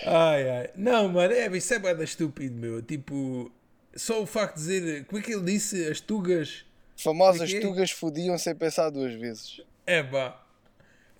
Ai, 0.06 0.50
ai. 0.50 0.70
Não, 0.76 1.08
mano, 1.08 1.34
é, 1.34 1.48
isso 1.56 1.74
é 1.74 1.80
bada 1.80 2.04
estúpido, 2.04 2.56
meu. 2.56 2.82
Tipo, 2.82 3.52
só 3.96 4.22
o 4.22 4.26
facto 4.26 4.58
de 4.58 4.64
dizer. 4.64 5.06
Como 5.06 5.20
é 5.20 5.24
que 5.24 5.34
ele 5.34 5.46
disse? 5.46 5.88
As 5.88 6.02
tugas. 6.02 6.66
Famosas 6.98 7.52
Porquê? 7.52 7.66
tugas 7.66 7.92
fodiam 7.92 8.38
sem 8.38 8.54
pensar 8.56 8.90
duas 8.90 9.14
vezes. 9.14 9.62
É 9.86 10.04
pá. 10.04 10.43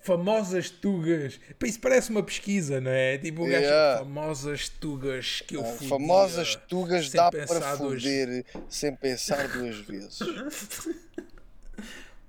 Famosas 0.04 0.68
tugas. 0.68 1.40
Isso 1.64 1.80
parece 1.80 2.10
uma 2.10 2.22
pesquisa, 2.22 2.78
não 2.80 2.90
é? 2.90 3.16
Tipo, 3.16 3.44
o 3.44 3.48
gajo. 3.48 3.62
Yeah. 3.64 3.98
Famosas 4.00 4.68
tugas 4.68 5.40
que 5.40 5.56
eu 5.56 5.64
fui. 5.64 5.88
Famosas 5.88 6.56
tugas 6.68 7.08
dá 7.10 7.30
para 7.30 7.74
duas- 7.76 8.02
foder 8.02 8.44
sem 8.68 8.94
pensar 8.94 9.48
duas 9.48 9.76
vezes. 9.78 10.18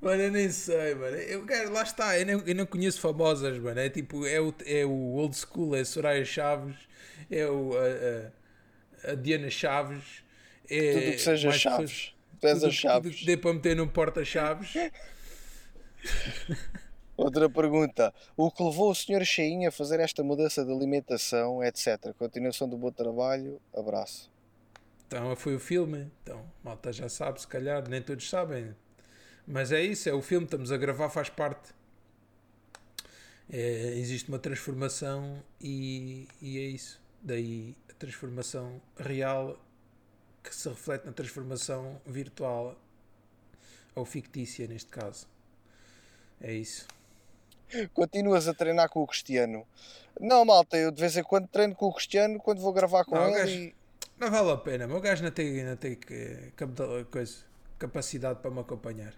Mano, 0.01 0.21
eu 0.21 0.31
nem 0.31 0.51
sei, 0.51 0.93
mano. 0.93 1.15
Eu, 1.17 1.43
cara, 1.45 1.67
lá 1.69 1.81
está, 1.81 2.19
eu 2.19 2.25
não, 2.27 2.43
eu 2.45 2.53
não 2.53 2.65
conheço 2.67 2.99
famosas, 3.01 3.57
mano. 3.57 3.79
É 3.79 3.89
tipo, 3.89 4.23
é 4.25 4.39
o, 4.39 4.53
é 4.65 4.85
o 4.85 4.91
old 5.15 5.35
school, 5.35 5.75
é 5.75 5.83
Soraya 5.83 6.23
Chaves, 6.23 6.75
é 7.31 7.47
o, 7.47 7.71
a, 7.75 9.09
a- 9.09 9.11
a 9.11 9.15
Diana 9.15 9.49
Chaves. 9.49 10.03
É 10.69 10.93
Tudo 10.93 11.11
que 11.13 11.17
seja 11.19 11.51
chaves. 11.51 11.91
pessoas- 11.91 12.13
tudo, 12.39 12.51
as 12.51 12.59
tudo 12.59 12.71
chaves. 12.71 13.15
que 13.15 13.25
dê 13.25 13.35
para 13.37 13.53
meter 13.53 13.75
num 13.75 13.87
porta-chaves. 13.87 14.73
Outra 17.17 17.49
pergunta. 17.49 18.13
O 18.35 18.51
que 18.51 18.61
levou 18.61 18.91
o 18.91 18.95
Sr. 18.95 19.23
Cheinho 19.23 19.69
a 19.69 19.71
fazer 19.71 19.99
esta 19.99 20.23
mudança 20.23 20.65
de 20.65 20.71
alimentação, 20.71 21.63
etc. 21.63 22.13
Continuação 22.17 22.67
do 22.67 22.77
bom 22.77 22.91
trabalho. 22.91 23.61
Abraço. 23.73 24.29
Então 25.07 25.35
foi 25.35 25.55
o 25.55 25.59
filme. 25.59 26.11
Então, 26.23 26.45
malta 26.63 26.91
já 26.91 27.07
sabe, 27.07 27.39
se 27.39 27.47
calhar, 27.47 27.87
nem 27.87 28.01
todos 28.01 28.29
sabem. 28.29 28.75
Mas 29.47 29.71
é 29.71 29.81
isso, 29.81 30.09
é 30.09 30.13
o 30.13 30.21
filme, 30.21 30.45
estamos 30.45 30.71
a 30.71 30.77
gravar, 30.77 31.09
faz 31.09 31.29
parte. 31.29 31.73
É, 33.49 33.93
existe 33.95 34.27
uma 34.27 34.39
transformação 34.39 35.41
e, 35.61 36.27
e 36.41 36.57
é 36.57 36.63
isso. 36.63 36.99
Daí 37.21 37.75
a 37.89 37.93
transformação 37.93 38.81
real 38.97 39.57
que 40.43 40.53
se 40.53 40.67
reflete 40.67 41.05
na 41.05 41.11
transformação 41.11 42.01
virtual 42.05 42.75
ou 43.93 44.03
fictícia, 44.03 44.67
neste 44.67 44.89
caso. 44.89 45.27
É 46.41 46.53
isso. 46.53 46.87
Continuas 47.93 48.47
a 48.47 48.53
treinar 48.53 48.89
com 48.89 49.01
o 49.01 49.07
Cristiano. 49.07 49.65
Não, 50.19 50.45
malta, 50.45 50.77
eu 50.77 50.91
de 50.91 50.99
vez 51.01 51.17
em 51.17 51.23
quando 51.23 51.47
treino 51.47 51.75
com 51.75 51.87
o 51.87 51.93
Cristiano 51.93 52.39
quando 52.39 52.61
vou 52.61 52.71
gravar 52.73 53.03
com 53.05 53.15
Não, 53.15 53.27
ele 53.27 53.37
gajo- 53.37 53.53
e 53.53 53.75
Não 54.17 54.31
vale 54.31 54.51
a 54.51 54.57
pena, 54.57 54.87
meu 54.87 55.01
gajo 55.01 55.23
não 55.23 55.31
tem, 55.31 55.63
não 55.63 55.75
tem 55.75 55.95
que, 55.95 56.51
coisa, 57.11 57.35
capacidade 57.77 58.39
para 58.39 58.49
me 58.51 58.59
acompanhar. 58.61 59.13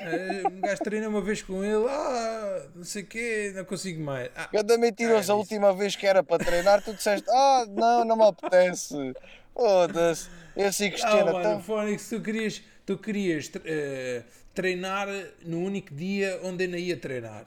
É, 0.00 0.42
Um 0.48 0.60
gajo 0.60 0.82
treina 0.82 1.08
uma 1.08 1.20
vez 1.20 1.40
com 1.42 1.64
ele, 1.64 1.84
ah, 1.88 2.66
não 2.74 2.84
sei 2.84 3.02
o 3.02 3.06
quê, 3.06 3.52
não 3.54 3.64
consigo 3.64 4.02
mais. 4.02 4.30
Ah, 4.36 4.48
Cada 4.52 4.76
mentiroso, 4.78 5.32
Ah, 5.32 5.34
a 5.34 5.38
última 5.38 5.72
vez 5.72 5.94
que 5.96 6.06
era 6.06 6.22
para 6.22 6.44
treinar, 6.44 6.82
tu 6.82 6.92
disseste, 6.94 7.28
ah, 7.30 7.64
não, 7.68 8.04
não 8.04 8.16
me 8.16 8.24
apetece. 8.24 8.94
Foda-se. 9.52 10.28
Esse 10.56 10.84
não, 10.84 10.90
Cristiano, 10.90 11.26
mano, 11.26 11.38
então. 11.40 11.62
Fónix, 11.62 12.08
tu 12.08 12.20
querias, 12.20 12.62
tu 12.86 12.98
querias 12.98 13.50
eh, 13.64 14.22
treinar 14.54 15.08
no 15.44 15.58
único 15.60 15.94
dia 15.94 16.40
onde 16.42 16.66
não 16.66 16.78
ia 16.78 16.96
treinar. 16.96 17.46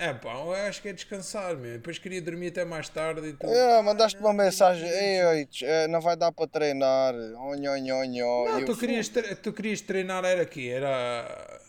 É 0.00 0.14
pá, 0.14 0.32
eu 0.34 0.52
acho 0.52 0.80
que 0.80 0.88
é 0.88 0.92
descansar, 0.92 1.56
meu. 1.56 1.72
Depois 1.72 1.98
queria 1.98 2.22
dormir 2.22 2.48
até 2.48 2.64
mais 2.64 2.88
tarde 2.88 3.28
e 3.30 3.32
tu. 3.32 3.46
É, 3.46 3.82
mandaste 3.82 4.18
uma 4.20 4.32
mensagem, 4.32 4.88
ei, 4.88 5.24
oi, 5.24 5.48
eh, 5.62 5.88
não 5.88 6.00
vai 6.00 6.16
dar 6.16 6.30
para 6.30 6.46
treinar. 6.46 7.14
Onho, 7.14 7.72
onho, 7.72 7.96
onho. 7.96 8.44
Não, 8.48 8.64
tu 8.64 8.76
querias, 8.76 9.10
tu 9.42 9.52
querias 9.52 9.80
treinar, 9.80 10.24
era 10.24 10.42
aqui, 10.42 10.68
era. 10.70 11.60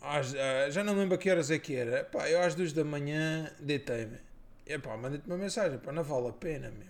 às- 0.00 0.34
ah, 0.34 0.70
já 0.70 0.84
não 0.84 0.94
lembro 0.94 1.16
a 1.16 1.18
que 1.18 1.28
horas 1.28 1.50
é 1.50 1.58
que 1.58 1.74
era. 1.74 2.04
Pá, 2.04 2.28
eu 2.30 2.40
às 2.40 2.54
duas 2.54 2.72
da 2.72 2.84
manhã 2.84 3.50
deitei-me. 3.58 4.18
E 4.64 4.78
pá, 4.78 4.96
mandei-te 4.96 5.26
uma 5.26 5.36
mensagem, 5.36 5.78
pá, 5.78 5.90
não 5.92 6.04
vale 6.04 6.28
a 6.28 6.32
pena, 6.32 6.70
meu. 6.70 6.86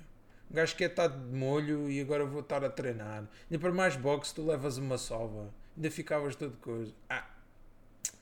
Um 0.51 0.55
gajo 0.55 0.77
quer 0.77 0.91
estar 0.91 1.07
de 1.09 1.35
molho 1.35 1.91
e 1.91 1.99
agora 2.03 2.27
vou 2.27 2.41
estar 2.41 2.63
a 2.63 2.69
treinar. 2.69 3.25
E 3.51 3.57
para 3.57 3.73
mais 3.73 3.97
boxe, 3.97 4.35
tu 4.35 4.45
levas 4.47 4.77
uma 4.77 4.99
sova. 4.99 5.49
Ainda 5.77 5.91
ficavas 5.91 6.37
todo 6.37 6.57
coisa. 6.59 6.93
Ah, 7.09 7.27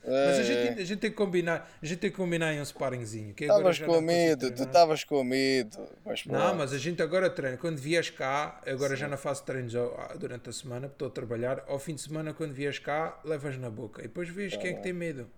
mas 0.02 0.38
a 0.38 0.40
É, 0.40 0.44
gente, 0.44 0.80
a 0.80 0.84
gente 0.84 0.98
tem 1.00 1.10
que 1.10 1.16
combinar, 1.16 1.70
a 1.82 1.84
gente 1.84 1.98
tem 1.98 2.10
que 2.10 2.16
combinar 2.16 2.54
em 2.54 2.60
um 2.60 2.64
sparringzinho. 2.64 3.34
que 3.34 3.44
agora 3.44 3.70
Estavas 3.70 3.94
com 3.94 4.00
medo, 4.00 4.50
tu 4.50 4.62
estavas 4.62 5.04
com 5.04 5.22
medo. 5.22 5.78
Mas 6.06 6.24
Não, 6.24 6.54
mas 6.54 6.72
a 6.72 6.78
gente 6.78 7.02
agora 7.02 7.28
treina. 7.28 7.58
Quando 7.58 7.78
vieres 7.78 8.08
cá, 8.08 8.60
agora 8.66 8.96
já 8.96 9.06
não 9.08 9.18
faço 9.18 9.44
treinos 9.44 9.74
ah, 9.76 10.14
durante 10.18 10.48
a 10.48 10.52
semana, 10.52 10.88
porque 10.88 10.94
estou 11.04 11.08
a 11.08 11.10
trabalhar. 11.10 11.64
Ao 11.66 11.78
fim 11.78 11.94
de 11.94 12.00
semana, 12.00 12.32
quando 12.32 12.52
vieres 12.54 12.78
cá, 12.78 13.20
levas 13.24 13.58
na 13.58 13.68
boca. 13.68 14.00
E 14.00 14.04
depois 14.04 14.28
vês 14.28 14.56
quem 14.56 14.70
é 14.70 14.74
que 14.74 14.82
tem 14.82 14.92
medo. 14.92 15.28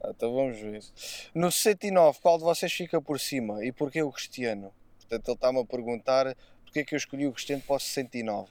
Ah, 0.00 0.10
Então 0.14 0.32
vamos 0.32 0.60
ver. 0.60 0.80
No 1.34 1.50
69, 1.50 2.18
qual 2.20 2.38
de 2.38 2.44
vocês 2.44 2.72
fica 2.72 3.00
por 3.00 3.18
cima? 3.18 3.64
E 3.64 3.72
porquê 3.72 4.00
o 4.02 4.12
Cristiano? 4.12 4.72
Portanto, 5.00 5.28
ele 5.28 5.34
está-me 5.34 5.60
a 5.60 5.64
perguntar 5.64 6.36
porque 6.64 6.80
é 6.80 6.84
que 6.84 6.94
eu 6.94 6.98
escolhi 6.98 7.26
o 7.26 7.32
Cristiano 7.32 7.62
para 7.66 7.76
o 7.76 7.80
69. 7.80 8.48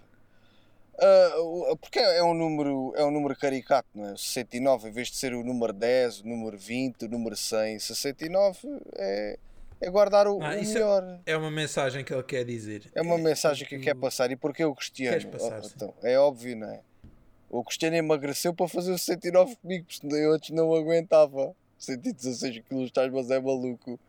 O- 1.00 1.76
porque 1.78 2.00
é 2.00 2.24
um 2.24 2.34
número 2.34 2.94
é 2.96 3.04
um 3.04 3.12
número 3.12 3.36
caricato, 3.36 3.88
não 3.96 4.10
é? 4.10 4.14
O 4.14 4.18
69, 4.18 4.90
em 4.90 4.92
vez 4.92 5.10
de 5.10 5.16
ser 5.18 5.34
o 5.34 5.44
número 5.44 5.74
10, 5.74 6.22
o 6.22 6.28
número 6.28 6.58
20, 6.58 7.06
o 7.06 7.10
número 7.10 7.36
100, 7.36 7.80
69 7.80 8.60
é, 8.96 9.38
é 9.82 9.90
guardar 9.90 10.28
o, 10.28 10.42
Ah, 10.42 10.50
o 10.50 10.52
é- 10.54 10.62
melhor. 10.62 11.20
É 11.26 11.36
uma 11.36 11.50
mensagem 11.52 12.04
que 12.04 12.14
ele 12.14 12.24
quer 12.24 12.46
dizer. 12.46 12.92
É 12.94 13.02
uma 13.02 13.18
mensagem 13.18 13.68
que 13.68 13.78
tu- 13.78 13.84
quer 13.84 13.96
passar. 13.96 14.32
E 14.32 14.36
porquê 14.36 14.64
o 14.64 14.76
Cristiano? 14.76 15.28
Passar, 15.32 15.62
Oh, 15.64 15.68
então, 15.76 15.94
é 16.04 16.18
óbvio, 16.18 16.56
não 16.56 16.70
é? 16.70 16.80
O 17.50 17.64
Cristiano 17.64 17.96
emagreceu 17.96 18.54
para 18.54 18.68
fazer 18.68 18.92
o 18.92 18.98
69 18.98 19.56
comigo, 19.58 19.86
porque 19.88 20.16
eu 20.16 20.34
antes 20.34 20.50
não 20.52 20.74
aguentava. 20.74 21.56
116 21.78 22.60
quilos, 22.68 22.86
estás, 22.86 23.12
mas 23.12 23.30
é 23.30 23.40
maluco. 23.40 24.00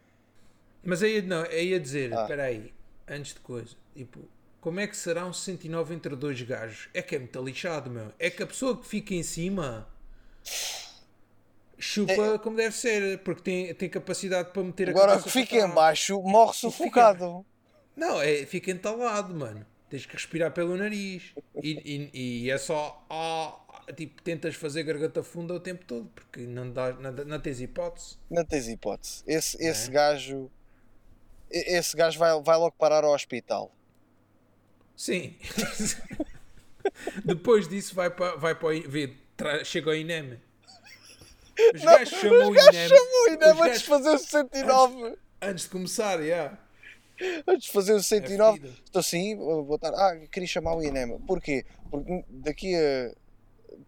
Mas 0.82 1.02
aí 1.02 1.20
não, 1.22 1.42
aí 1.42 1.74
a 1.74 1.78
dizer, 1.78 2.16
Ah. 2.16 2.22
espera 2.22 2.44
aí, 2.44 2.72
antes 3.08 3.34
de 3.34 3.40
coisa, 3.40 3.74
tipo, 3.96 4.20
como 4.64 4.80
é 4.80 4.86
que 4.86 4.96
será 4.96 5.26
um 5.26 5.32
69 5.32 5.94
entre 5.94 6.16
dois 6.16 6.40
gajos? 6.40 6.88
É 6.94 7.02
que 7.02 7.14
é 7.14 7.18
muito 7.18 7.38
lixado, 7.44 7.90
meu. 7.90 8.10
É 8.18 8.30
que 8.30 8.42
a 8.42 8.46
pessoa 8.46 8.74
que 8.80 8.86
fica 8.88 9.12
em 9.14 9.22
cima 9.22 9.86
chupa 11.78 12.38
como 12.38 12.56
deve 12.56 12.74
ser, 12.74 13.18
porque 13.18 13.42
tem, 13.42 13.74
tem 13.74 13.90
capacidade 13.90 14.52
para 14.54 14.62
meter 14.62 14.88
a 14.88 14.90
Agora 14.92 15.08
cabeça 15.18 15.24
que 15.24 15.30
fica 15.30 15.56
em 15.56 15.68
baixo, 15.68 16.18
morre 16.22 16.54
sufocado. 16.54 17.44
Não, 17.94 18.22
é, 18.22 18.46
fica 18.46 18.70
entalado, 18.70 19.34
mano. 19.34 19.66
Tens 19.90 20.06
que 20.06 20.14
respirar 20.14 20.50
pelo 20.52 20.74
nariz. 20.78 21.34
E, 21.62 22.10
e- 22.14 22.44
e 22.46 22.50
é 22.50 22.56
só. 22.56 23.04
ah, 23.10 23.54
tipo, 23.94 24.22
tentas 24.22 24.54
fazer 24.54 24.82
garganta 24.82 25.22
funda 25.22 25.52
o 25.52 25.60
tempo 25.60 25.84
todo, 25.84 26.08
porque 26.14 26.40
não, 26.46 26.72
dá, 26.72 26.94
não, 26.94 27.12
não 27.12 27.38
tens 27.38 27.60
hipótese. 27.60 28.16
Não 28.30 28.46
tens 28.46 28.66
hipótese. 28.66 29.22
Esse, 29.26 29.62
esse 29.62 29.90
É. 29.90 29.92
gajo. 29.92 30.50
Esse 31.50 31.94
gajo 31.94 32.18
vai, 32.18 32.40
vai 32.42 32.56
logo 32.56 32.74
parar 32.78 33.04
ao 33.04 33.12
hospital. 33.12 33.70
Sim. 34.96 35.34
Depois 37.24 37.66
disso, 37.68 37.94
vai 37.94 38.10
para, 38.10 38.36
vai 38.36 38.54
para 38.54 38.68
o 38.68 38.82
vê, 38.88 39.12
tra- 39.36 39.64
chega 39.64 39.90
ao 39.90 39.96
INEM. 39.96 40.38
Os 41.74 41.80
gajos 41.82 42.18
chamam 42.20 42.50
o 42.50 42.54
INEM. 42.54 42.88
chamam 42.88 43.28
ainda 43.30 43.46
os 43.54 43.60
antes 43.60 43.62
de 43.62 43.68
gajos- 43.68 43.82
fazer 43.86 44.08
o 44.10 44.18
69. 44.18 45.14
Antes 45.40 45.64
de 45.64 45.70
começar, 45.70 46.20
yeah. 46.20 46.58
Antes 47.46 47.66
de 47.66 47.72
fazer 47.72 47.92
o 47.94 48.02
69, 48.02 48.60
fedido. 48.60 48.78
estou 48.84 49.00
assim, 49.00 49.36
vou 49.36 49.64
botar. 49.64 49.90
Ah, 49.90 50.16
queria 50.30 50.48
chamar 50.48 50.74
o 50.76 50.82
INEMA. 50.82 51.18
Porquê? 51.26 51.64
Porque 51.90 52.24
daqui 52.28 52.74
a 52.74 53.12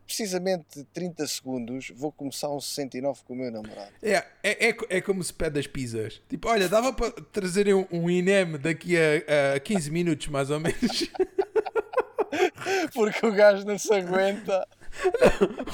precisamente 0.06 0.84
30 0.92 1.26
segundos 1.26 1.92
vou 1.94 2.12
começar 2.12 2.50
um 2.50 2.60
69 2.60 3.20
com 3.24 3.34
o 3.34 3.36
meu 3.36 3.50
namorado. 3.50 3.92
É, 4.02 4.24
é, 4.42 4.68
é, 4.68 4.76
é 4.90 5.00
como 5.00 5.22
se 5.22 5.32
pede 5.32 5.58
as 5.58 5.66
pizzas. 5.66 6.20
Tipo, 6.28 6.48
olha, 6.48 6.68
dava 6.68 6.92
para 6.92 7.10
trazerem 7.10 7.74
um, 7.74 7.86
um 7.90 8.10
INEM 8.10 8.58
daqui 8.58 8.96
a, 8.96 9.54
a 9.56 9.60
15 9.60 9.90
minutos, 9.90 10.28
mais 10.28 10.50
ou 10.50 10.60
menos. 10.60 11.10
Porque 12.94 13.26
o 13.26 13.32
gajo 13.32 13.64
não 13.64 13.78
se 13.78 13.92
aguenta. 13.92 14.66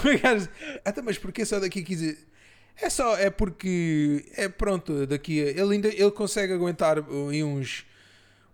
O 0.03 0.21
gajo, 0.21 0.49
Até, 0.85 1.01
mas 1.01 1.17
porquê 1.17 1.45
só 1.45 1.61
daqui 1.61 1.79
a 1.79 1.85
15 1.85 2.19
É 2.81 2.91
só, 2.91 3.17
é 3.17 3.31
porque 3.31 4.25
é 4.37 4.49
pronto, 4.49 5.07
daqui 5.07 5.41
a, 5.41 5.51
ele 5.51 5.75
ainda 5.75 5.89
ele 5.89 6.11
consegue 6.11 6.53
aguentar 6.53 6.99
uh, 6.99 7.29
aí 7.29 7.45
uns 7.45 7.87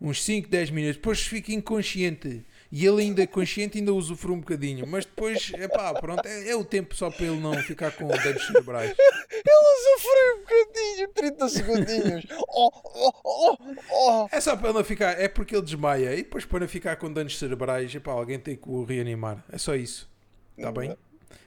uns 0.01 0.23
5, 0.23 0.49
10 0.49 0.71
minutos, 0.71 0.97
depois 0.97 1.21
fica 1.21 1.53
inconsciente. 1.53 2.45
E 2.71 2.87
ele 2.87 3.03
ainda 3.03 3.27
consciente 3.27 3.79
ainda 3.79 3.95
usufrui 3.95 4.37
um 4.37 4.41
bocadinho, 4.41 4.87
mas 4.87 5.07
depois, 5.07 5.51
é 5.55 5.67
pá, 5.67 5.95
pronto, 5.95 6.27
é, 6.27 6.51
é 6.51 6.57
o 6.57 6.63
tempo 6.63 6.95
só 6.95 7.11
para 7.11 7.25
ele 7.25 7.41
não 7.41 7.55
ficar 7.63 7.91
com 7.93 8.07
danos 8.07 8.47
cerebrais. 8.47 8.95
Ele 9.31 9.97
sofreu 9.97 10.37
um 10.37 10.41
bocadinho, 10.41 11.09
30 11.09 11.49
segundinhos. 11.49 12.27
Oh, 12.49 12.71
oh, 12.85 13.13
oh, 13.25 13.57
oh. 13.91 14.29
É 14.31 14.41
só 14.41 14.55
para 14.57 14.69
ele 14.69 14.79
não 14.79 14.85
ficar, 14.85 15.19
é 15.19 15.29
porque 15.29 15.55
ele 15.55 15.63
desmaia 15.63 16.13
e 16.15 16.19
depois 16.19 16.45
para 16.45 16.61
não 16.61 16.69
ficar 16.69 16.97
com 16.97 17.11
danos 17.11 17.39
cerebrais, 17.39 17.95
é 17.95 18.01
pá, 18.01 18.13
alguém 18.13 18.39
tem 18.39 18.57
que 18.57 18.69
o 18.69 18.85
reanimar. 18.85 19.45
É 19.51 19.57
só 19.57 19.75
isso. 19.75 20.11
Está 20.57 20.71
bem? 20.71 20.95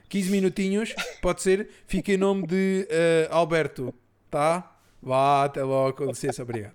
15 0.08 0.30
minutinhos, 0.30 0.94
pode 1.22 1.40
ser. 1.42 1.68
Fica 1.86 2.12
em 2.12 2.16
nome 2.16 2.46
de 2.46 2.86
eh, 2.90 3.28
Alberto, 3.30 3.94
tá? 4.30 4.76
Vá, 5.00 5.44
até 5.44 5.62
logo, 5.62 5.98
com 5.98 6.04
licença, 6.06 6.42
obrigado. 6.42 6.74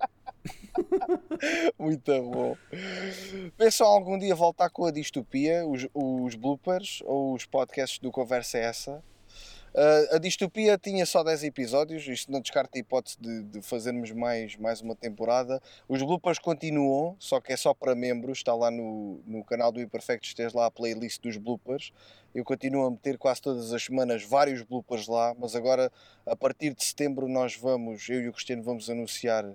Muito 1.78 2.22
bom. 2.24 2.58
Pensam 3.58 3.88
algum 3.88 4.18
dia 4.18 4.36
voltar 4.36 4.70
com 4.70 4.86
a 4.86 4.92
distopia, 4.92 5.66
os, 5.66 5.88
os 5.94 6.36
bloopers 6.36 7.02
ou 7.06 7.34
os 7.34 7.46
podcasts 7.46 8.00
do 8.00 8.12
Conversa 8.12 8.58
é 8.58 8.62
Essa? 8.64 9.04
Ah, 9.80 10.16
a 10.16 10.18
distopia 10.18 10.76
tinha 10.76 11.06
só 11.06 11.24
10 11.24 11.44
episódios, 11.44 12.08
isto 12.08 12.32
não 12.32 12.42
descarta 12.42 12.80
a 12.80 12.80
hipótese 12.80 13.16
de, 13.20 13.44
de 13.44 13.62
fazermos 13.62 14.10
mais, 14.10 14.56
mais 14.56 14.82
uma 14.82 14.96
temporada. 14.96 15.62
Os 15.88 16.02
bloopers 16.02 16.40
continuam, 16.40 17.16
só 17.20 17.40
que 17.40 17.54
é 17.54 17.58
só 17.58 17.76
para 17.76 17.94
membros, 17.94 18.40
está 18.40 18.56
lá 18.56 18.72
no, 18.72 19.22
no 19.28 19.44
canal 19.44 19.72
do 19.72 19.80
Imperfectos, 19.80 20.34
tens 20.34 20.52
lá 20.52 20.66
a 20.66 20.72
playlist 20.72 21.22
dos 21.22 21.38
bloopers. 21.38 21.94
Eu 22.34 22.44
continuo 22.44 22.88
a 22.88 22.90
meter 22.90 23.20
quase 23.20 23.40
todas 23.40 23.72
as 23.72 23.84
semanas 23.84 24.24
vários 24.24 24.64
bloopers 24.64 25.08
lá, 25.08 25.36
mas 25.38 25.56
agora 25.56 25.92
a 26.26 26.36
partir 26.36 26.74
de 26.74 26.84
setembro 26.84 27.28
nós 27.28 27.56
vamos, 27.56 28.10
eu 28.10 28.22
e 28.22 28.30
o 28.30 28.34
Cristiano 28.34 28.64
vamos 28.64 28.90
anunciar 28.90 29.46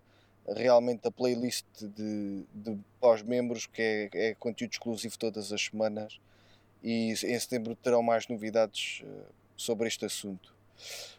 realmente 0.49 1.07
a 1.07 1.11
playlist 1.11 1.66
de, 1.80 2.45
de 2.53 2.78
pós-membros, 3.01 3.66
que 3.66 3.82
é, 3.82 4.30
é 4.30 4.34
conteúdo 4.34 4.72
exclusivo 4.72 5.18
todas 5.18 5.53
as 5.53 5.62
semanas, 5.62 6.18
e 6.82 7.12
em 7.12 7.40
setembro 7.40 7.76
terão 7.76 8.03
mais 8.03 8.26
novidades 8.26 9.03
eh, 9.05 9.24
sobre 9.57 9.86
este 9.86 10.05
assunto. 10.05 10.53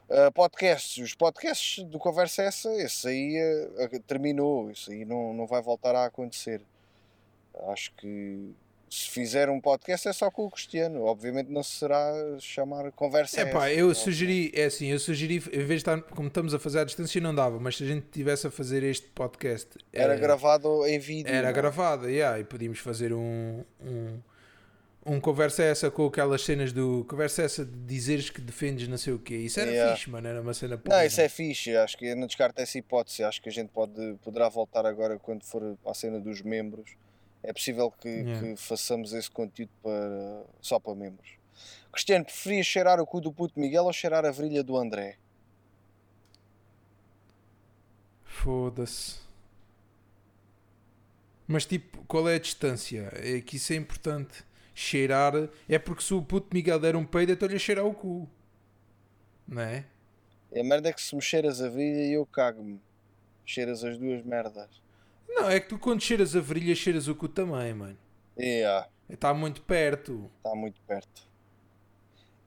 Uh, 0.10 0.30
podcasts, 0.34 1.02
os 1.02 1.14
podcasts 1.14 1.86
do 1.86 1.98
Conversa 1.98 2.44
Essa, 2.44 2.70
esse 2.76 3.08
aí 3.08 3.38
eh, 3.78 4.00
terminou, 4.06 4.70
isso 4.70 4.92
aí 4.92 5.06
não, 5.06 5.34
não 5.34 5.48
vai 5.48 5.62
voltar 5.62 5.96
a 5.96 6.06
acontecer. 6.06 6.62
Acho 7.70 7.94
que 7.94 8.54
se 8.94 9.10
fizer 9.10 9.50
um 9.50 9.60
podcast 9.60 10.08
é 10.08 10.14
só 10.14 10.30
com 10.30 10.46
o 10.46 10.52
Cristiano, 10.52 11.04
obviamente 11.06 11.50
não 11.50 11.64
será 11.64 12.14
chamar 12.39 12.91
Conversa 12.91 13.41
É 13.41 13.46
pá, 13.46 13.72
eu 13.72 13.94
sugeri, 13.96 14.52
é 14.54 14.66
assim, 14.66 14.88
eu 14.88 15.00
sugeri, 15.00 15.38
em 15.38 15.39
vez 15.39 15.68
de 15.68 15.76
estar, 15.78 16.00
como 16.02 16.28
estamos 16.28 16.54
a 16.54 16.60
fazer 16.60 16.80
à 16.80 16.84
distância, 16.84 17.20
não 17.20 17.34
dava, 17.34 17.60
mas 17.60 17.78
se 17.78 17.84
a 17.84 17.88
gente 17.88 18.06
tivesse 18.12 18.46
a 18.46 18.52
fazer 18.52 18.84
este 18.84 19.08
podcast, 19.08 19.70
Era 19.91 20.14
eh, 20.14 20.20
gravado 20.20 20.86
em 20.86 21.00
vídeo. 21.00 21.28
Era 21.28 21.41
não 21.44 21.50
é? 21.50 21.54
gravada, 21.54 22.12
yeah, 22.12 22.39
e 22.39 22.44
podíamos 22.44 22.78
fazer 22.78 23.14
um, 23.14 23.64
um, 23.82 24.20
um 25.08 25.20
conversa 25.20 25.64
essa 25.64 25.89
com 25.89 26.06
aquelas 26.06 26.44
cenas 26.44 26.72
do 26.72 27.04
conversa 27.10 27.41
essa 27.41 27.66
de 27.66 27.76
dizeres 27.88 28.30
que 28.30 28.41
defendes 28.41 28.88
não 28.88 28.98
sei 28.98 29.14
o 29.14 29.18
quê. 29.20 29.38
Isso 29.38 29.60
era 29.60 29.72
Yeah. 29.72 29.96
fixe, 29.96 30.10
mano, 30.12 30.28
era 30.28 30.39
uma 30.39 30.54
cena 30.54 30.76
Não, 30.76 30.84
porra. 30.84 31.04
isso 31.04 31.20
é 31.20 31.28
fixe, 31.28 31.76
acho 31.76 31.98
que 31.98 32.06
eu 32.06 32.16
não 32.16 32.28
descarto 32.28 32.62
essa 32.62 32.78
hipótese. 32.78 33.24
Acho 33.24 33.41
que 33.41 33.50
a 33.50 33.52
gente 33.52 33.70
pode, 33.70 34.16
poderá 34.24 34.48
voltar 34.50 34.86
agora 34.86 35.18
quando 35.18 35.44
for 35.44 35.76
à 35.84 35.94
cena 35.96 36.20
dos 36.20 36.44
membros. 36.44 36.91
É 37.44 37.52
possível 37.52 37.91
que, 37.91 38.08
Yeah. 38.08 38.41
que 38.41 38.56
façamos 38.56 39.12
esse 39.14 39.30
conteúdo 39.30 39.72
para, 39.82 40.46
só 40.62 40.80
para 40.80 40.96
membros. 40.96 41.32
Cristiano, 41.91 42.26
preferias 42.26 42.66
cheirar 42.66 43.00
o 43.00 43.06
cu 43.06 43.20
do 43.22 43.32
puto 43.32 43.60
Miguel 43.60 43.84
ou 43.84 43.94
cheirar 43.94 44.26
a 44.26 44.32
virilha 44.32 44.64
do 44.64 44.78
André? 44.78 45.18
Foda-se. 48.24 49.22
Mas 51.48 51.66
tipo, 51.66 52.04
qual 52.06 52.28
é 52.30 52.36
a 52.36 52.39
distância? 52.39 53.12
É 53.16 53.41
que 53.41 53.58
isso 53.58 53.74
é 53.74 53.76
importante. 53.76 54.44
Cheirar 54.74 55.34
é 55.70 55.78
porque 55.78 56.02
se 56.02 56.14
o 56.14 56.22
puto 56.22 56.48
Miguel 56.54 56.80
der 56.80 56.96
um 56.96 57.06
peido, 57.06 57.34
então 57.34 57.48
lhe 57.48 57.56
a 57.56 57.60
cheirar 57.60 57.86
o 57.86 57.94
cu. 57.94 58.28
Não 59.48 59.62
é? 59.62 59.86
A 60.56 60.64
merda 60.64 60.89
é 60.89 60.94
que 60.94 61.02
se 61.02 61.16
me 61.16 61.22
cheiras 61.22 61.62
a 61.62 61.70
virilha 61.70 62.14
eu 62.14 62.26
cago-me. 62.26 62.82
Cheiras 63.46 63.84
as 63.84 63.98
duas 63.98 64.24
merdas. 64.24 64.70
Não, 65.36 65.50
é 65.50 65.60
que 65.60 65.68
tu 65.70 65.78
quando 65.80 66.02
cheiras 66.02 66.36
a 66.36 66.40
virilha, 66.40 66.76
cheiras 66.76 67.08
o 67.08 67.16
cu 67.16 67.28
também, 67.28 67.74
mano. 67.74 67.98
Yeah, 68.38 68.88
Está 69.10 69.34
muito 69.34 69.62
perto. 69.62 70.30
está 70.38 70.56
muito 70.56 70.80
perto. 70.82 71.28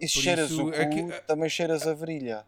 E 0.01 0.09
se 0.09 0.15
Por 0.15 0.23
cheiras 0.23 0.51
isso, 0.51 0.63
o 0.63 0.71
cu, 0.71 0.75
é 0.77 0.87
que- 0.87 1.21
também 1.27 1.49
cheiras 1.49 1.87
a 1.87 1.95
virilha. 1.95 2.45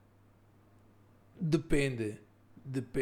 Depende. 1.40 2.20
Dep 2.64 2.96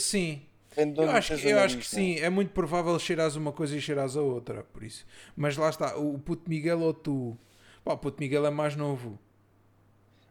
sim. 0.00 0.42
Depende 0.70 0.94
de 0.94 1.00
Eu 1.02 1.10
acho, 1.10 1.36
que, 1.36 1.48
eu 1.48 1.58
acho 1.60 1.76
que 1.78 1.82
é? 1.82 1.86
sim, 1.86 2.14
é 2.18 2.28
muito 2.28 2.52
provável 2.52 2.98
cheiras 2.98 3.36
uma 3.36 3.52
coisa 3.52 3.76
e 3.76 3.80
cheiras 3.80 4.16
a 4.16 4.20
outra, 4.22 4.62
por 4.64 4.82
isso. 4.82 5.06
Mas 5.34 5.56
lá 5.56 5.68
está, 5.70 5.96
o 5.96 6.18
puto 6.18 6.48
Miguel 6.50 6.80
ou 6.80 6.92
tu? 6.92 7.38
Pá, 7.84 7.92
o 7.94 7.98
puto 7.98 8.20
Miguel 8.20 8.44
é 8.46 8.50
mais 8.50 8.76
novo. 8.76 9.18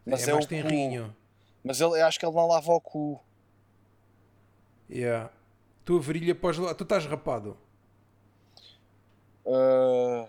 Mas 0.04 0.26
é 0.26 0.30
é 0.30 0.34
mais 0.34 0.44
o 0.44 0.48
cu. 0.48 0.54
tenrinho. 0.54 1.16
Mas 1.64 1.80
ele, 1.80 1.98
eu 2.00 2.06
acho 2.06 2.18
que 2.20 2.26
ele 2.26 2.34
não 2.34 2.46
lava 2.46 2.72
o 2.72 2.80
cu. 2.80 3.20
Yeah. 4.88 5.30
Tu 5.86 5.96
a 5.96 6.00
virilha 6.00 6.34
podes 6.34 6.58
lá. 6.60 6.74
Tu 6.74 6.82
estás 6.82 7.06
rapado? 7.06 7.56
Ah, 9.46 10.26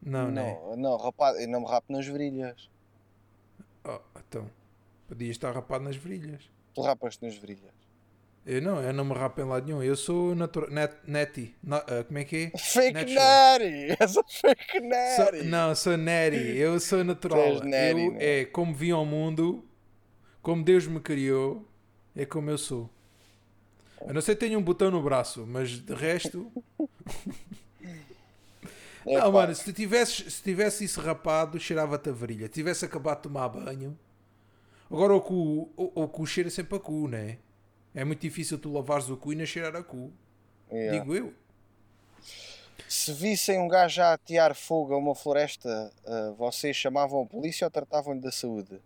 Não, 0.00 0.30
né? 0.30 0.56
não, 0.62 0.76
não, 0.76 0.96
rapaz, 0.96 1.40
eu 1.40 1.48
não 1.48 1.60
me 1.60 1.66
rapo 1.66 1.92
nas 1.92 2.06
virilhas. 2.06 2.70
Oh, 3.84 3.98
então. 4.18 4.48
Podias 5.08 5.32
estar 5.32 5.52
rapado 5.52 5.84
nas 5.84 5.96
virilhas. 5.96 6.48
Tu 6.74 6.80
rapas 6.80 7.18
nas 7.20 7.34
virilhas. 7.36 7.72
Eu 8.46 8.60
não, 8.62 8.80
eu 8.80 8.92
não 8.92 9.04
me 9.06 9.14
rapo 9.14 9.40
em 9.40 9.44
lado 9.44 9.66
nenhum. 9.66 9.82
Eu 9.82 9.96
sou 9.96 10.34
natural. 10.34 10.70
Net, 10.70 10.94
neti. 11.06 11.56
Na- 11.62 11.78
ah, 11.78 12.04
como 12.04 12.18
é 12.18 12.24
que 12.24 12.52
é? 12.54 12.58
Fake 12.58 12.92
Natural. 12.92 13.58
Natty! 13.58 13.96
És 14.00 14.16
a 14.16 14.22
fake 14.22 14.80
Sou- 15.16 15.24
Natty! 15.24 15.42
não, 15.48 15.74
sou 15.74 15.96
neri. 15.96 16.56
Eu 16.58 16.78
sou 16.78 16.98
Tu 17.00 17.04
natural. 17.04 17.60
neri, 17.64 18.04
eu, 18.04 18.12
meu. 18.12 18.20
é 18.20 18.44
como 18.44 18.74
vim 18.74 18.90
ao 18.90 19.04
mundo, 19.06 19.64
como 20.42 20.62
Deus 20.62 20.86
me 20.86 21.00
criou, 21.00 21.66
é 22.14 22.24
como 22.26 22.50
eu 22.50 22.58
sou. 22.58 22.90
A 24.06 24.12
não 24.12 24.20
ser 24.20 24.34
que 24.34 24.40
tenha 24.40 24.58
um 24.58 24.62
botão 24.62 24.90
no 24.90 25.02
braço, 25.02 25.46
mas 25.46 25.70
de 25.70 25.94
resto. 25.94 26.50
É, 29.06 29.16
não, 29.16 29.20
pá, 29.20 29.30
mano, 29.30 29.54
se 29.54 29.62
tu 29.62 29.70
tivesses, 29.70 30.32
se 30.32 30.42
tivesse 30.42 30.82
isso 30.82 30.98
rapado, 30.98 31.60
cheirava-te 31.60 32.08
a 32.08 32.12
varilha. 32.12 32.48
Tivesse 32.48 32.86
acabado 32.86 33.18
de 33.18 33.22
tomar 33.24 33.50
banho. 33.50 33.98
Agora 34.90 35.14
o 35.14 35.20
cu, 35.20 35.70
o, 35.76 36.02
o 36.02 36.08
cu 36.08 36.26
cheira 36.26 36.48
sempre 36.48 36.76
a 36.76 36.80
cu, 36.80 37.06
né? 37.06 37.36
É 37.94 38.02
muito 38.02 38.20
difícil 38.20 38.58
tu 38.58 38.72
lavares 38.72 39.10
o 39.10 39.16
cu 39.18 39.34
e 39.34 39.36
não 39.36 39.44
cheirar 39.44 39.76
a 39.76 39.82
cu. 39.82 40.10
yeah. 40.72 40.98
Digo 40.98 41.14
eu. 41.14 41.34
Se 42.88 43.12
vissem 43.12 43.58
um 43.58 43.68
gajo 43.68 44.00
a 44.02 44.14
atear 44.14 44.54
fogo 44.54 44.94
a 44.94 44.96
uma 44.96 45.14
floresta, 45.14 45.92
ah, 46.06 46.34
vocês 46.38 46.76
chamavam 46.76 47.22
a 47.22 47.26
polícia 47.26 47.66
ou 47.66 47.70
tratavam-lhe 47.70 48.20
da 48.20 48.32
saúde? 48.32 48.80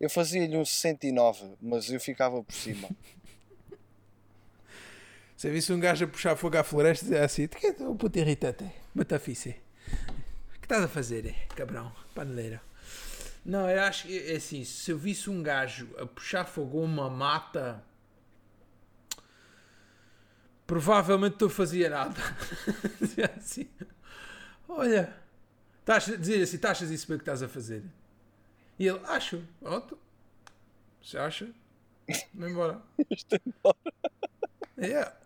Eu 0.00 0.10
fazia-lhe 0.10 0.56
um 0.56 0.64
69, 0.64 1.52
mas 1.60 1.90
eu 1.90 2.00
ficava 2.00 2.42
por 2.42 2.54
cima. 2.54 2.88
Se 5.42 5.48
eu 5.48 5.52
visse 5.52 5.72
um 5.72 5.80
gajo 5.80 6.04
a 6.04 6.06
puxar 6.06 6.36
fogo 6.36 6.56
à 6.56 6.62
floresta, 6.62 7.04
dizia 7.04 7.24
assim: 7.24 7.48
"Tu 7.48 7.58
que 7.58 7.66
é 7.66 7.72
um 7.80 7.96
puto 7.96 8.16
irritante? 8.16 8.64
Matafice. 8.94 9.60
O 10.54 10.60
que 10.60 10.66
estás 10.66 10.84
a 10.84 10.86
fazer, 10.86 11.26
eh, 11.26 11.48
cabrão? 11.56 11.92
Paneleiro. 12.14 12.60
Não, 13.44 13.68
eu 13.68 13.82
acho 13.82 14.06
que 14.06 14.16
é 14.16 14.36
assim: 14.36 14.64
se 14.64 14.92
eu 14.92 14.96
visse 14.96 15.28
um 15.28 15.42
gajo 15.42 15.88
a 15.98 16.06
puxar 16.06 16.44
fogo 16.44 16.78
a 16.80 16.84
uma 16.84 17.10
mata, 17.10 17.82
provavelmente 20.64 21.38
não 21.40 21.50
fazia 21.50 21.90
nada. 21.90 22.14
Dizia 23.02 23.34
assim: 23.36 23.68
Olha, 24.68 25.12
estás 25.80 26.08
a 26.08 26.14
dizer 26.14 26.40
assim: 26.40 26.54
estás 26.54 26.80
a 26.84 26.86
saber 26.86 27.14
o 27.14 27.18
que 27.18 27.22
estás 27.22 27.42
a 27.42 27.48
fazer? 27.48 27.82
E 28.78 28.86
ele: 28.86 29.00
Acho, 29.06 29.42
pronto. 29.58 29.98
Se 31.02 31.18
acha, 31.18 31.50
vai 32.32 32.48
embora. 32.48 32.80
É. 34.78 35.21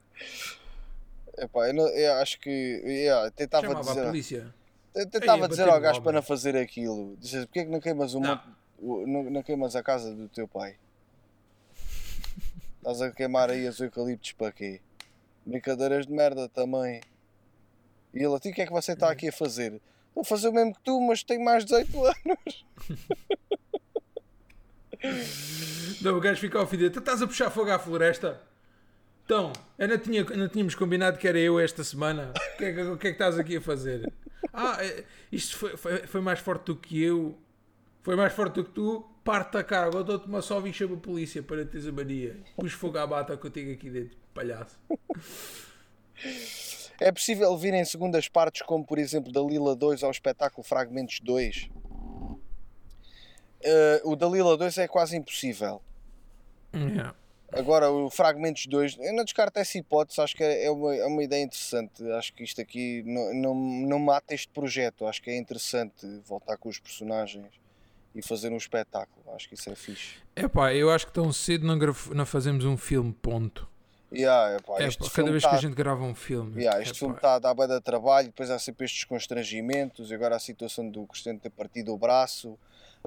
Epá, 1.38 1.68
eu, 1.68 1.74
não- 1.74 1.88
eu 1.88 2.14
acho 2.14 2.40
que 2.40 2.50
yeah, 2.50 3.30
tentava 3.30 3.66
Chamava 3.66 3.90
a 3.90 3.94
dizer, 3.94 4.06
polícia. 4.06 4.54
eu 4.94 5.10
tentava 5.10 5.42
Ei, 5.42 5.48
dizer 5.48 5.68
ao 5.68 5.80
gajo 5.80 6.02
para 6.02 6.12
não 6.12 6.22
fazer 6.22 6.56
aquilo. 6.56 7.16
Dizes, 7.18 7.44
porquê 7.44 7.64
que 7.64 7.70
não 7.70 7.80
queimas, 7.80 8.14
o 8.14 8.20
Não. 8.20 8.30
monte- 8.30 8.48
o- 8.78 9.06
não, 9.06 9.22
não 9.24 9.42
queimas 9.42 9.76
a 9.76 9.82
casa 9.82 10.14
do 10.14 10.28
teu 10.28 10.48
pai? 10.48 10.76
Estás 12.78 13.02
a 13.02 13.10
queimar 13.10 13.50
aí 13.50 13.66
os 13.68 13.80
eucaliptos 13.80 14.32
para 14.32 14.52
quê? 14.52 14.80
Brincadeiras 15.44 16.06
de 16.06 16.12
merda 16.12 16.48
também. 16.48 17.00
E 18.14 18.18
ele, 18.22 18.34
a 18.34 18.38
ti 18.38 18.50
o 18.50 18.54
que 18.54 18.62
é 18.62 18.66
que 18.66 18.72
você 18.72 18.92
está 18.92 19.10
aqui 19.10 19.28
a 19.28 19.32
fazer? 19.32 19.80
Vou 20.14 20.24
fazer 20.24 20.48
o 20.48 20.52
mesmo 20.52 20.74
que 20.74 20.80
tu, 20.82 20.98
mas 21.00 21.22
tenho 21.22 21.44
mais 21.44 21.64
de 21.64 21.76
18 21.76 22.04
anos. 22.04 22.64
Não, 26.00 26.16
o 26.16 26.20
gajo 26.20 26.40
fica 26.40 26.60
ofendido. 26.60 26.90
Tu 26.92 26.98
estás 27.00 27.20
a 27.22 27.26
puxar 27.26 27.50
fogo 27.50 27.70
à 27.70 27.78
floresta? 27.78 28.40
Então, 29.26 29.52
eu 29.76 29.88
não, 29.88 29.98
tinha, 29.98 30.22
não 30.22 30.48
tínhamos 30.48 30.74
combinado 30.76 31.18
que 31.18 31.26
era 31.26 31.36
eu 31.38 31.58
esta 31.58 31.82
semana. 31.82 32.32
O 32.54 32.56
que, 32.58 32.64
é, 32.64 32.72
que- 32.72 32.84
que 32.84 32.90
é 32.92 32.96
que 32.96 33.08
estás 33.08 33.36
aqui 33.38 33.56
a 33.56 33.60
fazer? 33.60 34.10
Ah, 34.52 34.78
é, 34.80 35.02
isto 35.32 35.58
foi, 35.58 35.76
foi, 35.76 35.98
foi 36.06 36.20
mais 36.20 36.38
forte 36.38 36.66
do 36.66 36.76
que 36.76 37.02
eu. 37.02 37.36
Foi 38.02 38.14
mais 38.14 38.32
forte 38.32 38.54
do 38.54 38.64
que 38.64 38.70
tu. 38.70 39.04
Parte 39.24 39.56
a 39.56 39.64
cara. 39.64 39.86
Agora 39.88 40.04
dou-te 40.04 40.28
uma 40.28 40.40
só 40.40 40.64
e 40.64 40.72
chamo 40.72 40.94
a 40.94 40.98
polícia 40.98 41.42
para 41.42 41.64
teres 41.66 41.88
a 41.88 41.92
mania. 41.92 42.36
Pus 42.56 42.72
fogo 42.72 42.96
à 42.98 43.06
bata 43.06 43.36
que 43.36 43.44
eu 43.44 43.50
tenho 43.50 43.72
aqui 43.74 43.90
dentro, 43.90 44.16
palhaço. 44.32 44.78
É 47.00 47.10
possível 47.10 47.56
virem 47.58 47.84
segundas 47.84 48.28
partes, 48.28 48.62
como 48.62 48.86
por 48.86 48.96
exemplo 48.98 49.32
da 49.32 49.40
Lila 49.40 49.74
2 49.74 50.04
ao 50.04 50.10
espetáculo 50.12 50.62
Fragmentos 50.64 51.18
2? 51.20 51.68
Eh, 53.60 54.00
o 54.04 54.14
da 54.14 54.28
Lila 54.28 54.56
2 54.56 54.78
é 54.78 54.86
quase 54.88 55.16
impossível. 55.16 55.82
Yeah. 56.72 57.14
Agora, 57.52 57.90
o 57.90 58.10
Fragmentos 58.10 58.66
2, 58.66 58.98
eu 58.98 59.14
não 59.14 59.24
descarto 59.24 59.58
essa 59.58 59.78
hipótese, 59.78 60.20
acho 60.20 60.36
que 60.36 60.42
é 60.42 60.64
é 60.64 60.70
uma, 60.70 60.94
é 60.94 61.06
uma 61.06 61.22
ideia 61.22 61.42
interessante. 61.44 62.02
Acho 62.12 62.32
que 62.34 62.42
isto 62.44 62.60
aqui 62.60 63.02
não, 63.06 63.34
não, 63.34 63.54
não 63.54 63.98
mata 63.98 64.34
este 64.34 64.48
projeto. 64.48 65.06
Acho 65.06 65.22
que 65.22 65.30
é 65.30 65.36
interessante 65.38 66.06
voltar 66.26 66.56
com 66.56 66.68
os 66.68 66.78
personagens 66.78 67.46
e 68.14 68.20
fazer 68.22 68.50
um 68.52 68.56
espetáculo. 68.56 69.24
Acho 69.34 69.48
que 69.48 69.54
isso 69.54 69.70
é 69.70 69.74
fixe. 69.74 70.16
Epá, 70.34 70.74
eu 70.74 70.90
acho 70.90 71.06
que 71.06 71.12
tão 71.12 71.32
cedo 71.32 71.66
não, 71.66 71.78
graf- 71.78 72.10
não 72.10 72.26
fazemos 72.26 72.64
um 72.64 72.76
filme, 72.76 73.12
ponto. 73.12 73.68
Yeah, 74.16 74.56
epá, 74.56 74.80
É, 74.80 74.90
pá, 74.90 75.10
cada 75.14 75.30
vez 75.30 75.42
tá- 75.42 75.50
que 75.50 75.54
a 75.56 75.58
gente 75.60 75.74
grava 75.74 76.02
um 76.04 76.14
filme. 76.14 76.60
Yeah, 76.62 76.80
este 76.80 76.92
epá, 76.92 76.98
filme 76.98 77.14
está 77.16 77.34
a 77.34 77.38
dar 77.38 77.54
bué 77.54 77.66
de 77.66 77.80
trabalho, 77.80 78.28
depois 78.28 78.50
há 78.50 78.58
sempre 78.58 78.84
estes 78.86 79.04
constrangimentos, 79.04 80.10
e 80.10 80.14
agora 80.14 80.36
a 80.36 80.38
situação 80.38 80.88
do 80.88 81.06
Cristiano 81.06 81.38
ter 81.38 81.50
partido 81.50 81.92
o 81.92 81.98
braço. 81.98 82.58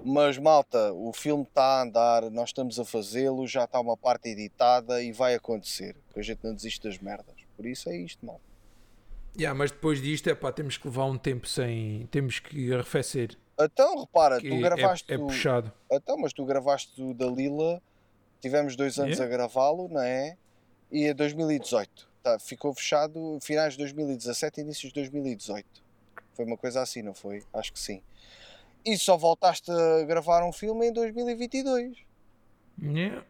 Mas 0.04 0.38
malta, 0.38 0.94
o 0.94 1.12
filme 1.12 1.44
está 1.44 1.64
a 1.80 1.82
andar, 1.82 2.30
nós 2.32 2.50
estamos 2.50 2.80
a 2.80 2.86
fazê-lo, 2.86 3.46
já 3.48 3.66
está 3.66 3.80
uma 3.82 3.98
parte 3.98 4.30
editada 4.30 5.02
e 5.04 5.12
vai 5.12 5.36
acontecer. 5.36 5.96
Que 6.14 6.20
a 6.20 6.24
gente 6.24 6.40
não 6.44 6.54
desiste 6.54 6.88
das 6.88 6.98
merdas. 7.00 7.36
Por 7.58 7.66
isso 7.66 7.90
é 7.90 7.98
isto, 7.98 8.26
malta. 8.26 8.42
Yeah, 9.38 9.58
mas 9.58 9.72
depois 9.72 10.02
disto, 10.02 10.30
é 10.30 10.36
pá, 10.36 10.52
temos 10.52 10.78
que 10.78 10.88
levar 10.88 11.06
um 11.06 11.18
tempo 11.18 11.48
sem. 11.48 12.08
Temos 12.12 12.40
que 12.40 12.74
arrefecer. 12.74 13.38
Então, 13.60 14.00
repara, 14.00 14.40
Que 14.40 14.48
tu 14.50 14.56
é, 14.56 14.60
gravaste. 14.62 15.14
é 15.14 15.18
o- 15.18 15.28
puxado. 15.28 15.72
Então, 15.92 16.18
mas 16.18 16.32
tu 16.32 16.46
gravaste 16.46 17.02
o 17.02 17.14
da 17.14 17.26
Lila, 17.28 17.82
tivemos 18.42 18.78
dois 18.78 18.98
anos 18.98 19.18
Yeah. 19.18 19.26
a 19.26 19.38
gravá-lo, 19.38 19.90
não 19.90 20.02
é? 20.02 20.38
E 20.92 21.06
é 21.06 21.14
2018. 21.14 22.08
Tá, 22.24 22.38
ficou 22.40 22.74
fechado 22.74 23.38
finais 23.42 23.74
de 23.74 23.80
2017 23.80 24.60
e 24.60 24.64
inícios 24.64 24.92
de 24.92 25.00
2018. 25.02 25.66
Foi 26.34 26.46
uma 26.46 26.58
coisa 26.58 26.82
assim, 26.82 27.02
não 27.02 27.14
foi? 27.14 27.44
Acho 27.54 27.72
que 27.74 27.80
sim. 27.80 28.02
E 28.86 28.98
só 28.98 29.16
voltaste 29.18 29.70
a 29.72 30.04
gravar 30.06 30.44
um 30.44 30.52
filme 30.52 30.88
em 30.88 30.94
2022. 30.94 31.98
Yeah. 32.82 33.24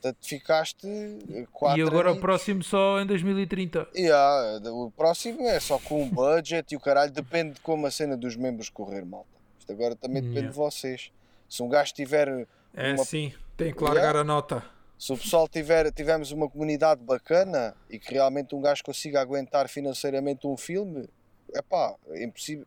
Portanto, 0.00 0.18
ficaste 0.26 0.86
eh, 0.86 1.46
quatro 1.52 1.78
E 1.78 1.82
agora 1.82 2.08
o 2.08 2.10
anitos. 2.10 2.20
próximo 2.20 2.62
só 2.62 3.00
em 3.00 3.06
2030. 3.06 3.88
Yeah, 3.94 4.60
o 4.70 4.90
próximo 4.90 5.42
é 5.48 5.58
só 5.60 5.78
com 5.78 6.02
um 6.02 6.08
budget 6.08 6.72
e 6.72 6.76
o 6.76 6.80
caralho 6.80 7.10
depende 7.10 7.54
de 7.54 7.60
como 7.60 7.86
a 7.86 7.90
cena 7.90 8.16
dos 8.16 8.36
membros 8.36 8.68
correr, 8.68 9.04
malta. 9.04 9.28
Isto 9.58 9.72
agora 9.72 9.96
também 9.96 10.16
depende 10.22 10.38
Yeah. 10.38 10.50
de 10.52 10.56
vocês. 10.56 11.10
Se 11.48 11.62
um 11.62 11.68
gajo 11.68 11.92
tiver 11.94 12.46
É 12.74 12.92
Uma- 12.92 13.04
sim, 13.04 13.32
tem 13.56 13.72
que 13.72 13.82
largar 13.82 14.00
Yeah. 14.02 14.20
a 14.20 14.24
nota. 14.24 14.64
Se 14.98 15.12
o 15.12 15.18
pessoal 15.18 15.46
tiver, 15.46 15.92
tivermos 15.92 16.32
uma 16.32 16.48
comunidade 16.48 17.02
bacana 17.02 17.76
e 17.90 17.98
que 17.98 18.14
realmente 18.14 18.54
um 18.54 18.62
gajo 18.62 18.82
consiga 18.82 19.20
aguentar 19.20 19.68
financeiramente 19.68 20.46
um 20.46 20.56
filme, 20.56 21.06
é 21.54 21.60
pá, 21.60 21.94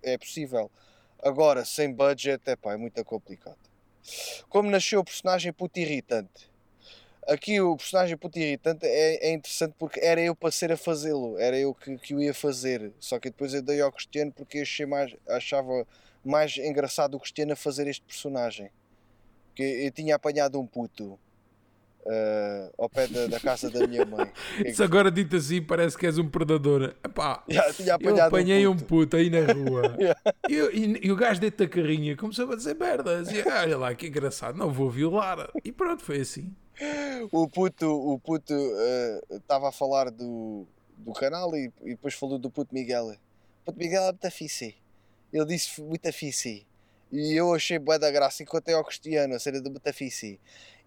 é, 0.03 0.17
possível. 0.17 0.69
Agora, 1.23 1.65
sem 1.65 1.91
budget, 1.91 2.41
é 2.45 2.55
pá, 2.55 2.73
é 2.73 2.77
muito 2.77 3.03
complicado. 3.03 3.57
Como 4.47 4.69
nasceu 4.69 4.99
o 4.99 5.03
personagem 5.03 5.51
puto 5.51 5.79
irritante? 5.79 6.49
Aqui 7.27 7.59
o 7.59 7.75
personagem 7.75 8.15
puto 8.15 8.37
irritante 8.37 8.85
é, 8.85 9.29
é 9.29 9.33
interessante 9.33 9.73
porque 9.77 9.99
era 9.99 10.21
eu 10.21 10.35
para 10.35 10.51
ser 10.51 10.71
a 10.71 10.77
fazê-lo, 10.77 11.37
era 11.39 11.57
eu 11.57 11.73
que, 11.73 11.97
que 11.97 12.13
o 12.13 12.21
ia 12.21 12.33
fazer. 12.33 12.91
Só 12.99 13.19
que 13.19 13.31
depois 13.31 13.55
eu 13.55 13.63
dei 13.63 13.81
ao 13.81 13.91
Cristiano 13.91 14.31
porque 14.31 14.59
achei 14.59 14.85
mais, 14.85 15.15
achava 15.27 15.85
mais 16.23 16.57
engraçado 16.57 17.15
o 17.15 17.19
Cristiano 17.19 17.53
a 17.53 17.55
fazer 17.55 17.87
este 17.87 18.05
personagem. 18.05 18.69
Porque 19.47 19.63
eu 19.63 19.91
tinha 19.91 20.15
apanhado 20.15 20.59
um 20.59 20.65
puto 20.65 21.19
eh, 22.07 22.71
ao 22.77 22.89
pé 22.89 23.07
da, 23.07 23.27
da 23.27 23.39
casa 23.39 23.69
da 23.69 23.85
minha 23.87 24.05
mãe. 24.05 24.31
Isso 24.65 24.83
agora 24.83 25.11
dito 25.11 25.35
assim 25.35 25.61
parece 25.61 25.97
que 25.97 26.05
és 26.05 26.17
um 26.17 26.27
predador. 26.29 26.95
Epá, 27.03 27.43
eu 27.99 28.23
apanhei 28.23 28.65
um 28.67 28.73
puto. 28.75 28.85
puto 28.87 29.17
aí 29.17 29.29
na 29.29 29.51
rua. 29.53 29.95
Yeah. 29.99 30.19
e, 30.49 30.53
eu- 30.55 30.73
e- 30.73 31.07
e 31.07 31.11
o 31.11 31.15
gajo 31.15 31.41
dentro 31.41 31.65
da 31.65 31.67
carrinha 31.71 32.15
começou 32.15 32.49
a 32.51 32.55
dizer 32.55 32.75
merdas. 32.75 33.29
E, 33.31 33.41
olha 33.47 33.77
lá, 33.77 33.93
que 33.95 34.07
engraçado, 34.07 34.57
não 34.57 34.71
vou 34.71 34.89
violar. 34.89 35.49
E 35.63 35.71
pronto, 35.71 36.03
foi 36.03 36.21
assim. 36.21 36.53
O 37.31 37.47
puto 37.49 37.85
o 37.87 38.17
puto 38.19 38.53
eh, 38.53 39.21
estava 39.31 39.67
a 39.69 39.71
falar 39.71 40.09
do, 40.09 40.65
do 40.97 41.11
canal 41.13 41.53
e, 41.55 41.71
e 41.83 41.89
depois 41.91 42.13
falou 42.13 42.39
do 42.39 42.49
puto 42.49 42.73
Miguel. 42.73 43.07
O 43.07 43.65
puto 43.65 43.77
Miguel 43.77 44.03
é 44.03 44.11
muito 44.11 44.31
fixe. 44.31 44.75
Ele 45.33 45.45
disse 45.45 45.81
muito 45.81 46.11
fixe. 46.13 46.65
E 47.11 47.33
eu 47.33 47.53
achei 47.53 47.77
bué 47.79 47.97
da 47.99 48.09
graça, 48.11 48.43
enquanto 48.43 48.69
é 48.69 48.73
ao 48.73 48.85
Cristiano, 48.85 49.33
a 49.35 49.39
cena 49.39 49.59
do 49.59 49.71
Metafici. 49.71 50.39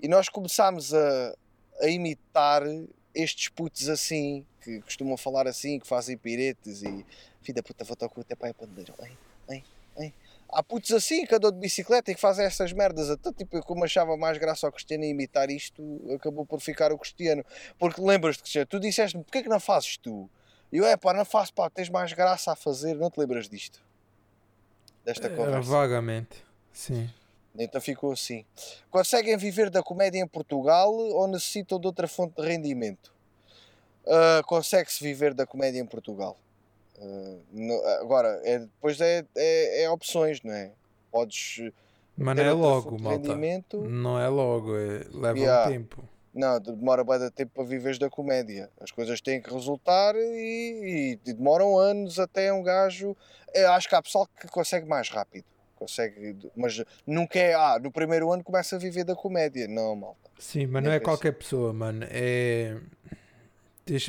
E 0.02 0.08
nós 0.08 0.28
começámos 0.28 0.92
a, 0.92 1.34
a 1.80 1.86
imitar 1.86 2.64
estes 3.14 3.48
putos 3.48 3.88
assim, 3.88 4.44
que 4.60 4.80
costumam 4.80 5.16
falar 5.16 5.46
assim, 5.46 5.78
que 5.78 5.86
fazem 5.86 6.18
piretes 6.18 6.82
e 6.82 7.06
filha 7.40 7.56
da 7.56 7.62
puta, 7.62 7.84
vou-te 7.84 8.02
ao 8.02 8.10
cu 8.10 8.20
até 8.20 8.34
para 8.34 8.50
a 8.50 8.54
pandeira. 8.54 8.92
Hein, 9.00 9.16
hein, 9.48 9.64
hein. 9.96 10.14
Há 10.48 10.62
putos 10.62 10.90
assim 10.90 11.24
que 11.24 11.34
andam 11.34 11.52
de 11.52 11.58
bicicleta 11.58 12.10
e 12.10 12.14
que 12.14 12.20
fazem 12.20 12.44
essas 12.44 12.72
merdas. 12.72 13.10
Até 13.10 13.32
tipo, 13.32 13.56
eu 13.56 13.62
como 13.62 13.84
achava 13.84 14.16
mais 14.16 14.36
graça 14.38 14.66
ao 14.66 14.72
Cristiano 14.72 15.04
imitar 15.04 15.50
isto, 15.50 15.82
acabou 16.14 16.44
por 16.44 16.60
ficar 16.60 16.92
o 16.92 16.98
Cristiano. 16.98 17.44
Porque 17.78 18.00
lembras-te, 18.00 18.42
Cristiano, 18.42 18.66
tu 18.66 18.80
disseste-me, 18.80 19.22
porquê 19.24 19.42
que 19.42 19.48
não 19.48 19.60
fazes 19.60 19.96
tu? 19.96 20.28
E 20.72 20.78
eu, 20.78 20.84
é 20.84 20.96
pá, 20.96 21.14
não 21.14 21.24
faço, 21.24 21.54
pá, 21.54 21.70
tens 21.70 21.88
mais 21.88 22.12
graça 22.12 22.52
a 22.52 22.56
fazer, 22.56 22.94
não 22.96 23.10
te 23.10 23.18
lembras 23.20 23.48
disto? 23.48 23.80
Desta 25.04 25.26
Era 25.26 25.36
conversa. 25.36 25.70
vagamente, 25.70 26.44
sim. 26.72 27.08
Então 27.58 27.80
ficou 27.80 28.12
assim. 28.12 28.44
Conseguem 28.90 29.36
viver 29.36 29.68
da 29.70 29.82
comédia 29.82 30.18
em 30.20 30.26
Portugal 30.26 30.92
ou 30.92 31.26
necessitam 31.28 31.78
de 31.78 31.86
outra 31.86 32.08
fonte 32.08 32.40
de 32.40 32.46
rendimento? 32.48 33.12
Ah, 34.06 34.42
Consegue-se 34.46 35.02
viver 35.02 35.34
da 35.34 35.46
comédia 35.46 35.80
em 35.80 35.86
Portugal. 35.86 36.36
Ah, 36.98 37.36
no- 37.52 37.84
agora, 38.00 38.40
é, 38.44 38.60
depois 38.60 39.00
é, 39.00 39.24
é, 39.36 39.82
é 39.84 39.90
opções, 39.90 40.42
não 40.42 40.52
é? 40.52 40.72
Podes 41.10 41.60
Mas 42.16 42.36
ter 42.36 42.44
não 42.44 42.50
é 42.50 42.54
logo, 42.54 42.98
malta. 42.98 43.10
rendimento. 43.16 43.80
Não 43.82 44.18
é 44.18 44.28
logo, 44.28 44.76
é- 44.76 45.04
leva 45.12 45.38
Yeah. 45.38 45.68
um 45.68 45.72
tempo. 45.72 46.08
Não, 46.34 46.58
demora 46.58 47.04
bem 47.04 47.18
de 47.18 47.30
tempo 47.30 47.52
para 47.54 47.64
viveres 47.64 47.98
da 47.98 48.08
comédia. 48.08 48.70
As 48.80 48.90
coisas 48.90 49.20
têm 49.20 49.42
que 49.42 49.52
resultar 49.52 50.14
e, 50.16 51.18
e 51.26 51.32
demoram 51.34 51.76
anos 51.78 52.18
até 52.18 52.50
um 52.50 52.62
gajo. 52.62 53.14
Eu 53.52 53.70
acho 53.72 53.86
que 53.86 53.94
há 53.94 54.00
pessoal 54.00 54.26
que 54.40 54.48
consegue 54.48 54.88
mais 54.88 55.10
rápido. 55.10 55.44
Consegue, 55.82 56.36
mas 56.54 56.80
nunca 57.04 57.38
é. 57.40 57.54
Ah, 57.54 57.76
no 57.82 57.90
primeiro 57.90 58.30
ano 58.32 58.44
começa 58.44 58.76
a 58.76 58.78
viver 58.78 59.02
da 59.02 59.16
comédia. 59.16 59.66
Não, 59.66 59.96
malta. 59.96 60.30
Sim, 60.38 60.66
mas 60.66 60.80
Nem 60.80 60.90
não 60.90 60.92
é 60.92 61.00
penso. 61.00 61.10
qualquer 61.10 61.32
pessoa, 61.32 61.72
mano. 61.72 62.06
É. 62.08 62.76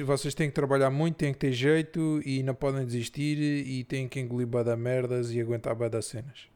Vocês 0.05 0.35
têm 0.35 0.49
que 0.49 0.53
trabalhar 0.53 0.91
muito, 0.91 1.15
têm 1.15 1.33
que 1.33 1.39
ter 1.39 1.51
jeito 1.51 2.21
e 2.23 2.43
não 2.43 2.53
podem 2.53 2.85
desistir 2.85 3.39
e 3.39 3.83
têm 3.83 4.07
que 4.07 4.19
engolir 4.19 4.45
bada 4.45 4.77
merdas 4.77 5.31
e 5.31 5.41
aguentar 5.41 5.73
bada 5.73 5.99
cenas. 5.99 6.47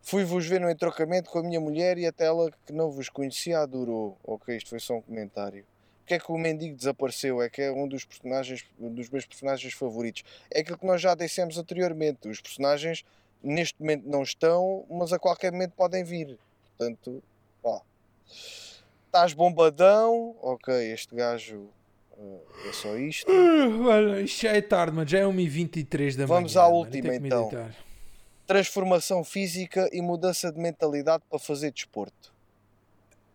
Fui-vos 0.00 0.46
ver 0.46 0.60
no 0.60 0.70
entrocamento 0.70 1.30
com 1.30 1.38
a 1.40 1.42
minha 1.42 1.60
mulher 1.60 1.98
e 1.98 2.06
até 2.06 2.24
ela 2.24 2.50
que 2.66 2.72
não 2.72 2.90
vos 2.90 3.10
conhecia 3.10 3.60
adorou. 3.60 4.16
Ok, 4.24 4.56
isto 4.56 4.70
foi 4.70 4.80
só 4.80 4.96
um 4.96 5.02
comentário. 5.02 5.64
Porque 6.02 6.14
é 6.14 6.18
que 6.18 6.32
o 6.32 6.36
mendigo 6.36 6.76
desapareceu? 6.76 7.40
É 7.40 7.48
que 7.48 7.62
é 7.62 7.70
um 7.70 7.86
dos 7.86 8.04
personagens, 8.04 8.64
um 8.78 8.92
dos 8.92 9.08
meus 9.08 9.24
personagens 9.24 9.72
favoritos. 9.72 10.24
É 10.50 10.60
aquilo 10.60 10.76
que 10.76 10.86
nós 10.86 11.00
já 11.00 11.14
dissemos 11.14 11.56
anteriormente. 11.56 12.28
Os 12.28 12.40
personagens 12.40 13.04
neste 13.42 13.80
momento 13.80 14.08
não 14.08 14.22
estão, 14.22 14.84
mas 14.90 15.12
a 15.12 15.18
qualquer 15.18 15.52
momento 15.52 15.72
podem 15.72 16.02
vir. 16.02 16.36
Portanto, 16.76 17.22
pá. 17.62 17.80
Estás 19.06 19.32
bombadão. 19.32 20.34
Ok, 20.42 20.74
este 20.92 21.14
gajo 21.14 21.68
eh, 22.18 22.68
é 22.68 22.72
só 22.72 22.96
isto. 22.96 23.30
Mano, 23.30 24.20
isto 24.20 24.42
já 24.42 24.52
é 24.52 24.60
tarde, 24.60 24.96
mano. 24.96 25.08
Já 25.08 25.20
é 25.20 25.24
1h23 25.24 26.16
da 26.16 26.26
manhã. 26.26 26.26
Vamos 26.26 26.56
à 26.56 26.66
última, 26.66 27.14
então. 27.14 27.50
Transformação 28.44 29.22
física 29.22 29.88
e 29.92 30.02
mudança 30.02 30.50
de 30.50 30.58
mentalidade 30.58 31.22
para 31.30 31.38
fazer 31.38 31.70
desporto. 31.70 32.31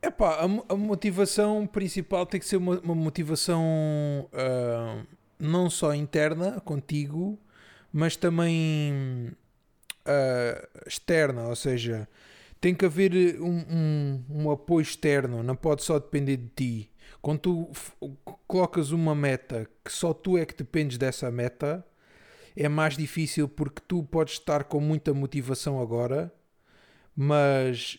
Epá, 0.02 0.40
a, 0.42 0.48
mo- 0.48 0.66
a 0.70 0.76
motivação 0.76 1.66
principal 1.66 2.26
tem 2.26 2.40
que 2.40 2.46
ser 2.46 2.58
uma, 2.58 2.80
uma 2.80 2.96
motivação 2.96 3.64
ah, 4.34 5.04
não 5.40 5.70
só 5.70 5.94
interna 5.94 6.60
contigo, 6.62 7.38
mas 7.92 8.16
também 8.16 9.32
ah, 10.06 10.68
externa, 10.86 11.48
ou 11.48 11.56
seja, 11.56 12.08
tem 12.62 12.76
que 12.76 12.86
haver 12.86 13.42
um, 13.42 13.66
um, 13.70 14.24
um 14.46 14.52
apoio 14.52 14.82
externo, 14.84 15.44
não 15.44 15.56
pode 15.56 15.84
só 15.84 16.00
depender 16.00 16.38
de 16.38 16.50
ti. 16.50 16.92
Quando 17.22 17.40
tu 17.40 17.72
colocas 18.48 18.92
uma 18.92 19.16
meta 19.16 19.68
que 19.84 19.92
só 19.92 20.14
tu 20.14 20.38
é 20.38 20.46
que 20.46 20.56
dependes 20.56 20.98
dessa 20.98 21.32
meta, 21.32 21.86
é 22.56 22.70
mais 22.70 22.98
difícil 22.98 23.48
porque 23.50 23.82
tu 23.88 24.04
podes 24.04 24.36
estar 24.36 24.66
com 24.66 24.80
muita 24.80 25.14
motivação 25.14 25.82
agora, 25.82 26.34
mas 27.20 27.98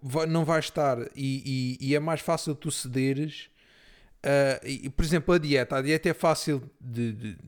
vai- 0.00 0.26
não 0.26 0.44
vais 0.44 0.66
estar 0.66 0.98
e, 1.16 1.76
e- 1.80 1.88
e 1.88 1.94
é 1.96 1.98
mais 2.00 2.20
fácil 2.20 2.54
tu 2.54 2.70
cederes. 2.70 3.50
eh, 4.22 4.60
e, 4.84 4.88
por 4.90 5.04
exemplo, 5.04 5.34
a 5.34 5.38
dieta. 5.38 5.76
A 5.76 5.82
dieta 5.82 6.08
é 6.08 6.14
fácil 6.14 6.62
de, 6.80 7.12
de- 7.12 7.38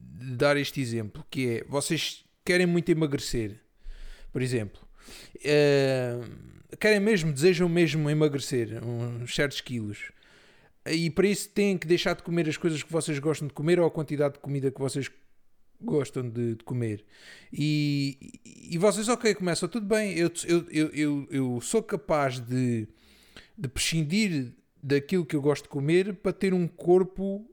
de 0.00 0.36
dar 0.36 0.56
este 0.56 0.80
exemplo, 0.80 1.24
que 1.30 1.48
é 1.58 1.64
vocês 1.68 2.24
querem 2.44 2.66
muito 2.66 2.88
emagrecer, 2.90 3.60
por 4.32 4.40
exemplo. 4.40 4.80
eh, 5.44 6.20
querem 6.78 7.00
mesmo, 7.00 7.32
desejam 7.32 7.68
mesmo 7.68 8.08
emagrecer 8.08 8.80
uns 8.84 9.34
certos 9.34 9.60
quilos. 9.60 10.12
E 10.86 11.10
para 11.10 11.26
isso 11.26 11.48
têm 11.50 11.76
que 11.76 11.86
deixar 11.86 12.14
de 12.14 12.22
comer 12.22 12.48
as 12.48 12.56
coisas 12.56 12.82
que 12.82 12.90
vocês 12.92 13.18
gostam 13.18 13.46
de 13.48 13.52
comer 13.54 13.78
ou 13.80 13.86
a 13.86 13.90
quantidade 13.90 14.34
de 14.34 14.40
comida 14.40 14.70
que 14.70 14.78
vocês 14.80 15.10
gostam 15.82 16.28
de, 16.28 16.54
de 16.56 16.64
comer. 16.64 17.04
E, 17.52 18.40
e 18.44 18.78
vocês, 18.78 19.08
ok, 19.08 19.34
começam, 19.34 19.68
tudo 19.68 19.86
bem, 19.86 20.16
eu, 20.16 20.30
eu, 20.46 20.90
eu, 20.92 21.28
eu, 21.30 21.60
sou 21.60 21.82
capaz 21.82 22.38
de, 22.38 22.86
de 23.56 23.68
prescindir 23.68 24.52
daquilo 24.82 25.26
que 25.26 25.36
eu 25.36 25.42
gosto 25.42 25.64
de 25.64 25.70
comer 25.70 26.14
para 26.14 26.32
ter 26.32 26.54
um 26.54 26.66
corpo 26.66 27.48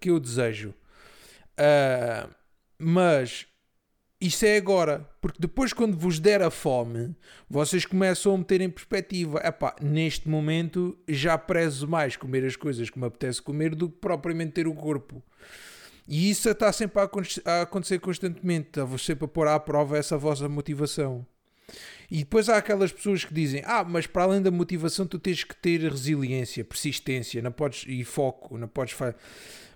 que 0.00 0.10
eu 0.10 0.20
desejo. 0.20 0.74
Ah, 1.56 2.28
mas 2.78 3.46
isso 4.20 4.44
é 4.44 4.56
agora, 4.56 5.08
porque 5.20 5.38
depois, 5.40 5.72
quando 5.72 5.96
vos 5.96 6.18
der 6.18 6.42
a 6.42 6.50
fome, 6.50 7.16
vocês 7.48 7.86
começam 7.86 8.34
a 8.34 8.38
meter 8.38 8.60
em 8.60 8.68
perspectiva: 8.68 9.40
epá, 9.42 9.74
neste 9.80 10.28
momento 10.28 10.98
já 11.08 11.38
prezo 11.38 11.88
mais 11.88 12.16
comer 12.16 12.44
as 12.44 12.54
coisas 12.54 12.90
que 12.90 12.98
me 12.98 13.06
apetece 13.06 13.40
comer 13.40 13.74
do 13.74 13.88
que 13.88 13.98
propriamente 13.98 14.52
ter 14.52 14.66
o 14.66 14.74
corpo. 14.74 15.22
E 16.12 16.28
isso 16.28 16.50
está 16.50 16.72
sempre 16.72 17.00
a, 17.00 17.04
acon- 17.04 17.22
a 17.44 17.62
acontecer 17.62 18.00
constantemente, 18.00 18.66
está 18.70 18.98
sempre 18.98 19.26
a 19.26 19.28
pôr 19.28 19.46
à 19.46 19.60
prova 19.60 19.96
essa 19.96 20.18
vossa 20.18 20.48
motivação. 20.48 21.24
E 22.10 22.18
depois 22.18 22.48
há 22.48 22.56
aquelas 22.56 22.90
pessoas 22.90 23.24
que 23.24 23.32
dizem: 23.32 23.62
Ah, 23.64 23.84
mas 23.84 24.08
para 24.08 24.24
além 24.24 24.42
da 24.42 24.50
motivação, 24.50 25.06
tu 25.06 25.20
tens 25.20 25.44
que 25.44 25.54
ter 25.54 25.80
resiliência, 25.88 26.64
persistência 26.64 27.40
não 27.40 27.52
podes, 27.52 27.84
e 27.86 28.02
foco, 28.02 28.58
não 28.58 28.66
podes 28.66 28.92
fazer. 28.92 29.14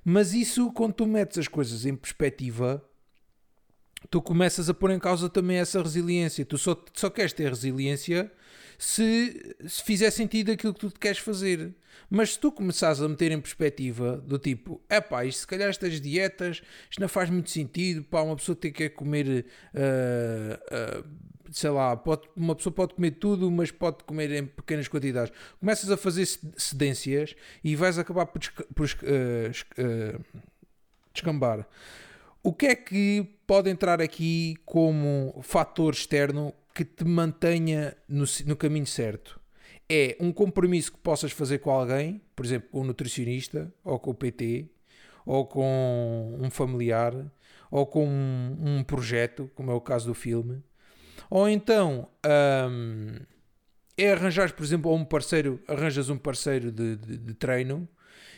Mas 0.04 0.34
isso, 0.34 0.72
quando 0.72 0.94
tu 0.94 1.06
metes 1.06 1.38
as 1.38 1.46
coisas 1.46 1.86
em 1.86 1.94
perspectiva, 1.94 2.84
tu 4.10 4.20
começas 4.22 4.68
a 4.68 4.74
pôr 4.74 4.90
em 4.90 4.98
causa 4.98 5.28
também 5.28 5.58
essa 5.58 5.82
resiliência. 5.82 6.44
Tu 6.44 6.58
só, 6.58 6.76
só 6.94 7.10
queres 7.10 7.32
ter 7.32 7.48
resiliência 7.48 8.30
se, 8.78 9.56
se 9.66 9.82
fizer 9.82 10.10
sentido 10.10 10.52
aquilo 10.52 10.74
que 10.74 10.80
tu 10.80 10.90
queres 10.98 11.18
fazer. 11.18 11.74
Mas 12.10 12.34
se 12.34 12.38
tu 12.38 12.52
começares 12.52 13.00
a 13.00 13.08
meter 13.08 13.32
em 13.32 13.40
perspectiva 13.40 14.18
do 14.18 14.38
tipo, 14.38 14.80
é 14.88 15.00
pá, 15.00 15.24
isto 15.24 15.40
se 15.40 15.46
calhar 15.46 15.68
estas 15.68 16.00
dietas, 16.00 16.62
isto 16.90 17.00
não 17.00 17.08
faz 17.08 17.30
muito 17.30 17.50
sentido, 17.50 18.04
pá, 18.04 18.20
uma 18.22 18.36
pessoa 18.36 18.54
tem 18.54 18.72
que 18.72 18.88
comer, 18.90 19.46
ah, 19.74 20.60
ah, 20.70 21.04
sei 21.50 21.70
lá, 21.70 21.96
pode, 21.96 22.28
uma 22.36 22.54
pessoa 22.54 22.72
pode 22.72 22.94
comer 22.94 23.12
tudo, 23.12 23.50
mas 23.50 23.70
pode 23.70 24.04
comer 24.04 24.32
em 24.32 24.46
pequenas 24.46 24.88
quantidades. 24.88 25.32
Começas 25.60 25.90
a 25.90 25.96
fazer 25.96 26.26
cedências 26.56 27.34
e 27.62 27.74
vais 27.76 27.98
acabar 27.98 28.26
por, 28.26 28.40
por 28.74 28.86
ah, 28.86 30.20
descambar. 31.12 31.66
O 32.44 32.52
que 32.52 32.66
é 32.66 32.76
que 32.76 33.26
pode 33.46 33.70
entrar 33.70 34.02
aqui 34.02 34.56
como 34.66 35.40
fator 35.42 35.94
externo 35.94 36.54
que 36.74 36.84
te 36.84 37.04
mantenha 37.04 37.96
no, 38.08 38.24
no 38.46 38.56
caminho 38.56 38.86
certo? 38.86 39.40
É 39.88 40.16
um 40.20 40.32
compromisso 40.32 40.92
que 40.92 40.98
possas 40.98 41.32
fazer 41.32 41.58
com 41.58 41.70
alguém, 41.70 42.20
por 42.36 42.44
exemplo, 42.44 42.68
com 42.70 42.82
um 42.82 42.84
nutricionista, 42.84 43.72
ou 43.84 43.98
com 43.98 44.10
o 44.10 44.14
PT, 44.14 44.70
ou 45.26 45.46
com 45.46 46.38
um 46.40 46.50
familiar, 46.50 47.14
ou 47.70 47.86
com 47.86 48.06
um, 48.06 48.78
um 48.78 48.84
projeto, 48.84 49.50
como 49.54 49.72
é 49.72 49.74
o 49.74 49.80
caso 49.80 50.08
do 50.08 50.14
filme. 50.14 50.62
Ou 51.30 51.48
então 51.48 52.08
hum, 52.70 53.18
é 53.96 54.12
arranjar, 54.12 54.52
por 54.54 54.64
exemplo, 54.64 54.92
um 54.94 55.04
parceiro, 55.04 55.60
arranjas 55.68 56.08
um 56.10 56.18
parceiro 56.18 56.72
de, 56.72 56.96
de- 56.96 57.18
de 57.18 57.34
treino 57.34 57.88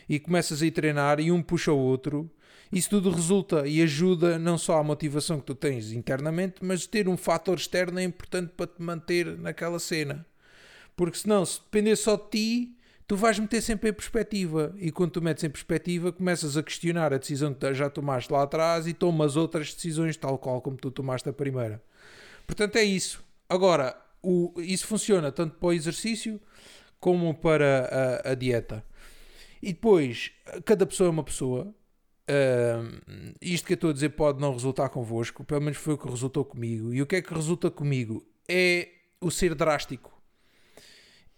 e 0.09 0.21
começas 0.21 0.63
a 0.63 0.67
ir 0.67 0.71
treinar 0.73 1.21
e 1.21 1.33
um 1.33 1.43
puxa 1.43 1.73
o 1.73 1.79
outro. 1.79 2.31
Isso 2.73 2.91
tudo 2.91 3.11
resulta 3.11 3.67
e 3.67 3.81
ajuda 3.81 4.39
não 4.39 4.59
só 4.59 4.79
à 4.79 4.83
motivação 4.83 5.39
que 5.39 5.47
tu 5.47 5.55
tens 5.55 5.93
internamente, 5.93 6.57
mas 6.61 6.87
ter 6.87 7.09
um 7.09 7.17
fator 7.17 7.57
externo 7.57 7.99
é 7.99 8.03
importante 8.03 8.53
para 8.57 8.67
te 8.67 8.83
manter 8.83 9.39
naquela 9.39 9.79
cena. 9.79 10.27
Porque 10.97 11.19
senão, 11.19 11.45
se 11.45 11.61
depender 11.61 11.95
só 11.97 12.17
de 12.17 12.29
ti, 12.31 12.77
tu 13.07 13.17
vais 13.17 13.39
meter 13.39 13.61
sempre 13.61 13.91
em 13.91 13.93
perspectiva. 13.93 14.75
E 14.79 14.91
quando 14.91 15.13
tu 15.13 15.23
metes 15.23 15.45
em 15.45 15.51
perspectiva, 15.51 16.13
começas 16.13 16.57
a 16.57 16.63
questionar 16.63 17.13
a 17.13 17.19
decisão 17.19 17.55
que 17.55 17.75
já 17.75 17.89
tomaste 17.89 18.33
lá 18.33 18.43
atrás 18.43 18.87
e 18.87 18.95
tomas 18.95 19.37
outras 19.37 19.73
decisões, 19.73 20.17
tal 20.17 20.39
qual 20.39 20.61
como 20.61 20.77
tu 20.77 20.91
tomaste 20.91 21.29
a 21.29 21.33
primeira. 21.33 21.83
Portanto, 22.47 22.77
é 22.77 22.83
isso. 22.83 23.23
Agora, 23.49 23.97
o, 24.23 24.53
isso 24.59 24.87
funciona 24.87 25.31
tanto 25.31 25.57
para 25.57 25.69
o 25.69 25.73
exercício 25.73 26.41
como 26.99 27.35
para 27.35 28.23
a, 28.25 28.33
a 28.33 28.35
dieta. 28.35 28.85
E 29.63 29.73
depois, 29.73 30.33
cada 30.65 30.87
pessoa 30.87 31.09
é 31.09 31.11
uma 31.11 31.25
pessoa. 31.25 31.75
Uh, 32.31 33.35
isto 33.41 33.67
que 33.67 33.73
eu 33.73 33.77
estou 33.77 33.91
a 33.91 33.93
dizer 33.93 34.11
pode 34.11 34.41
não 34.41 34.53
resultar 34.53 34.89
convosco, 34.89 35.45
pelo 35.45 35.61
menos 35.61 35.79
foi 35.79 35.95
o 35.95 35.99
que 35.99 36.09
resultou 36.09 36.45
comigo. 36.45 36.93
E 36.93 37.03
o 37.03 37.07
que 37.07 37.17
é 37.17 37.23
que 37.23 37.33
resulta 37.33 37.71
comigo? 37.71 38.27
É 38.49 38.89
o 39.21 39.31
ser 39.31 39.55
drástico. 39.55 40.13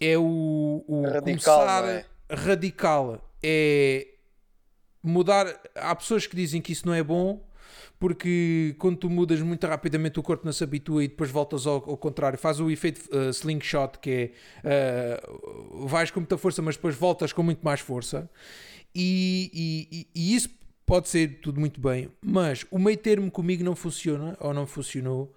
É 0.01 0.17
o, 0.17 0.85
o 0.87 1.03
Radical, 1.03 1.23
começar 1.23 1.85
é? 1.89 2.05
radical. 2.31 3.33
É 3.43 4.07
mudar. 5.03 5.61
Há 5.75 5.95
pessoas 5.95 6.27
que 6.27 6.37
dizem 6.37 6.61
que 6.61 6.73
isso 6.73 6.87
não 6.87 6.95
é 6.95 7.03
bom 7.03 7.47
porque 7.99 8.77
quando 8.79 8.97
tu 8.97 9.11
mudas 9.11 9.41
muito 9.41 9.67
rapidamente 9.67 10.21
o 10.21 10.23
corpo 10.23 10.45
não 10.45 10.53
se 10.53 10.63
habitua 10.63 11.03
e 11.03 11.09
depois 11.09 11.31
voltas 11.31 11.67
ao, 11.67 11.77
ao 11.77 11.97
contrário, 11.97 12.39
faz 12.39 12.61
o 12.61 12.71
efeito 12.71 13.01
uh, 13.13 13.31
slingshot 13.31 13.99
que 13.99 14.33
é 14.63 15.21
uh, 15.21 15.87
vais 15.87 16.11
com 16.11 16.21
muita 16.21 16.39
força 16.39 16.63
mas 16.63 16.77
depois 16.77 16.95
voltas 16.95 17.33
com 17.33 17.43
muito 17.43 17.61
mais 17.63 17.81
força 17.81 18.31
e, 18.95 19.51
e, 19.93 20.09
e, 20.15 20.35
isso 20.35 20.49
pode 20.89 21.09
ser 21.09 21.41
tudo 21.41 21.61
muito 21.61 21.81
bem 21.81 22.09
mas 22.21 22.67
o 22.71 22.79
meio 22.79 22.97
termo 22.97 23.31
comigo 23.31 23.63
não 23.63 23.77
funciona 23.77 24.37
ou 24.41 24.53
não 24.53 24.67
funcionou 24.67 25.35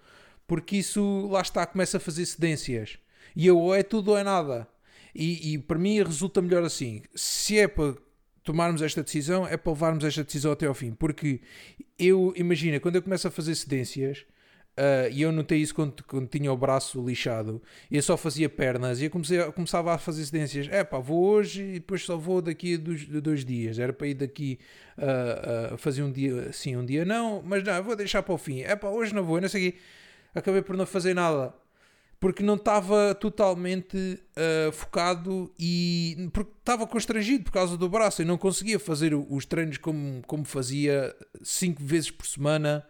porque 0.51 0.75
isso 0.75 1.29
lá 1.31 1.39
está, 1.39 1.65
começa 1.65 1.95
a 1.95 1.99
fazer 2.01 2.25
cedências. 2.25 2.97
E 3.33 3.47
eu 3.47 3.57
ou 3.57 3.73
é 3.73 3.83
tudo 3.83 4.11
ou 4.11 4.17
é 4.17 4.23
nada. 4.23 4.67
E, 5.15 5.53
e 5.53 5.57
para 5.57 5.79
mim 5.79 6.03
resulta 6.03 6.41
melhor 6.41 6.61
assim. 6.61 7.03
Se 7.15 7.57
é 7.57 7.69
para 7.69 7.95
tomarmos 8.43 8.81
esta 8.81 9.01
decisão 9.01 9.47
é 9.47 9.55
para 9.55 9.71
levarmos 9.71 10.03
esta 10.03 10.25
decisão 10.25 10.51
até 10.51 10.65
ao 10.65 10.73
fim. 10.73 10.91
Porque 10.91 11.39
eu, 11.97 12.33
imagina, 12.35 12.81
quando 12.81 12.97
eu 12.97 13.01
começo 13.01 13.25
a 13.29 13.31
fazer 13.31 13.55
cedências, 13.55 14.25
uh, 14.81 15.11
e 15.11 15.21
eu 15.21 15.31
notei 15.31 15.59
isso 15.59 15.75
quando, 15.75 16.03
quando, 16.03 16.27
tinha 16.27 16.51
o 16.51 16.57
braço 16.57 17.05
lixado, 17.05 17.61
eu 17.89 18.01
só 18.01 18.17
fazia 18.17 18.49
pernas, 18.49 18.99
e 18.99 19.05
eu 19.05 19.11
comecei, 19.11 19.39
começava 19.51 19.93
a 19.93 19.97
fazer 19.97 20.25
cedências. 20.25 20.67
É 20.69 20.83
pá, 20.83 20.97
vou 20.97 21.23
hoje 21.23 21.61
e 21.61 21.73
depois 21.73 22.03
só 22.03 22.17
vou 22.17 22.41
daqui 22.41 22.75
a 22.75 22.77
dois, 22.77 23.05
dois 23.05 23.45
dias. 23.45 23.77
Era 23.77 23.93
para 23.93 24.07
ir 24.07 24.15
daqui 24.15 24.59
a 24.97 25.71
uh, 25.71 25.75
uh, 25.75 25.77
fazer 25.77 26.03
um 26.03 26.11
dia 26.11 26.51
sim, 26.51 26.75
um 26.75 26.85
dia 26.85 27.05
não, 27.05 27.41
mas 27.45 27.63
não, 27.63 27.83
vou 27.83 27.95
deixar 27.95 28.23
para 28.23 28.33
o 28.33 28.37
fim. 28.37 28.61
É 28.61 28.75
pá, 28.75 28.89
hoje 28.89 29.13
não 29.13 29.23
vou, 29.23 29.39
não 29.39 29.49
sei 29.49 29.69
o 29.69 29.71
quê. 29.71 29.77
Acabei 30.33 30.61
por 30.61 30.75
não 30.75 30.85
fazer 30.85 31.13
nada 31.13 31.53
porque 32.21 32.43
não 32.43 32.53
estava 32.53 33.15
totalmente 33.15 33.97
uh, 33.97 34.71
focado 34.71 35.51
e 35.59 36.29
porque 36.31 36.51
estava 36.59 36.85
constrangido 36.85 37.43
por 37.43 37.51
causa 37.51 37.75
do 37.75 37.89
braço 37.89 38.21
e 38.21 38.25
não 38.25 38.37
conseguia 38.37 38.79
fazer 38.79 39.15
os 39.15 39.43
treinos 39.43 39.79
como, 39.79 40.21
como 40.27 40.45
fazia 40.45 41.15
cinco 41.41 41.83
vezes 41.83 42.11
por 42.11 42.27
semana. 42.27 42.85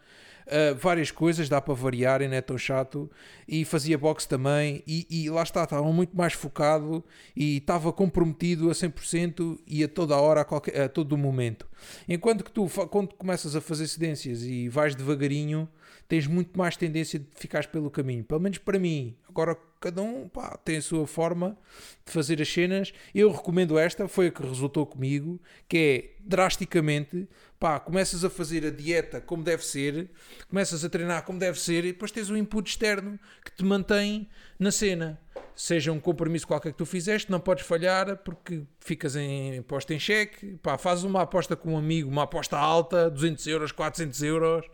Uh, 0.52 0.76
várias 0.76 1.12
coisas, 1.12 1.48
dá 1.48 1.62
para 1.62 1.74
variar, 1.74 2.20
não 2.20 2.34
é 2.34 2.42
tão 2.42 2.58
chato. 2.58 3.10
E 3.48 3.64
fazia 3.64 3.98
boxe 3.98 4.28
também, 4.28 4.84
e, 4.86 5.08
e 5.10 5.30
lá 5.30 5.44
está, 5.44 5.64
estava 5.64 5.92
muito 5.92 6.16
mais 6.16 6.34
focado 6.34 7.04
e 7.36 7.58
estava 7.58 7.94
comprometido 7.94 8.70
a 8.70 8.74
100% 8.74 9.60
e 9.66 9.84
a 9.84 9.88
toda 9.88 10.14
a 10.14 10.22
hora, 10.22 10.42
a, 10.42 10.46
qualquer, 10.46 10.82
a 10.82 10.90
todo 10.90 11.14
o 11.14 11.18
momento. 11.18 11.68
Enquanto 12.08 12.44
que 12.44 12.52
tu, 12.52 12.68
quando 12.90 13.14
começas 13.16 13.56
a 13.56 13.62
fazer 13.62 13.88
cedências 13.88 14.44
e 14.44 14.68
vais 14.68 14.94
devagarinho, 14.94 15.70
tens 16.12 16.28
muito 16.28 16.58
mais 16.60 16.76
tendência 16.76 17.18
de 17.18 17.26
ficares 17.38 17.66
pelo 17.66 17.90
caminho. 17.90 18.22
Pelo 18.26 18.42
menos 18.42 18.58
para 18.58 18.78
mim. 18.78 19.16
Agora, 19.30 19.56
cada 19.80 20.02
um 20.02 20.28
pá, 20.28 20.58
tem 20.58 20.76
a 20.76 20.82
sua 20.82 21.08
forma 21.08 21.58
de 22.06 22.12
fazer 22.12 22.42
as 22.42 22.52
cenas. 22.52 22.92
Eu 23.16 23.32
recomendo 23.32 23.80
esta, 23.80 24.10
foi 24.10 24.28
a 24.28 24.32
que 24.32 24.44
resultou 24.46 24.86
comigo, 24.86 25.42
que 25.70 25.78
é 25.78 26.28
drasticamente, 26.28 27.30
pá, 27.58 27.80
começas 27.80 28.26
a 28.26 28.30
fazer 28.30 28.66
a 28.66 28.70
dieta 28.70 29.22
como 29.22 29.42
deve 29.42 29.66
ser, 29.66 30.10
começas 30.50 30.84
a 30.84 30.90
treinar 30.90 31.24
como 31.24 31.40
deve 31.40 31.58
ser 31.58 31.86
e 31.86 31.94
depois 31.94 32.12
tens 32.12 32.30
um 32.30 32.36
input 32.36 32.70
externo 32.70 33.18
que 33.46 33.56
te 33.56 33.64
mantém 33.64 34.28
na 34.60 34.70
cena. 34.70 35.18
Seja 35.56 35.92
um 35.92 36.00
compromisso 36.00 36.48
qualquer 36.48 36.72
que 36.72 36.78
tu 36.78 36.86
fizeste, 36.86 37.30
não 37.30 37.40
podes 37.40 37.66
falhar 37.66 38.18
porque 38.18 38.64
ficas 38.80 39.16
em 39.16 39.62
posto 39.64 39.92
em 39.92 40.00
xeque, 40.00 40.58
pá, 40.64 40.78
fazes 40.78 41.04
uma 41.04 41.22
aposta 41.22 41.56
com 41.56 41.74
um 41.74 41.78
amigo, 41.78 42.10
uma 42.10 42.24
aposta 42.24 42.58
alta, 42.58 43.10
200 43.10 43.48
euros, 43.48 43.72
400 43.72 44.24
euros, 44.24 44.66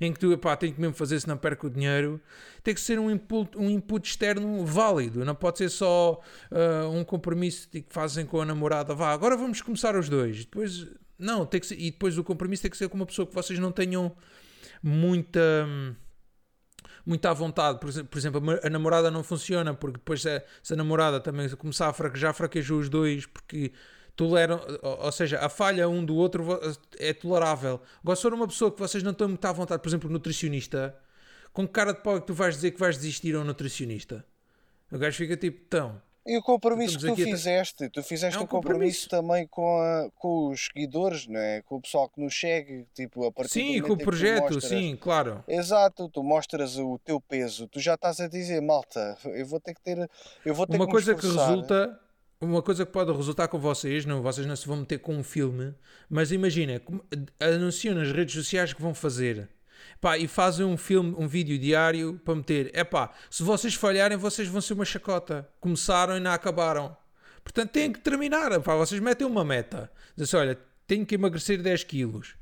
em 0.00 0.12
que 0.12 0.18
tu, 0.18 0.36
pá, 0.38 0.56
que 0.56 0.74
mesmo 0.78 0.94
fazer 0.94 1.20
se 1.20 1.26
não 1.26 1.36
perco 1.36 1.66
o 1.66 1.70
dinheiro. 1.70 2.20
Tem 2.62 2.74
que 2.74 2.80
ser 2.80 2.98
um 2.98 3.10
input, 3.10 3.56
um 3.56 3.70
input 3.70 4.08
externo 4.08 4.64
válido, 4.64 5.24
não 5.24 5.34
pode 5.34 5.58
ser 5.58 5.68
só 5.68 6.20
uh, 6.50 6.90
um 6.90 7.04
compromisso 7.04 7.68
que 7.68 7.84
fazem 7.88 8.26
com 8.26 8.40
a 8.40 8.44
namorada, 8.44 8.94
vá, 8.94 9.12
agora 9.12 9.36
vamos 9.36 9.60
começar 9.62 9.96
os 9.96 10.08
dois, 10.08 10.44
depois, 10.44 10.86
não, 11.18 11.46
tem 11.46 11.60
que 11.60 11.66
ser, 11.66 11.80
e 11.80 11.90
depois 11.90 12.18
o 12.18 12.24
compromisso 12.24 12.62
tem 12.62 12.70
que 12.70 12.76
ser 12.76 12.88
com 12.88 12.96
uma 12.96 13.06
pessoa 13.06 13.26
que 13.26 13.34
vocês 13.34 13.58
não 13.58 13.72
tenham 13.72 14.14
muita 14.82 15.40
muito 17.06 17.24
à 17.26 17.32
vontade. 17.32 17.78
Por 17.78 18.04
por 18.04 18.18
exemplo, 18.18 18.42
a 18.62 18.68
namorada 18.68 19.10
não 19.10 19.22
funciona, 19.22 19.72
porque 19.72 19.98
depois 19.98 20.22
se 20.22 20.28
a, 20.28 20.42
se 20.62 20.74
a 20.74 20.76
namorada 20.76 21.20
também 21.20 21.48
começar 21.50 21.88
a 21.88 21.92
fraquejar, 21.92 22.34
fraquejou 22.34 22.80
os 22.80 22.88
dois, 22.88 23.24
porque 23.24 23.72
toleram, 24.16 24.60
ou 24.82 25.12
seja, 25.12 25.38
a 25.38 25.48
falha 25.48 25.88
um 25.88 26.04
do 26.04 26.16
outro 26.16 26.44
é 26.98 27.12
tolerável. 27.12 27.80
Agora, 28.02 28.16
se 28.16 28.22
for 28.22 28.34
uma 28.34 28.48
pessoa 28.48 28.72
que 28.72 28.80
vocês 28.80 29.02
não 29.02 29.12
estão 29.12 29.28
muito 29.28 29.44
à 29.44 29.52
vontade, 29.52 29.80
por 29.80 29.88
exemplo, 29.88 30.10
nutricionista, 30.10 30.98
com 31.52 31.66
que 31.66 31.72
cara 31.72 31.92
de 31.92 32.02
pau 32.02 32.16
é 32.16 32.20
que 32.20 32.26
tu 32.26 32.34
vais 32.34 32.56
dizer 32.56 32.72
que 32.72 32.80
vais 32.80 32.96
desistir 32.96 33.34
a 33.36 33.40
um 33.40 33.44
nutricionista? 33.44 34.24
O 34.90 34.98
gajo 34.98 35.16
fica 35.16 35.36
tipo, 35.36 35.64
tão. 35.68 36.00
E 36.26 36.36
o 36.36 36.42
compromisso 36.42 36.98
que 36.98 37.06
tu 37.06 37.14
fizeste, 37.14 37.88
tu 37.88 38.02
fizeste 38.02 38.36
é 38.36 38.40
um, 38.40 38.44
um 38.44 38.46
compromisso, 38.48 39.08
compromisso, 39.08 39.08
também 39.08 39.46
com, 39.46 39.80
a, 39.80 40.10
com 40.16 40.48
os 40.48 40.66
seguidores, 40.66 41.28
não 41.28 41.38
é? 41.38 41.62
com 41.62 41.76
o 41.76 41.80
pessoal 41.80 42.08
que 42.08 42.20
nos 42.20 42.38
segue, 42.38 42.84
tipo, 42.92 43.24
a 43.24 43.30
partir 43.30 43.52
Sim, 43.52 43.80
com 43.80 43.92
o 43.92 43.96
projeto, 43.96 44.42
mostras, 44.42 44.64
sim, 44.64 44.96
claro. 44.96 45.44
Exato, 45.46 46.08
tu 46.08 46.24
mostras 46.24 46.76
o 46.78 46.98
teu 46.98 47.20
peso, 47.20 47.68
tu 47.68 47.78
já 47.78 47.94
estás 47.94 48.18
a 48.18 48.26
dizer, 48.26 48.60
malta, 48.60 49.16
eu 49.24 49.46
vou 49.46 49.60
ter 49.60 49.74
que 49.74 49.80
ter, 49.80 50.10
eu 50.44 50.52
vou 50.52 50.66
ter 50.66 50.76
Uma 50.76 50.86
que 50.86 50.92
coisa 50.92 51.14
que 51.14 51.26
resulta, 51.26 52.00
uma 52.40 52.60
coisa 52.60 52.84
que 52.84 52.90
pode 52.90 53.12
resultar 53.12 53.46
com 53.46 53.58
vocês, 53.60 54.04
não, 54.04 54.20
vocês 54.20 54.46
não 54.46 54.56
se 54.56 54.66
vão 54.66 54.78
meter 54.78 54.98
com 54.98 55.14
um 55.14 55.22
filme, 55.22 55.72
mas 56.10 56.32
imagina, 56.32 56.82
anunciam 57.38 57.94
nas 57.94 58.10
redes 58.10 58.34
sociais 58.34 58.72
que 58.72 58.82
vão 58.82 58.92
fazer 58.92 59.48
Pá, 60.00 60.18
e 60.18 60.26
fazem 60.28 60.64
um 60.64 60.76
filme, 60.76 61.14
um 61.18 61.26
vídeo 61.26 61.58
diário 61.58 62.20
para 62.24 62.34
meter. 62.34 62.70
É 62.74 62.84
pá, 62.84 63.12
se 63.30 63.42
vocês 63.42 63.74
falharem, 63.74 64.16
vocês 64.16 64.48
vão 64.48 64.60
ser 64.60 64.74
uma 64.74 64.84
chacota. 64.84 65.48
Começaram 65.60 66.16
e 66.16 66.20
não 66.20 66.32
acabaram. 66.32 66.96
Portanto, 67.42 67.70
têm 67.70 67.92
que 67.92 68.00
terminar. 68.00 68.60
Pá, 68.60 68.74
vocês 68.74 69.00
metem 69.00 69.26
uma 69.26 69.44
meta. 69.44 69.90
Dizem 70.16 70.38
assim, 70.38 70.48
olha, 70.48 70.58
tenho 70.86 71.06
que 71.06 71.14
emagrecer 71.14 71.62
10 71.62 71.84
quilos. 71.84 72.34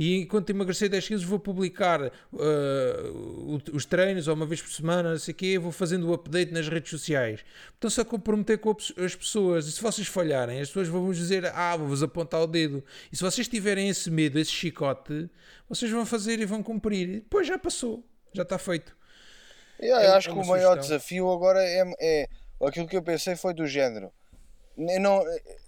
E 0.00 0.22
enquanto 0.22 0.48
emagrecer 0.48 0.88
10 0.88 1.08
quilos, 1.08 1.24
vou 1.24 1.38
publicar 1.38 2.00
uh, 2.00 3.60
os 3.70 3.84
treinos, 3.84 4.28
ou 4.28 4.34
uma 4.34 4.46
vez 4.46 4.62
por 4.62 4.72
semana, 4.72 5.10
não 5.10 5.18
sei 5.18 5.32
o 5.32 5.36
quê, 5.36 5.58
vou 5.58 5.70
fazendo 5.70 6.08
o 6.08 6.14
update 6.14 6.50
nas 6.52 6.66
redes 6.68 6.88
sociais. 6.88 7.44
Então, 7.76 7.90
se 7.90 8.00
a 8.00 8.04
comprometer 8.04 8.56
com 8.56 8.74
as 8.96 9.14
pessoas, 9.14 9.66
e 9.66 9.72
se 9.72 9.82
vocês 9.82 10.08
falharem, 10.08 10.58
as 10.58 10.68
pessoas 10.68 10.88
vão 10.88 11.04
vos 11.04 11.18
dizer, 11.18 11.44
ah, 11.54 11.76
vou-vos 11.76 12.02
apontar 12.02 12.40
o 12.40 12.46
dedo. 12.46 12.82
E 13.12 13.16
se 13.18 13.22
vocês 13.22 13.46
tiverem 13.46 13.90
esse 13.90 14.10
medo, 14.10 14.38
esse 14.38 14.50
chicote, 14.50 15.28
vocês 15.68 15.90
vão 15.90 16.06
fazer 16.06 16.40
e 16.40 16.46
vão 16.46 16.62
cumprir. 16.62 17.06
E 17.06 17.14
depois 17.16 17.46
já 17.46 17.58
passou, 17.58 18.02
já 18.32 18.42
está 18.42 18.56
feito. 18.56 18.96
Yeah, 19.82 20.02
é, 20.02 20.16
acho 20.16 20.32
que 20.32 20.38
o 20.38 20.46
maior 20.46 20.78
desafio 20.78 21.30
agora 21.30 21.62
é, 21.62 21.84
é 22.00 22.28
aquilo 22.62 22.88
que 22.88 22.96
eu 22.96 23.02
pensei 23.02 23.36
foi 23.36 23.52
do 23.52 23.66
género 23.66 24.10
eu 24.88 25.00
não 25.00 25.22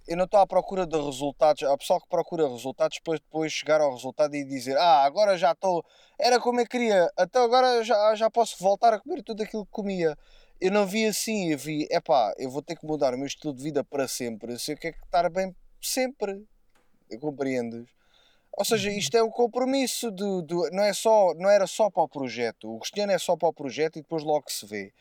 eu 0.09 0.17
não 0.17 0.25
estou 0.25 0.41
à 0.41 0.47
procura 0.47 0.87
de 0.87 0.97
resultados. 0.97 1.63
Há 1.63 1.77
pessoal 1.77 2.01
que 2.01 2.09
procura 2.09 2.49
resultados 2.49 2.99
depois 2.99 3.21
depois 3.21 3.53
chegar 3.53 3.81
ao 3.81 3.93
resultado 3.93 4.35
e 4.35 4.45
dizer 4.45 4.77
ah, 4.79 5.05
agora 5.05 5.37
já 5.37 5.53
estou. 5.53 5.85
Era 6.19 6.41
como 6.41 6.61
eu 6.61 6.67
queria, 6.67 7.11
até 7.17 7.39
agora 7.39 7.85
já, 7.85 8.15
já 8.15 8.31
posso 8.31 8.57
voltar 8.59 8.95
a 8.95 9.01
comer 9.01 9.23
tudo 9.23 9.43
aquilo 9.43 9.65
que 9.67 9.73
comia. 9.73 10.17
Eu 10.61 10.71
não 10.71 10.87
vi 10.87 11.07
assim, 11.07 11.51
eu 11.51 11.59
vi, 11.59 11.89
é 11.91 12.01
pá, 12.01 12.33
eu 12.39 12.51
vou 12.51 12.63
ter 12.63 12.77
que 12.77 12.87
mudar 12.87 13.15
o 13.15 13.19
meu 13.19 13.27
estilo 13.27 13.53
de 13.53 13.63
vida 13.63 13.83
para 13.83 14.07
sempre. 14.07 14.59
Se 14.59 14.73
eu 14.73 14.77
quero 14.77 14.97
estar 15.05 15.29
bem 15.29 15.55
sempre. 15.81 16.47
Compreendes? 17.21 17.87
Ou 18.57 18.65
seja, 18.65 18.91
uhum. 18.91 18.97
isto 18.97 19.17
é 19.17 19.23
o 19.23 19.31
compromisso 19.31 20.11
do, 20.11 20.43
do, 20.43 20.71
não 20.71 20.83
é 20.83 20.93
só 20.93 21.35
não 21.35 21.49
era 21.49 21.67
só 21.67 21.91
para 21.91 22.03
o 22.03 22.09
projeto. 22.09 22.75
O 22.75 22.79
Cristiano 22.79 23.13
é 23.13 23.19
só 23.19 23.37
para 23.37 23.49
o 23.49 23.53
projeto 23.53 23.99
e 23.99 24.03
depois 24.03 24.23
logo 24.23 24.51
se 24.51 24.67
vê. 24.67 24.93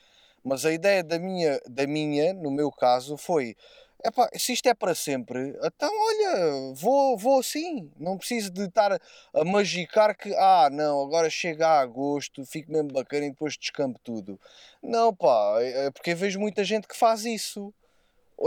Mas 0.44 0.66
a 0.66 0.72
ideia 0.72 1.04
da 1.04 1.20
minha, 1.20 1.60
da 1.70 1.86
minha, 1.86 2.34
no 2.34 2.50
meu 2.50 2.72
caso, 2.72 3.16
foi 3.16 3.56
Epá, 4.04 4.28
se 4.36 4.54
isto 4.54 4.68
é 4.68 4.74
para 4.74 4.96
sempre, 4.96 5.56
então 5.64 5.92
olha, 5.92 6.74
vou, 6.74 7.16
vou 7.18 7.40
assim. 7.40 7.92
Não 8.00 8.18
preciso 8.18 8.50
de 8.50 8.64
estar 8.64 8.94
a 8.94 9.44
magicar 9.46 10.18
que, 10.18 10.34
ah, 10.36 10.70
não, 10.72 11.04
agora 11.04 11.30
chega 11.30 11.68
a 11.68 11.82
agosto, 11.82 12.44
fico 12.46 12.72
mesmo 12.72 12.92
bacana 12.92 13.28
e 13.28 13.30
depois 13.30 13.56
descampo 13.56 14.00
tudo. 14.04 14.40
Não, 14.82 15.14
pá, 15.14 15.58
é, 15.60 15.88
é 15.88 15.92
porque 15.92 16.16
vejo 16.16 16.40
muita 16.40 16.64
gente 16.64 16.88
que 16.88 16.98
faz 16.98 17.26
isso. 17.26 17.72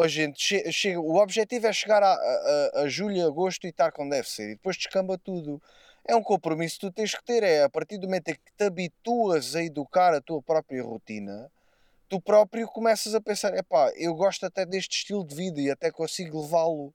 A 0.03 0.09
gente 0.09 0.43
che 0.43 0.73
chega, 0.73 1.01
o 1.01 1.17
objetivo 1.17 1.69
é 1.69 1.73
chegar 1.73 2.03
a, 2.03 2.15
a, 2.15 2.81
a 2.83 2.89
julho, 2.89 3.25
agosto 3.25 3.65
e 3.65 3.71
estar 3.71 3.93
como 3.93 4.11
deve 4.11 4.29
ser, 4.29 4.51
e 4.51 4.55
depois 4.57 4.77
descamba 4.77 5.17
tudo. 5.17 5.63
É 6.07 6.17
um 6.17 6.23
compromisso 6.23 6.81
que 6.81 6.87
tu 6.89 6.93
tens 6.93 7.15
que 7.15 7.25
ter, 7.25 7.45
é 7.45 7.63
a 7.63 7.69
partir 7.69 7.99
do 7.99 8.09
momento 8.09 8.29
em 8.29 8.35
que 8.35 8.53
te 8.59 8.65
habituas 8.65 9.55
a 9.55 9.63
educar 9.63 10.13
a 10.15 10.21
tua 10.21 10.43
própria 10.43 10.83
rotina 10.83 11.51
tu 12.09 12.21
próprio 12.21 12.67
começas 12.69 13.15
a 13.15 13.21
pensar: 13.21 13.55
epá, 13.55 13.93
eu 13.97 14.15
gosto 14.15 14.47
até 14.47 14.65
deste 14.65 14.99
estilo 14.99 15.25
de 15.25 15.35
vida 15.35 15.61
e 15.61 15.71
até 15.71 15.91
consigo 15.91 16.43
levá-lo. 16.43 16.95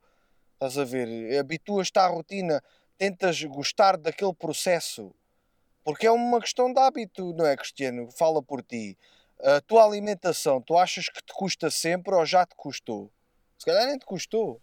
Estás 0.53 0.77
a 0.77 0.83
ver? 0.83 1.37
Habituas-te 1.39 1.97
à 1.97 2.07
rotina, 2.07 2.61
tentas 2.97 3.41
gostar 3.43 3.97
daquele 3.97 4.33
processo, 4.33 5.15
porque 5.83 6.05
é 6.05 6.11
uma 6.11 6.41
questão 6.41 6.73
de 6.73 6.79
hábito, 6.79 7.33
não 7.33 7.45
é, 7.45 7.55
Cristiano? 7.55 8.09
Fala 8.11 8.43
por 8.43 8.61
ti. 8.61 8.97
A 9.41 9.61
tua 9.61 9.85
alimentação, 9.85 10.61
tu 10.61 10.77
achas 10.77 11.07
que 11.07 11.23
te 11.23 11.33
custa 11.33 11.71
sempre 11.71 12.13
ou 12.13 12.25
já 12.25 12.45
te 12.45 12.55
custou? 12.55 13.09
Se 13.57 13.65
calhar 13.65 13.87
nem 13.87 13.97
te 13.97 14.05
custou. 14.05 14.61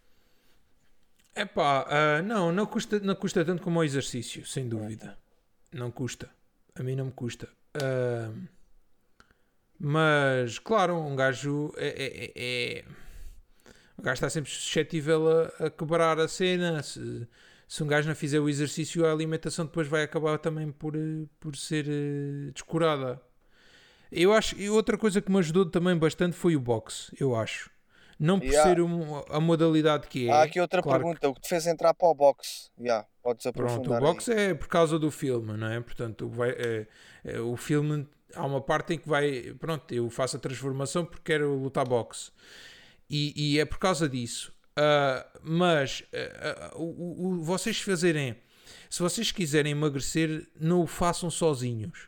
É 1.33 1.45
pá, 1.45 1.85
uh, 1.85 2.23
não, 2.23 2.51
não 2.51 2.65
custa, 2.65 2.99
não 2.99 3.15
custa 3.15 3.43
tanto 3.43 3.61
como 3.61 3.79
o 3.79 3.83
exercício, 3.83 4.45
sem 4.45 4.67
dúvida. 4.69 5.17
Não 5.71 5.91
custa. 5.91 6.29
A 6.75 6.83
mim 6.83 6.95
não 6.95 7.05
me 7.05 7.11
custa. 7.11 7.49
Uh, 7.75 8.47
mas, 9.79 10.59
claro, 10.59 10.97
um 10.97 11.15
gajo 11.15 11.73
é, 11.77 11.87
é, 11.87 12.25
é, 12.25 12.31
é, 12.35 12.83
O 13.97 14.01
gajo 14.01 14.15
está 14.15 14.29
sempre 14.29 14.49
suscetível 14.49 15.27
a, 15.27 15.65
a 15.65 15.69
quebrar 15.69 16.19
a 16.19 16.27
cena. 16.27 16.81
Se, 16.81 17.27
se 17.67 17.83
um 17.83 17.87
gajo 17.87 18.07
não 18.07 18.15
fizer 18.15 18.39
o 18.39 18.49
exercício, 18.49 19.05
a 19.05 19.11
alimentação 19.11 19.65
depois 19.65 19.87
vai 19.87 20.03
acabar 20.03 20.37
também 20.39 20.71
por, 20.71 20.93
por 21.39 21.55
ser 21.55 21.85
uh, 21.85 22.51
descurada. 22.51 23.21
Eu 24.11 24.33
acho. 24.33 24.57
E 24.57 24.69
outra 24.69 24.97
coisa 24.97 25.21
que 25.21 25.31
me 25.31 25.37
ajudou 25.39 25.65
também 25.65 25.95
bastante 25.95 26.35
foi 26.35 26.55
o 26.55 26.59
boxe, 26.59 27.11
eu 27.19 27.35
acho. 27.35 27.69
Não 28.19 28.39
por 28.39 28.51
ser 28.51 28.81
um, 28.81 29.23
a 29.29 29.39
modalidade 29.39 30.07
que 30.07 30.27
é. 30.27 30.31
Há 30.31 30.43
aqui 30.43 30.59
outra 30.59 30.81
claro 30.81 30.99
pergunta: 30.99 31.19
que... 31.19 31.27
o 31.27 31.33
que 31.35 31.41
te 31.41 31.49
fez 31.49 31.67
entrar 31.67 31.93
para 31.93 32.07
o 32.07 32.15
boxe? 32.15 32.71
Yeah, 32.79 33.05
podes 33.21 33.45
aprofundar. 33.45 33.99
Pronto, 33.99 34.03
o 34.03 34.13
boxe 34.13 34.31
aí. 34.31 34.39
é 34.39 34.53
por 34.55 34.67
causa 34.67 34.97
do 34.97 35.11
filme, 35.11 35.55
não 35.55 35.67
é? 35.67 35.79
Portanto, 35.79 36.27
vai, 36.27 36.49
é, 36.49 36.87
é, 37.23 37.39
o 37.39 37.55
filme 37.55 38.07
há 38.33 38.45
uma 38.45 38.61
parte 38.61 38.93
em 38.93 38.97
que 38.97 39.07
vai. 39.07 39.53
Pronto, 39.59 39.93
eu 39.93 40.09
faço 40.09 40.37
a 40.37 40.39
transformação 40.39 41.05
porque 41.05 41.33
quero 41.33 41.55
lutar 41.55 41.87
boxe. 41.87 42.31
E, 43.09 43.33
e 43.35 43.59
é 43.59 43.65
por 43.65 43.79
causa 43.79 44.07
disso. 44.07 44.53
Uh, 44.77 45.39
mas 45.41 46.03
uh, 46.13 46.77
uh, 46.77 46.81
o, 46.81 47.27
o, 47.27 47.43
vocês 47.43 47.79
fazerem. 47.79 48.35
Se 48.89 49.01
vocês 49.01 49.31
quiserem 49.31 49.71
emagrecer, 49.71 50.47
não 50.59 50.81
o 50.81 50.87
façam 50.87 51.29
sozinhos. 51.29 52.07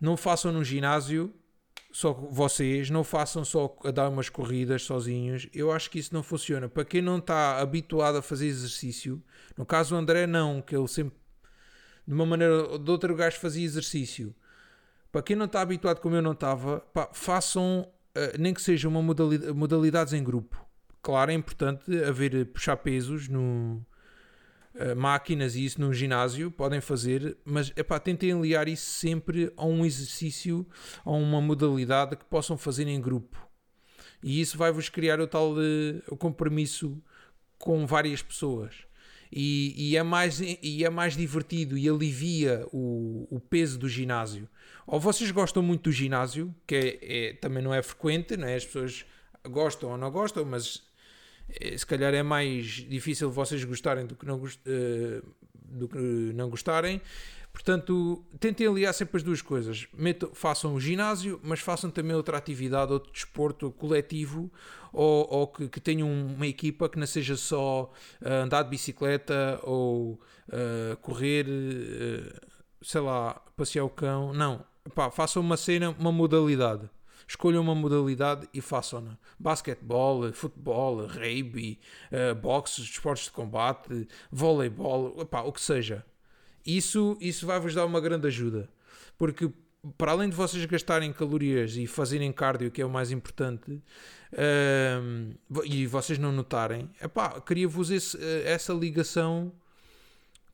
Não 0.00 0.14
o 0.14 0.16
façam 0.16 0.52
no 0.52 0.64
ginásio 0.64 1.34
só 1.92 2.12
vocês 2.12 2.88
não 2.88 3.02
façam 3.02 3.44
só 3.44 3.76
a 3.84 3.90
dar 3.90 4.08
umas 4.08 4.28
corridas 4.28 4.82
sozinhos. 4.82 5.48
Eu 5.52 5.72
acho 5.72 5.90
que 5.90 5.98
isso 5.98 6.14
não 6.14 6.22
funciona. 6.22 6.68
Para 6.68 6.84
quem 6.84 7.02
não 7.02 7.18
está 7.18 7.58
habituado 7.58 8.18
a 8.18 8.22
fazer 8.22 8.46
exercício, 8.46 9.22
no 9.56 9.66
caso 9.66 9.90
do 9.90 9.96
André, 9.96 10.26
não, 10.26 10.62
que 10.62 10.74
ele 10.74 10.88
sempre 10.88 11.18
de 12.06 12.14
uma 12.14 12.26
maneira 12.26 12.66
ou 12.68 12.78
de 12.78 12.90
outra 12.90 13.12
o 13.12 13.16
gajo 13.16 13.38
fazia 13.38 13.64
exercício. 13.64 14.34
Para 15.12 15.22
quem 15.22 15.36
não 15.36 15.46
está 15.46 15.60
habituado 15.60 16.00
como 16.00 16.14
eu 16.14 16.22
não 16.22 16.32
estava, 16.32 16.80
pá, 16.92 17.08
façam 17.12 17.88
uh, 18.16 18.38
nem 18.38 18.54
que 18.54 18.62
sejam 18.62 18.90
uma 18.90 19.02
modalidade, 19.02 19.52
modalidades 19.52 20.12
em 20.12 20.22
grupo. 20.22 20.64
Claro, 21.02 21.30
é 21.30 21.34
importante 21.34 21.92
haver 22.04 22.46
puxar 22.46 22.76
pesos 22.76 23.28
no, 23.28 23.84
uh, 24.74 24.96
máquinas 24.96 25.56
e 25.56 25.64
isso 25.64 25.80
num 25.80 25.92
ginásio, 25.92 26.50
podem 26.50 26.80
fazer, 26.80 27.36
mas 27.44 27.72
epá, 27.76 27.98
tentem 27.98 28.32
aliar 28.32 28.68
isso 28.68 28.90
sempre 28.90 29.52
a 29.56 29.64
um 29.64 29.84
exercício, 29.84 30.66
a 31.04 31.10
uma 31.10 31.40
modalidade 31.40 32.16
que 32.16 32.24
possam 32.24 32.56
fazer 32.56 32.86
em 32.86 33.00
grupo. 33.00 33.48
E 34.22 34.40
isso 34.40 34.58
vai-vos 34.58 34.88
criar 34.88 35.20
o 35.20 35.26
tal 35.26 35.52
uh, 35.52 36.02
o 36.08 36.16
compromisso 36.16 37.02
com 37.58 37.86
várias 37.86 38.22
pessoas. 38.22 38.89
E, 39.32 39.74
e, 39.76 39.96
é 39.96 40.02
mais, 40.02 40.40
e 40.40 40.84
é 40.84 40.90
mais 40.90 41.16
divertido 41.16 41.78
e 41.78 41.88
alivia 41.88 42.66
o, 42.72 43.28
o 43.30 43.38
peso 43.38 43.78
do 43.78 43.88
ginásio. 43.88 44.48
Ou 44.86 44.98
vocês 44.98 45.30
gostam 45.30 45.62
muito 45.62 45.84
do 45.84 45.92
ginásio, 45.92 46.52
que 46.66 46.74
é, 46.74 47.28
é, 47.28 47.32
também 47.34 47.62
não 47.62 47.72
é 47.72 47.80
frequente, 47.80 48.36
não 48.36 48.48
é? 48.48 48.56
as 48.56 48.64
pessoas 48.64 49.04
gostam 49.48 49.90
ou 49.90 49.96
não 49.96 50.10
gostam, 50.10 50.44
mas 50.44 50.82
é, 51.60 51.76
se 51.76 51.86
calhar 51.86 52.12
é 52.12 52.22
mais 52.22 52.66
difícil 52.66 53.30
vocês 53.30 53.62
gostarem 53.64 54.06
do 54.06 54.16
que 54.16 54.26
não, 54.26 54.36
uh, 54.36 55.34
do 55.54 55.88
que 55.88 55.98
não 55.98 56.50
gostarem. 56.50 57.00
Portanto, 57.52 58.24
tentem 58.38 58.66
aliar 58.66 58.94
sempre 58.94 59.16
as 59.16 59.22
duas 59.22 59.42
coisas. 59.42 59.86
Façam 60.34 60.74
o 60.74 60.80
ginásio, 60.80 61.40
mas 61.42 61.60
façam 61.60 61.90
também 61.90 62.14
outra 62.14 62.38
atividade, 62.38 62.92
outro 62.92 63.12
desporto 63.12 63.70
coletivo, 63.72 64.50
ou, 64.92 65.26
ou 65.30 65.46
que, 65.46 65.68
que, 65.68 65.80
tenham 65.80 66.08
uma 66.08 66.46
equipa 66.46 66.88
que 66.88 66.98
não 66.98 67.06
seja 67.06 67.36
só 67.36 67.90
uh, 68.22 68.28
andar 68.28 68.62
de 68.62 68.70
bicicleta 68.70 69.60
ou 69.62 70.12
uh, 70.48 70.96
correr, 71.00 71.46
sei 72.82 73.00
lá, 73.00 73.34
passear 73.56 73.84
o 73.84 73.90
cão. 73.90 74.32
Não, 74.32 74.64
Pá, 74.94 75.10
façam 75.10 75.42
uma 75.42 75.56
cena, 75.56 75.90
uma 75.98 76.10
modalidade 76.10 76.88
escolham 77.30 77.62
uma 77.62 77.76
modalidade 77.76 78.48
e 78.52 78.60
façam-na. 78.60 79.16
Basquetebol, 79.38 80.32
futebol, 80.32 81.06
rugby, 81.06 81.78
uh, 82.10 82.34
boxe, 82.34 82.82
esportes 82.82 83.26
de 83.26 83.30
combate, 83.30 84.08
voleibol, 84.32 85.14
o 85.16 85.52
que 85.52 85.60
seja. 85.60 86.04
Isso, 86.76 87.16
isso 87.20 87.46
vai-vos 87.46 87.74
dar 87.74 87.84
uma 87.84 88.00
grande 88.00 88.26
ajuda. 88.26 88.68
Porque 89.16 89.50
para 89.96 90.12
além 90.12 90.28
de 90.28 90.36
vocês 90.36 90.64
gastarem 90.66 91.12
calorias 91.12 91.76
e 91.76 91.86
fazerem 91.86 92.32
cardio, 92.32 92.70
que 92.70 92.82
é 92.82 92.84
o 92.84 92.90
mais 92.90 93.10
importante, 93.10 93.70
uh, 94.32 95.64
e 95.64 95.86
vocês 95.86 96.18
não 96.18 96.32
notarem, 96.32 96.90
queria-vos 97.46 98.14
eh, 98.14 98.42
essa 98.44 98.72
ligação 98.72 99.52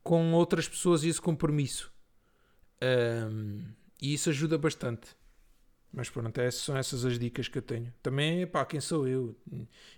com 0.03 0.33
outras 0.33 0.69
pessoas 0.69 1.03
e 1.03 1.09
esse 1.09 1.21
compromisso. 1.21 1.93
Uh, 2.77 3.65
e 4.01 4.15
isso 4.15 4.31
ajuda 4.31 4.57
bastante. 4.57 5.17
Mas 5.93 6.11
pronto, 6.11 6.39
é, 6.41 6.51
são 6.51 6.77
essas 6.77 7.05
as 7.05 7.19
dicas 7.19 7.49
que 7.49 7.59
eu 7.59 7.63
tenho. 7.63 7.93
Também, 8.03 8.47
pá, 8.47 8.65
quem 8.65 8.81
sou 8.81 9.09
eu? 9.09 9.35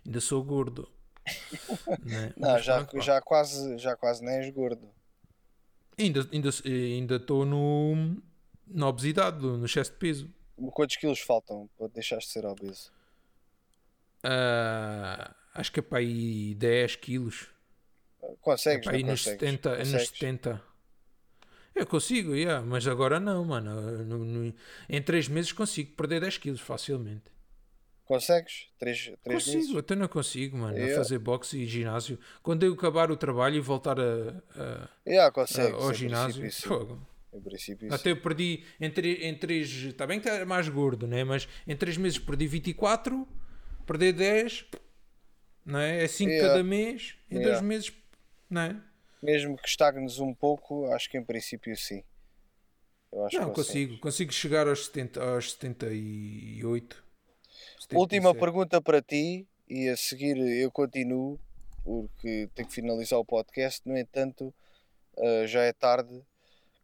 Ainda 0.06 0.20
sou 0.20 0.42
gordo. 0.42 0.88
né? 2.04 2.32
Não, 2.36 2.58
já, 2.58 2.84
pronto, 2.84 3.04
já, 3.04 3.20
quase, 3.20 3.76
já 3.78 3.96
quase 3.96 4.24
nem 4.24 4.36
és 4.36 4.50
gordo. 4.54 4.88
Ainda 5.98 6.20
estou 6.20 6.34
ainda, 6.34 6.50
ainda 6.64 7.44
no, 7.44 8.22
na 8.66 8.88
obesidade, 8.88 9.38
no 9.38 9.64
excesso 9.64 9.90
de 9.92 9.98
peso. 9.98 10.30
Quantos 10.72 10.96
quilos 10.96 11.20
faltam 11.20 11.68
para 11.76 11.88
deixar 11.88 12.18
de 12.18 12.26
ser 12.26 12.44
obeso? 12.44 12.92
Uh, 14.24 15.34
acho 15.54 15.72
que 15.72 15.80
é 15.80 15.82
para 15.82 15.98
aí 15.98 16.54
10 16.54 16.96
quilos. 16.96 17.48
Consegues? 18.40 18.86
É 18.86 18.90
para 18.90 18.96
aí 18.96 19.02
nos 19.02 19.22
70, 19.22 19.70
é 19.70 19.78
nos 19.84 20.08
70. 20.08 20.62
Eu 21.74 21.86
consigo, 21.86 22.34
yeah, 22.34 22.64
mas 22.64 22.86
agora 22.88 23.20
não, 23.20 23.44
mano. 23.44 24.04
No, 24.04 24.18
no, 24.24 24.54
em 24.88 25.02
3 25.02 25.28
meses 25.28 25.52
consigo 25.52 25.92
perder 25.94 26.20
10 26.20 26.38
quilos 26.38 26.60
facilmente. 26.60 27.30
Consegues? 28.08 28.68
3, 28.78 29.12
3 29.22 29.44
consigo, 29.44 29.56
meses? 29.58 29.76
até 29.76 29.94
não 29.94 30.08
consigo, 30.08 30.56
mano. 30.56 30.76
Yeah. 30.76 30.94
A 30.94 30.98
fazer 30.98 31.18
boxe 31.18 31.58
e 31.58 31.66
ginásio. 31.66 32.18
Quando 32.42 32.64
eu 32.64 32.72
acabar 32.72 33.10
o 33.10 33.16
trabalho 33.16 33.56
e 33.56 33.60
voltar 33.60 34.00
a, 34.00 34.42
a, 34.56 34.88
yeah, 35.06 35.30
consegues, 35.30 35.74
a 35.74 35.84
ao 35.84 35.92
ginásio, 35.92 36.50
fogo. 36.52 37.06
Em 37.30 37.40
princípio, 37.40 37.92
Até 37.92 38.12
eu 38.12 38.20
perdi 38.20 38.64
em 38.80 38.90
3. 38.90 39.22
Em 39.22 39.34
três, 39.34 39.68
está 39.68 40.06
bem 40.06 40.18
que 40.18 40.26
está 40.26 40.46
mais 40.46 40.66
gordo, 40.70 41.06
né? 41.06 41.22
mas 41.22 41.46
em 41.66 41.76
3 41.76 41.98
meses 41.98 42.18
perdi 42.18 42.46
24, 42.46 43.28
perder 43.86 44.14
10, 44.14 44.64
não 45.66 45.78
é? 45.78 46.04
É 46.04 46.08
5 46.08 46.30
yeah. 46.30 46.48
cada 46.48 46.64
mês, 46.64 47.14
em 47.30 47.42
2 47.42 47.60
meses, 47.60 47.92
não 48.48 48.62
é? 48.62 48.76
mesmo 49.22 49.56
que 49.56 49.68
estagnes 49.68 50.18
um 50.18 50.32
pouco, 50.32 50.86
acho 50.92 51.10
que 51.10 51.18
em 51.18 51.24
princípio 51.24 51.76
sim. 51.76 52.02
Eu 53.12 53.24
acho 53.24 53.38
não, 53.38 53.52
consigo, 53.52 53.98
consigo 53.98 54.32
chegar 54.32 54.68
aos, 54.68 54.86
70, 54.86 55.22
aos 55.22 55.52
78. 55.52 57.04
77. 57.82 57.96
Última 57.96 58.34
pergunta 58.34 58.80
para 58.80 59.00
ti, 59.00 59.46
e 59.68 59.88
a 59.88 59.96
seguir 59.96 60.36
eu 60.36 60.70
continuo, 60.70 61.38
porque 61.84 62.48
tenho 62.54 62.68
que 62.68 62.74
finalizar 62.74 63.18
o 63.18 63.24
podcast. 63.24 63.86
No 63.86 63.96
entanto, 63.96 64.52
uh, 65.16 65.46
já 65.46 65.62
é 65.62 65.72
tarde. 65.72 66.22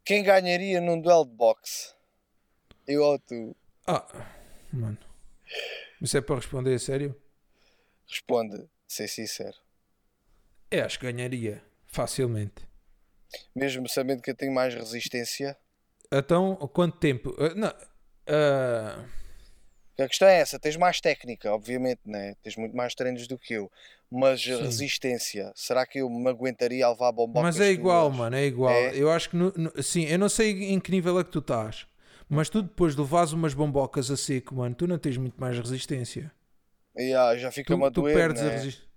Quem 0.03 0.23
ganharia 0.23 0.79
num 0.79 0.99
duelo 0.99 1.25
de 1.25 1.31
boxe? 1.31 1.93
Eu 2.87 3.03
ou 3.03 3.19
tu? 3.19 3.55
Ah, 3.87 4.05
mano. 4.71 4.97
Isso 6.01 6.17
é 6.17 6.21
para 6.21 6.35
responder 6.35 6.75
a 6.75 6.79
sério? 6.79 7.19
Responde, 8.07 8.69
ser 8.87 9.07
sincero. 9.07 9.57
É, 10.69 10.81
acho 10.81 10.99
que 10.99 11.11
ganharia. 11.11 11.63
Facilmente. 11.87 12.67
Mesmo 13.55 13.87
sabendo 13.87 14.21
que 14.21 14.31
eu 14.31 14.35
tenho 14.35 14.53
mais 14.53 14.73
resistência? 14.73 15.57
Então, 16.11 16.55
quanto 16.73 16.97
tempo? 16.97 17.31
Uh, 17.31 17.55
não, 17.55 17.69
uh... 17.69 19.24
A 19.97 20.07
questão 20.07 20.27
é 20.27 20.39
essa: 20.39 20.59
tens 20.59 20.75
mais 20.75 20.99
técnica, 20.99 21.51
obviamente, 21.53 22.01
né? 22.05 22.35
tens 22.43 22.55
muito 22.55 22.75
mais 22.75 22.93
treinos 22.93 23.27
do 23.27 23.37
que 23.37 23.53
eu, 23.53 23.71
mas 24.11 24.41
Sim. 24.41 24.61
resistência, 24.63 25.51
será 25.55 25.85
que 25.85 25.99
eu 25.99 26.09
me 26.09 26.29
aguentaria 26.29 26.85
a 26.85 26.89
levar 26.89 27.11
bombocas? 27.11 27.55
Mas 27.55 27.61
é 27.61 27.71
igual, 27.71 28.11
mano, 28.11 28.35
é 28.35 28.45
igual. 28.45 28.73
É? 28.73 28.97
Eu 28.97 29.11
acho 29.11 29.29
que, 29.29 29.35
no, 29.35 29.53
no, 29.55 29.83
sim, 29.83 30.05
eu 30.05 30.19
não 30.19 30.29
sei 30.29 30.65
em 30.65 30.79
que 30.79 30.91
nível 30.91 31.19
é 31.19 31.23
que 31.23 31.31
tu 31.31 31.39
estás, 31.39 31.87
mas 32.27 32.49
tu 32.49 32.61
depois 32.61 32.95
de 32.95 33.01
levares 33.01 33.31
umas 33.31 33.53
bombocas 33.53 34.11
a 34.11 34.17
seco, 34.17 34.55
mano, 34.55 34.75
tu 34.75 34.87
não 34.87 34.97
tens 34.97 35.17
muito 35.17 35.39
mais 35.39 35.57
resistência. 35.57 36.31
Yeah, 36.97 37.37
já 37.37 37.51
fica 37.51 37.73
tu, 37.73 37.77
uma 37.77 37.91
tu 37.91 38.01
doer, 38.01 38.15
perdes 38.15 38.41
né? 38.41 38.49
a 38.49 38.51
resistência 38.51 38.95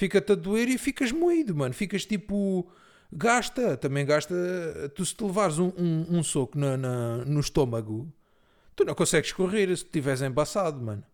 fica-te 0.00 0.32
a 0.32 0.34
doer 0.34 0.68
e 0.70 0.78
ficas 0.78 1.12
moído, 1.12 1.54
mano. 1.54 1.74
Ficas 1.74 2.06
tipo. 2.06 2.70
Gasta, 3.12 3.76
também 3.76 4.06
gasta. 4.06 4.34
Tu 4.94 5.04
se 5.04 5.14
te 5.14 5.24
levares 5.24 5.58
um, 5.58 5.72
um, 5.76 6.18
um 6.18 6.22
soco 6.22 6.56
na, 6.58 6.76
na, 6.76 7.24
no 7.24 7.40
estômago, 7.40 8.10
tu 8.80 8.86
não 8.86 8.94
consegues 8.94 9.32
correr 9.32 9.66
se 9.68 9.84
estiveres 9.84 10.22
embaçado, 10.22 10.80
mano. 10.80 11.04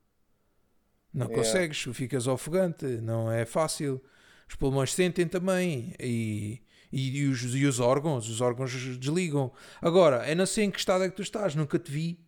Não 1.13 1.27
yeah. 1.27 1.43
consegues, 1.43 1.83
ficas 1.97 2.27
ofegante, 2.27 2.85
não 2.85 3.31
é 3.31 3.45
fácil. 3.45 4.03
Os 4.49 4.55
pulmões 4.55 4.93
sentem 4.93 5.27
também 5.27 5.95
e, 5.99 6.63
e, 6.93 7.19
e, 7.19 7.27
os, 7.27 7.43
e 7.55 7.65
os 7.67 7.81
órgãos, 7.81 8.29
os 8.29 8.41
órgãos 8.41 8.73
desligam. 8.99 9.53
Agora, 9.81 10.29
eu 10.29 10.37
não 10.37 10.47
sei 10.47 10.65
em 10.65 10.71
que 10.71 10.79
estado 10.79 11.05
é 11.05 11.09
que 11.09 11.17
tu 11.17 11.23
estás, 11.23 11.55
nunca 11.55 11.79
te 11.79 11.91
vi. 11.91 12.21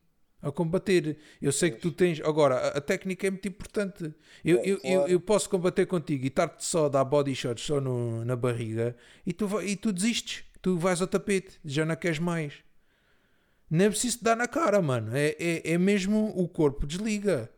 a 0.43 0.51
combater. 0.51 1.19
Eu 1.41 1.53
sei 1.53 1.71
que 1.71 1.81
tu 1.81 1.91
tens. 1.93 2.21
Agora, 2.21 2.57
a, 2.57 2.79
a 2.79 2.81
técnica 2.81 3.27
é 3.27 3.31
muito 3.31 3.47
importante. 3.49 4.13
Eu, 4.45 4.59
É, 4.59 4.63
eu, 4.63 4.75
eu, 4.77 4.81
claro. 4.81 5.09
eu 5.13 5.21
posso 5.21 5.49
combater 5.51 5.87
contigo 5.87 6.25
e 6.25 6.29
estar-te 6.29 6.65
só 6.65 6.87
a 6.87 6.89
dar 6.89 7.05
body 7.05 7.35
shots 7.35 7.65
só 7.65 7.81
no, 7.81 8.25
na 8.25 8.37
barriga 8.37 8.97
e 9.27 9.33
tu, 9.33 9.61
e 9.63 9.77
tu 9.77 9.93
desistes. 9.93 10.45
Tu 10.63 10.77
vais 10.77 11.01
ao 11.01 11.07
tapete, 11.07 11.59
já 11.65 11.85
não 11.85 11.95
queres 11.97 12.19
mais. 12.19 12.55
Não 13.71 13.85
é 13.85 13.89
preciso 13.91 14.19
te 14.19 14.25
dar 14.25 14.37
na 14.37 14.49
cara, 14.49 14.81
mano. 14.81 15.15
É, 15.17 15.37
é, 15.39 15.73
é 15.73 15.79
mesmo 15.79 16.33
o 16.37 16.49
corpo 16.49 16.87
desliga. 16.87 17.51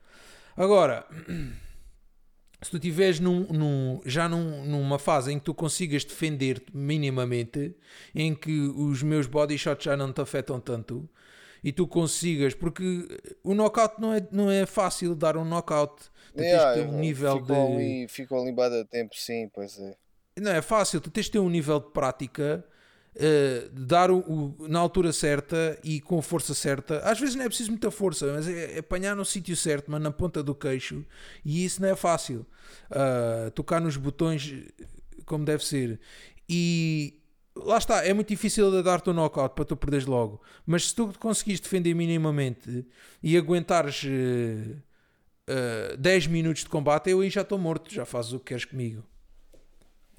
Agora, 0.57 1.07
se 2.63 2.71
tu 2.71 2.77
estiveres 2.77 3.21
num, 3.21 3.47
num- 3.53 4.01
já 4.05 4.29
num- 4.29 4.65
numa 4.67 4.99
fase 4.99 5.33
em 5.33 5.39
que 5.39 5.45
tu 5.47 5.55
consigas 5.55 6.05
defender-te 6.05 6.77
minimamente, 6.77 7.75
em 8.15 8.35
que 8.35 8.61
os 8.77 9.03
meus 9.03 9.27
body 9.27 9.57
shots 9.59 9.85
já 9.85 9.97
não 9.97 10.13
te 10.13 10.21
afetam 10.21 10.61
tanto, 10.61 11.09
e 11.65 11.73
tu 11.73 11.87
consigas, 11.87 12.55
porque 12.55 13.07
o 13.45 13.55
knockout 13.55 14.01
não 14.01 14.13
é, 14.13 14.27
não 14.33 14.51
é 14.51 14.67
fácil 14.67 15.15
dar 15.15 15.37
um 15.37 15.45
knockout. 15.45 16.11
Tu 16.37 16.45
Yeah, 16.45 16.45
tens 16.45 16.65
de 16.67 16.73
ter 16.73 16.83
um 16.83 16.93
nível 16.93 17.39
ficou 17.39 17.57
de. 17.57 17.63
ali, 17.77 18.09
ficou 18.09 18.41
ali 18.41 18.85
tempo, 18.87 19.15
sim, 19.15 19.49
pois 19.53 19.79
é. 19.79 19.97
Não 20.39 20.53
é 20.53 20.63
fácil, 20.63 21.01
tu 21.01 21.11
tens 21.11 21.27
de 21.27 21.33
ter 21.33 21.39
um 21.39 21.51
nível 21.51 21.81
de 21.81 21.91
prática, 21.93 22.65
eh, 23.21 23.69
de 23.73 23.85
dar 23.87 24.11
o, 24.11 24.19
o- 24.21 24.69
na 24.69 24.79
altura 24.81 25.13
certa 25.13 25.79
e 25.85 26.01
com 26.01 26.21
força 26.23 26.55
certa. 26.55 26.99
Às 27.01 27.21
vezes 27.21 27.35
não 27.35 27.45
é 27.45 27.49
preciso 27.49 27.71
muita 27.71 27.91
força, 27.91 28.33
mas 28.33 28.49
é, 28.49 28.77
é 28.77 28.79
apanhar 28.81 29.15
no 29.17 29.25
sítio 29.25 29.57
certo, 29.57 29.91
mas 29.91 30.01
na 30.03 30.11
ponta 30.11 30.43
do 30.43 30.55
queixo, 30.55 31.05
e 31.45 31.65
isso 31.65 31.81
não 31.83 31.89
é 31.89 31.97
fácil. 31.97 32.47
Ah, 32.91 33.51
tocar 33.55 33.81
nos 33.81 33.97
botões 33.97 34.55
como 35.27 35.45
deve 35.45 35.65
ser. 35.65 36.01
E 36.49 37.15
lá 37.55 37.79
está, 37.79 38.05
é 38.05 38.13
muito 38.13 38.29
difícil 38.29 38.71
de 38.71 38.83
dar-te 38.83 39.11
um 39.11 39.13
knockout 39.13 39.55
para 39.55 39.65
tu 39.65 39.77
perderes 39.77 40.07
logo. 40.07 40.41
Mas 40.67 40.89
se 40.89 40.95
tu 40.95 41.13
conseguires 41.19 41.61
defender 41.61 41.95
minimamente 41.95 42.87
e 43.23 43.37
aguentares 43.37 44.03
eh, 44.07 44.77
eh, 45.47 45.97
10 45.99 46.27
minutos 46.27 46.63
de 46.65 46.69
combate, 46.71 47.11
eu 47.11 47.21
aí 47.21 47.31
já 47.31 47.43
estou 47.43 47.59
morto, 47.59 47.93
já 47.93 48.05
fazes 48.05 48.33
o 48.33 48.39
que 48.39 48.47
queres 48.47 48.65
comigo. 48.65 49.05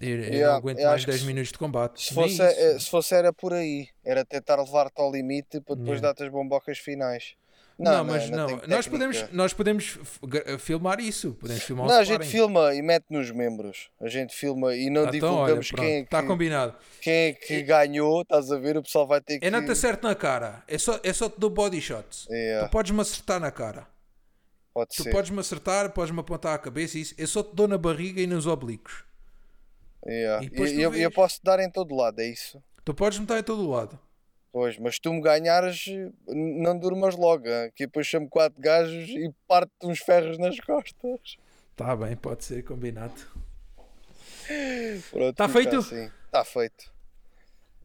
Eu, 0.01 0.17
eu 0.17 0.23
Yeah, 0.33 0.47
não 0.51 0.55
aguento 0.57 0.79
eu 0.79 0.85
mais 0.85 0.95
acho 0.95 1.05
que 1.05 1.11
10 1.11 1.21
se- 1.21 1.27
minutos 1.27 1.51
de 1.51 1.57
combate. 1.57 2.01
Se 2.03 2.13
fosse, 2.13 2.33
isso. 2.33 2.41
eh, 2.43 2.79
se 2.79 2.89
fosse 2.89 3.13
era 3.15 3.31
por 3.31 3.53
aí, 3.53 3.87
era 4.03 4.25
tentar 4.25 4.55
levar-te 4.61 4.99
ao 5.01 5.11
limite 5.11 5.61
para 5.61 5.75
depois 5.75 5.99
Yeah. 5.99 6.07
dar-te 6.07 6.23
as 6.23 6.29
bombocas 6.29 6.77
finais. 6.79 7.35
Não, 7.79 8.03
mas 8.05 8.29
não. 8.29 8.45
tem 8.45 8.61
Nós, 8.67 8.87
podemos, 8.87 9.25
nós 9.31 9.53
podemos 9.53 9.97
gra- 10.23 10.59
filmar 10.59 10.99
isso. 10.99 11.33
Podemos 11.33 11.63
filmar 11.63 11.87
Não, 11.87 11.95
a 11.95 12.03
gente 12.03 12.27
filma 12.27 12.75
e 12.75 12.81
mete 12.83 13.05
nos 13.09 13.31
membros. 13.31 13.89
A 13.99 14.07
gente 14.07 14.35
filma 14.35 14.75
e 14.75 14.87
não 14.91 15.05
Ah, 15.05 15.11
então, 15.11 15.33
olha, 15.33 15.55
divulgamos 15.55 15.71
quem, 15.71 15.95
é 15.95 15.99
está 16.01 16.21
que, 16.21 16.27
combinado. 16.27 16.75
quem 17.01 17.13
é 17.29 17.33
que 17.33 17.63
ganhou. 17.63 18.21
Estás 18.21 18.51
a 18.51 18.57
ver? 18.59 18.77
O 18.77 18.83
pessoal 18.83 19.07
vai 19.07 19.19
ter 19.19 19.39
que. 19.39 19.45
É 19.47 19.49
não 19.49 19.65
te 19.65 19.71
acerto 19.71 20.05
na 20.07 20.13
cara. 20.13 20.61
É 20.67 20.77
só, 20.77 20.99
é 21.03 21.11
só 21.11 21.27
te 21.27 21.39
dou 21.39 21.49
body 21.49 21.81
shots. 21.81 22.27
Yeah, 22.29 22.67
Tu 22.67 22.71
podes-me 22.71 23.01
acertar 23.01 23.39
na 23.39 23.49
cara. 23.49 23.87
pode 24.73 24.95
Tu 24.95 25.09
podes-me 25.09 25.39
acertar, 25.39 25.91
podes-me 25.91 26.19
apontar 26.19 26.53
a 26.53 26.59
cabeça 26.59 26.99
e 26.99 27.01
isso. 27.01 27.15
Eu 27.17 27.25
só 27.25 27.41
te 27.41 27.55
dou 27.55 27.67
na 27.67 27.79
barriga 27.79 28.21
e 28.21 28.27
nos 28.27 28.45
oblíquos. 28.45 29.03
Yeah. 30.05 30.45
E 30.45 30.61
E, 30.61 30.81
eu, 30.81 30.93
eu 30.95 31.11
posso 31.11 31.39
dar 31.43 31.59
em 31.59 31.69
todo 31.69 31.95
lado, 31.95 32.19
é 32.19 32.27
isso? 32.27 32.61
Tu 32.83 32.93
podes-me 32.93 33.25
estar 33.25 33.39
em 33.39 33.43
todo 33.43 33.69
lado. 33.69 33.99
Pois, 34.51 34.77
mas 34.77 34.99
tu 34.99 35.13
me 35.13 35.21
ganhares, 35.21 35.85
não 36.27 36.77
durmas 36.77 37.15
logo, 37.15 37.47
hein? 37.47 37.71
que 37.73 37.85
depois 37.85 38.05
chamo 38.05 38.27
quatro 38.27 38.59
gajos 38.59 39.07
e 39.09 39.33
parte-te 39.47 39.87
uns 39.87 39.99
ferros 39.99 40.37
nas 40.37 40.59
costas. 40.59 41.37
Está 41.71 41.95
bem, 41.95 42.17
pode 42.17 42.43
ser 42.43 42.61
combinado. 42.63 43.13
Pronto, 45.09 45.35
Tá 45.35 45.47
fica 45.47 45.61
feito? 45.61 45.77
Assim. 45.77 46.11
Tá 46.29 46.43
feito. 46.43 46.93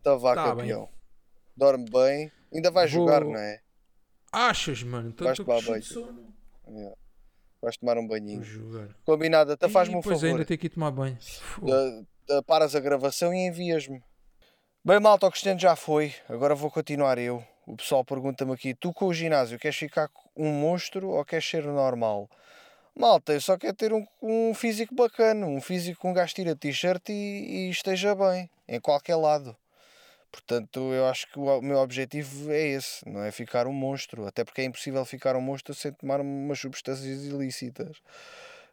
Tá 0.02 0.16
vá, 0.16 0.34
Tá 0.34 0.44
campeão. 0.44 0.88
Dorme 1.56 1.88
bem. 1.88 2.32
Ainda 2.52 2.70
vais 2.70 2.90
jogar, 2.90 3.22
Vou- 3.22 3.32
não 3.32 3.38
é? 3.40 3.60
Achas, 4.32 4.82
mano? 4.82 5.10
Então 5.10 5.26
Vais 5.26 5.86
sono. 5.86 6.34
Yeah. 6.68 6.96
Vais 7.60 7.76
tomar 7.76 7.98
um 7.98 8.06
banhinho. 8.06 8.42
Combinado, 9.04 9.52
até 9.52 9.68
faz-me 9.68 9.96
um 9.96 10.00
pois 10.00 10.20
favor. 10.20 10.34
ainda 10.34 10.44
tenho 10.44 10.58
que 10.58 10.66
ir 10.66 10.70
tomar 10.70 10.90
banho. 10.90 11.18
Uh, 11.60 12.06
uh, 12.30 12.42
paras 12.44 12.74
a 12.74 12.80
gravação 12.80 13.32
e 13.32 13.46
envias-me. 13.46 14.02
Bem, 14.84 15.00
malta, 15.00 15.26
o 15.26 15.30
Cristiano 15.30 15.58
já 15.58 15.74
foi. 15.74 16.14
Agora 16.28 16.54
vou 16.54 16.70
continuar 16.70 17.18
eu. 17.18 17.42
O 17.66 17.76
pessoal 17.76 18.04
pergunta-me 18.04 18.52
aqui: 18.52 18.74
tu 18.74 18.92
com 18.92 19.06
o 19.06 19.14
ginásio 19.14 19.58
queres 19.58 19.76
ficar 19.76 20.08
um 20.36 20.52
monstro 20.52 21.08
ou 21.08 21.24
queres 21.24 21.48
ser 21.48 21.64
normal? 21.64 22.30
Malta, 22.94 23.32
eu 23.32 23.40
só 23.40 23.58
quero 23.58 23.74
ter 23.74 23.92
um, 23.92 24.06
um 24.22 24.54
físico 24.54 24.94
bacana, 24.94 25.44
um 25.46 25.60
físico 25.60 26.00
com 26.00 26.10
um 26.10 26.14
gajo 26.14 26.34
tira 26.34 26.56
t-shirt 26.56 27.08
e, 27.10 27.12
e 27.12 27.70
esteja 27.70 28.14
bem, 28.14 28.48
em 28.66 28.80
qualquer 28.80 29.16
lado. 29.16 29.54
Portanto, 30.36 30.92
eu 30.92 31.06
acho 31.06 31.26
que 31.32 31.38
o 31.38 31.62
meu 31.62 31.78
objetivo 31.78 32.52
é 32.52 32.60
esse, 32.60 33.08
não 33.08 33.24
é 33.24 33.32
ficar 33.32 33.66
um 33.66 33.72
monstro, 33.72 34.26
até 34.26 34.44
porque 34.44 34.60
é 34.60 34.64
impossível 34.64 35.02
ficar 35.06 35.34
um 35.34 35.40
monstro 35.40 35.74
sem 35.74 35.90
tomar 35.92 36.20
umas 36.20 36.58
substâncias 36.58 37.24
ilícitas. 37.24 38.02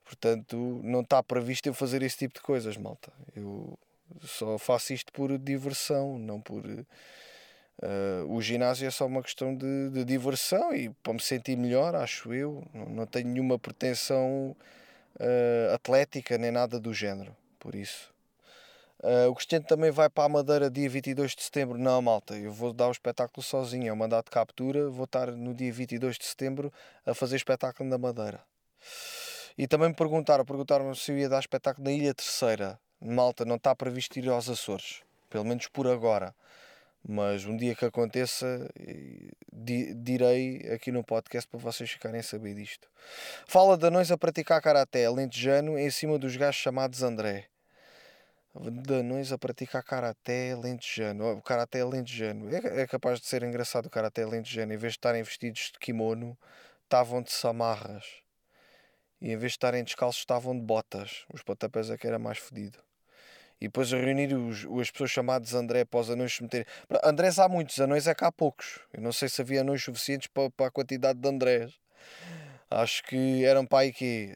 Portanto, 0.03 0.81
não 0.83 0.99
está 0.99 1.23
previsto 1.23 1.65
eu 1.67 1.73
fazer 1.73 2.03
esse 2.03 2.17
tipo 2.17 2.33
de 2.33 2.41
coisas, 2.41 2.75
malta. 2.75 3.13
Eu 3.33 3.79
só 4.23 4.57
faço 4.57 4.91
isto 4.93 5.13
por 5.13 5.37
diversão, 5.37 6.19
não 6.19 6.41
por. 6.41 6.65
eh, 7.81 8.23
o 8.27 8.41
ginásio 8.41 8.85
é 8.85 8.91
só 8.91 9.05
uma 9.05 9.23
questão 9.23 9.55
de, 9.55 9.89
de 9.91 10.03
diversão 10.03 10.75
e 10.75 10.89
para 11.01 11.13
me 11.13 11.21
sentir 11.21 11.55
melhor, 11.55 11.95
acho 11.95 12.33
eu. 12.33 12.61
Não, 12.73 12.85
não 12.89 13.05
tenho 13.07 13.29
nenhuma 13.29 13.57
pretensão 13.57 14.53
eh, 15.17 15.71
atlética 15.73 16.37
nem 16.37 16.51
nada 16.51 16.77
do 16.77 16.93
género, 16.93 17.33
por 17.57 17.73
isso. 17.73 18.12
Eh, 19.03 19.27
o 19.27 19.35
Cristiano 19.35 19.65
também 19.65 19.91
vai 19.91 20.09
para 20.09 20.23
a 20.23 20.29
Madeira 20.29 20.69
dia 20.71 20.89
22 20.89 21.35
de 21.35 21.43
setembro. 21.43 21.77
Não, 21.77 22.01
malta, 22.01 22.35
eu 22.35 22.51
vou 22.53 22.71
dar 22.71 22.87
o 22.87 22.91
espetáculo 22.91 23.43
sozinho. 23.43 23.89
É 23.89 23.93
um 23.93 23.97
mandato 23.97 24.25
de 24.25 24.31
captura. 24.31 24.89
Vou 24.89 25.03
estar 25.05 25.31
no 25.31 25.53
dia 25.53 25.71
22 25.73 26.17
de 26.17 26.25
setembro 26.25 26.71
a 27.05 27.13
fazer 27.13 27.35
espetáculo 27.35 27.89
na 27.89 27.97
Madeira. 27.97 28.41
E 29.57 29.67
também 29.67 29.89
me 29.89 29.95
perguntaram, 29.95 30.45
perguntaram 30.45 30.95
se 30.95 31.11
eu 31.11 31.17
ia 31.17 31.29
dar 31.29 31.39
espetáculo 31.39 31.85
na 31.85 31.91
Ilha 31.91 32.13
Terceira. 32.13 32.79
Malta, 33.01 33.43
não 33.43 33.57
está 33.57 33.75
previsto 33.75 34.17
ir 34.17 34.29
aos 34.29 34.49
Açores, 34.49 35.01
pelo 35.29 35.43
menos 35.43 35.67
por 35.67 35.85
agora. 35.87 36.33
Mas 37.05 37.43
um 37.45 37.57
dia 37.57 37.75
que 37.75 37.83
aconteça, 37.83 38.69
di- 39.51 39.93
direi 39.93 40.71
aqui 40.73 40.89
no 40.89 41.03
podcast 41.03 41.45
para 41.49 41.59
vocês 41.59 41.91
ficarem 41.91 42.21
a 42.21 42.23
saber 42.23 42.55
disto. 42.55 42.87
Fala 43.45 43.77
de 43.77 43.85
anões 43.85 44.09
a 44.09 44.17
praticar 44.17 44.61
karaté 44.61 45.05
alentejano 45.05 45.77
em 45.77 45.91
cima 45.91 46.17
dos 46.17 46.37
gajos 46.37 46.61
chamados 46.61 47.03
André. 47.03 47.47
De 48.55 48.93
anões 48.99 49.31
a 49.31 49.37
praticar 49.37 49.83
karaté 49.83 50.51
alentejano. 50.51 51.37
O 51.37 51.41
karaté 51.41 51.81
alentejano. 51.81 52.53
É, 52.53 52.81
é 52.81 52.87
capaz 52.87 53.19
de 53.19 53.25
ser 53.25 53.41
engraçado 53.43 53.87
o 53.87 53.89
karaté 53.89 54.23
alentejano. 54.23 54.73
Em 54.73 54.77
vez 54.77 54.93
de 54.93 54.97
estarem 54.97 55.23
vestidos 55.23 55.71
de 55.73 55.79
kimono, 55.79 56.37
estavam 56.83 57.21
de 57.21 57.31
samarras. 57.31 58.05
E 59.19 59.31
em 59.31 59.37
vez 59.37 59.53
de 59.53 59.55
estarem 59.55 59.83
descalços, 59.83 60.21
estavam 60.21 60.53
de 60.53 60.61
botas. 60.61 61.25
Os 61.33 61.41
pontapés 61.41 61.89
é 61.89 61.97
que 61.97 62.05
era 62.05 62.19
mais 62.19 62.37
fedido. 62.37 62.77
E 63.59 63.67
depois 63.67 63.93
a 63.93 63.97
reunir 63.97 64.33
os, 64.33 64.65
as 64.79 64.91
pessoas 64.91 65.09
chamadas 65.09 65.53
André 65.53 65.85
para 65.85 66.01
os 66.01 66.09
anões 66.09 66.35
se 66.35 66.43
meterem. 66.43 66.67
Andrés 67.03 67.39
há 67.39 67.47
muitos, 67.47 67.79
anões 67.79 68.05
é 68.07 68.13
que 68.13 68.25
há 68.25 68.31
poucos. 68.31 68.79
Eu 68.93 69.01
não 69.01 69.13
sei 69.13 69.29
se 69.29 69.41
havia 69.41 69.61
anões 69.61 69.81
suficientes 69.81 70.27
para, 70.27 70.49
para 70.51 70.67
a 70.67 70.71
quantidade 70.71 71.17
de 71.17 71.29
Andrés. 71.29 71.73
Acho 72.69 73.03
que 73.03 73.45
eram 73.45 73.65
para 73.65 73.79
aí 73.79 73.93
que 73.93 74.35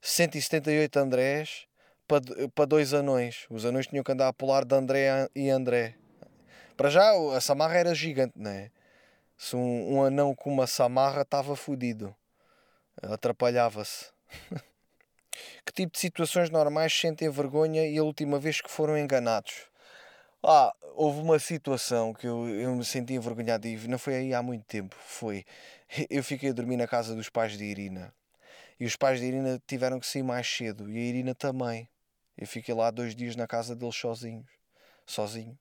178 0.00 0.98
Andrés 0.98 1.66
para, 2.20 2.48
para 2.48 2.64
dois 2.66 2.92
anões. 2.92 3.46
Os 3.48 3.64
anões 3.64 3.86
tinham 3.86 4.04
que 4.04 4.12
andar 4.12 4.28
a 4.28 4.32
pular 4.32 4.64
de 4.64 4.74
André 4.74 5.28
e 5.34 5.48
André. 5.48 5.94
Para 6.76 6.90
já 6.90 7.12
a 7.34 7.40
samarra 7.40 7.76
era 7.76 7.94
gigante, 7.94 8.34
não 8.36 8.50
é? 8.50 8.70
Se 9.38 9.56
um, 9.56 9.94
um 9.94 10.02
anão 10.02 10.34
com 10.34 10.52
uma 10.52 10.66
samarra 10.66 11.22
estava 11.22 11.56
fodido. 11.56 12.14
Atrapalhava-se. 13.02 14.06
que 15.64 15.72
tipo 15.72 15.92
de 15.92 15.98
situações 15.98 16.50
normais 16.50 16.92
sentem 16.92 17.30
vergonha 17.30 17.86
e 17.86 17.96
a 17.96 18.02
última 18.02 18.38
vez 18.38 18.60
que 18.60 18.70
foram 18.70 18.98
enganados? 18.98 19.66
Ah, 20.42 20.74
houve 20.94 21.20
uma 21.20 21.38
situação 21.38 22.12
que 22.12 22.26
eu, 22.26 22.48
eu 22.48 22.74
me 22.74 22.84
senti 22.84 23.14
envergonhado 23.14 23.66
e 23.66 23.76
não 23.88 23.98
foi 23.98 24.16
aí 24.16 24.34
há 24.34 24.42
muito 24.42 24.64
tempo. 24.64 24.94
Foi. 24.98 25.44
Eu 26.10 26.24
fiquei 26.24 26.50
a 26.50 26.52
dormir 26.52 26.76
na 26.76 26.86
casa 26.86 27.14
dos 27.14 27.28
pais 27.28 27.56
de 27.56 27.64
Irina. 27.64 28.12
E 28.80 28.84
os 28.84 28.96
pais 28.96 29.20
de 29.20 29.26
Irina 29.26 29.62
tiveram 29.66 30.00
que 30.00 30.06
sair 30.06 30.22
mais 30.24 30.48
cedo. 30.48 30.90
E 30.90 30.96
a 30.96 31.00
Irina 31.00 31.34
também. 31.34 31.88
Eu 32.36 32.46
fiquei 32.46 32.74
lá 32.74 32.90
dois 32.90 33.14
dias 33.14 33.36
na 33.36 33.46
casa 33.46 33.74
deles 33.76 33.96
sozinhos. 33.96 34.50
Sozinho. 35.06 35.58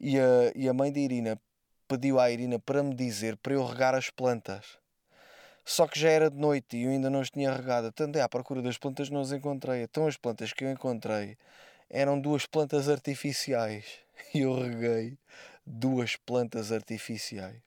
E 0.00 0.18
a, 0.18 0.52
e 0.54 0.68
a 0.68 0.72
mãe 0.72 0.92
de 0.92 1.00
Irina 1.00 1.40
pediu 1.86 2.20
à 2.20 2.30
Irina 2.30 2.58
para 2.58 2.82
me 2.82 2.94
dizer 2.94 3.36
para 3.36 3.54
eu 3.54 3.64
regar 3.64 3.94
as 3.94 4.10
plantas. 4.10 4.78
Só 5.64 5.86
que 5.86 5.98
já 5.98 6.08
era 6.08 6.30
de 6.30 6.36
noite 6.36 6.76
e 6.76 6.84
eu 6.84 6.90
ainda 6.90 7.10
não 7.10 7.20
as 7.20 7.30
tinha 7.30 7.52
regado. 7.52 7.92
Tanto 7.92 8.16
é 8.16 8.22
à 8.22 8.28
procura 8.28 8.62
das 8.62 8.78
plantas 8.78 9.10
não 9.10 9.20
as 9.20 9.32
encontrei. 9.32 9.82
Então 9.82 10.06
as 10.06 10.16
plantas 10.16 10.52
que 10.52 10.64
eu 10.64 10.70
encontrei 10.70 11.36
eram 11.90 12.20
duas 12.20 12.46
plantas 12.46 12.88
artificiais. 12.88 13.84
E 14.34 14.40
eu 14.40 14.52
reguei 14.60 15.16
duas 15.64 16.16
plantas 16.16 16.72
artificiais. 16.72 17.62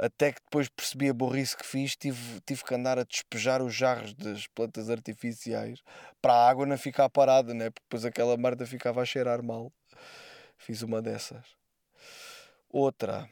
Até 0.00 0.30
que 0.30 0.40
depois 0.40 0.68
percebi 0.68 1.08
a 1.08 1.12
burrice 1.12 1.56
que 1.56 1.66
fiz, 1.66 1.96
tive, 1.96 2.40
tive 2.46 2.62
que 2.62 2.72
andar 2.72 3.00
a 3.00 3.02
despejar 3.02 3.60
os 3.60 3.74
jarros 3.74 4.14
das 4.14 4.46
plantas 4.46 4.88
artificiais 4.88 5.82
para 6.22 6.34
a 6.34 6.48
água 6.48 6.64
não 6.64 6.78
ficar 6.78 7.08
parada, 7.08 7.52
né? 7.52 7.68
porque 7.68 7.84
depois 7.84 8.04
aquela 8.04 8.36
merda 8.36 8.64
ficava 8.64 9.02
a 9.02 9.04
cheirar 9.04 9.42
mal. 9.42 9.72
Fiz 10.56 10.82
uma 10.82 11.02
dessas. 11.02 11.44
Outra. 12.70 13.28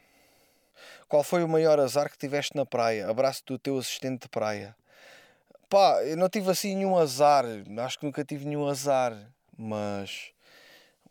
Qual 1.08 1.22
foi 1.22 1.44
o 1.44 1.48
maior 1.48 1.78
azar 1.78 2.10
que 2.10 2.18
tiveste 2.18 2.56
na 2.56 2.66
praia? 2.66 3.08
Abraço 3.08 3.44
do 3.46 3.56
teu 3.56 3.78
assistente 3.78 4.22
de 4.22 4.28
praia. 4.28 4.74
Pá, 5.68 6.02
eu 6.02 6.16
não 6.16 6.28
tive 6.28 6.50
assim 6.50 6.74
nenhum 6.74 6.98
azar. 6.98 7.44
Acho 7.78 8.00
que 8.00 8.06
nunca 8.06 8.24
tive 8.24 8.44
nenhum 8.44 8.66
azar. 8.66 9.16
Mas 9.56 10.32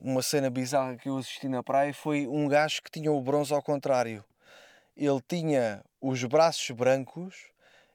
uma 0.01 0.21
cena 0.21 0.49
bizarra 0.49 0.97
que 0.97 1.07
eu 1.07 1.17
assisti 1.17 1.47
na 1.47 1.63
praia 1.63 1.93
foi 1.93 2.27
um 2.27 2.45
gajo 2.49 2.81
que 2.83 2.91
tinha 2.91 3.09
o 3.09 3.21
bronze 3.21 3.53
ao 3.53 3.61
contrário. 3.61 4.21
Ele 4.95 5.21
tinha 5.27 5.83
os 5.99 6.23
braços 6.23 6.69
brancos 6.71 7.35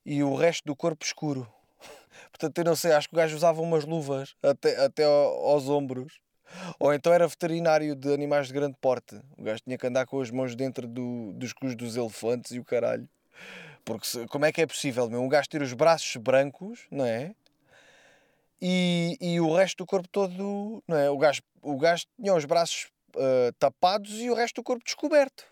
e 0.04 0.22
o 0.22 0.34
resto 0.34 0.64
do 0.66 0.76
corpo 0.76 1.04
escuro. 1.04 1.50
Portanto, 2.30 2.58
eu 2.58 2.64
não 2.64 2.76
sei, 2.76 2.92
acho 2.92 3.08
que 3.08 3.14
o 3.14 3.16
gajo 3.16 3.36
usava 3.36 3.60
umas 3.62 3.84
luvas 3.84 4.34
até, 4.42 4.84
até 4.84 5.04
aos 5.04 5.68
ombros. 5.68 6.20
Ou 6.78 6.92
então 6.92 7.12
era 7.12 7.26
veterinário 7.26 7.94
de 7.94 8.12
animais 8.12 8.48
de 8.48 8.52
grande 8.52 8.76
porte. 8.80 9.20
O 9.38 9.42
gajo 9.42 9.60
tinha 9.62 9.78
que 9.78 9.86
andar 9.86 10.06
com 10.06 10.20
as 10.20 10.30
mãos 10.30 10.54
dentro 10.54 10.86
do, 10.86 11.32
dos 11.34 11.52
cus 11.52 11.74
dos 11.76 11.96
elefantes 11.96 12.52
e 12.52 12.58
o 12.58 12.64
caralho. 12.64 13.08
Porque 13.84 14.06
se, 14.06 14.26
como 14.26 14.44
é 14.44 14.52
que 14.52 14.60
é 14.60 14.66
possível, 14.66 15.08
meu? 15.08 15.22
Um 15.22 15.28
gajo 15.28 15.48
ter 15.48 15.62
os 15.62 15.72
braços 15.72 16.16
brancos, 16.16 16.86
não 16.90 17.04
é? 17.04 17.34
E, 18.60 19.16
e 19.20 19.40
o 19.40 19.54
resto 19.54 19.78
do 19.78 19.86
corpo 19.86 20.08
todo, 20.08 20.82
não 20.86 20.96
é? 20.96 21.08
O 21.08 21.16
gajo, 21.16 21.40
o 21.62 21.78
gajo 21.78 22.04
tinha 22.16 22.34
os 22.34 22.44
braços 22.44 22.88
uh, 23.16 23.52
tapados 23.58 24.20
e 24.20 24.28
o 24.28 24.34
resto 24.34 24.56
do 24.56 24.64
corpo 24.64 24.84
descoberto. 24.84 25.49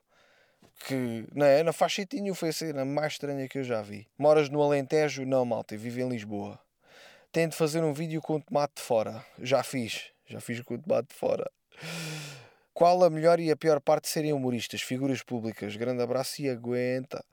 Que, 0.87 1.27
não 1.35 1.45
é? 1.45 1.63
Não 1.63 1.73
faz 1.73 1.95
sentido. 1.95 2.35
Foi 2.35 2.51
a 2.51 2.53
cena 2.53 2.85
mais 2.85 3.15
estranha 3.15 3.49
que 3.49 3.59
eu 3.59 3.65
já 3.65 3.83
vi. 3.83 4.07
Moras 4.17 4.49
no 4.49 4.63
Alentejo? 4.63 5.25
Não, 5.25 5.45
malta. 5.45 5.75
Eu 5.75 5.79
vivo 5.79 6.01
em 6.01 6.09
Lisboa. 6.09 6.59
Tenho 7.33 7.49
de 7.49 7.57
fazer 7.57 7.83
um 7.83 7.93
vídeo 7.93 8.23
com 8.23 8.37
o 8.37 8.41
tomate 8.41 8.75
de 8.77 8.83
fora. 8.83 9.25
Já 9.41 9.63
fiz. 9.63 10.11
Já 10.27 10.41
fiz 10.41 10.61
com 10.63 10.75
o 10.75 10.79
tomate 10.79 11.09
de 11.09 11.15
fora. 11.15 11.51
Qual 12.73 13.03
a 13.03 13.11
melhor 13.11 13.41
e 13.41 13.51
a 13.51 13.57
pior 13.57 13.81
parte 13.81 14.05
de 14.05 14.11
serem 14.11 14.33
humoristas? 14.33 14.81
Figuras 14.81 15.23
públicas. 15.23 15.75
Grande 15.77 16.03
abraço 16.03 16.41
e 16.41 16.49
aguenta. 16.49 17.25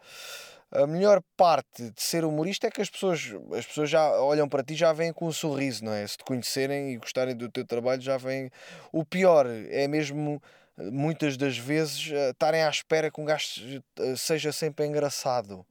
A 0.72 0.88
melhor 0.88 1.22
parte 1.38 1.92
de 1.92 2.02
ser 2.02 2.26
humorista 2.26 2.68
é 2.68 2.72
que 2.72 2.82
as 2.82 2.90
pessoas, 2.90 3.32
as 3.56 3.66
pessoas 3.66 3.90
já 3.90 4.20
olham 4.20 4.50
para 4.50 4.64
ti 4.64 4.76
já 4.76 4.92
vêm 4.92 5.14
com 5.14 5.28
um 5.28 5.32
sorriso, 5.32 5.86
não 5.86 5.94
é? 5.94 6.06
Se 6.06 6.18
te 6.18 6.24
conhecerem 6.24 6.92
e 6.92 6.98
gostarem 6.98 7.36
do 7.36 7.50
teu 7.50 7.66
trabalho, 7.66 8.02
já 8.02 8.18
vêm. 8.18 8.50
O 8.92 9.06
pior 9.06 9.46
é 9.46 9.88
mesmo 9.88 10.42
muitas 10.78 11.38
das 11.38 11.58
vezes 11.58 12.12
eh, 12.12 12.32
estarem 12.32 12.64
à 12.64 12.70
espera 12.70 13.10
que 13.10 13.20
um 13.20 13.26
gajo 13.26 13.82
eh, 14.00 14.16
seja 14.16 14.52
sempre 14.52 14.86
engraçado. 14.86 15.66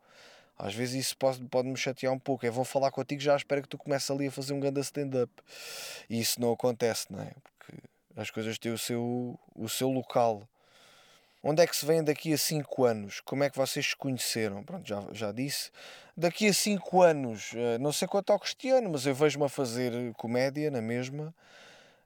Às 0.58 0.74
vezes 0.74 1.06
isso 1.06 1.16
pode, 1.16 1.44
pode 1.46 1.68
me 1.68 1.76
chatear 1.76 2.12
um 2.12 2.18
pouco. 2.18 2.46
É 2.46 2.50
vou 2.50 2.64
falar 2.64 2.90
contigo 2.90 3.20
já 3.20 3.34
à 3.34 3.36
espera 3.36 3.60
que 3.60 3.68
tu 3.68 3.76
comeces 3.76 4.10
ali 4.10 4.28
a 4.28 4.30
fazer 4.30 4.52
um 4.52 4.60
grande 4.60 4.80
stand-up. 4.80 5.32
E 6.08 6.20
isso 6.20 6.40
não 6.40 6.52
acontece, 6.52 7.06
não 7.10 7.20
é? 7.20 7.32
Porque 7.42 7.76
as 8.16 8.30
coisas 8.30 8.58
têm 8.58 8.72
o 8.72 8.78
seu, 8.78 9.38
o 9.54 9.68
seu 9.68 9.88
local. 9.90 10.48
Onde 11.42 11.62
é 11.62 11.66
que 11.66 11.76
se 11.76 11.84
vêm 11.84 12.02
daqui 12.02 12.32
a 12.32 12.38
5 12.38 12.84
anos? 12.84 13.20
Como 13.20 13.44
é 13.44 13.50
que 13.50 13.56
vocês 13.56 13.88
se 13.88 13.96
conheceram? 13.96 14.62
Pronto, 14.64 14.88
já, 14.88 15.04
já 15.12 15.32
disse. 15.32 15.70
Daqui 16.16 16.48
a 16.48 16.54
5 16.54 17.02
anos, 17.02 17.50
eh, 17.54 17.76
não 17.78 17.92
sei 17.92 18.08
quanto 18.08 18.32
ao 18.32 18.38
Cristiano, 18.38 18.88
mas 18.90 19.04
eu 19.04 19.14
vejo-me 19.14 19.44
a 19.44 19.48
fazer 19.48 20.14
comédia 20.14 20.70
na 20.70 20.80
mesma, 20.80 21.34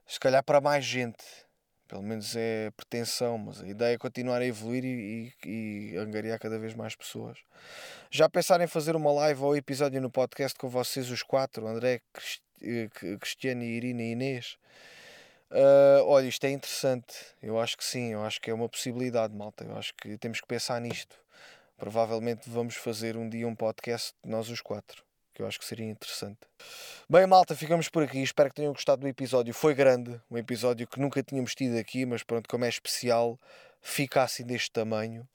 se 0.05 0.19
calhar 0.19 0.43
para 0.43 0.59
mais 0.59 0.83
gente. 0.83 1.23
Pelo 1.89 2.03
menos 2.03 2.35
é 2.35 2.69
pretensão, 2.77 3.35
mas 3.39 3.63
a 3.63 3.67
ideia 3.67 3.95
é 3.95 3.97
continuar 3.97 4.41
a 4.41 4.45
evoluir 4.45 4.85
e, 4.85 5.33
e, 5.43 5.93
e 5.93 5.97
angariar 5.97 6.37
cada 6.37 6.59
vez 6.59 6.75
mais 6.75 6.95
pessoas. 6.95 7.39
Já 8.11 8.29
pensaram 8.29 8.63
em 8.63 8.67
fazer 8.67 8.95
uma 8.95 9.11
live 9.11 9.41
ou 9.41 9.55
episódio 9.55 9.99
no 9.99 10.09
podcast 10.11 10.55
com 10.55 10.69
vocês, 10.69 11.09
os 11.09 11.23
quatro, 11.23 11.67
André, 11.67 11.99
eh, 12.61 12.89
Cristiano, 13.19 13.63
Irina 13.63 14.03
e 14.03 14.11
Inês? 14.11 14.59
Uh, 15.49 16.05
olha, 16.05 16.27
isto 16.27 16.43
é 16.45 16.51
interessante. 16.51 17.15
Eu 17.41 17.59
acho 17.59 17.75
que 17.75 17.83
sim, 17.83 18.13
eu 18.13 18.23
acho 18.23 18.39
que 18.39 18.51
é 18.51 18.53
uma 18.53 18.69
possibilidade, 18.69 19.35
malta. 19.35 19.63
Eu 19.63 19.75
acho 19.75 19.91
que 19.95 20.15
temos 20.19 20.39
que 20.39 20.47
pensar 20.47 20.79
nisto. 20.79 21.17
Provavelmente 21.75 22.47
vamos 22.47 22.75
fazer 22.75 23.17
um 23.17 23.27
dia 23.27 23.47
um 23.47 23.55
podcast 23.55 24.13
nós 24.23 24.47
os 24.49 24.61
quatro 24.61 25.08
que 25.39 25.43
eu 25.43 25.47
acho 25.47 25.57
que 25.57 25.65
seria 25.65 25.85
interessante. 25.85 26.37
Bem, 27.09 27.25
malta, 27.25 27.55
ficamos 27.55 27.87
por 27.87 28.03
aqui. 28.03 28.21
Espero 28.21 28.49
que 28.49 28.57
tenham 28.57 28.73
gostado 28.73 28.99
do 28.99 29.07
episódio. 29.07 29.53
Foi 29.53 29.73
grande, 29.73 30.19
um 30.29 30.37
episódio 30.37 30.85
que 30.85 30.99
nunca 30.99 31.23
tínhamos 31.23 31.55
tido 31.55 31.77
aqui, 31.77 32.05
mas 32.05 32.23
pronto, 32.23 32.49
como 32.49 32.65
é 32.65 32.67
especial, 32.67 33.39
fica 33.81 34.21
assim 34.21 34.43
deste 34.43 34.69
tamanho. 34.69 35.25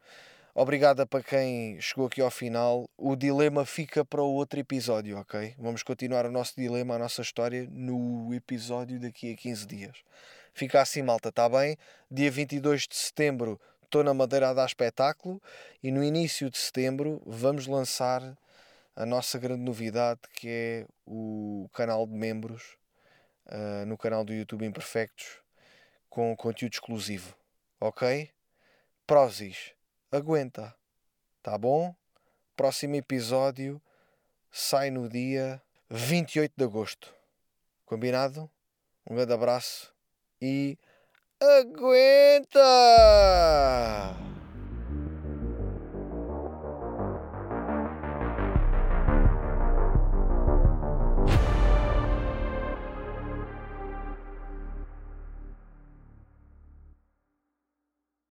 Obrigada 0.54 1.06
para 1.06 1.22
quem 1.22 1.80
chegou 1.80 2.06
aqui 2.06 2.20
ao 2.20 2.30
final. 2.30 2.86
O 2.98 3.16
dilema 3.16 3.64
fica 3.64 4.04
para 4.04 4.20
o 4.20 4.30
outro 4.34 4.60
episódio, 4.60 5.16
ok? 5.18 5.54
Vamos 5.58 5.82
continuar 5.82 6.26
o 6.26 6.30
nosso 6.30 6.52
dilema, 6.54 6.96
a 6.96 6.98
nossa 6.98 7.22
história, 7.22 7.66
no 7.70 8.34
episódio 8.34 9.00
daqui 9.00 9.32
a 9.32 9.36
15 9.36 9.66
dias. 9.66 9.96
Fica 10.52 10.82
assim, 10.82 11.00
malta, 11.00 11.30
está 11.30 11.48
bem? 11.48 11.78
Dia 12.10 12.30
22 12.30 12.82
de 12.82 12.94
setembro 12.94 13.58
estou 13.82 14.04
na 14.04 14.12
Madeira 14.12 14.50
a 14.50 14.52
dar 14.52 14.66
espetáculo 14.66 15.40
e 15.82 15.90
no 15.90 16.04
início 16.04 16.50
de 16.50 16.58
setembro 16.58 17.22
vamos 17.24 17.66
lançar 17.66 18.36
a 18.96 19.04
nossa 19.04 19.38
grande 19.38 19.62
novidade 19.62 20.20
que 20.34 20.48
é 20.48 20.86
o 21.06 21.68
canal 21.72 22.06
de 22.06 22.12
membros 22.14 22.76
uh, 23.46 23.84
no 23.86 23.98
canal 23.98 24.24
do 24.24 24.32
YouTube 24.32 24.64
Imperfectos 24.64 25.40
com 26.08 26.36
conteúdo 26.36 26.74
exclusivo. 26.74 27.36
Ok? 27.80 28.30
Prozis, 29.06 29.74
aguenta. 30.10 30.74
Tá 31.42 31.58
bom? 31.58 31.94
Próximo 32.56 32.94
episódio 32.94 33.82
sai 34.50 34.90
no 34.90 35.08
dia 35.08 35.60
28 35.90 36.54
de 36.56 36.64
agosto. 36.64 37.12
Combinado? 37.84 38.48
Um 39.06 39.16
grande 39.16 39.32
abraço 39.32 39.92
e 40.40 40.78
aguenta! 41.40 42.60